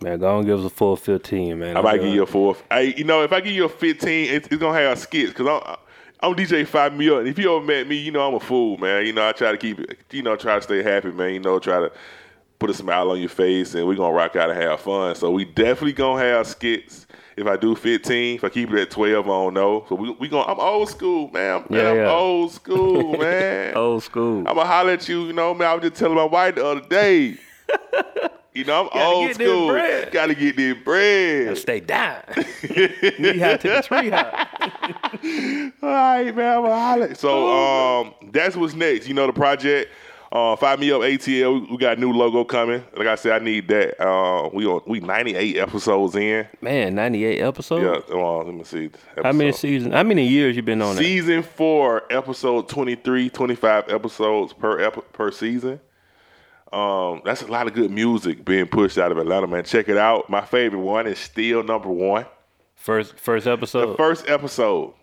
man. 0.00 0.18
Go 0.18 0.38
and 0.38 0.46
give 0.46 0.60
us 0.60 0.64
a 0.64 0.70
full 0.70 0.96
fifteen, 0.96 1.58
man. 1.58 1.76
I 1.76 1.82
might 1.82 2.00
give 2.00 2.14
you 2.14 2.22
a 2.22 2.26
fourth. 2.26 2.62
Hey, 2.70 2.94
you 2.96 3.04
know, 3.04 3.22
if 3.22 3.32
I 3.32 3.40
give 3.40 3.52
you 3.52 3.64
a 3.66 3.68
15, 3.68 4.30
it's, 4.32 4.46
it's 4.48 4.56
gonna 4.56 4.78
have 4.78 4.98
skits 4.98 5.30
because 5.32 5.46
I'm 5.46 5.76
I'm 6.22 6.34
DJ 6.34 6.66
FyeMeUp. 6.66 7.20
And 7.20 7.28
if 7.28 7.38
you 7.38 7.54
ever 7.56 7.64
met 7.64 7.88
me, 7.88 7.96
you 7.96 8.10
know 8.10 8.28
I'm 8.28 8.34
a 8.34 8.40
fool, 8.40 8.76
man. 8.76 9.06
You 9.06 9.12
know 9.12 9.26
I 9.26 9.32
try 9.32 9.52
to 9.52 9.58
keep 9.58 9.80
it, 9.80 9.98
you 10.10 10.22
know, 10.22 10.36
try 10.36 10.56
to 10.56 10.62
stay 10.62 10.82
happy, 10.82 11.10
man. 11.12 11.32
You 11.32 11.40
know, 11.40 11.58
try 11.58 11.80
to 11.80 11.90
put 12.58 12.68
a 12.68 12.74
smile 12.74 13.10
on 13.10 13.18
your 13.18 13.30
face, 13.30 13.74
and 13.74 13.86
we're 13.88 13.94
gonna 13.94 14.12
rock 14.12 14.36
out 14.36 14.50
and 14.50 14.60
have 14.60 14.80
fun. 14.80 15.14
So 15.14 15.30
we 15.30 15.46
definitely 15.46 15.94
gonna 15.94 16.22
have 16.22 16.46
skits. 16.46 17.06
If 17.36 17.46
I 17.46 17.56
do 17.56 17.74
15, 17.74 18.36
if 18.36 18.44
I 18.44 18.50
keep 18.50 18.70
it 18.70 18.78
at 18.78 18.90
12, 18.90 19.24
I 19.24 19.28
don't 19.28 19.54
know. 19.54 19.86
So 19.88 19.94
we 19.94 20.10
we 20.10 20.28
gonna. 20.28 20.52
I'm 20.52 20.60
old 20.60 20.90
school, 20.90 21.30
man. 21.30 21.64
man 21.70 21.80
Yeah, 21.80 21.90
I'm 21.90 21.96
yeah. 21.96 22.10
old 22.10 22.52
school, 22.52 23.12
man. 23.18 23.76
Old 23.76 24.02
school. 24.02 24.40
I'm 24.40 24.56
gonna 24.56 24.66
holler 24.66 24.92
at 24.92 25.08
you, 25.08 25.24
you 25.24 25.32
know, 25.32 25.54
man. 25.54 25.68
I 25.68 25.74
was 25.74 25.82
just 25.82 25.96
telling 25.96 26.16
my 26.16 26.24
wife 26.24 26.56
the 26.56 26.66
other 26.66 26.86
day. 26.86 27.38
You 28.52 28.64
know, 28.64 28.88
I'm 28.88 28.88
Gotta 28.88 29.04
old 29.04 29.34
school. 29.34 29.68
bread. 29.68 30.12
Gotta 30.12 30.34
get 30.34 30.56
this 30.56 30.76
bread. 30.82 31.56
Stay 31.56 31.80
down. 31.80 32.22
Knee 32.36 33.38
high 33.38 33.56
to 33.58 33.68
the 33.68 33.82
tree 33.84 34.10
high. 34.10 34.48
All 35.82 35.88
right, 35.88 36.34
man. 36.34 36.58
I'm 36.58 36.64
holler. 36.64 37.14
So 37.14 37.48
um, 37.48 38.14
that's 38.32 38.56
what's 38.56 38.74
next. 38.74 39.06
You 39.08 39.14
know, 39.14 39.26
the 39.26 39.32
project. 39.32 39.90
Uh, 40.32 40.54
FyeMeUp 40.54 41.00
ATL. 41.18 41.60
We, 41.66 41.72
we 41.72 41.76
got 41.76 41.96
a 41.98 42.00
new 42.00 42.12
logo 42.12 42.44
coming. 42.44 42.84
Like 42.96 43.08
I 43.08 43.16
said, 43.16 43.32
I 43.40 43.44
need 43.44 43.66
that. 43.66 44.00
Uh, 44.00 44.48
we 44.52 44.64
on 44.64 44.80
we 44.86 45.00
98 45.00 45.56
episodes 45.56 46.14
in. 46.14 46.46
Man, 46.60 46.94
ninety 46.94 47.24
eight 47.24 47.40
episodes. 47.40 47.82
Yeah. 48.08 48.14
Uh, 48.16 48.36
let 48.44 48.54
me 48.54 48.62
see. 48.62 48.90
How 49.22 49.32
many 49.32 49.50
seasons? 49.50 49.92
How 49.92 50.04
many 50.04 50.28
years 50.28 50.54
you 50.54 50.62
been 50.62 50.82
on 50.82 50.94
that? 50.94 51.02
Season 51.02 51.42
four, 51.42 52.04
episode 52.12 52.68
23, 52.68 53.28
25 53.28 53.88
episodes 53.88 54.52
per 54.52 54.78
ep- 54.80 55.12
per 55.12 55.32
season. 55.32 55.80
Um, 56.72 57.22
that's 57.24 57.42
a 57.42 57.46
lot 57.46 57.66
of 57.66 57.74
good 57.74 57.90
music 57.90 58.44
being 58.44 58.66
pushed 58.66 58.96
out 58.98 59.10
of 59.10 59.18
Atlanta, 59.18 59.46
man. 59.46 59.64
Check 59.64 59.88
it 59.88 59.96
out. 59.96 60.30
My 60.30 60.40
favorite 60.40 60.80
one 60.80 61.06
is 61.06 61.18
still 61.18 61.62
number 61.62 61.88
one. 61.88 62.26
First 62.76 63.18
first 63.18 63.46
episode. 63.46 63.86
The 63.86 63.96
First 63.96 64.28
episode. 64.28 64.94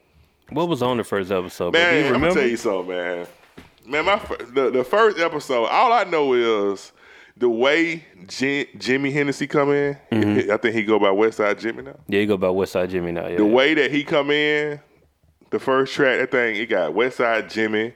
what 0.49 0.67
was 0.69 0.81
on 0.81 0.97
the 0.97 1.03
first 1.03 1.31
episode? 1.31 1.73
Man, 1.73 2.13
I'm 2.13 2.21
gonna 2.21 2.33
tell 2.33 2.47
you 2.47 2.57
something, 2.57 2.87
man. 2.87 3.27
Man, 3.85 4.05
my 4.05 4.21
the, 4.53 4.69
the 4.71 4.83
first 4.83 5.17
episode, 5.19 5.65
all 5.65 5.93
I 5.93 6.03
know 6.03 6.33
is 6.33 6.91
the 7.35 7.49
way 7.49 8.03
Jim, 8.27 8.65
Jimmy 8.77 9.11
Hennessy 9.11 9.45
come 9.47 9.71
in. 9.71 9.97
Mm-hmm. 10.11 10.51
I 10.51 10.57
think 10.57 10.75
he 10.75 10.83
go 10.83 10.99
by 10.99 11.09
Westside 11.09 11.59
Jimmy 11.59 11.83
now. 11.83 11.95
Yeah, 12.07 12.21
you 12.21 12.27
go 12.27 12.37
by 12.37 12.47
Westside 12.47 12.89
Jimmy 12.89 13.11
now. 13.11 13.27
Yeah. 13.27 13.37
The 13.37 13.45
way 13.45 13.73
that 13.75 13.91
he 13.91 14.03
come 14.03 14.31
in 14.31 14.79
the 15.49 15.59
first 15.59 15.93
track, 15.93 16.19
that 16.19 16.31
thing, 16.31 16.55
it 16.55 16.67
got 16.67 16.93
Westside 16.93 17.51
Jimmy. 17.51 17.93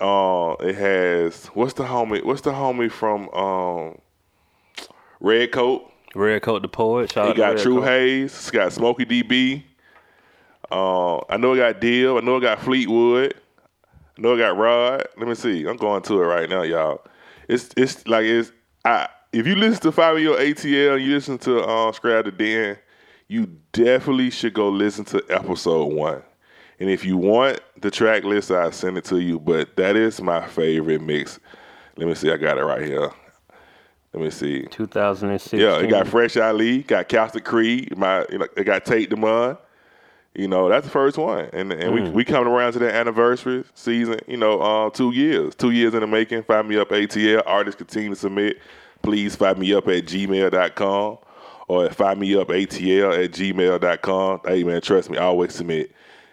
Uh, 0.00 0.56
it 0.60 0.74
has 0.76 1.46
what's 1.48 1.74
the 1.74 1.84
homie? 1.84 2.24
What's 2.24 2.40
the 2.40 2.52
homie 2.52 2.90
from 2.90 3.28
um, 3.30 3.98
Red 5.20 5.52
Coat, 5.52 6.62
the 6.62 6.68
poet. 6.68 7.12
Shout 7.12 7.28
out 7.28 7.36
got 7.36 7.58
True. 7.58 7.82
Hayes. 7.82 8.32
It's 8.32 8.50
got 8.50 8.72
Smokey 8.72 9.04
DB. 9.04 9.62
Uh, 10.70 11.18
I 11.28 11.36
know 11.36 11.54
it 11.54 11.58
got 11.58 11.80
Deal. 11.80 12.16
I 12.16 12.20
know 12.20 12.36
it 12.36 12.40
got 12.40 12.60
Fleetwood. 12.60 13.34
I 14.16 14.20
know 14.20 14.34
it 14.34 14.38
got 14.38 14.56
Rod. 14.56 15.06
Let 15.18 15.28
me 15.28 15.34
see. 15.34 15.66
I'm 15.66 15.76
going 15.76 16.02
to 16.02 16.22
it 16.22 16.26
right 16.26 16.48
now, 16.48 16.62
y'all. 16.62 17.02
It's 17.48 17.70
it's 17.76 18.06
like 18.06 18.24
it's 18.24 18.52
I 18.84 19.08
if 19.32 19.46
you 19.46 19.54
listen 19.56 19.82
to 19.82 19.92
Five 19.92 20.18
Year 20.18 20.32
ATL 20.32 20.96
and 20.96 21.04
you 21.04 21.12
listen 21.12 21.38
to 21.38 21.60
uh, 21.60 21.92
Str8OutDaDen, 21.92 22.78
you 23.28 23.46
definitely 23.72 24.30
should 24.30 24.54
go 24.54 24.68
listen 24.68 25.04
to 25.06 25.22
episode 25.28 25.92
one. 25.92 26.22
And 26.78 26.88
if 26.88 27.04
you 27.04 27.16
want 27.16 27.60
the 27.80 27.90
track 27.90 28.24
list, 28.24 28.50
I'll 28.50 28.72
send 28.72 28.98
it 28.98 29.04
to 29.06 29.18
you. 29.18 29.38
But 29.38 29.76
that 29.76 29.96
is 29.96 30.20
my 30.20 30.46
favorite 30.46 31.02
mix. 31.02 31.38
Let 31.96 32.08
me 32.08 32.14
see. 32.14 32.30
I 32.30 32.36
got 32.36 32.58
it 32.58 32.64
right 32.64 32.82
here. 32.82 33.10
Let 34.12 34.22
me 34.22 34.30
see. 34.30 34.62
2016. 34.70 35.60
Yeah, 35.60 35.78
it 35.78 35.88
got 35.88 36.08
Fresh 36.08 36.36
Ali, 36.36 36.82
got 36.82 37.08
Calcic 37.08 37.44
Creed, 37.44 37.96
my 37.96 38.26
you 38.30 38.38
know, 38.38 38.46
it 38.56 38.64
got 38.64 38.84
Tate 38.84 39.10
Demond. 39.10 39.58
You 40.34 40.46
know, 40.48 40.68
that's 40.68 40.86
the 40.86 40.90
first 40.90 41.18
one. 41.18 41.48
And 41.52 41.72
and 41.72 41.94
we 41.94 42.08
we 42.08 42.24
coming 42.24 42.52
around 42.52 42.72
to 42.74 42.78
the 42.78 42.92
anniversary 42.92 43.64
season, 43.74 44.18
you 44.26 44.36
know, 44.36 44.60
uh, 44.60 44.90
two 44.90 45.12
years. 45.12 45.54
Two 45.54 45.70
years 45.70 45.94
in 45.94 46.00
the 46.00 46.06
making. 46.06 46.42
FyeMeUp 46.44 46.86
ATL. 46.86 47.42
Artists 47.46 47.78
continue 47.78 48.10
to 48.10 48.16
submit. 48.16 48.58
Please 49.02 49.36
FyeMeUp 49.36 49.98
at 49.98 50.04
gmail.com 50.06 51.18
or 51.68 51.88
FyeMeUp 51.88 52.46
ATL 52.46 53.24
at 53.24 53.30
gmail.com. 53.32 54.40
Hey 54.44 54.64
man, 54.64 54.80
trust 54.80 55.10
me, 55.10 55.18
I 55.18 55.24
always 55.24 55.54
submit. 55.54 55.92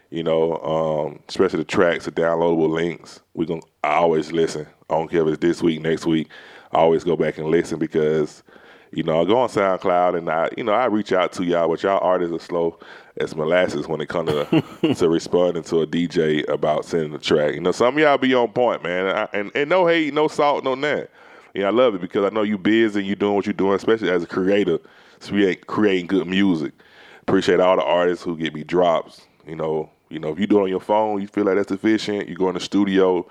You 0.10 0.24
know, 0.24 0.58
um, 0.58 1.20
especially 1.28 1.60
the 1.60 1.66
tracks, 1.66 2.06
the 2.06 2.12
downloadable 2.12 2.70
links. 2.70 3.20
We 3.34 3.46
gonna 3.46 3.62
I 3.84 3.96
always 3.96 4.32
listen. 4.32 4.68
I 4.90 4.96
don't 4.96 5.10
care 5.10 5.22
if 5.22 5.28
it's 5.28 5.40
this 5.40 5.62
week, 5.62 5.82
next 5.82 6.06
week. 6.06 6.30
I 6.72 6.78
always 6.78 7.04
go 7.04 7.16
back 7.16 7.38
and 7.38 7.48
listen 7.48 7.80
because, 7.80 8.44
you 8.92 9.04
know, 9.04 9.22
I 9.22 9.26
go 9.26 9.38
on 9.38 9.50
SoundCloud 9.50 10.18
and 10.18 10.30
I, 10.30 10.50
you 10.58 10.64
know, 10.64 10.74
I 10.74 10.86
reach 10.86 11.12
out 11.12 11.34
to 11.34 11.44
y'all, 11.44 11.68
but 11.68 11.84
y'all 11.84 12.00
artists 12.02 12.34
are 12.34 12.40
slow 12.40 12.80
as 13.18 13.36
molasses 13.36 13.88
when 13.88 14.02
it 14.02 14.10
comes 14.10 14.30
to 14.30 14.94
to 14.96 15.10
responding 15.10 15.64
to 15.64 15.82
a 15.82 15.88
DJ 15.88 16.48
about 16.48 16.86
sending 16.86 17.14
a 17.14 17.20
track. 17.20 17.54
You 17.54 17.62
know, 17.62 17.72
some 17.72 17.96
of 17.96 18.00
y'all 18.00 18.18
be 18.18 18.34
on 18.34 18.52
point, 18.52 18.84
man, 18.84 19.08
I, 19.08 19.28
and 19.38 19.52
and 19.56 19.70
no 19.70 19.88
hate, 19.88 20.14
no 20.14 20.28
salt, 20.28 20.64
no 20.64 20.76
nothing. 20.76 21.08
Yeah, 21.54 21.68
I 21.68 21.72
love 21.72 21.96
it 21.96 22.02
because 22.02 22.24
I 22.24 22.34
know 22.34 22.44
you 22.44 22.58
busy 22.58 23.00
and 23.00 23.08
you 23.08 23.16
doing 23.16 23.36
what 23.36 23.46
you're 23.46 23.54
doing, 23.54 23.74
especially 23.74 24.12
as 24.12 24.22
a 24.22 24.28
creator, 24.28 24.78
create, 25.22 25.66
creating 25.66 26.08
good 26.08 26.28
music. 26.28 26.74
Appreciate 27.22 27.60
all 27.60 27.76
the 27.76 27.84
artists 27.84 28.24
who 28.24 28.38
get 28.38 28.54
me 28.54 28.64
drops. 28.64 29.22
You 29.48 29.56
know, 29.56 29.90
you 30.10 30.20
know, 30.20 30.30
if 30.30 30.40
you 30.40 30.48
do 30.48 30.60
it 30.60 30.64
on 30.64 30.70
your 30.70 30.80
phone, 30.80 31.22
you 31.22 31.28
feel 31.28 31.46
like 31.46 31.56
that's 31.56 31.72
efficient. 31.72 32.28
You 32.28 32.36
go 32.36 32.48
in 32.50 32.54
the 32.54 32.60
studio. 32.60 33.28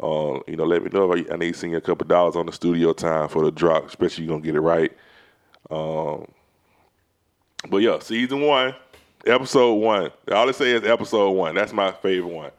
Uh, 0.00 0.40
you 0.48 0.56
know, 0.56 0.64
let 0.64 0.82
me 0.82 0.90
know 0.92 1.12
if 1.12 1.30
I, 1.30 1.34
I 1.34 1.36
need 1.36 1.52
to 1.52 1.58
send 1.58 1.72
you 1.72 1.78
a 1.78 1.82
couple 1.82 2.06
dollars 2.06 2.34
on 2.34 2.46
the 2.46 2.52
studio 2.52 2.92
time 2.92 3.28
for 3.28 3.44
the 3.44 3.52
drop, 3.52 3.86
especially 3.86 4.24
you're 4.24 4.32
gonna 4.34 4.44
get 4.44 4.56
it 4.56 4.60
right. 4.60 4.92
Um, 5.70 6.26
but 7.68 7.78
yeah, 7.78 7.98
season 8.00 8.40
one, 8.42 8.74
episode 9.26 9.74
one. 9.74 10.10
All 10.32 10.48
I 10.48 10.52
say 10.52 10.72
is 10.72 10.84
episode 10.84 11.30
one. 11.30 11.54
That's 11.54 11.72
my 11.72 11.92
favorite 11.92 12.32
one. 12.32 12.50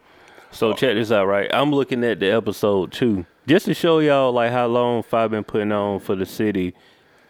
So 0.52 0.74
check 0.74 0.96
this 0.96 1.12
out, 1.12 1.26
right? 1.26 1.50
I'm 1.54 1.72
looking 1.72 2.04
at 2.04 2.20
the 2.20 2.32
episode 2.32 2.92
two, 2.92 3.26
just 3.48 3.66
to 3.66 3.74
show 3.74 4.00
y'all 4.00 4.32
like 4.32 4.52
how 4.52 4.68
long 4.68 5.04
Fye 5.04 5.28
been 5.28 5.44
putting 5.44 5.72
on 5.72 6.00
for 6.00 6.16
the 6.16 6.26
city. 6.26 6.74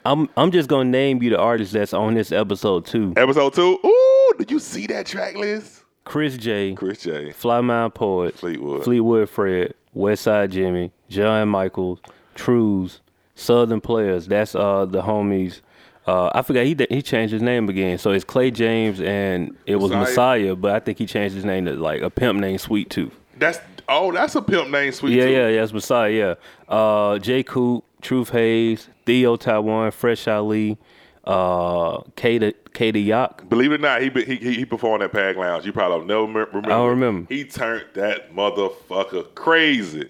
I'm 0.06 0.30
I'm 0.36 0.52
just 0.52 0.68
gonna 0.68 0.90
name 0.90 1.24
you 1.24 1.30
the 1.30 1.40
artist 1.40 1.74
that's 1.74 1.94
on 1.94 2.14
this 2.14 2.32
episode 2.32 2.86
two. 2.86 3.14
Episode 3.16 3.54
two. 3.54 3.80
Ooh, 3.84 4.34
did 4.38 4.52
you 4.52 4.60
see 4.60 4.86
that 4.88 5.06
track 5.06 5.36
list? 5.36 5.83
Chris 6.06 6.38
J, 6.38 6.74
Chris 6.74 7.04
J. 7.04 7.32
Fly 7.32 7.62
Mind 7.62 7.94
Poet, 7.96 8.36
Fleetwood. 8.38 8.84
Fleetwood 8.84 9.30
Fred, 9.30 9.74
Westside 9.96 10.52
Jimmy, 10.52 10.92
John 11.10 11.50
Michaels, 11.50 12.00
Trues, 12.36 13.00
Southern 13.36 13.82
Players. 13.82 14.28
That's 14.28 14.56
uh 14.56 14.86
the 14.86 15.02
homies. 15.02 15.62
Uh, 16.06 16.30
I 16.36 16.42
forgot 16.42 16.66
he 16.66 16.76
he 16.90 17.02
changed 17.02 17.32
his 17.32 17.42
name 17.42 17.70
again. 17.70 17.98
So 17.98 18.12
it's 18.12 18.26
Clay 18.26 18.52
James 18.52 19.00
and 19.00 19.56
it 19.66 19.78
was 19.78 19.92
Messiah. 19.92 20.02
Messiah, 20.02 20.56
but 20.56 20.76
I 20.76 20.80
think 20.80 20.98
he 20.98 21.06
changed 21.06 21.34
his 21.34 21.46
name 21.46 21.66
to 21.66 21.74
like 21.76 22.02
a 22.02 22.10
pimp 22.10 22.40
named 22.42 22.60
Sweet 22.60 22.90
Tooth. 22.90 23.18
That's 23.38 23.60
oh, 23.88 24.12
that's 24.12 24.36
a 24.36 24.42
pimp 24.42 24.70
name, 24.70 24.92
sweet. 24.92 25.14
Yeah, 25.14 25.24
Tooth. 25.24 25.32
yeah, 25.32 25.48
yeah, 25.48 25.64
it's 25.64 25.74
Messiah, 25.74 26.12
yeah. 26.12 26.34
Uh 26.68 27.20
J 27.20 27.44
Coop, 27.44 27.86
Truth 28.02 28.30
Hayes, 28.32 28.90
Theo 29.06 29.38
Taiwan, 29.38 29.92
Fresh 29.92 30.28
Ali, 30.28 30.78
uh 31.26 32.02
Kata 32.16 33.00
Yak. 33.00 33.48
Believe 33.50 33.72
it 33.72 33.76
or 33.76 33.78
not, 33.80 34.02
he 34.02 34.10
he 34.10 34.36
he, 34.36 34.54
he 34.54 34.66
performed 34.66 35.04
at 35.04 35.12
Pag 35.12 35.38
Lounge. 35.38 35.66
You 35.66 35.72
probably 35.74 36.06
never 36.06 36.28
me- 36.28 36.34
remember. 36.34 36.68
I 36.72 36.76
don't 36.76 36.90
remember. 36.90 37.34
He 37.34 37.46
turned 37.46 37.86
that 37.94 38.34
motherfucker 38.34 39.34
crazy. 39.36 40.10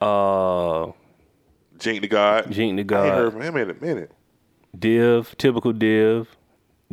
Uh 0.00 0.92
Jink 1.78 2.02
the 2.02 2.08
God. 2.08 2.50
Jink 2.50 2.76
the 2.76 2.84
God. 2.84 3.04
I 3.04 3.06
ain't 3.06 3.14
heard 3.14 3.32
from 3.32 3.42
him 3.42 3.56
in 3.56 3.70
a 3.70 3.74
minute. 3.74 4.12
Div, 4.78 5.34
typical 5.38 5.72
Div, 5.72 6.36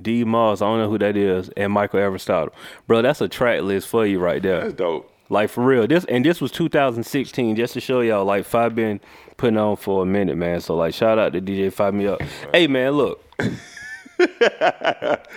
D 0.02 0.24
Moss, 0.24 0.62
I 0.62 0.66
don't 0.66 0.80
know 0.80 0.90
who 0.90 0.98
that 1.00 1.18
is, 1.18 1.50
and 1.58 1.74
Michael 1.74 2.00
Aristotle. 2.00 2.54
Bro, 2.88 3.02
that's 3.04 3.22
a 3.22 3.28
track 3.28 3.62
list 3.62 3.88
for 3.88 4.06
you 4.06 4.20
right 4.20 4.42
there. 4.42 4.62
That's 4.62 4.74
dope. 4.74 5.12
Like 5.30 5.50
for 5.50 5.64
real. 5.66 5.88
This 5.88 6.06
and 6.06 6.24
this 6.24 6.40
was 6.40 6.52
2016, 6.52 7.56
just 7.56 7.74
to 7.74 7.80
show 7.80 8.02
y'all 8.02 8.26
like 8.26 8.46
Fye 8.46 8.70
been 8.70 9.00
putting 9.38 9.58
on 9.58 9.76
for 9.76 10.04
a 10.04 10.06
minute, 10.06 10.38
man. 10.38 10.62
So 10.62 10.76
like 10.76 10.94
shout 10.94 11.18
out 11.18 11.34
to 11.34 11.42
DJ 11.42 11.68
FyeMeUp. 11.74 12.22
Hey 12.54 12.68
man, 12.68 12.92
look. 12.92 13.22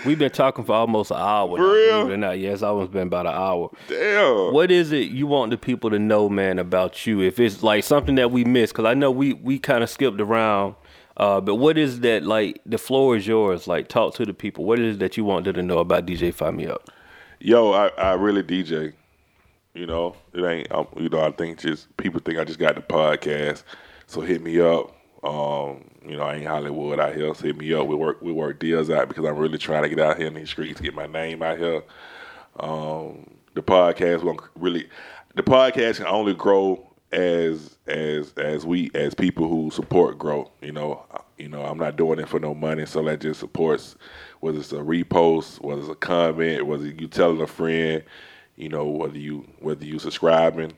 We've 0.07 0.19
been 0.19 0.31
talking 0.31 0.65
for 0.65 0.73
almost 0.73 1.11
an 1.11 1.17
hour. 1.19 1.57
For 1.57 1.63
now, 1.63 1.73
real? 1.73 1.99
believe 1.99 2.11
it 2.11 2.15
or 2.15 2.17
not. 2.17 2.39
Yes, 2.39 2.63
almost 2.63 2.93
been 2.93 3.09
about 3.09 3.27
an 3.27 3.35
hour. 3.35 3.71
Damn. 3.89 4.53
What 4.53 4.71
is 4.71 4.93
it 4.93 5.11
you 5.11 5.27
want 5.27 5.51
the 5.51 5.59
people 5.59 5.91
to 5.91 5.99
know, 5.99 6.29
man, 6.29 6.59
about 6.59 7.07
you? 7.07 7.21
If 7.21 7.41
it's 7.41 7.63
like 7.63 7.85
something 7.85 8.15
that 8.17 8.31
we 8.31 8.45
missed, 8.45 8.73
because 8.73 8.85
I 8.85 8.95
know 8.95 9.11
we 9.11 9.33
we 9.33 9.59
kind 9.59 9.83
of 9.83 9.91
skipped 9.91 10.21
around. 10.21 10.77
Uh, 11.17 11.41
but 11.41 11.57
what 11.57 11.77
is 11.77 12.01
that 12.01 12.23
like? 12.23 12.61
The 12.65 12.79
floor 12.79 13.17
is 13.17 13.27
yours. 13.27 13.67
Like, 13.67 13.89
talk 13.89 14.15
to 14.15 14.25
the 14.25 14.33
people. 14.33 14.65
What 14.65 14.79
is 14.79 14.97
it 14.97 14.99
that 15.01 15.17
you 15.17 15.25
want 15.25 15.47
them 15.47 15.55
to 15.55 15.63
know 15.63 15.79
about 15.79 16.07
DJ 16.07 16.33
FyeMeUp? 16.33 16.79
Yo, 17.41 17.73
I, 17.73 17.89
I 17.99 18.13
really 18.15 18.45
DJ. 18.45 18.93
You 19.75 19.87
know, 19.87 20.15
it 20.33 20.45
ain't. 20.45 20.71
Um, 20.73 20.87
you 20.97 21.09
know, 21.09 21.21
I 21.21 21.33
think 21.33 21.59
just 21.59 21.95
people 21.97 22.21
think 22.21 22.39
I 22.39 22.45
just 22.45 22.61
got 22.61 22.77
the 22.77 22.81
podcast. 22.81 23.65
So 24.07 24.21
hit 24.21 24.43
me 24.43 24.61
up. 24.61 24.95
Um, 25.23 25.85
you 26.07 26.17
know, 26.17 26.23
I 26.23 26.37
ain't 26.37 26.47
Hollywood 26.47 27.01
out 27.01 27.15
here. 27.15 27.33
Hit 27.35 27.57
me 27.57 27.73
up. 27.75 27.87
We 27.87 27.97
work 27.97 28.23
we 28.23 28.33
work 28.33 28.59
deals 28.61 28.91
out 28.91 29.09
because 29.09 29.25
I'm 29.25 29.37
really 29.37 29.59
trying 29.59 29.83
to 29.83 29.89
get 29.89 29.99
out 29.99 30.17
here 30.17 30.29
in 30.29 30.35
these 30.35 30.51
streets, 30.51 30.81
get 30.81 30.95
my 30.95 31.07
name 31.07 31.43
out 31.43 31.59
here. 31.59 31.83
Um, 32.61 33.29
the 33.55 33.63
podcast 33.63 34.23
won't 34.23 34.41
really, 34.57 34.89
the 35.35 35.43
podcast 35.43 35.97
can 35.97 36.07
only 36.07 36.35
grow 36.35 36.85
as 37.13 37.79
as 37.87 38.33
as 38.35 38.65
we 38.67 38.91
as 38.95 39.15
people 39.15 39.49
who 39.49 39.71
support 39.71 40.19
grow. 40.19 40.51
You 40.63 40.73
know, 40.73 41.05
Uh, 41.11 41.19
you 41.37 41.49
know, 41.49 41.63
I'm 41.65 41.79
not 41.79 41.97
doing 41.97 42.19
it 42.19 42.29
for 42.29 42.41
no 42.41 42.55
money, 42.55 42.87
so 42.87 43.03
that 43.05 43.21
just 43.21 43.41
supports 43.41 43.97
whether 44.41 44.59
it's 44.59 44.73
a 44.73 44.77
repost, 44.77 45.61
whether 45.61 45.81
it's 45.81 45.91
a 45.91 45.95
comment, 45.95 46.67
whether 46.67 46.87
you 46.87 47.09
telling 47.09 47.41
a 47.41 47.47
friend, 47.47 48.03
you 48.57 48.69
know, 48.69 48.87
whether 48.87 49.19
you 49.19 49.47
whether 49.61 49.85
you 49.85 49.99
subscribing, 49.99 50.73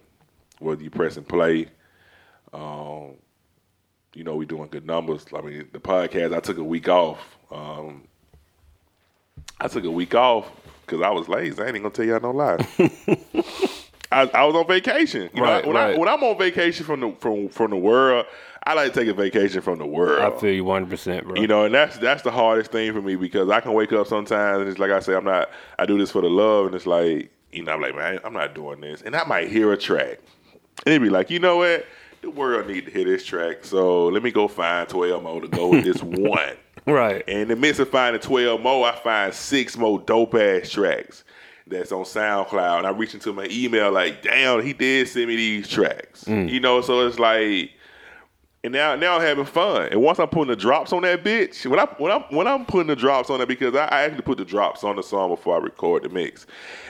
whether 0.61 0.83
you 0.83 0.91
pressing 0.91 1.25
play. 1.25 1.69
Um, 2.53 3.15
you 4.15 4.25
know, 4.25 4.35
we 4.37 4.47
doing 4.47 4.69
good 4.71 4.87
numbers. 4.87 5.25
I 5.37 5.41
mean, 5.41 5.69
the 5.73 5.79
podcast. 5.81 6.35
I 6.37 6.41
took 6.41 6.59
a 6.59 6.65
week 6.65 6.89
off. 6.89 7.19
Um, 7.51 8.03
I 9.61 9.69
took 9.69 9.85
a 9.85 9.91
week 9.91 10.15
off 10.15 10.51
because 10.87 11.03
I 11.03 11.11
was 11.11 11.29
lazy. 11.29 11.61
I 11.63 11.67
ain't 11.67 11.77
gonna 11.77 11.91
tell 11.91 12.05
y'all 12.05 12.21
no 12.21 12.31
lie. 12.31 12.57
I, 14.13 14.23
I 14.35 14.45
was 14.45 14.57
on 14.57 14.67
vacation. 14.67 15.31
You 15.33 15.43
Right, 15.43 15.63
know, 15.65 15.69
when, 15.69 15.77
right. 15.77 15.95
I, 15.95 15.99
when 15.99 16.09
I'm 16.09 16.23
on 16.25 16.37
vacation 16.39 16.85
from 16.85 17.01
the 17.01 17.13
from 17.21 17.49
from 17.49 17.71
the 17.71 17.77
world, 17.77 18.27
I 18.65 18.75
like 18.75 18.93
to 18.93 19.01
take 19.01 19.09
a 19.09 19.15
vacation 19.15 19.61
from 19.61 19.79
the 19.79 19.87
world. 19.87 20.21
I 20.21 20.37
feel 20.39 20.53
you 20.53 20.65
100, 20.65 20.91
percent 20.91 21.27
bro. 21.29 21.41
You 21.41 21.47
know, 21.47 21.65
and 21.65 21.75
that's 21.75 21.97
that's 21.99 22.23
the 22.23 22.33
hardest 22.33 22.73
thing 22.73 22.93
for 22.93 23.01
me 23.03 23.15
because 23.15 23.49
I 23.51 23.61
can 23.61 23.73
wake 23.73 23.93
up 23.93 24.09
sometimes 24.09 24.61
and 24.63 24.69
it's 24.69 24.79
like 24.81 24.91
I 24.91 24.99
say, 25.01 25.15
I'm 25.15 25.25
not. 25.25 25.51
I 25.79 25.87
do 25.87 25.97
this 25.97 26.11
for 26.11 26.23
the 26.23 26.31
love, 26.31 26.67
and 26.67 26.75
it's 26.75 26.87
like 26.87 27.31
you 27.53 27.63
know, 27.63 27.73
I'm 27.73 27.81
like, 27.81 27.95
man, 27.95 28.19
I'm 28.25 28.33
not 28.33 28.55
doing 28.55 28.81
this, 28.81 29.03
and 29.03 29.15
I 29.15 29.25
might 29.25 29.49
hear 29.49 29.73
a 29.73 29.77
track, 29.77 30.19
and 30.85 30.93
it'd 30.95 31.03
be 31.03 31.09
like, 31.11 31.31
you 31.31 31.39
know 31.39 31.59
what, 31.59 31.87
the 32.23 32.31
world 32.31 32.67
need 32.67 32.87
to 32.87 32.91
hear 32.91 33.05
this 33.05 33.25
track, 33.25 33.65
so 33.65 34.07
let 34.09 34.23
me 34.23 34.31
go 34.31 34.49
find 34.49 34.89
12 34.89 35.23
more 35.23 35.41
to 35.41 35.49
go 35.49 35.69
with 35.69 35.85
this 35.85 36.03
one. 36.03 36.57
right. 36.87 37.25
And 37.27 37.39
in 37.39 37.49
the 37.49 37.57
midst 37.57 37.81
of 37.81 37.89
finding 37.89 38.21
12 38.21 38.61
more, 38.61 38.87
I 38.87 38.97
find 38.97 39.33
six 39.35 39.77
more 39.77 39.99
dope 40.01 40.35
ass 40.35 40.71
tracks 40.71 41.25
that's 41.67 41.93
on 41.93 42.05
SoundCloud. 42.05 42.79
And 42.79 42.87
I 42.87 42.91
reach 42.91 43.15
into 43.15 43.33
my 43.33 43.47
email 43.51 43.91
like, 43.91 44.23
damn, 44.23 44.63
he 44.63 44.73
did 44.73 45.09
send 45.09 45.29
me 45.29 45.37
these 45.37 45.69
tracks. 45.69 46.25
Mm. 46.25 46.51
You 46.51 46.61
know, 46.61 46.81
so 46.81 47.07
it's 47.07 47.19
like, 47.19 47.71
and 48.63 48.75
now 48.75 48.95
now 48.95 49.17
I'm 49.17 49.23
having 49.23 49.47
fun. 49.47 49.89
And 49.91 50.03
once 50.03 50.19
I'm 50.19 50.29
putting 50.29 50.49
the 50.49 50.57
drops 50.57 50.93
on 50.93 51.03
that 51.03 51.25
bitch, 51.25 51.65
when 51.65 51.81
I 51.81 51.87
when 51.97 52.13
I'm 52.13 52.23
when 52.25 52.47
I'm 52.47 52.67
putting 52.67 52.89
the 52.89 52.97
drops 52.97 53.31
on 53.31 53.39
that 53.39 53.49
because 53.49 53.75
I, 53.75 53.87
I 53.87 54.03
actually 54.03 54.23
put 54.23 54.37
the 54.37 54.45
drops 54.45 54.85
on 54.85 54.97
the 54.97 55.03
song 55.03 55.31
before 55.31 55.55
I 55.55 55.59
record 55.59 56.03
the 56.03 56.11
mix. 56.11 56.47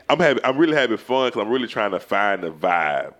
I'm 0.08 0.18
having 0.18 0.44
I'm 0.44 0.58
really 0.58 0.74
having 0.74 0.96
fun 0.96 1.28
because 1.28 1.40
I'm 1.42 1.48
really 1.48 1.68
trying 1.68 1.92
to 1.92 2.00
find 2.00 2.42
the 2.42 2.50
vibe 2.50 3.14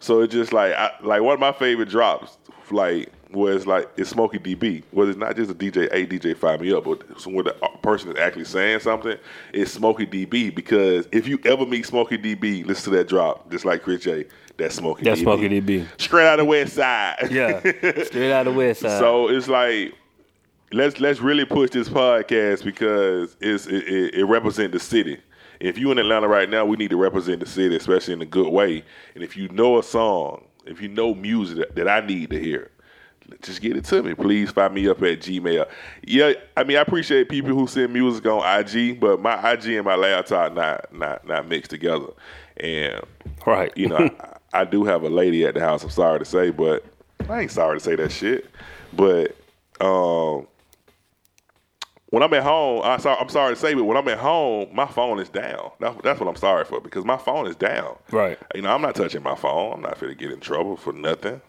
So 0.00 0.20
it's 0.20 0.32
just 0.32 0.52
like 0.52 0.74
I, 0.74 0.92
like 1.02 1.22
one 1.22 1.34
of 1.34 1.40
my 1.40 1.52
favorite 1.52 1.88
drops, 1.88 2.38
like 2.70 3.10
was 3.32 3.66
like 3.66 3.88
it's 3.96 4.10
Smokey 4.10 4.38
DB. 4.38 4.82
Was 4.92 5.10
it's 5.10 5.18
not 5.18 5.36
just 5.36 5.50
a 5.50 5.54
DJ, 5.54 5.88
a 5.92 6.06
DJ 6.06 6.34
FyeMeUp, 6.34 6.84
but 6.84 7.26
when 7.26 7.44
the 7.44 7.56
uh, 7.62 7.68
person 7.78 8.10
is 8.10 8.18
actually 8.18 8.44
saying 8.44 8.80
something, 8.80 9.16
it's 9.52 9.72
Smokey 9.72 10.06
DB. 10.06 10.54
Because 10.54 11.08
if 11.12 11.26
you 11.26 11.38
ever 11.44 11.66
meet 11.66 11.86
Smokey 11.86 12.18
DB, 12.18 12.64
listen 12.66 12.92
to 12.92 12.98
that 12.98 13.08
drop, 13.08 13.50
just 13.50 13.64
like 13.64 13.82
Chris 13.82 14.02
J. 14.02 14.26
That's 14.56 14.74
Smokey. 14.76 15.04
That's 15.04 15.20
DB. 15.20 15.24
Smokey 15.24 15.60
DB. 15.60 15.86
Straight 15.98 16.26
out 16.26 16.40
of 16.40 16.46
the 16.46 16.50
West 16.50 16.74
Side. 16.74 17.16
Yeah, 17.30 17.60
straight 18.04 18.32
out 18.32 18.46
of 18.46 18.54
the 18.54 18.58
West 18.58 18.80
Side. 18.80 18.98
So 18.98 19.28
it's 19.28 19.48
like 19.48 19.94
let's 20.72 21.00
let's 21.00 21.20
really 21.20 21.44
push 21.44 21.70
this 21.70 21.88
podcast 21.88 22.64
because 22.64 23.36
it's 23.40 23.66
it, 23.66 23.88
it, 23.88 24.14
it 24.14 24.24
represents 24.24 24.72
the 24.72 24.80
city. 24.80 25.18
If 25.60 25.78
you 25.78 25.90
in 25.90 25.98
Atlanta 25.98 26.28
right 26.28 26.48
now, 26.48 26.64
we 26.64 26.76
need 26.76 26.90
to 26.90 26.96
represent 26.96 27.40
the 27.40 27.46
city, 27.46 27.76
especially 27.76 28.14
in 28.14 28.22
a 28.22 28.26
good 28.26 28.48
way. 28.48 28.84
And 29.14 29.24
if 29.24 29.36
you 29.36 29.48
know 29.48 29.78
a 29.78 29.82
song, 29.82 30.44
if 30.66 30.80
you 30.80 30.88
know 30.88 31.14
music 31.14 31.74
that, 31.74 31.88
I 31.88 32.00
need 32.00 32.30
to 32.30 32.38
hear, 32.38 32.70
just 33.42 33.60
get 33.60 33.76
it 33.76 33.84
to 33.86 34.02
me. 34.02 34.14
Please 34.14 34.52
FyeMeUp 34.52 35.12
at 35.12 35.20
Gmail. 35.20 35.68
Yeah, 36.06 36.32
I 36.56 36.64
mean 36.64 36.76
I 36.76 36.80
appreciate 36.80 37.28
people 37.28 37.50
who 37.50 37.66
send 37.66 37.92
music 37.92 38.24
on 38.26 38.42
IG, 38.60 39.00
but 39.00 39.20
my 39.20 39.52
IG 39.52 39.66
and 39.68 39.84
my 39.84 39.96
laptop 39.96 40.54
not 40.54 40.92
not 40.94 41.26
not 41.26 41.48
mixed 41.48 41.70
together. 41.70 42.08
And 42.58 43.02
right, 43.46 43.76
you 43.76 43.88
know, 43.88 44.10
I, 44.52 44.60
I 44.60 44.64
do 44.64 44.84
have 44.84 45.02
a 45.02 45.10
lady 45.10 45.44
at 45.44 45.54
the 45.54 45.60
house. 45.60 45.82
I'm 45.82 45.90
sorry 45.90 46.20
to 46.20 46.24
say, 46.24 46.50
but 46.50 46.84
I 47.28 47.42
ain't 47.42 47.50
sorry 47.50 47.78
to 47.78 47.84
say 47.84 47.96
that 47.96 48.12
shit. 48.12 48.46
But 48.94 49.36
um, 49.80 50.46
when 52.10 52.22
I'm 52.22 52.32
at 52.32 52.42
home, 52.42 52.82
I 52.84 52.94
I'm 52.94 53.28
sorry 53.28 53.54
to 53.54 53.60
say, 53.60 53.74
but 53.74 53.84
when 53.84 53.96
I'm 53.96 54.08
at 54.08 54.18
home, 54.18 54.68
my 54.72 54.86
phone 54.86 55.18
is 55.18 55.28
down. 55.28 55.70
That's, 55.78 55.96
that's 56.02 56.20
what 56.20 56.28
I'm 56.28 56.36
sorry 56.36 56.64
for 56.64 56.80
because 56.80 57.04
my 57.04 57.18
phone 57.18 57.46
is 57.46 57.56
down. 57.56 57.96
Right. 58.10 58.38
You 58.54 58.62
know, 58.62 58.74
I'm 58.74 58.80
not 58.80 58.94
touching 58.94 59.22
my 59.22 59.34
phone. 59.34 59.74
I'm 59.74 59.82
not 59.82 60.00
going 60.00 60.12
to 60.12 60.18
get 60.18 60.32
in 60.32 60.40
trouble 60.40 60.76
for 60.76 60.92
nothing. 60.92 61.40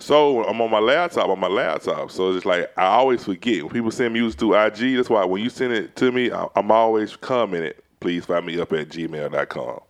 So 0.00 0.44
I'm 0.44 0.60
on 0.60 0.70
my 0.70 0.80
laptop, 0.80 1.28
on 1.28 1.38
my 1.38 1.46
laptop. 1.48 2.10
So 2.10 2.32
it's 2.32 2.44
like 2.44 2.72
I 2.76 2.86
always 2.86 3.24
forget 3.24 3.62
when 3.62 3.72
people 3.72 3.92
send 3.92 4.12
music 4.12 4.40
through 4.40 4.56
IG. 4.56 4.96
That's 4.96 5.08
why 5.08 5.24
when 5.24 5.42
you 5.42 5.50
send 5.50 5.72
it 5.72 5.94
to 5.96 6.10
me, 6.10 6.30
I'm 6.32 6.70
always 6.72 7.14
commenting. 7.14 7.74
Please 8.00 8.26
FyeMeUp 8.26 8.80
at 8.80 8.88
gmail.com. 8.88 9.80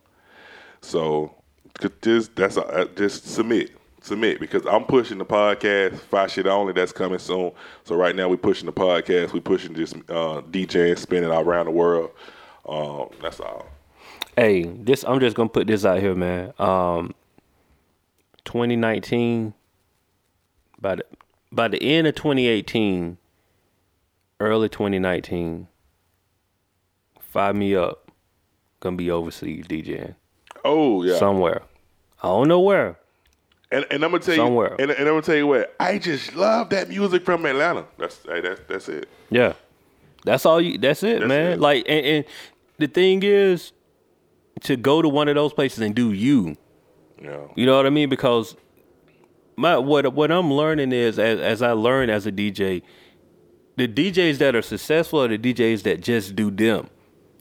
So 0.82 1.34
just 2.02 2.36
that's 2.36 2.58
a, 2.58 2.66
uh, 2.66 2.84
just 2.94 3.26
submit 3.26 3.74
submit 4.04 4.38
because 4.38 4.66
I'm 4.66 4.84
pushing 4.84 5.16
the 5.18 5.24
podcast 5.24 5.98
Fye 5.98 6.26
shit 6.26 6.46
only 6.46 6.74
that's 6.74 6.92
coming 6.92 7.18
soon. 7.18 7.52
So 7.84 7.96
right 7.96 8.14
now 8.14 8.28
we're 8.28 8.36
pushing 8.36 8.66
the 8.66 8.72
podcast. 8.72 9.32
We're 9.32 9.40
pushing 9.40 9.74
just 9.74 9.96
uh, 10.08 10.42
DJing, 10.50 10.98
spinning 10.98 11.30
all 11.30 11.42
around 11.42 11.66
the 11.66 11.72
world. 11.72 12.10
Um, 12.68 13.08
that's 13.22 13.40
all. 13.40 13.66
Hey, 14.36 14.64
this 14.64 15.04
I'm 15.04 15.20
just 15.20 15.36
gonna 15.36 15.48
put 15.48 15.66
this 15.66 15.84
out 15.84 16.00
here, 16.00 16.14
man. 16.14 16.52
Um, 16.58 17.14
2019, 18.44 19.54
by 20.80 20.96
the 20.96 21.04
by 21.50 21.68
the 21.68 21.82
end 21.82 22.06
of 22.06 22.14
2018, 22.14 23.16
early 24.40 24.68
2019, 24.68 25.68
FyeMeUp. 27.34 27.96
Gonna 28.80 28.96
be 28.96 29.10
overseas 29.10 29.66
DJing. 29.66 30.14
Oh 30.64 31.02
yeah, 31.04 31.16
somewhere. 31.16 31.62
I 32.22 32.28
don't 32.28 32.48
know 32.48 32.60
where. 32.60 32.98
And, 33.74 33.86
and 33.90 34.04
I'm 34.04 34.10
gonna 34.12 34.22
tell 34.22 34.36
Somewhere. 34.36 34.76
you, 34.78 34.84
and, 34.84 34.90
and 34.92 35.00
I'm 35.00 35.14
gonna 35.14 35.22
tell 35.22 35.36
you 35.36 35.46
what, 35.46 35.74
I 35.80 35.98
just 35.98 36.34
love 36.36 36.70
that 36.70 36.88
music 36.88 37.24
from 37.24 37.44
Atlanta. 37.44 37.86
That's 37.98 38.16
that's 38.18 38.60
that's 38.68 38.88
it. 38.88 39.08
Yeah, 39.30 39.54
that's 40.24 40.46
all 40.46 40.60
you. 40.60 40.78
That's 40.78 41.02
it, 41.02 41.20
That's 41.20 41.28
man. 41.28 41.52
it. 41.52 41.60
Like, 41.60 41.84
and, 41.88 42.06
and 42.06 42.24
the 42.78 42.86
thing 42.86 43.22
is, 43.22 43.72
to 44.62 44.76
go 44.76 45.02
to 45.02 45.08
one 45.08 45.28
of 45.28 45.34
those 45.34 45.52
places 45.52 45.80
and 45.80 45.94
do 45.94 46.12
you. 46.12 46.56
Yeah. 47.22 47.46
You 47.54 47.66
know 47.66 47.76
what 47.76 47.86
I 47.86 47.90
mean? 47.90 48.08
Because 48.08 48.56
my 49.56 49.78
what 49.78 50.12
what 50.14 50.30
I'm 50.30 50.52
learning 50.52 50.92
is 50.92 51.18
as 51.18 51.40
as 51.40 51.62
I 51.62 51.72
learn 51.72 52.10
as 52.10 52.26
a 52.26 52.32
DJ, 52.32 52.82
the 53.76 53.88
DJs 53.88 54.38
that 54.38 54.54
are 54.54 54.62
successful 54.62 55.22
are 55.22 55.28
the 55.28 55.38
DJs 55.38 55.82
that 55.82 56.00
just 56.00 56.36
do 56.36 56.50
them. 56.50 56.88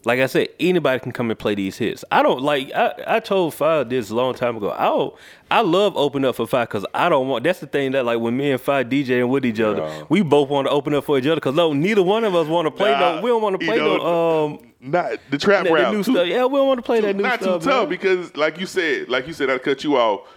Like 0.06 0.20
I 0.20 0.26
said, 0.26 0.50
anybody 0.60 1.00
can 1.00 1.14
come 1.14 1.30
and 1.30 1.40
play 1.40 1.56
these 1.56 1.78
hits. 1.78 2.04
I 2.12 2.22
don't 2.24 2.42
like. 2.42 2.72
I, 2.74 2.94
I 3.08 3.20
told 3.22 3.54
Fye 3.54 3.84
this 3.86 4.10
a 4.10 4.16
long 4.16 4.34
time 4.34 4.58
ago. 4.58 4.72
I 4.72 4.86
don't, 4.86 5.16
I 5.50 5.62
love 5.62 5.96
open 5.96 6.26
up 6.26 6.36
for 6.36 6.46
Fye 6.46 6.66
because 6.66 6.86
I 6.94 7.08
don't 7.08 7.30
want. 7.30 7.46
That's 7.46 7.60
the 7.60 7.68
thing 7.68 7.94
that 7.94 8.04
like 8.04 8.20
when 8.20 8.36
me 8.36 8.52
and 8.52 8.60
Fye 8.60 8.84
DJing 8.84 9.30
with 9.30 9.46
each 9.46 9.62
other, 9.62 10.06
we 10.10 10.22
both 10.22 10.50
want 10.50 10.68
to 10.68 10.72
open 10.72 10.94
up 10.94 11.06
for 11.06 11.18
each 11.18 11.26
other 11.26 11.36
because 11.36 11.56
no, 11.56 11.72
neither 11.72 12.04
one 12.04 12.26
of 12.26 12.36
us 12.36 12.48
want 12.48 12.66
to 12.66 12.72
play 12.72 12.92
Nah, 12.92 13.16
no. 13.16 13.22
We 13.22 13.30
don't 13.30 13.42
want 13.42 13.60
to 13.60 13.66
play 13.66 13.78
you 13.78 13.82
know, 13.82 13.98
no. 13.98 14.46
Um, 14.46 14.74
Not 14.82 15.20
the 15.30 15.38
trap 15.38 15.64
the 15.66 15.92
new 15.92 16.04
too- 16.04 16.12
stuff. 16.12 16.28
Yeah, 16.28 16.46
we 16.46 16.58
don't 16.58 16.68
want 16.68 16.80
to 16.80 16.84
play 16.84 17.00
that 17.00 17.16
new 17.16 17.24
not 17.24 17.42
stuff. 17.42 17.48
Not 17.52 17.60
too 17.62 17.70
tough 17.70 17.80
man. 17.84 17.90
because, 17.90 18.36
like 18.36 18.60
you 18.60 18.66
said, 18.66 19.08
like 19.08 19.26
you 19.26 19.32
said, 19.34 19.50
I 19.50 19.58
cut 19.58 19.86
you 19.86 19.96
off. 19.96 20.28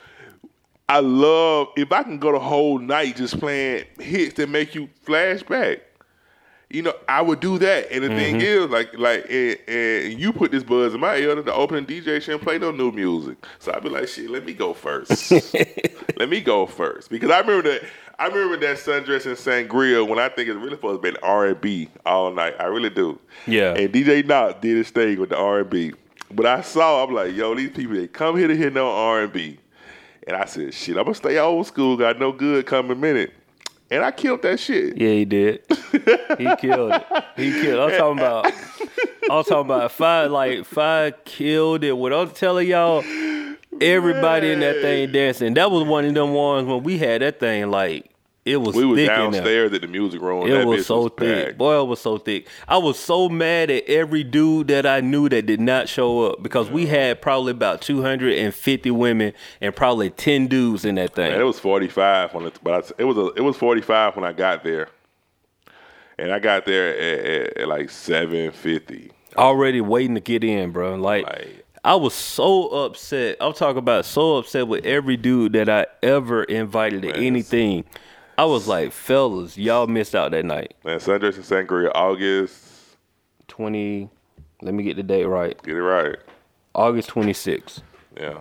I 0.89 1.01
love 1.01 1.69
if 1.77 1.91
I 1.91 2.05
can 2.05 2.19
go 2.19 2.31
the 2.31 2.39
whole 2.39 2.79
night 2.79 3.17
just 3.17 3.41
playing 3.41 3.85
hits 3.99 4.35
that 4.35 4.49
make 4.49 4.77
you 4.77 4.89
flashback. 5.05 5.81
You 6.77 6.83
know, 6.83 6.95
I 7.09 7.23
would 7.23 7.41
do 7.41 7.59
that. 7.59 7.91
And 7.91 8.05
the 8.05 8.09
thing 8.09 8.35
Mm-hmm. 8.37 8.65
is, 8.65 8.71
like, 8.71 8.99
like, 8.99 9.25
and, 9.31 9.59
and 9.67 10.21
you 10.21 10.31
put 10.31 10.51
this 10.51 10.63
buzz 10.63 10.93
in 10.93 11.01
my 11.01 11.17
ear 11.17 11.35
that 11.35 11.47
the 11.47 11.55
opening 11.55 11.87
DJ 11.87 12.21
shouldn't 12.21 12.43
play 12.43 12.59
no 12.59 12.71
new 12.71 12.93
music. 12.93 13.39
So 13.61 13.73
I'd 13.73 13.83
be 13.83 13.89
like, 13.89 14.09
shit, 14.09 14.29
let 14.29 14.45
me 14.45 14.53
go 14.53 14.75
first. 14.75 15.33
let 16.19 16.29
me 16.29 16.41
go 16.43 16.67
first 16.67 17.09
because 17.09 17.31
I 17.31 17.41
remember 17.41 17.71
that. 17.71 17.83
I 18.19 18.27
remember 18.29 18.57
that 18.59 18.77
sundress 18.79 19.25
and 19.27 19.37
sangria 19.37 20.07
when 20.07 20.19
I 20.19 20.29
think 20.29 20.49
it's 20.49 20.57
really 20.57 20.71
supposed 20.77 21.03
to 21.03 21.13
be 21.13 21.19
R 21.23 21.47
and 21.47 21.61
B 21.61 21.89
all 22.05 22.33
night. 22.33 22.55
I 22.59 22.65
really 22.65 22.91
do. 22.91 23.19
Yeah. 23.47 23.73
And 23.75 23.93
DJ 23.93 24.27
Knox 24.27 24.61
did 24.61 24.77
his 24.77 24.91
thing 24.91 25.19
with 25.21 25.31
the 25.31 25.37
R 25.39 25.61
and 25.61 25.71
B. 25.71 25.93
But 26.31 26.45
I 26.47 26.61
saw, 26.63 27.05
I'm 27.05 27.15
like, 27.15 27.35
yo, 27.35 27.55
these 27.55 27.71
people 27.71 27.95
they 27.95 28.07
come 28.09 28.37
here 28.37 28.49
to 28.49 28.57
hear 28.57 28.71
no 28.71 28.91
R 28.91 29.23
and 29.23 29.33
B. 29.33 29.59
And 30.27 30.37
I 30.37 30.45
said, 30.45 30.75
shit, 30.75 30.97
I'm 30.97 31.05
gonna 31.05 31.15
stay 31.15 31.39
old 31.39 31.67
school. 31.67 31.97
Got 31.97 32.19
no 32.19 32.33
good 32.33 32.67
coming 32.67 32.99
minute. 33.01 33.33
And 33.91 34.05
I 34.05 34.11
killed 34.11 34.43
that 34.43 34.59
shit. 34.59 34.97
Yeah, 34.97 35.11
he 35.11 35.25
did. 35.25 35.63
he 36.39 36.57
killed 36.59 36.93
it. 36.93 37.07
He 37.37 37.53
killed. 37.53 37.93
I'm 37.93 37.99
talking 37.99 38.19
about. 38.19 38.47
I'm 39.31 39.45
talking 39.45 39.59
about 39.67 39.93
Fye. 39.93 40.27
Like 40.27 40.65
Fye 40.65 41.13
killed 41.25 41.85
it. 41.85 41.93
What 41.93 42.13
I'm 42.13 42.31
telling 42.31 42.69
y'all, 42.69 43.05
everybody 43.81 44.51
in 44.51 44.61
that 44.61 44.81
thing 44.81 45.13
dancing. 45.13 45.55
That 45.55 45.71
was 45.71 45.85
one 45.85 46.05
of 46.05 46.15
them 46.15 46.33
ones 46.33 46.67
when 46.67 46.83
we 46.83 46.99
had 46.99 47.23
that 47.23 47.39
thing. 47.39 47.71
Like 47.71 48.11
it 48.47 48.59
was. 48.59 48.77
We 48.77 48.85
was 48.85 48.97
thick 48.99 49.09
downstairs 49.09 49.73
at 49.73 49.81
the 49.81 49.89
music 49.89 50.23
room. 50.23 50.47
It 50.47 50.53
that 50.53 50.67
was 50.67 50.87
so 50.87 51.09
thick. 51.09 51.47
packed. 51.47 51.59
Boy, 51.59 51.81
it 51.81 51.87
was 51.87 52.01
so 52.01 52.17
thick. 52.17 52.47
I 52.69 52.79
was 52.79 52.97
so 52.99 53.29
mad 53.29 53.71
at 53.71 53.85
every 53.89 54.23
dude 54.23 54.69
that 54.69 54.87
I 54.87 55.01
knew 55.01 55.29
that 55.29 55.47
did 55.47 55.61
not 55.61 55.89
show 55.89 56.31
up 56.31 56.43
because 56.43 56.71
we 56.71 56.87
had 56.87 57.21
probably 57.21 57.51
about 57.51 57.81
250 57.81 58.91
women 58.93 59.33
and 59.61 59.75
probably 59.75 60.11
10 60.11 60.47
dudes 60.47 60.85
in 60.85 60.95
that 60.95 61.15
thing. 61.15 61.33
Man, 61.33 61.41
it 61.41 61.45
was 61.45 61.59
45 61.59 62.35
when 62.35 62.47
it, 62.47 62.59
but 62.63 62.73
I, 62.75 63.03
it 63.03 63.05
was 63.05 63.17
a, 63.17 63.27
it 63.35 63.43
was 63.43 63.57
45 63.57 64.15
when 64.17 64.25
I 64.25 64.33
got 64.33 64.63
there, 64.63 64.89
and 66.17 66.33
I 66.33 66.39
got 66.39 66.65
there 66.67 66.97
at, 66.97 67.25
at, 67.51 67.59
at 67.59 67.69
like 67.69 67.89
7:50. 67.89 69.11
already 69.37 69.81
waiting 69.81 70.15
to 70.15 70.21
get 70.21 70.45
in, 70.45 70.71
bro. 70.71 70.95
Like, 70.95 71.27
Like- 71.27 71.63
I 71.85 71.95
was 71.95 72.15
so 72.15 72.67
upset. 72.85 73.37
I'm 73.41 73.53
talking 73.53 73.79
about 73.79 74.05
so 74.05 74.39
upset 74.39 74.67
with 74.67 74.85
every 74.85 75.17
dude 75.17 75.53
that 75.53 75.69
I 75.69 75.87
ever 76.03 76.43
invited 76.43 77.03
to 77.03 77.09
Man, 77.11 77.17
anything. 77.23 77.85
I 78.39 78.45
was 78.45 78.69
like, 78.69 78.93
fellas, 78.93 79.57
y'all 79.57 79.87
missed 79.87 80.15
out 80.15 80.31
that 80.33 80.45
night. 80.45 80.75
Man, 80.85 80.99
Sundress 80.99 81.37
and 81.37 81.45
Sangria, 81.69 81.91
August. 81.95 82.65
20, 83.49 84.11
let 84.63 84.75
me 84.75 84.83
get 84.83 84.97
the 84.97 85.03
date 85.03 85.25
right. 85.25 85.61
Get 85.63 85.77
it 85.77 85.83
right. 85.83 86.17
August 86.75 87.11
26th. 87.11 87.81
Yeah. 88.21 88.39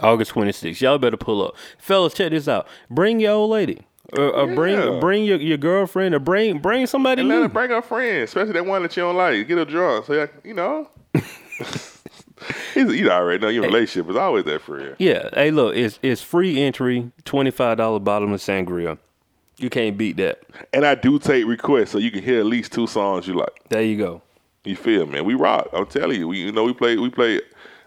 August 0.00 0.32
26th. 0.32 0.80
Y'all 0.80 0.98
better 0.98 1.16
pull 1.16 1.44
up. 1.44 1.54
Fellas, 1.78 2.14
check 2.14 2.30
this 2.30 2.46
out. 2.48 2.68
Bring 2.90 3.18
your 3.20 3.32
old 3.32 3.50
lady. 3.50 3.86
Or, 4.16 4.24
or 4.30 4.48
Yeah. 4.48 4.54
bring 4.54 5.00
bring 5.00 5.24
your, 5.24 5.38
your 5.38 5.58
girlfriend 5.58 6.14
or 6.14 6.18
bring 6.18 6.58
bring 6.58 6.86
somebody 6.86 7.20
And 7.20 7.28
let 7.28 7.42
her 7.42 7.48
bring 7.48 7.70
her 7.70 7.80
friends, 7.82 8.30
especially 8.30 8.52
that 8.54 8.66
one 8.66 8.82
that 8.82 8.96
you 8.96 9.02
don't 9.04 9.16
like. 9.16 9.46
Get 9.46 9.58
her 9.58 9.64
drunk. 9.64 10.06
So, 10.06 10.28
you 10.44 10.54
know. 10.54 10.88
You 12.74 13.04
know, 13.04 13.10
already 13.10 13.42
know 13.42 13.48
your 13.48 13.64
relationship 13.64 14.10
is 14.10 14.16
always 14.16 14.44
that 14.44 14.62
friend. 14.62 14.96
Yeah. 14.98 15.28
Hey, 15.32 15.50
look, 15.50 15.76
it's 15.76 15.98
it's 16.02 16.22
free 16.22 16.60
entry, 16.60 17.10
$25 17.24 18.02
bottle 18.04 18.32
of 18.32 18.40
sangria. 18.40 18.98
You 19.58 19.68
can't 19.68 19.98
beat 19.98 20.16
that. 20.16 20.40
And 20.72 20.86
I 20.86 20.94
do 20.94 21.18
take 21.18 21.46
requests 21.46 21.90
so 21.90 21.98
you 21.98 22.10
can 22.10 22.22
hear 22.22 22.40
at 22.40 22.46
least 22.46 22.72
two 22.72 22.86
songs 22.86 23.28
you 23.28 23.34
like. 23.34 23.52
There 23.68 23.82
you 23.82 23.98
go. 23.98 24.22
You 24.64 24.76
feel 24.76 25.06
man? 25.06 25.24
We 25.24 25.34
rock. 25.34 25.68
I'm 25.72 25.86
telling 25.86 26.18
you. 26.18 26.28
We 26.28 26.38
you 26.38 26.52
know 26.52 26.64
we 26.64 26.72
play 26.72 26.96
we 26.96 27.10
play 27.10 27.40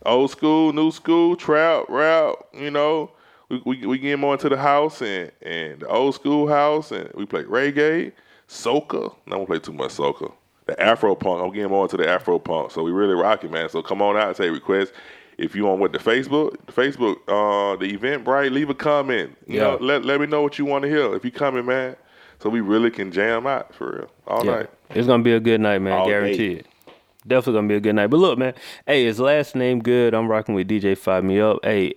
old 0.06 0.30
school, 0.32 0.74
new 0.74 0.92
school, 0.92 1.36
trap, 1.36 1.86
rap. 1.90 2.36
You 2.54 2.70
know 2.70 3.12
we 3.50 3.62
we, 3.66 3.86
we 3.88 3.98
get 3.98 4.20
more 4.20 4.34
into 4.34 4.50
the 4.50 4.58
house 4.58 5.02
and 5.02 5.32
and 5.42 5.80
the 5.80 5.88
old 5.88 6.16
school 6.16 6.48
house 6.48 6.92
and 6.92 7.10
we 7.16 7.26
play 7.26 7.44
reggae, 7.44 8.12
soca. 8.48 9.16
No, 9.26 9.36
I 9.36 9.38
don't 9.38 9.46
play 9.48 9.60
too 9.60 9.74
much 9.74 9.92
soca. 9.92 10.32
The 10.66 10.82
Afro 10.82 11.14
punk. 11.16 11.44
I'm 11.44 11.52
getting 11.52 11.70
more 11.70 11.84
into 11.84 11.98
the 11.98 12.08
Afro 12.10 12.40
punk. 12.40 12.72
So 12.72 12.84
we 12.84 12.92
really 12.92 13.16
rocking, 13.16 13.52
man. 13.52 13.68
So 13.70 13.82
come 13.82 14.02
on 14.02 14.16
out 14.16 14.28
and 14.30 14.36
take 14.36 14.52
requests. 14.52 14.94
If 15.38 15.56
you 15.56 15.68
on 15.70 15.80
with 15.80 15.92
the 15.92 15.98
Facebook, 15.98 16.56
the 16.68 16.72
Facebook, 16.72 17.16
uh, 17.28 17.76
the 17.78 17.98
Eventbrite, 17.98 18.52
leave 18.52 18.70
a 18.70 18.76
comment. 18.76 19.36
You 19.48 19.56
Yeah. 19.56 19.62
know, 19.64 19.78
let 19.82 20.06
let 20.06 20.22
me 20.22 20.28
know 20.28 20.42
what 20.42 20.58
you 20.60 20.66
want 20.66 20.84
to 20.84 20.90
hear. 20.90 21.14
If 21.16 21.26
you 21.26 21.32
coming, 21.32 21.66
man, 21.66 21.96
so 22.40 22.50
we 22.50 22.62
really 22.62 22.92
can 22.92 23.12
jam 23.12 23.46
out 23.48 23.74
for 23.74 23.92
real 23.92 24.12
all 24.28 24.46
Yeah. 24.46 24.52
night. 24.58 24.70
It's 24.92 25.08
gonna 25.08 25.24
be 25.24 25.34
a 25.34 25.40
good 25.40 25.60
night, 25.60 25.80
man. 25.82 25.94
All 25.94 26.06
day. 26.06 26.12
Guaranteed. 26.12 26.66
Definitely 27.28 27.54
gonna 27.54 27.68
be 27.68 27.76
a 27.76 27.80
good 27.80 27.96
night. 27.96 28.08
But 28.08 28.18
look, 28.18 28.38
man. 28.38 28.54
Hey, 28.86 29.06
his 29.06 29.20
last 29.20 29.56
name 29.56 29.82
good. 29.82 30.14
I'm 30.14 30.28
rocking 30.28 30.54
with 30.56 30.68
DJ 30.68 30.94
FyeMeUp. 30.96 31.60
Hey, 31.64 31.96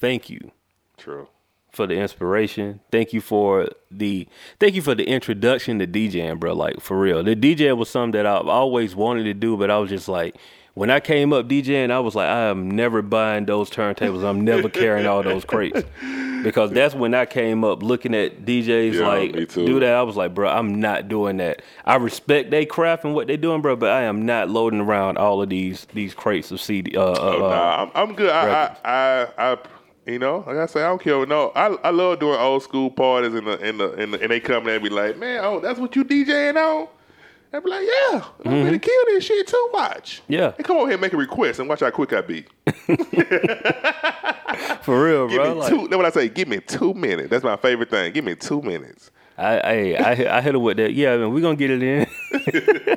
thank 0.00 0.28
you 0.30 0.50
True. 0.96 1.28
For 1.76 1.86
the 1.86 1.94
inspiration. 1.94 2.80
Thank 2.90 3.12
you 3.12 3.20
for 3.20 3.68
the 3.90 4.26
thank 4.58 4.74
you 4.74 4.82
for 4.82 4.94
the 4.94 5.04
introduction 5.04 5.78
to 5.78 5.86
DJing, 5.86 6.40
bro. 6.40 6.54
Like 6.54 6.80
for 6.80 6.98
real, 6.98 7.22
the 7.22 7.36
DJ 7.36 7.76
was 7.76 7.88
something 7.88 8.12
that 8.12 8.26
I've 8.26 8.48
always 8.48 8.96
wanted 8.96 9.24
to 9.24 9.34
do, 9.34 9.56
but 9.56 9.70
I 9.70 9.78
was 9.78 9.90
just 9.90 10.08
like, 10.08 10.36
when 10.74 10.90
I 10.90 11.00
came 11.00 11.32
up 11.32 11.46
DJing, 11.48 11.90
I 11.90 12.00
was 12.00 12.14
like, 12.14 12.28
I 12.28 12.48
am 12.48 12.70
never 12.70 13.00
buying 13.02 13.46
those 13.46 13.70
turntables. 13.70 14.24
I'm 14.24 14.42
never 14.42 14.68
carrying 14.68 15.06
all 15.06 15.22
those 15.22 15.44
crates 15.44 15.82
because 16.42 16.70
that's 16.70 16.94
when 16.94 17.14
I 17.14 17.24
came 17.24 17.64
up 17.64 17.82
looking 17.82 18.14
at 18.14 18.44
DJs 18.44 18.92
Yeah, 18.92 19.08
like 19.08 19.52
do 19.54 19.80
that. 19.80 19.94
I 19.94 20.02
was 20.02 20.16
like, 20.16 20.34
bro, 20.34 20.48
I'm 20.50 20.80
not 20.80 21.08
doing 21.08 21.38
that. 21.38 21.62
I 21.84 21.96
respect 21.96 22.50
they 22.50 22.66
craft 22.66 23.04
and 23.04 23.14
what 23.14 23.26
they're 23.26 23.36
doing, 23.36 23.62
bro, 23.62 23.76
but 23.76 23.90
I 23.90 24.02
am 24.02 24.26
not 24.26 24.50
loading 24.50 24.80
around 24.80 25.16
all 25.18 25.40
of 25.42 25.48
these 25.48 25.86
these 25.94 26.12
crates 26.14 26.50
of 26.50 26.60
CD. 26.60 26.96
Uh, 26.96 27.02
uh, 27.02 27.16
Oh, 27.18 27.46
uh, 27.46 27.48
nah, 27.48 27.82
I'm, 27.82 27.90
I'm 27.94 28.14
good. 28.14 28.30
I. 28.30 28.76
I, 28.84 29.26
I, 29.38 29.52
I, 29.52 29.58
you 30.06 30.18
know, 30.18 30.44
like 30.46 30.56
I 30.56 30.66
say, 30.66 30.82
I 30.82 30.88
don't 30.88 31.00
care. 31.02 31.24
No, 31.26 31.52
I, 31.54 31.66
I 31.84 31.90
love 31.90 32.20
doing 32.20 32.38
old 32.38 32.62
school 32.62 32.90
parties 32.90 33.34
in 33.34 33.44
the, 33.44 33.58
in 33.66 33.78
the, 33.78 33.92
in 33.94 34.10
the, 34.12 34.20
and 34.22 34.30
they 34.30 34.40
come 34.40 34.66
and 34.68 34.82
be 34.82 34.88
like, 34.88 35.18
man, 35.18 35.40
oh, 35.44 35.60
that's 35.60 35.78
what 35.80 35.94
you 35.96 36.04
DJing 36.04 36.56
on. 36.56 36.88
I 37.52 37.60
be 37.60 37.70
like, 37.70 37.86
yeah, 37.86 38.24
I'm 38.44 38.64
gonna 38.64 38.78
kill 38.78 39.04
this 39.06 39.24
shit 39.24 39.46
too. 39.46 39.70
Watch. 39.72 40.20
Mm-hmm. 40.24 40.32
Yeah. 40.32 40.52
Hey, 40.56 40.62
come 40.62 40.76
over 40.76 40.86
here 40.86 40.94
and 40.94 41.00
make 41.00 41.12
a 41.12 41.16
request 41.16 41.58
and 41.60 41.68
watch 41.68 41.80
how 41.80 41.90
quick 41.90 42.12
I 42.12 42.20
be. 42.20 42.44
for 44.82 45.04
real, 45.04 45.28
Give 45.28 45.36
bro. 45.38 45.54
me 45.54 45.60
Like, 45.60 45.68
two. 45.70 45.78
That's 45.88 45.96
what 45.96 46.04
I 46.06 46.10
say. 46.10 46.28
Give 46.28 46.48
me 46.48 46.60
two 46.60 46.92
minutes. 46.94 47.30
That's 47.30 47.44
my 47.44 47.56
favorite 47.56 47.90
thing. 47.90 48.12
Give 48.12 48.24
me 48.24 48.34
two 48.34 48.62
minutes. 48.62 49.10
I, 49.38 49.58
I, 49.58 49.70
I, 50.10 50.14
hit- 50.14 50.26
I 50.28 50.40
hit 50.40 50.54
her 50.54 50.58
with 50.58 50.76
that. 50.78 50.92
Yeah, 50.94 51.16
man, 51.16 51.32
we 51.32 51.40
gonna 51.40 51.56
get 51.56 51.70
it 51.70 51.82
in. 51.82 52.06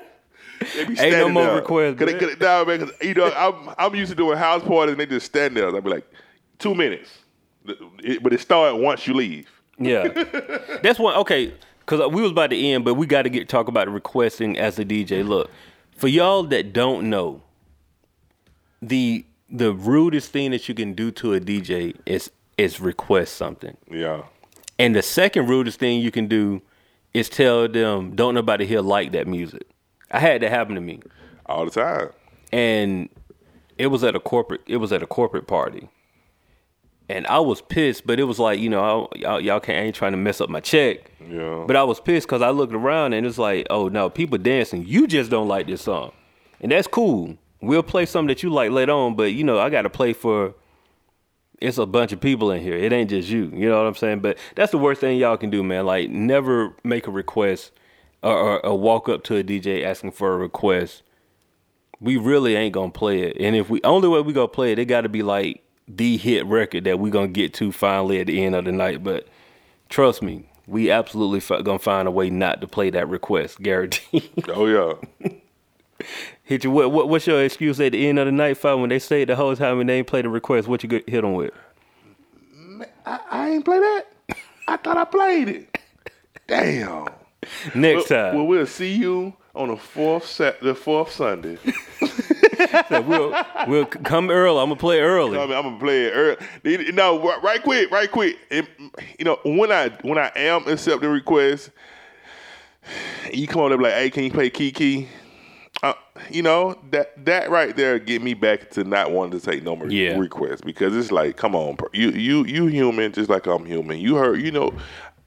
Ain't 0.99 1.14
no 1.14 1.30
more 1.30 1.43
there. 1.45 1.55
requests, 1.55 1.97
Cause 1.99 2.07
they, 2.07 2.14
man. 2.14 2.20
cause, 2.20 2.39
nah, 2.39 2.64
man, 2.66 2.80
'cause, 2.80 2.91
you 3.01 3.14
know, 3.14 3.32
I'm, 3.34 3.74
I'm 3.78 3.95
used 3.95 4.10
to 4.12 4.16
doing 4.16 4.38
house 4.38 4.64
parties 4.64 4.91
and 4.93 4.99
they 4.99 5.05
just 5.05 5.26
stand 5.26 5.55
there. 5.55 5.68
I'll 5.68 5.82
be 5.82 5.89
like, 5.89 6.05
two 6.60 6.76
minutes. 6.76 7.10
It- 8.03 8.22
but 8.24 8.34
it 8.34 8.39
started 8.41 8.76
once 8.78 9.07
you 9.07 9.14
leave. 9.14 9.47
Yeah, 9.78 10.07
that's 10.84 10.99
one. 10.99 11.16
Okay, 11.18 11.53
because 11.80 12.12
we 12.12 12.22
was 12.22 12.32
about 12.32 12.49
to 12.51 12.57
end, 12.57 12.84
but 12.86 12.95
we 12.95 13.05
got 13.07 13.22
to 13.24 13.30
get 13.30 13.47
talk 13.49 13.68
about 13.70 13.88
requesting 13.89 14.57
as 14.60 14.78
a 14.78 14.84
DJ. 14.86 15.26
Look, 15.26 15.49
for 15.95 16.07
y'all 16.10 16.43
that 16.43 16.74
don't 16.74 17.10
know, 17.10 17.41
the 18.82 19.26
the 19.49 19.74
rudest 19.74 20.32
thing 20.32 20.51
that 20.51 20.68
you 20.70 20.76
can 20.76 20.93
do 20.93 21.12
to 21.12 21.34
a 21.34 21.39
DJ 21.39 21.95
is 22.05 22.32
is 22.57 22.80
request 22.80 23.36
something, 23.36 23.78
Yeah. 23.89 24.24
and 24.78 24.93
the 24.95 25.01
second 25.01 25.47
rudest 25.47 25.80
thing 25.80 26.01
you 26.01 26.12
can 26.12 26.28
do 26.28 26.62
is 27.14 27.30
tell 27.30 27.68
them 27.68 28.16
don't 28.16 28.36
nobody 28.36 28.66
here 28.66 28.82
like 28.82 29.12
that 29.14 29.28
music. 29.28 29.64
I 30.12 30.20
had 30.20 30.41
that 30.41 30.49
happen 30.49 30.76
to 30.76 30.82
me. 30.82 30.99
All 31.45 31.66
the 31.66 31.72
time. 31.72 32.10
and 32.51 33.10
it 33.78 33.88
was 33.88 34.03
at 34.03 34.16
a 34.16 34.20
corporate 34.20 34.62
it 34.68 34.78
was 34.78 34.91
at 34.91 35.01
a 35.01 35.07
corporate 35.07 35.47
party 35.47 35.88
and 37.10 37.26
i 37.28 37.39
was 37.39 37.62
pissed 37.62 38.07
but 38.07 38.20
it 38.20 38.24
was 38.24 38.39
like 38.39 38.60
you 38.60 38.70
know 38.70 39.10
I, 39.14 39.18
y'all, 39.18 39.41
y'all 39.41 39.60
can't 39.60 39.80
I 39.80 39.82
ain't 39.82 39.95
trying 39.95 40.14
to 40.14 40.18
mess 40.18 40.39
up 40.39 40.49
my 40.49 40.62
check. 40.62 41.12
Yeah. 41.30 41.66
but 41.68 41.76
i 41.76 41.84
was 41.84 41.99
pissed 41.99 42.28
because 42.28 42.41
i 42.41 42.49
looked 42.51 42.74
around 42.74 43.14
and 43.14 43.26
it's 43.26 43.38
like 43.38 43.68
oh 43.70 43.89
no 43.89 44.10
people 44.10 44.38
dancing. 44.38 44.86
You 44.86 45.07
just 45.07 45.30
don't 45.30 45.47
like 45.47 45.68
this 45.68 45.82
song. 45.82 46.12
And 46.62 46.72
that's 46.72 46.88
cool. 46.88 47.38
We'll 47.62 47.84
play 47.84 48.05
something 48.05 48.28
that 48.28 48.43
you 48.43 48.49
like 48.49 48.72
later 48.72 48.93
on 48.93 49.16
but 49.16 49.34
you 49.34 49.43
know 49.43 49.60
i 49.60 49.70
gotta 49.70 49.89
play 49.89 50.14
for 50.14 50.53
it's 51.60 51.78
a 51.78 51.86
bunch 51.86 52.14
of 52.14 52.22
people 52.22 52.51
in 52.51 52.62
here. 52.62 52.78
It 52.78 52.93
ain't 52.93 53.10
just 53.10 53.28
you. 53.28 53.51
You 53.53 53.68
know 53.68 53.80
what 53.80 53.88
i'm 53.88 53.95
saying? 53.95 54.22
But 54.22 54.38
that's 54.55 54.72
the 54.72 54.78
worst 54.78 55.01
thing 55.01 55.18
y'all 55.18 55.38
can 55.38 55.49
do 55.49 55.64
man. 55.64 55.86
Like 55.86 56.10
never 56.10 56.76
make 56.84 57.07
a 57.07 57.12
request 57.12 57.72
or, 58.24 58.34
or, 58.34 58.66
or 58.66 58.80
walk 58.80 59.10
up 59.10 59.24
to 59.26 59.38
a 59.38 59.43
dj 59.43 59.84
asking 59.84 60.12
for 60.12 60.34
a 60.34 60.38
request. 60.38 61.03
We 62.01 62.16
really 62.16 62.55
ain't 62.55 62.74
gonna 62.74 62.91
play 62.91 63.24
it. 63.24 63.38
And 63.39 63.55
if 63.55 63.70
we 63.70 63.82
only 63.84 64.07
way 64.07 64.22
we 64.22 64.32
gonna 64.32 64.47
play 64.47 64.72
it, 64.72 64.80
it 64.80 64.86
got 64.86 65.01
to 65.01 65.10
be 65.10 65.22
like 65.22 65.64
the 65.90 66.18
hit 66.18 66.46
record 66.46 66.84
that 66.86 67.00
we're 67.00 67.12
gonna 67.12 67.28
get 67.28 67.54
to 67.56 67.72
finally 67.72 68.20
at 68.22 68.28
the 68.28 68.44
end 68.46 68.56
of 68.56 68.66
the 68.66 68.72
night. 68.72 69.04
But 69.04 69.28
trust 69.90 70.22
me, 70.22 70.46
we 70.68 70.92
absolutely 70.92 71.40
fi- 71.40 71.62
gonna 71.62 71.80
find 71.80 72.08
a 72.08 72.12
way 72.12 72.30
not 72.30 72.62
to 72.62 72.68
play 72.68 72.90
that 72.92 73.10
request, 73.10 73.62
guaranteed. 73.62 74.30
Oh, 74.50 74.68
yeah. 74.68 75.30
hit 76.44 76.64
you. 76.64 76.72
What, 76.72 76.92
what 76.92 77.10
what's 77.10 77.26
your 77.28 77.44
excuse 77.44 77.80
at 77.80 77.92
the 77.94 78.08
end 78.08 78.20
of 78.20 78.26
the 78.28 78.32
night, 78.32 78.58
Fye 78.58 78.74
when 78.76 78.90
they 78.90 79.00
say 79.00 79.26
the 79.26 79.36
whole 79.36 79.56
time 79.56 79.80
and 79.80 79.90
they 79.90 79.98
ain't 79.98 80.08
play 80.08 80.22
the 80.22 80.30
request? 80.30 80.68
What 80.68 80.84
you 80.84 80.90
get 80.90 81.10
hit 81.10 81.22
them 81.22 81.34
with? 81.34 81.52
I, 83.06 83.20
I 83.32 83.50
ain't 83.50 83.66
play 83.66 83.80
that. 83.80 84.06
I 84.68 84.78
thought 84.78 84.98
I 84.98 85.06
played 85.06 85.50
it. 85.50 85.78
Damn. 86.48 87.08
Next 87.74 88.10
Well, 88.10 88.32
time, 88.32 88.36
well, 88.36 88.46
we'll 88.48 88.68
see 88.68 88.94
you 88.94 89.34
on 89.56 89.70
the 89.70 89.78
fourth 89.78 90.26
set, 90.26 90.60
the 90.62 90.76
fourth 90.76 91.12
Sunday. 91.12 91.58
So 92.89 93.01
we'll 93.01 93.36
we'll 93.68 93.86
come 93.86 94.30
early. 94.30 94.60
I'm 94.60 94.70
gonna 94.70 94.80
play 94.80 94.99
early. 94.99 95.38
I 95.38 95.45
mean, 95.45 95.55
I'm 95.55 95.64
gonna 95.64 95.80
play 95.80 96.05
it 96.05 96.12
early. 96.64 96.91
No, 96.91 97.22
right- 97.41 97.62
quick, 97.64 97.91
right 97.91 98.10
quick. 98.12 98.38
It- 98.49 98.68
you 99.18 99.26
know, 99.26 99.39
when 99.45 99.72
I 99.72 99.89
when 100.01 100.18
I 100.18 100.32
am 100.36 100.68
accepting 100.68 101.10
requests, 101.10 101.70
you 103.32 103.47
come 103.47 103.62
on 103.62 103.70
there 103.70 103.78
be 103.78 103.84
like, 103.86 103.93
"Hey, 103.93 104.10
can 104.10 104.24
you 104.24 104.32
play 104.32 104.49
Kiki?" 104.49 105.07
Uh, 105.82 105.93
you 106.30 106.41
know 106.41 106.78
that 106.91 107.26
that 107.26 107.49
right 107.49 107.76
there 107.76 107.99
get 107.99 108.22
me 108.22 108.34
back 108.34 108.70
to 108.72 108.84
not 108.84 109.12
wanting 109.12 109.39
to 109.39 109.45
take 109.45 109.64
no 109.64 109.76
more 109.76 109.88
Yeah. 109.89 110.18
requests 110.18 110.60
because 110.62 110.95
it's 110.95 111.12
like, 111.12 111.38
come 111.38 111.55
on, 111.55 111.78
you 111.93 112.10
you 112.10 112.43
you 112.45 112.66
human 112.66 113.12
just 113.14 113.30
like 113.30 113.45
I'm 113.45 113.66
human. 113.66 113.99
You 113.99 114.16
heard, 114.16 114.41
you 114.41 114.51
know. 114.51 114.74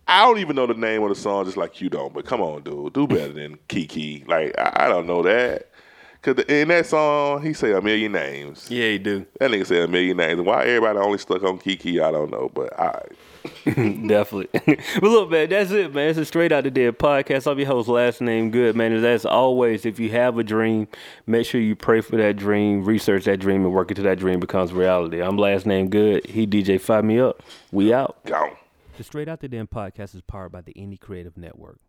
I 0.09 0.25
don't 0.27 0.41
even 0.41 0.57
know 0.57 0.67
the 0.67 0.75
name 0.75 1.03
of 1.05 1.09
the 1.11 1.15
song 1.15 1.45
just 1.45 1.57
like 1.57 1.81
you 1.81 1.89
don't, 1.89 2.13
but 2.13 2.27
come 2.27 2.41
on, 2.43 2.63
dude, 2.65 2.93
do 2.93 3.07
better 3.07 3.33
than 3.33 3.57
Kiki. 3.69 4.25
Like 4.27 4.53
I, 4.59 4.87
I 4.87 4.89
don't 4.89 5.07
know 5.07 5.23
that. 5.23 5.69
Cause 6.23 6.39
in 6.49 6.69
that 6.69 6.87
song, 6.87 7.43
he 7.43 7.53
say 7.53 7.73
a 7.73 7.81
million 7.81 8.13
names. 8.13 8.71
Yeah, 8.71 8.87
you 8.87 9.01
do. 9.01 9.27
That 9.41 9.51
nigga 9.51 9.67
say 9.67 9.83
a 9.83 9.89
million 9.89 10.17
names. 10.17 10.41
Why 10.41 10.65
everybody 10.65 10.99
only 10.99 11.19
stuck 11.19 11.43
on 11.43 11.59
Kiki, 11.59 12.01
I 12.01 12.13
don't 12.13 12.31
know. 12.31 12.49
But 12.55 12.79
I 12.79 13.03
Definitely. 13.65 14.49
but 14.77 15.03
look, 15.03 15.31
man, 15.31 15.49
that's 15.49 15.73
it, 15.73 15.93
man. 15.93 16.11
It's 16.11 16.19
a 16.19 16.23
Str8OutDaDen 16.23 16.93
podcast. 16.93 17.51
I'm 17.51 17.59
your 17.59 17.67
host, 17.67 17.89
last 17.89 18.21
name 18.21 18.51
good, 18.53 18.77
man. 18.77 18.93
And 18.93 19.05
as 19.05 19.27
always, 19.27 19.85
if 19.85 19.99
you 19.99 20.11
have 20.11 20.39
a 20.39 20.45
dream, 20.45 20.87
make 21.27 21.45
sure 21.47 21.61
you 21.61 21.75
pray 21.75 22.01
for 22.01 22.17
that 22.17 22.37
dream, 22.37 22.85
research 22.85 23.25
that 23.25 23.41
dream, 23.41 23.65
and 23.65 23.73
work 23.75 23.91
until 23.91 24.05
that 24.05 24.19
dream 24.19 24.39
becomes 24.39 24.73
reality. 24.73 25.21
I'm 25.21 25.37
last 25.37 25.67
name 25.67 25.89
good. 25.89 26.27
He 26.27 26.47
DJ 26.47 26.81
FyeMeUp. 26.81 27.41
We 27.73 27.93
out. 27.93 28.25
gone. 28.27 28.57
The 28.97 29.03
Str8OutDaDen 29.03 29.69
podcast 29.69 30.15
is 30.15 30.21
powered 30.21 30.53
by 30.53 30.61
the 30.61 30.73
Indie 30.75 31.01
Creative 31.01 31.37
Network. 31.37 31.81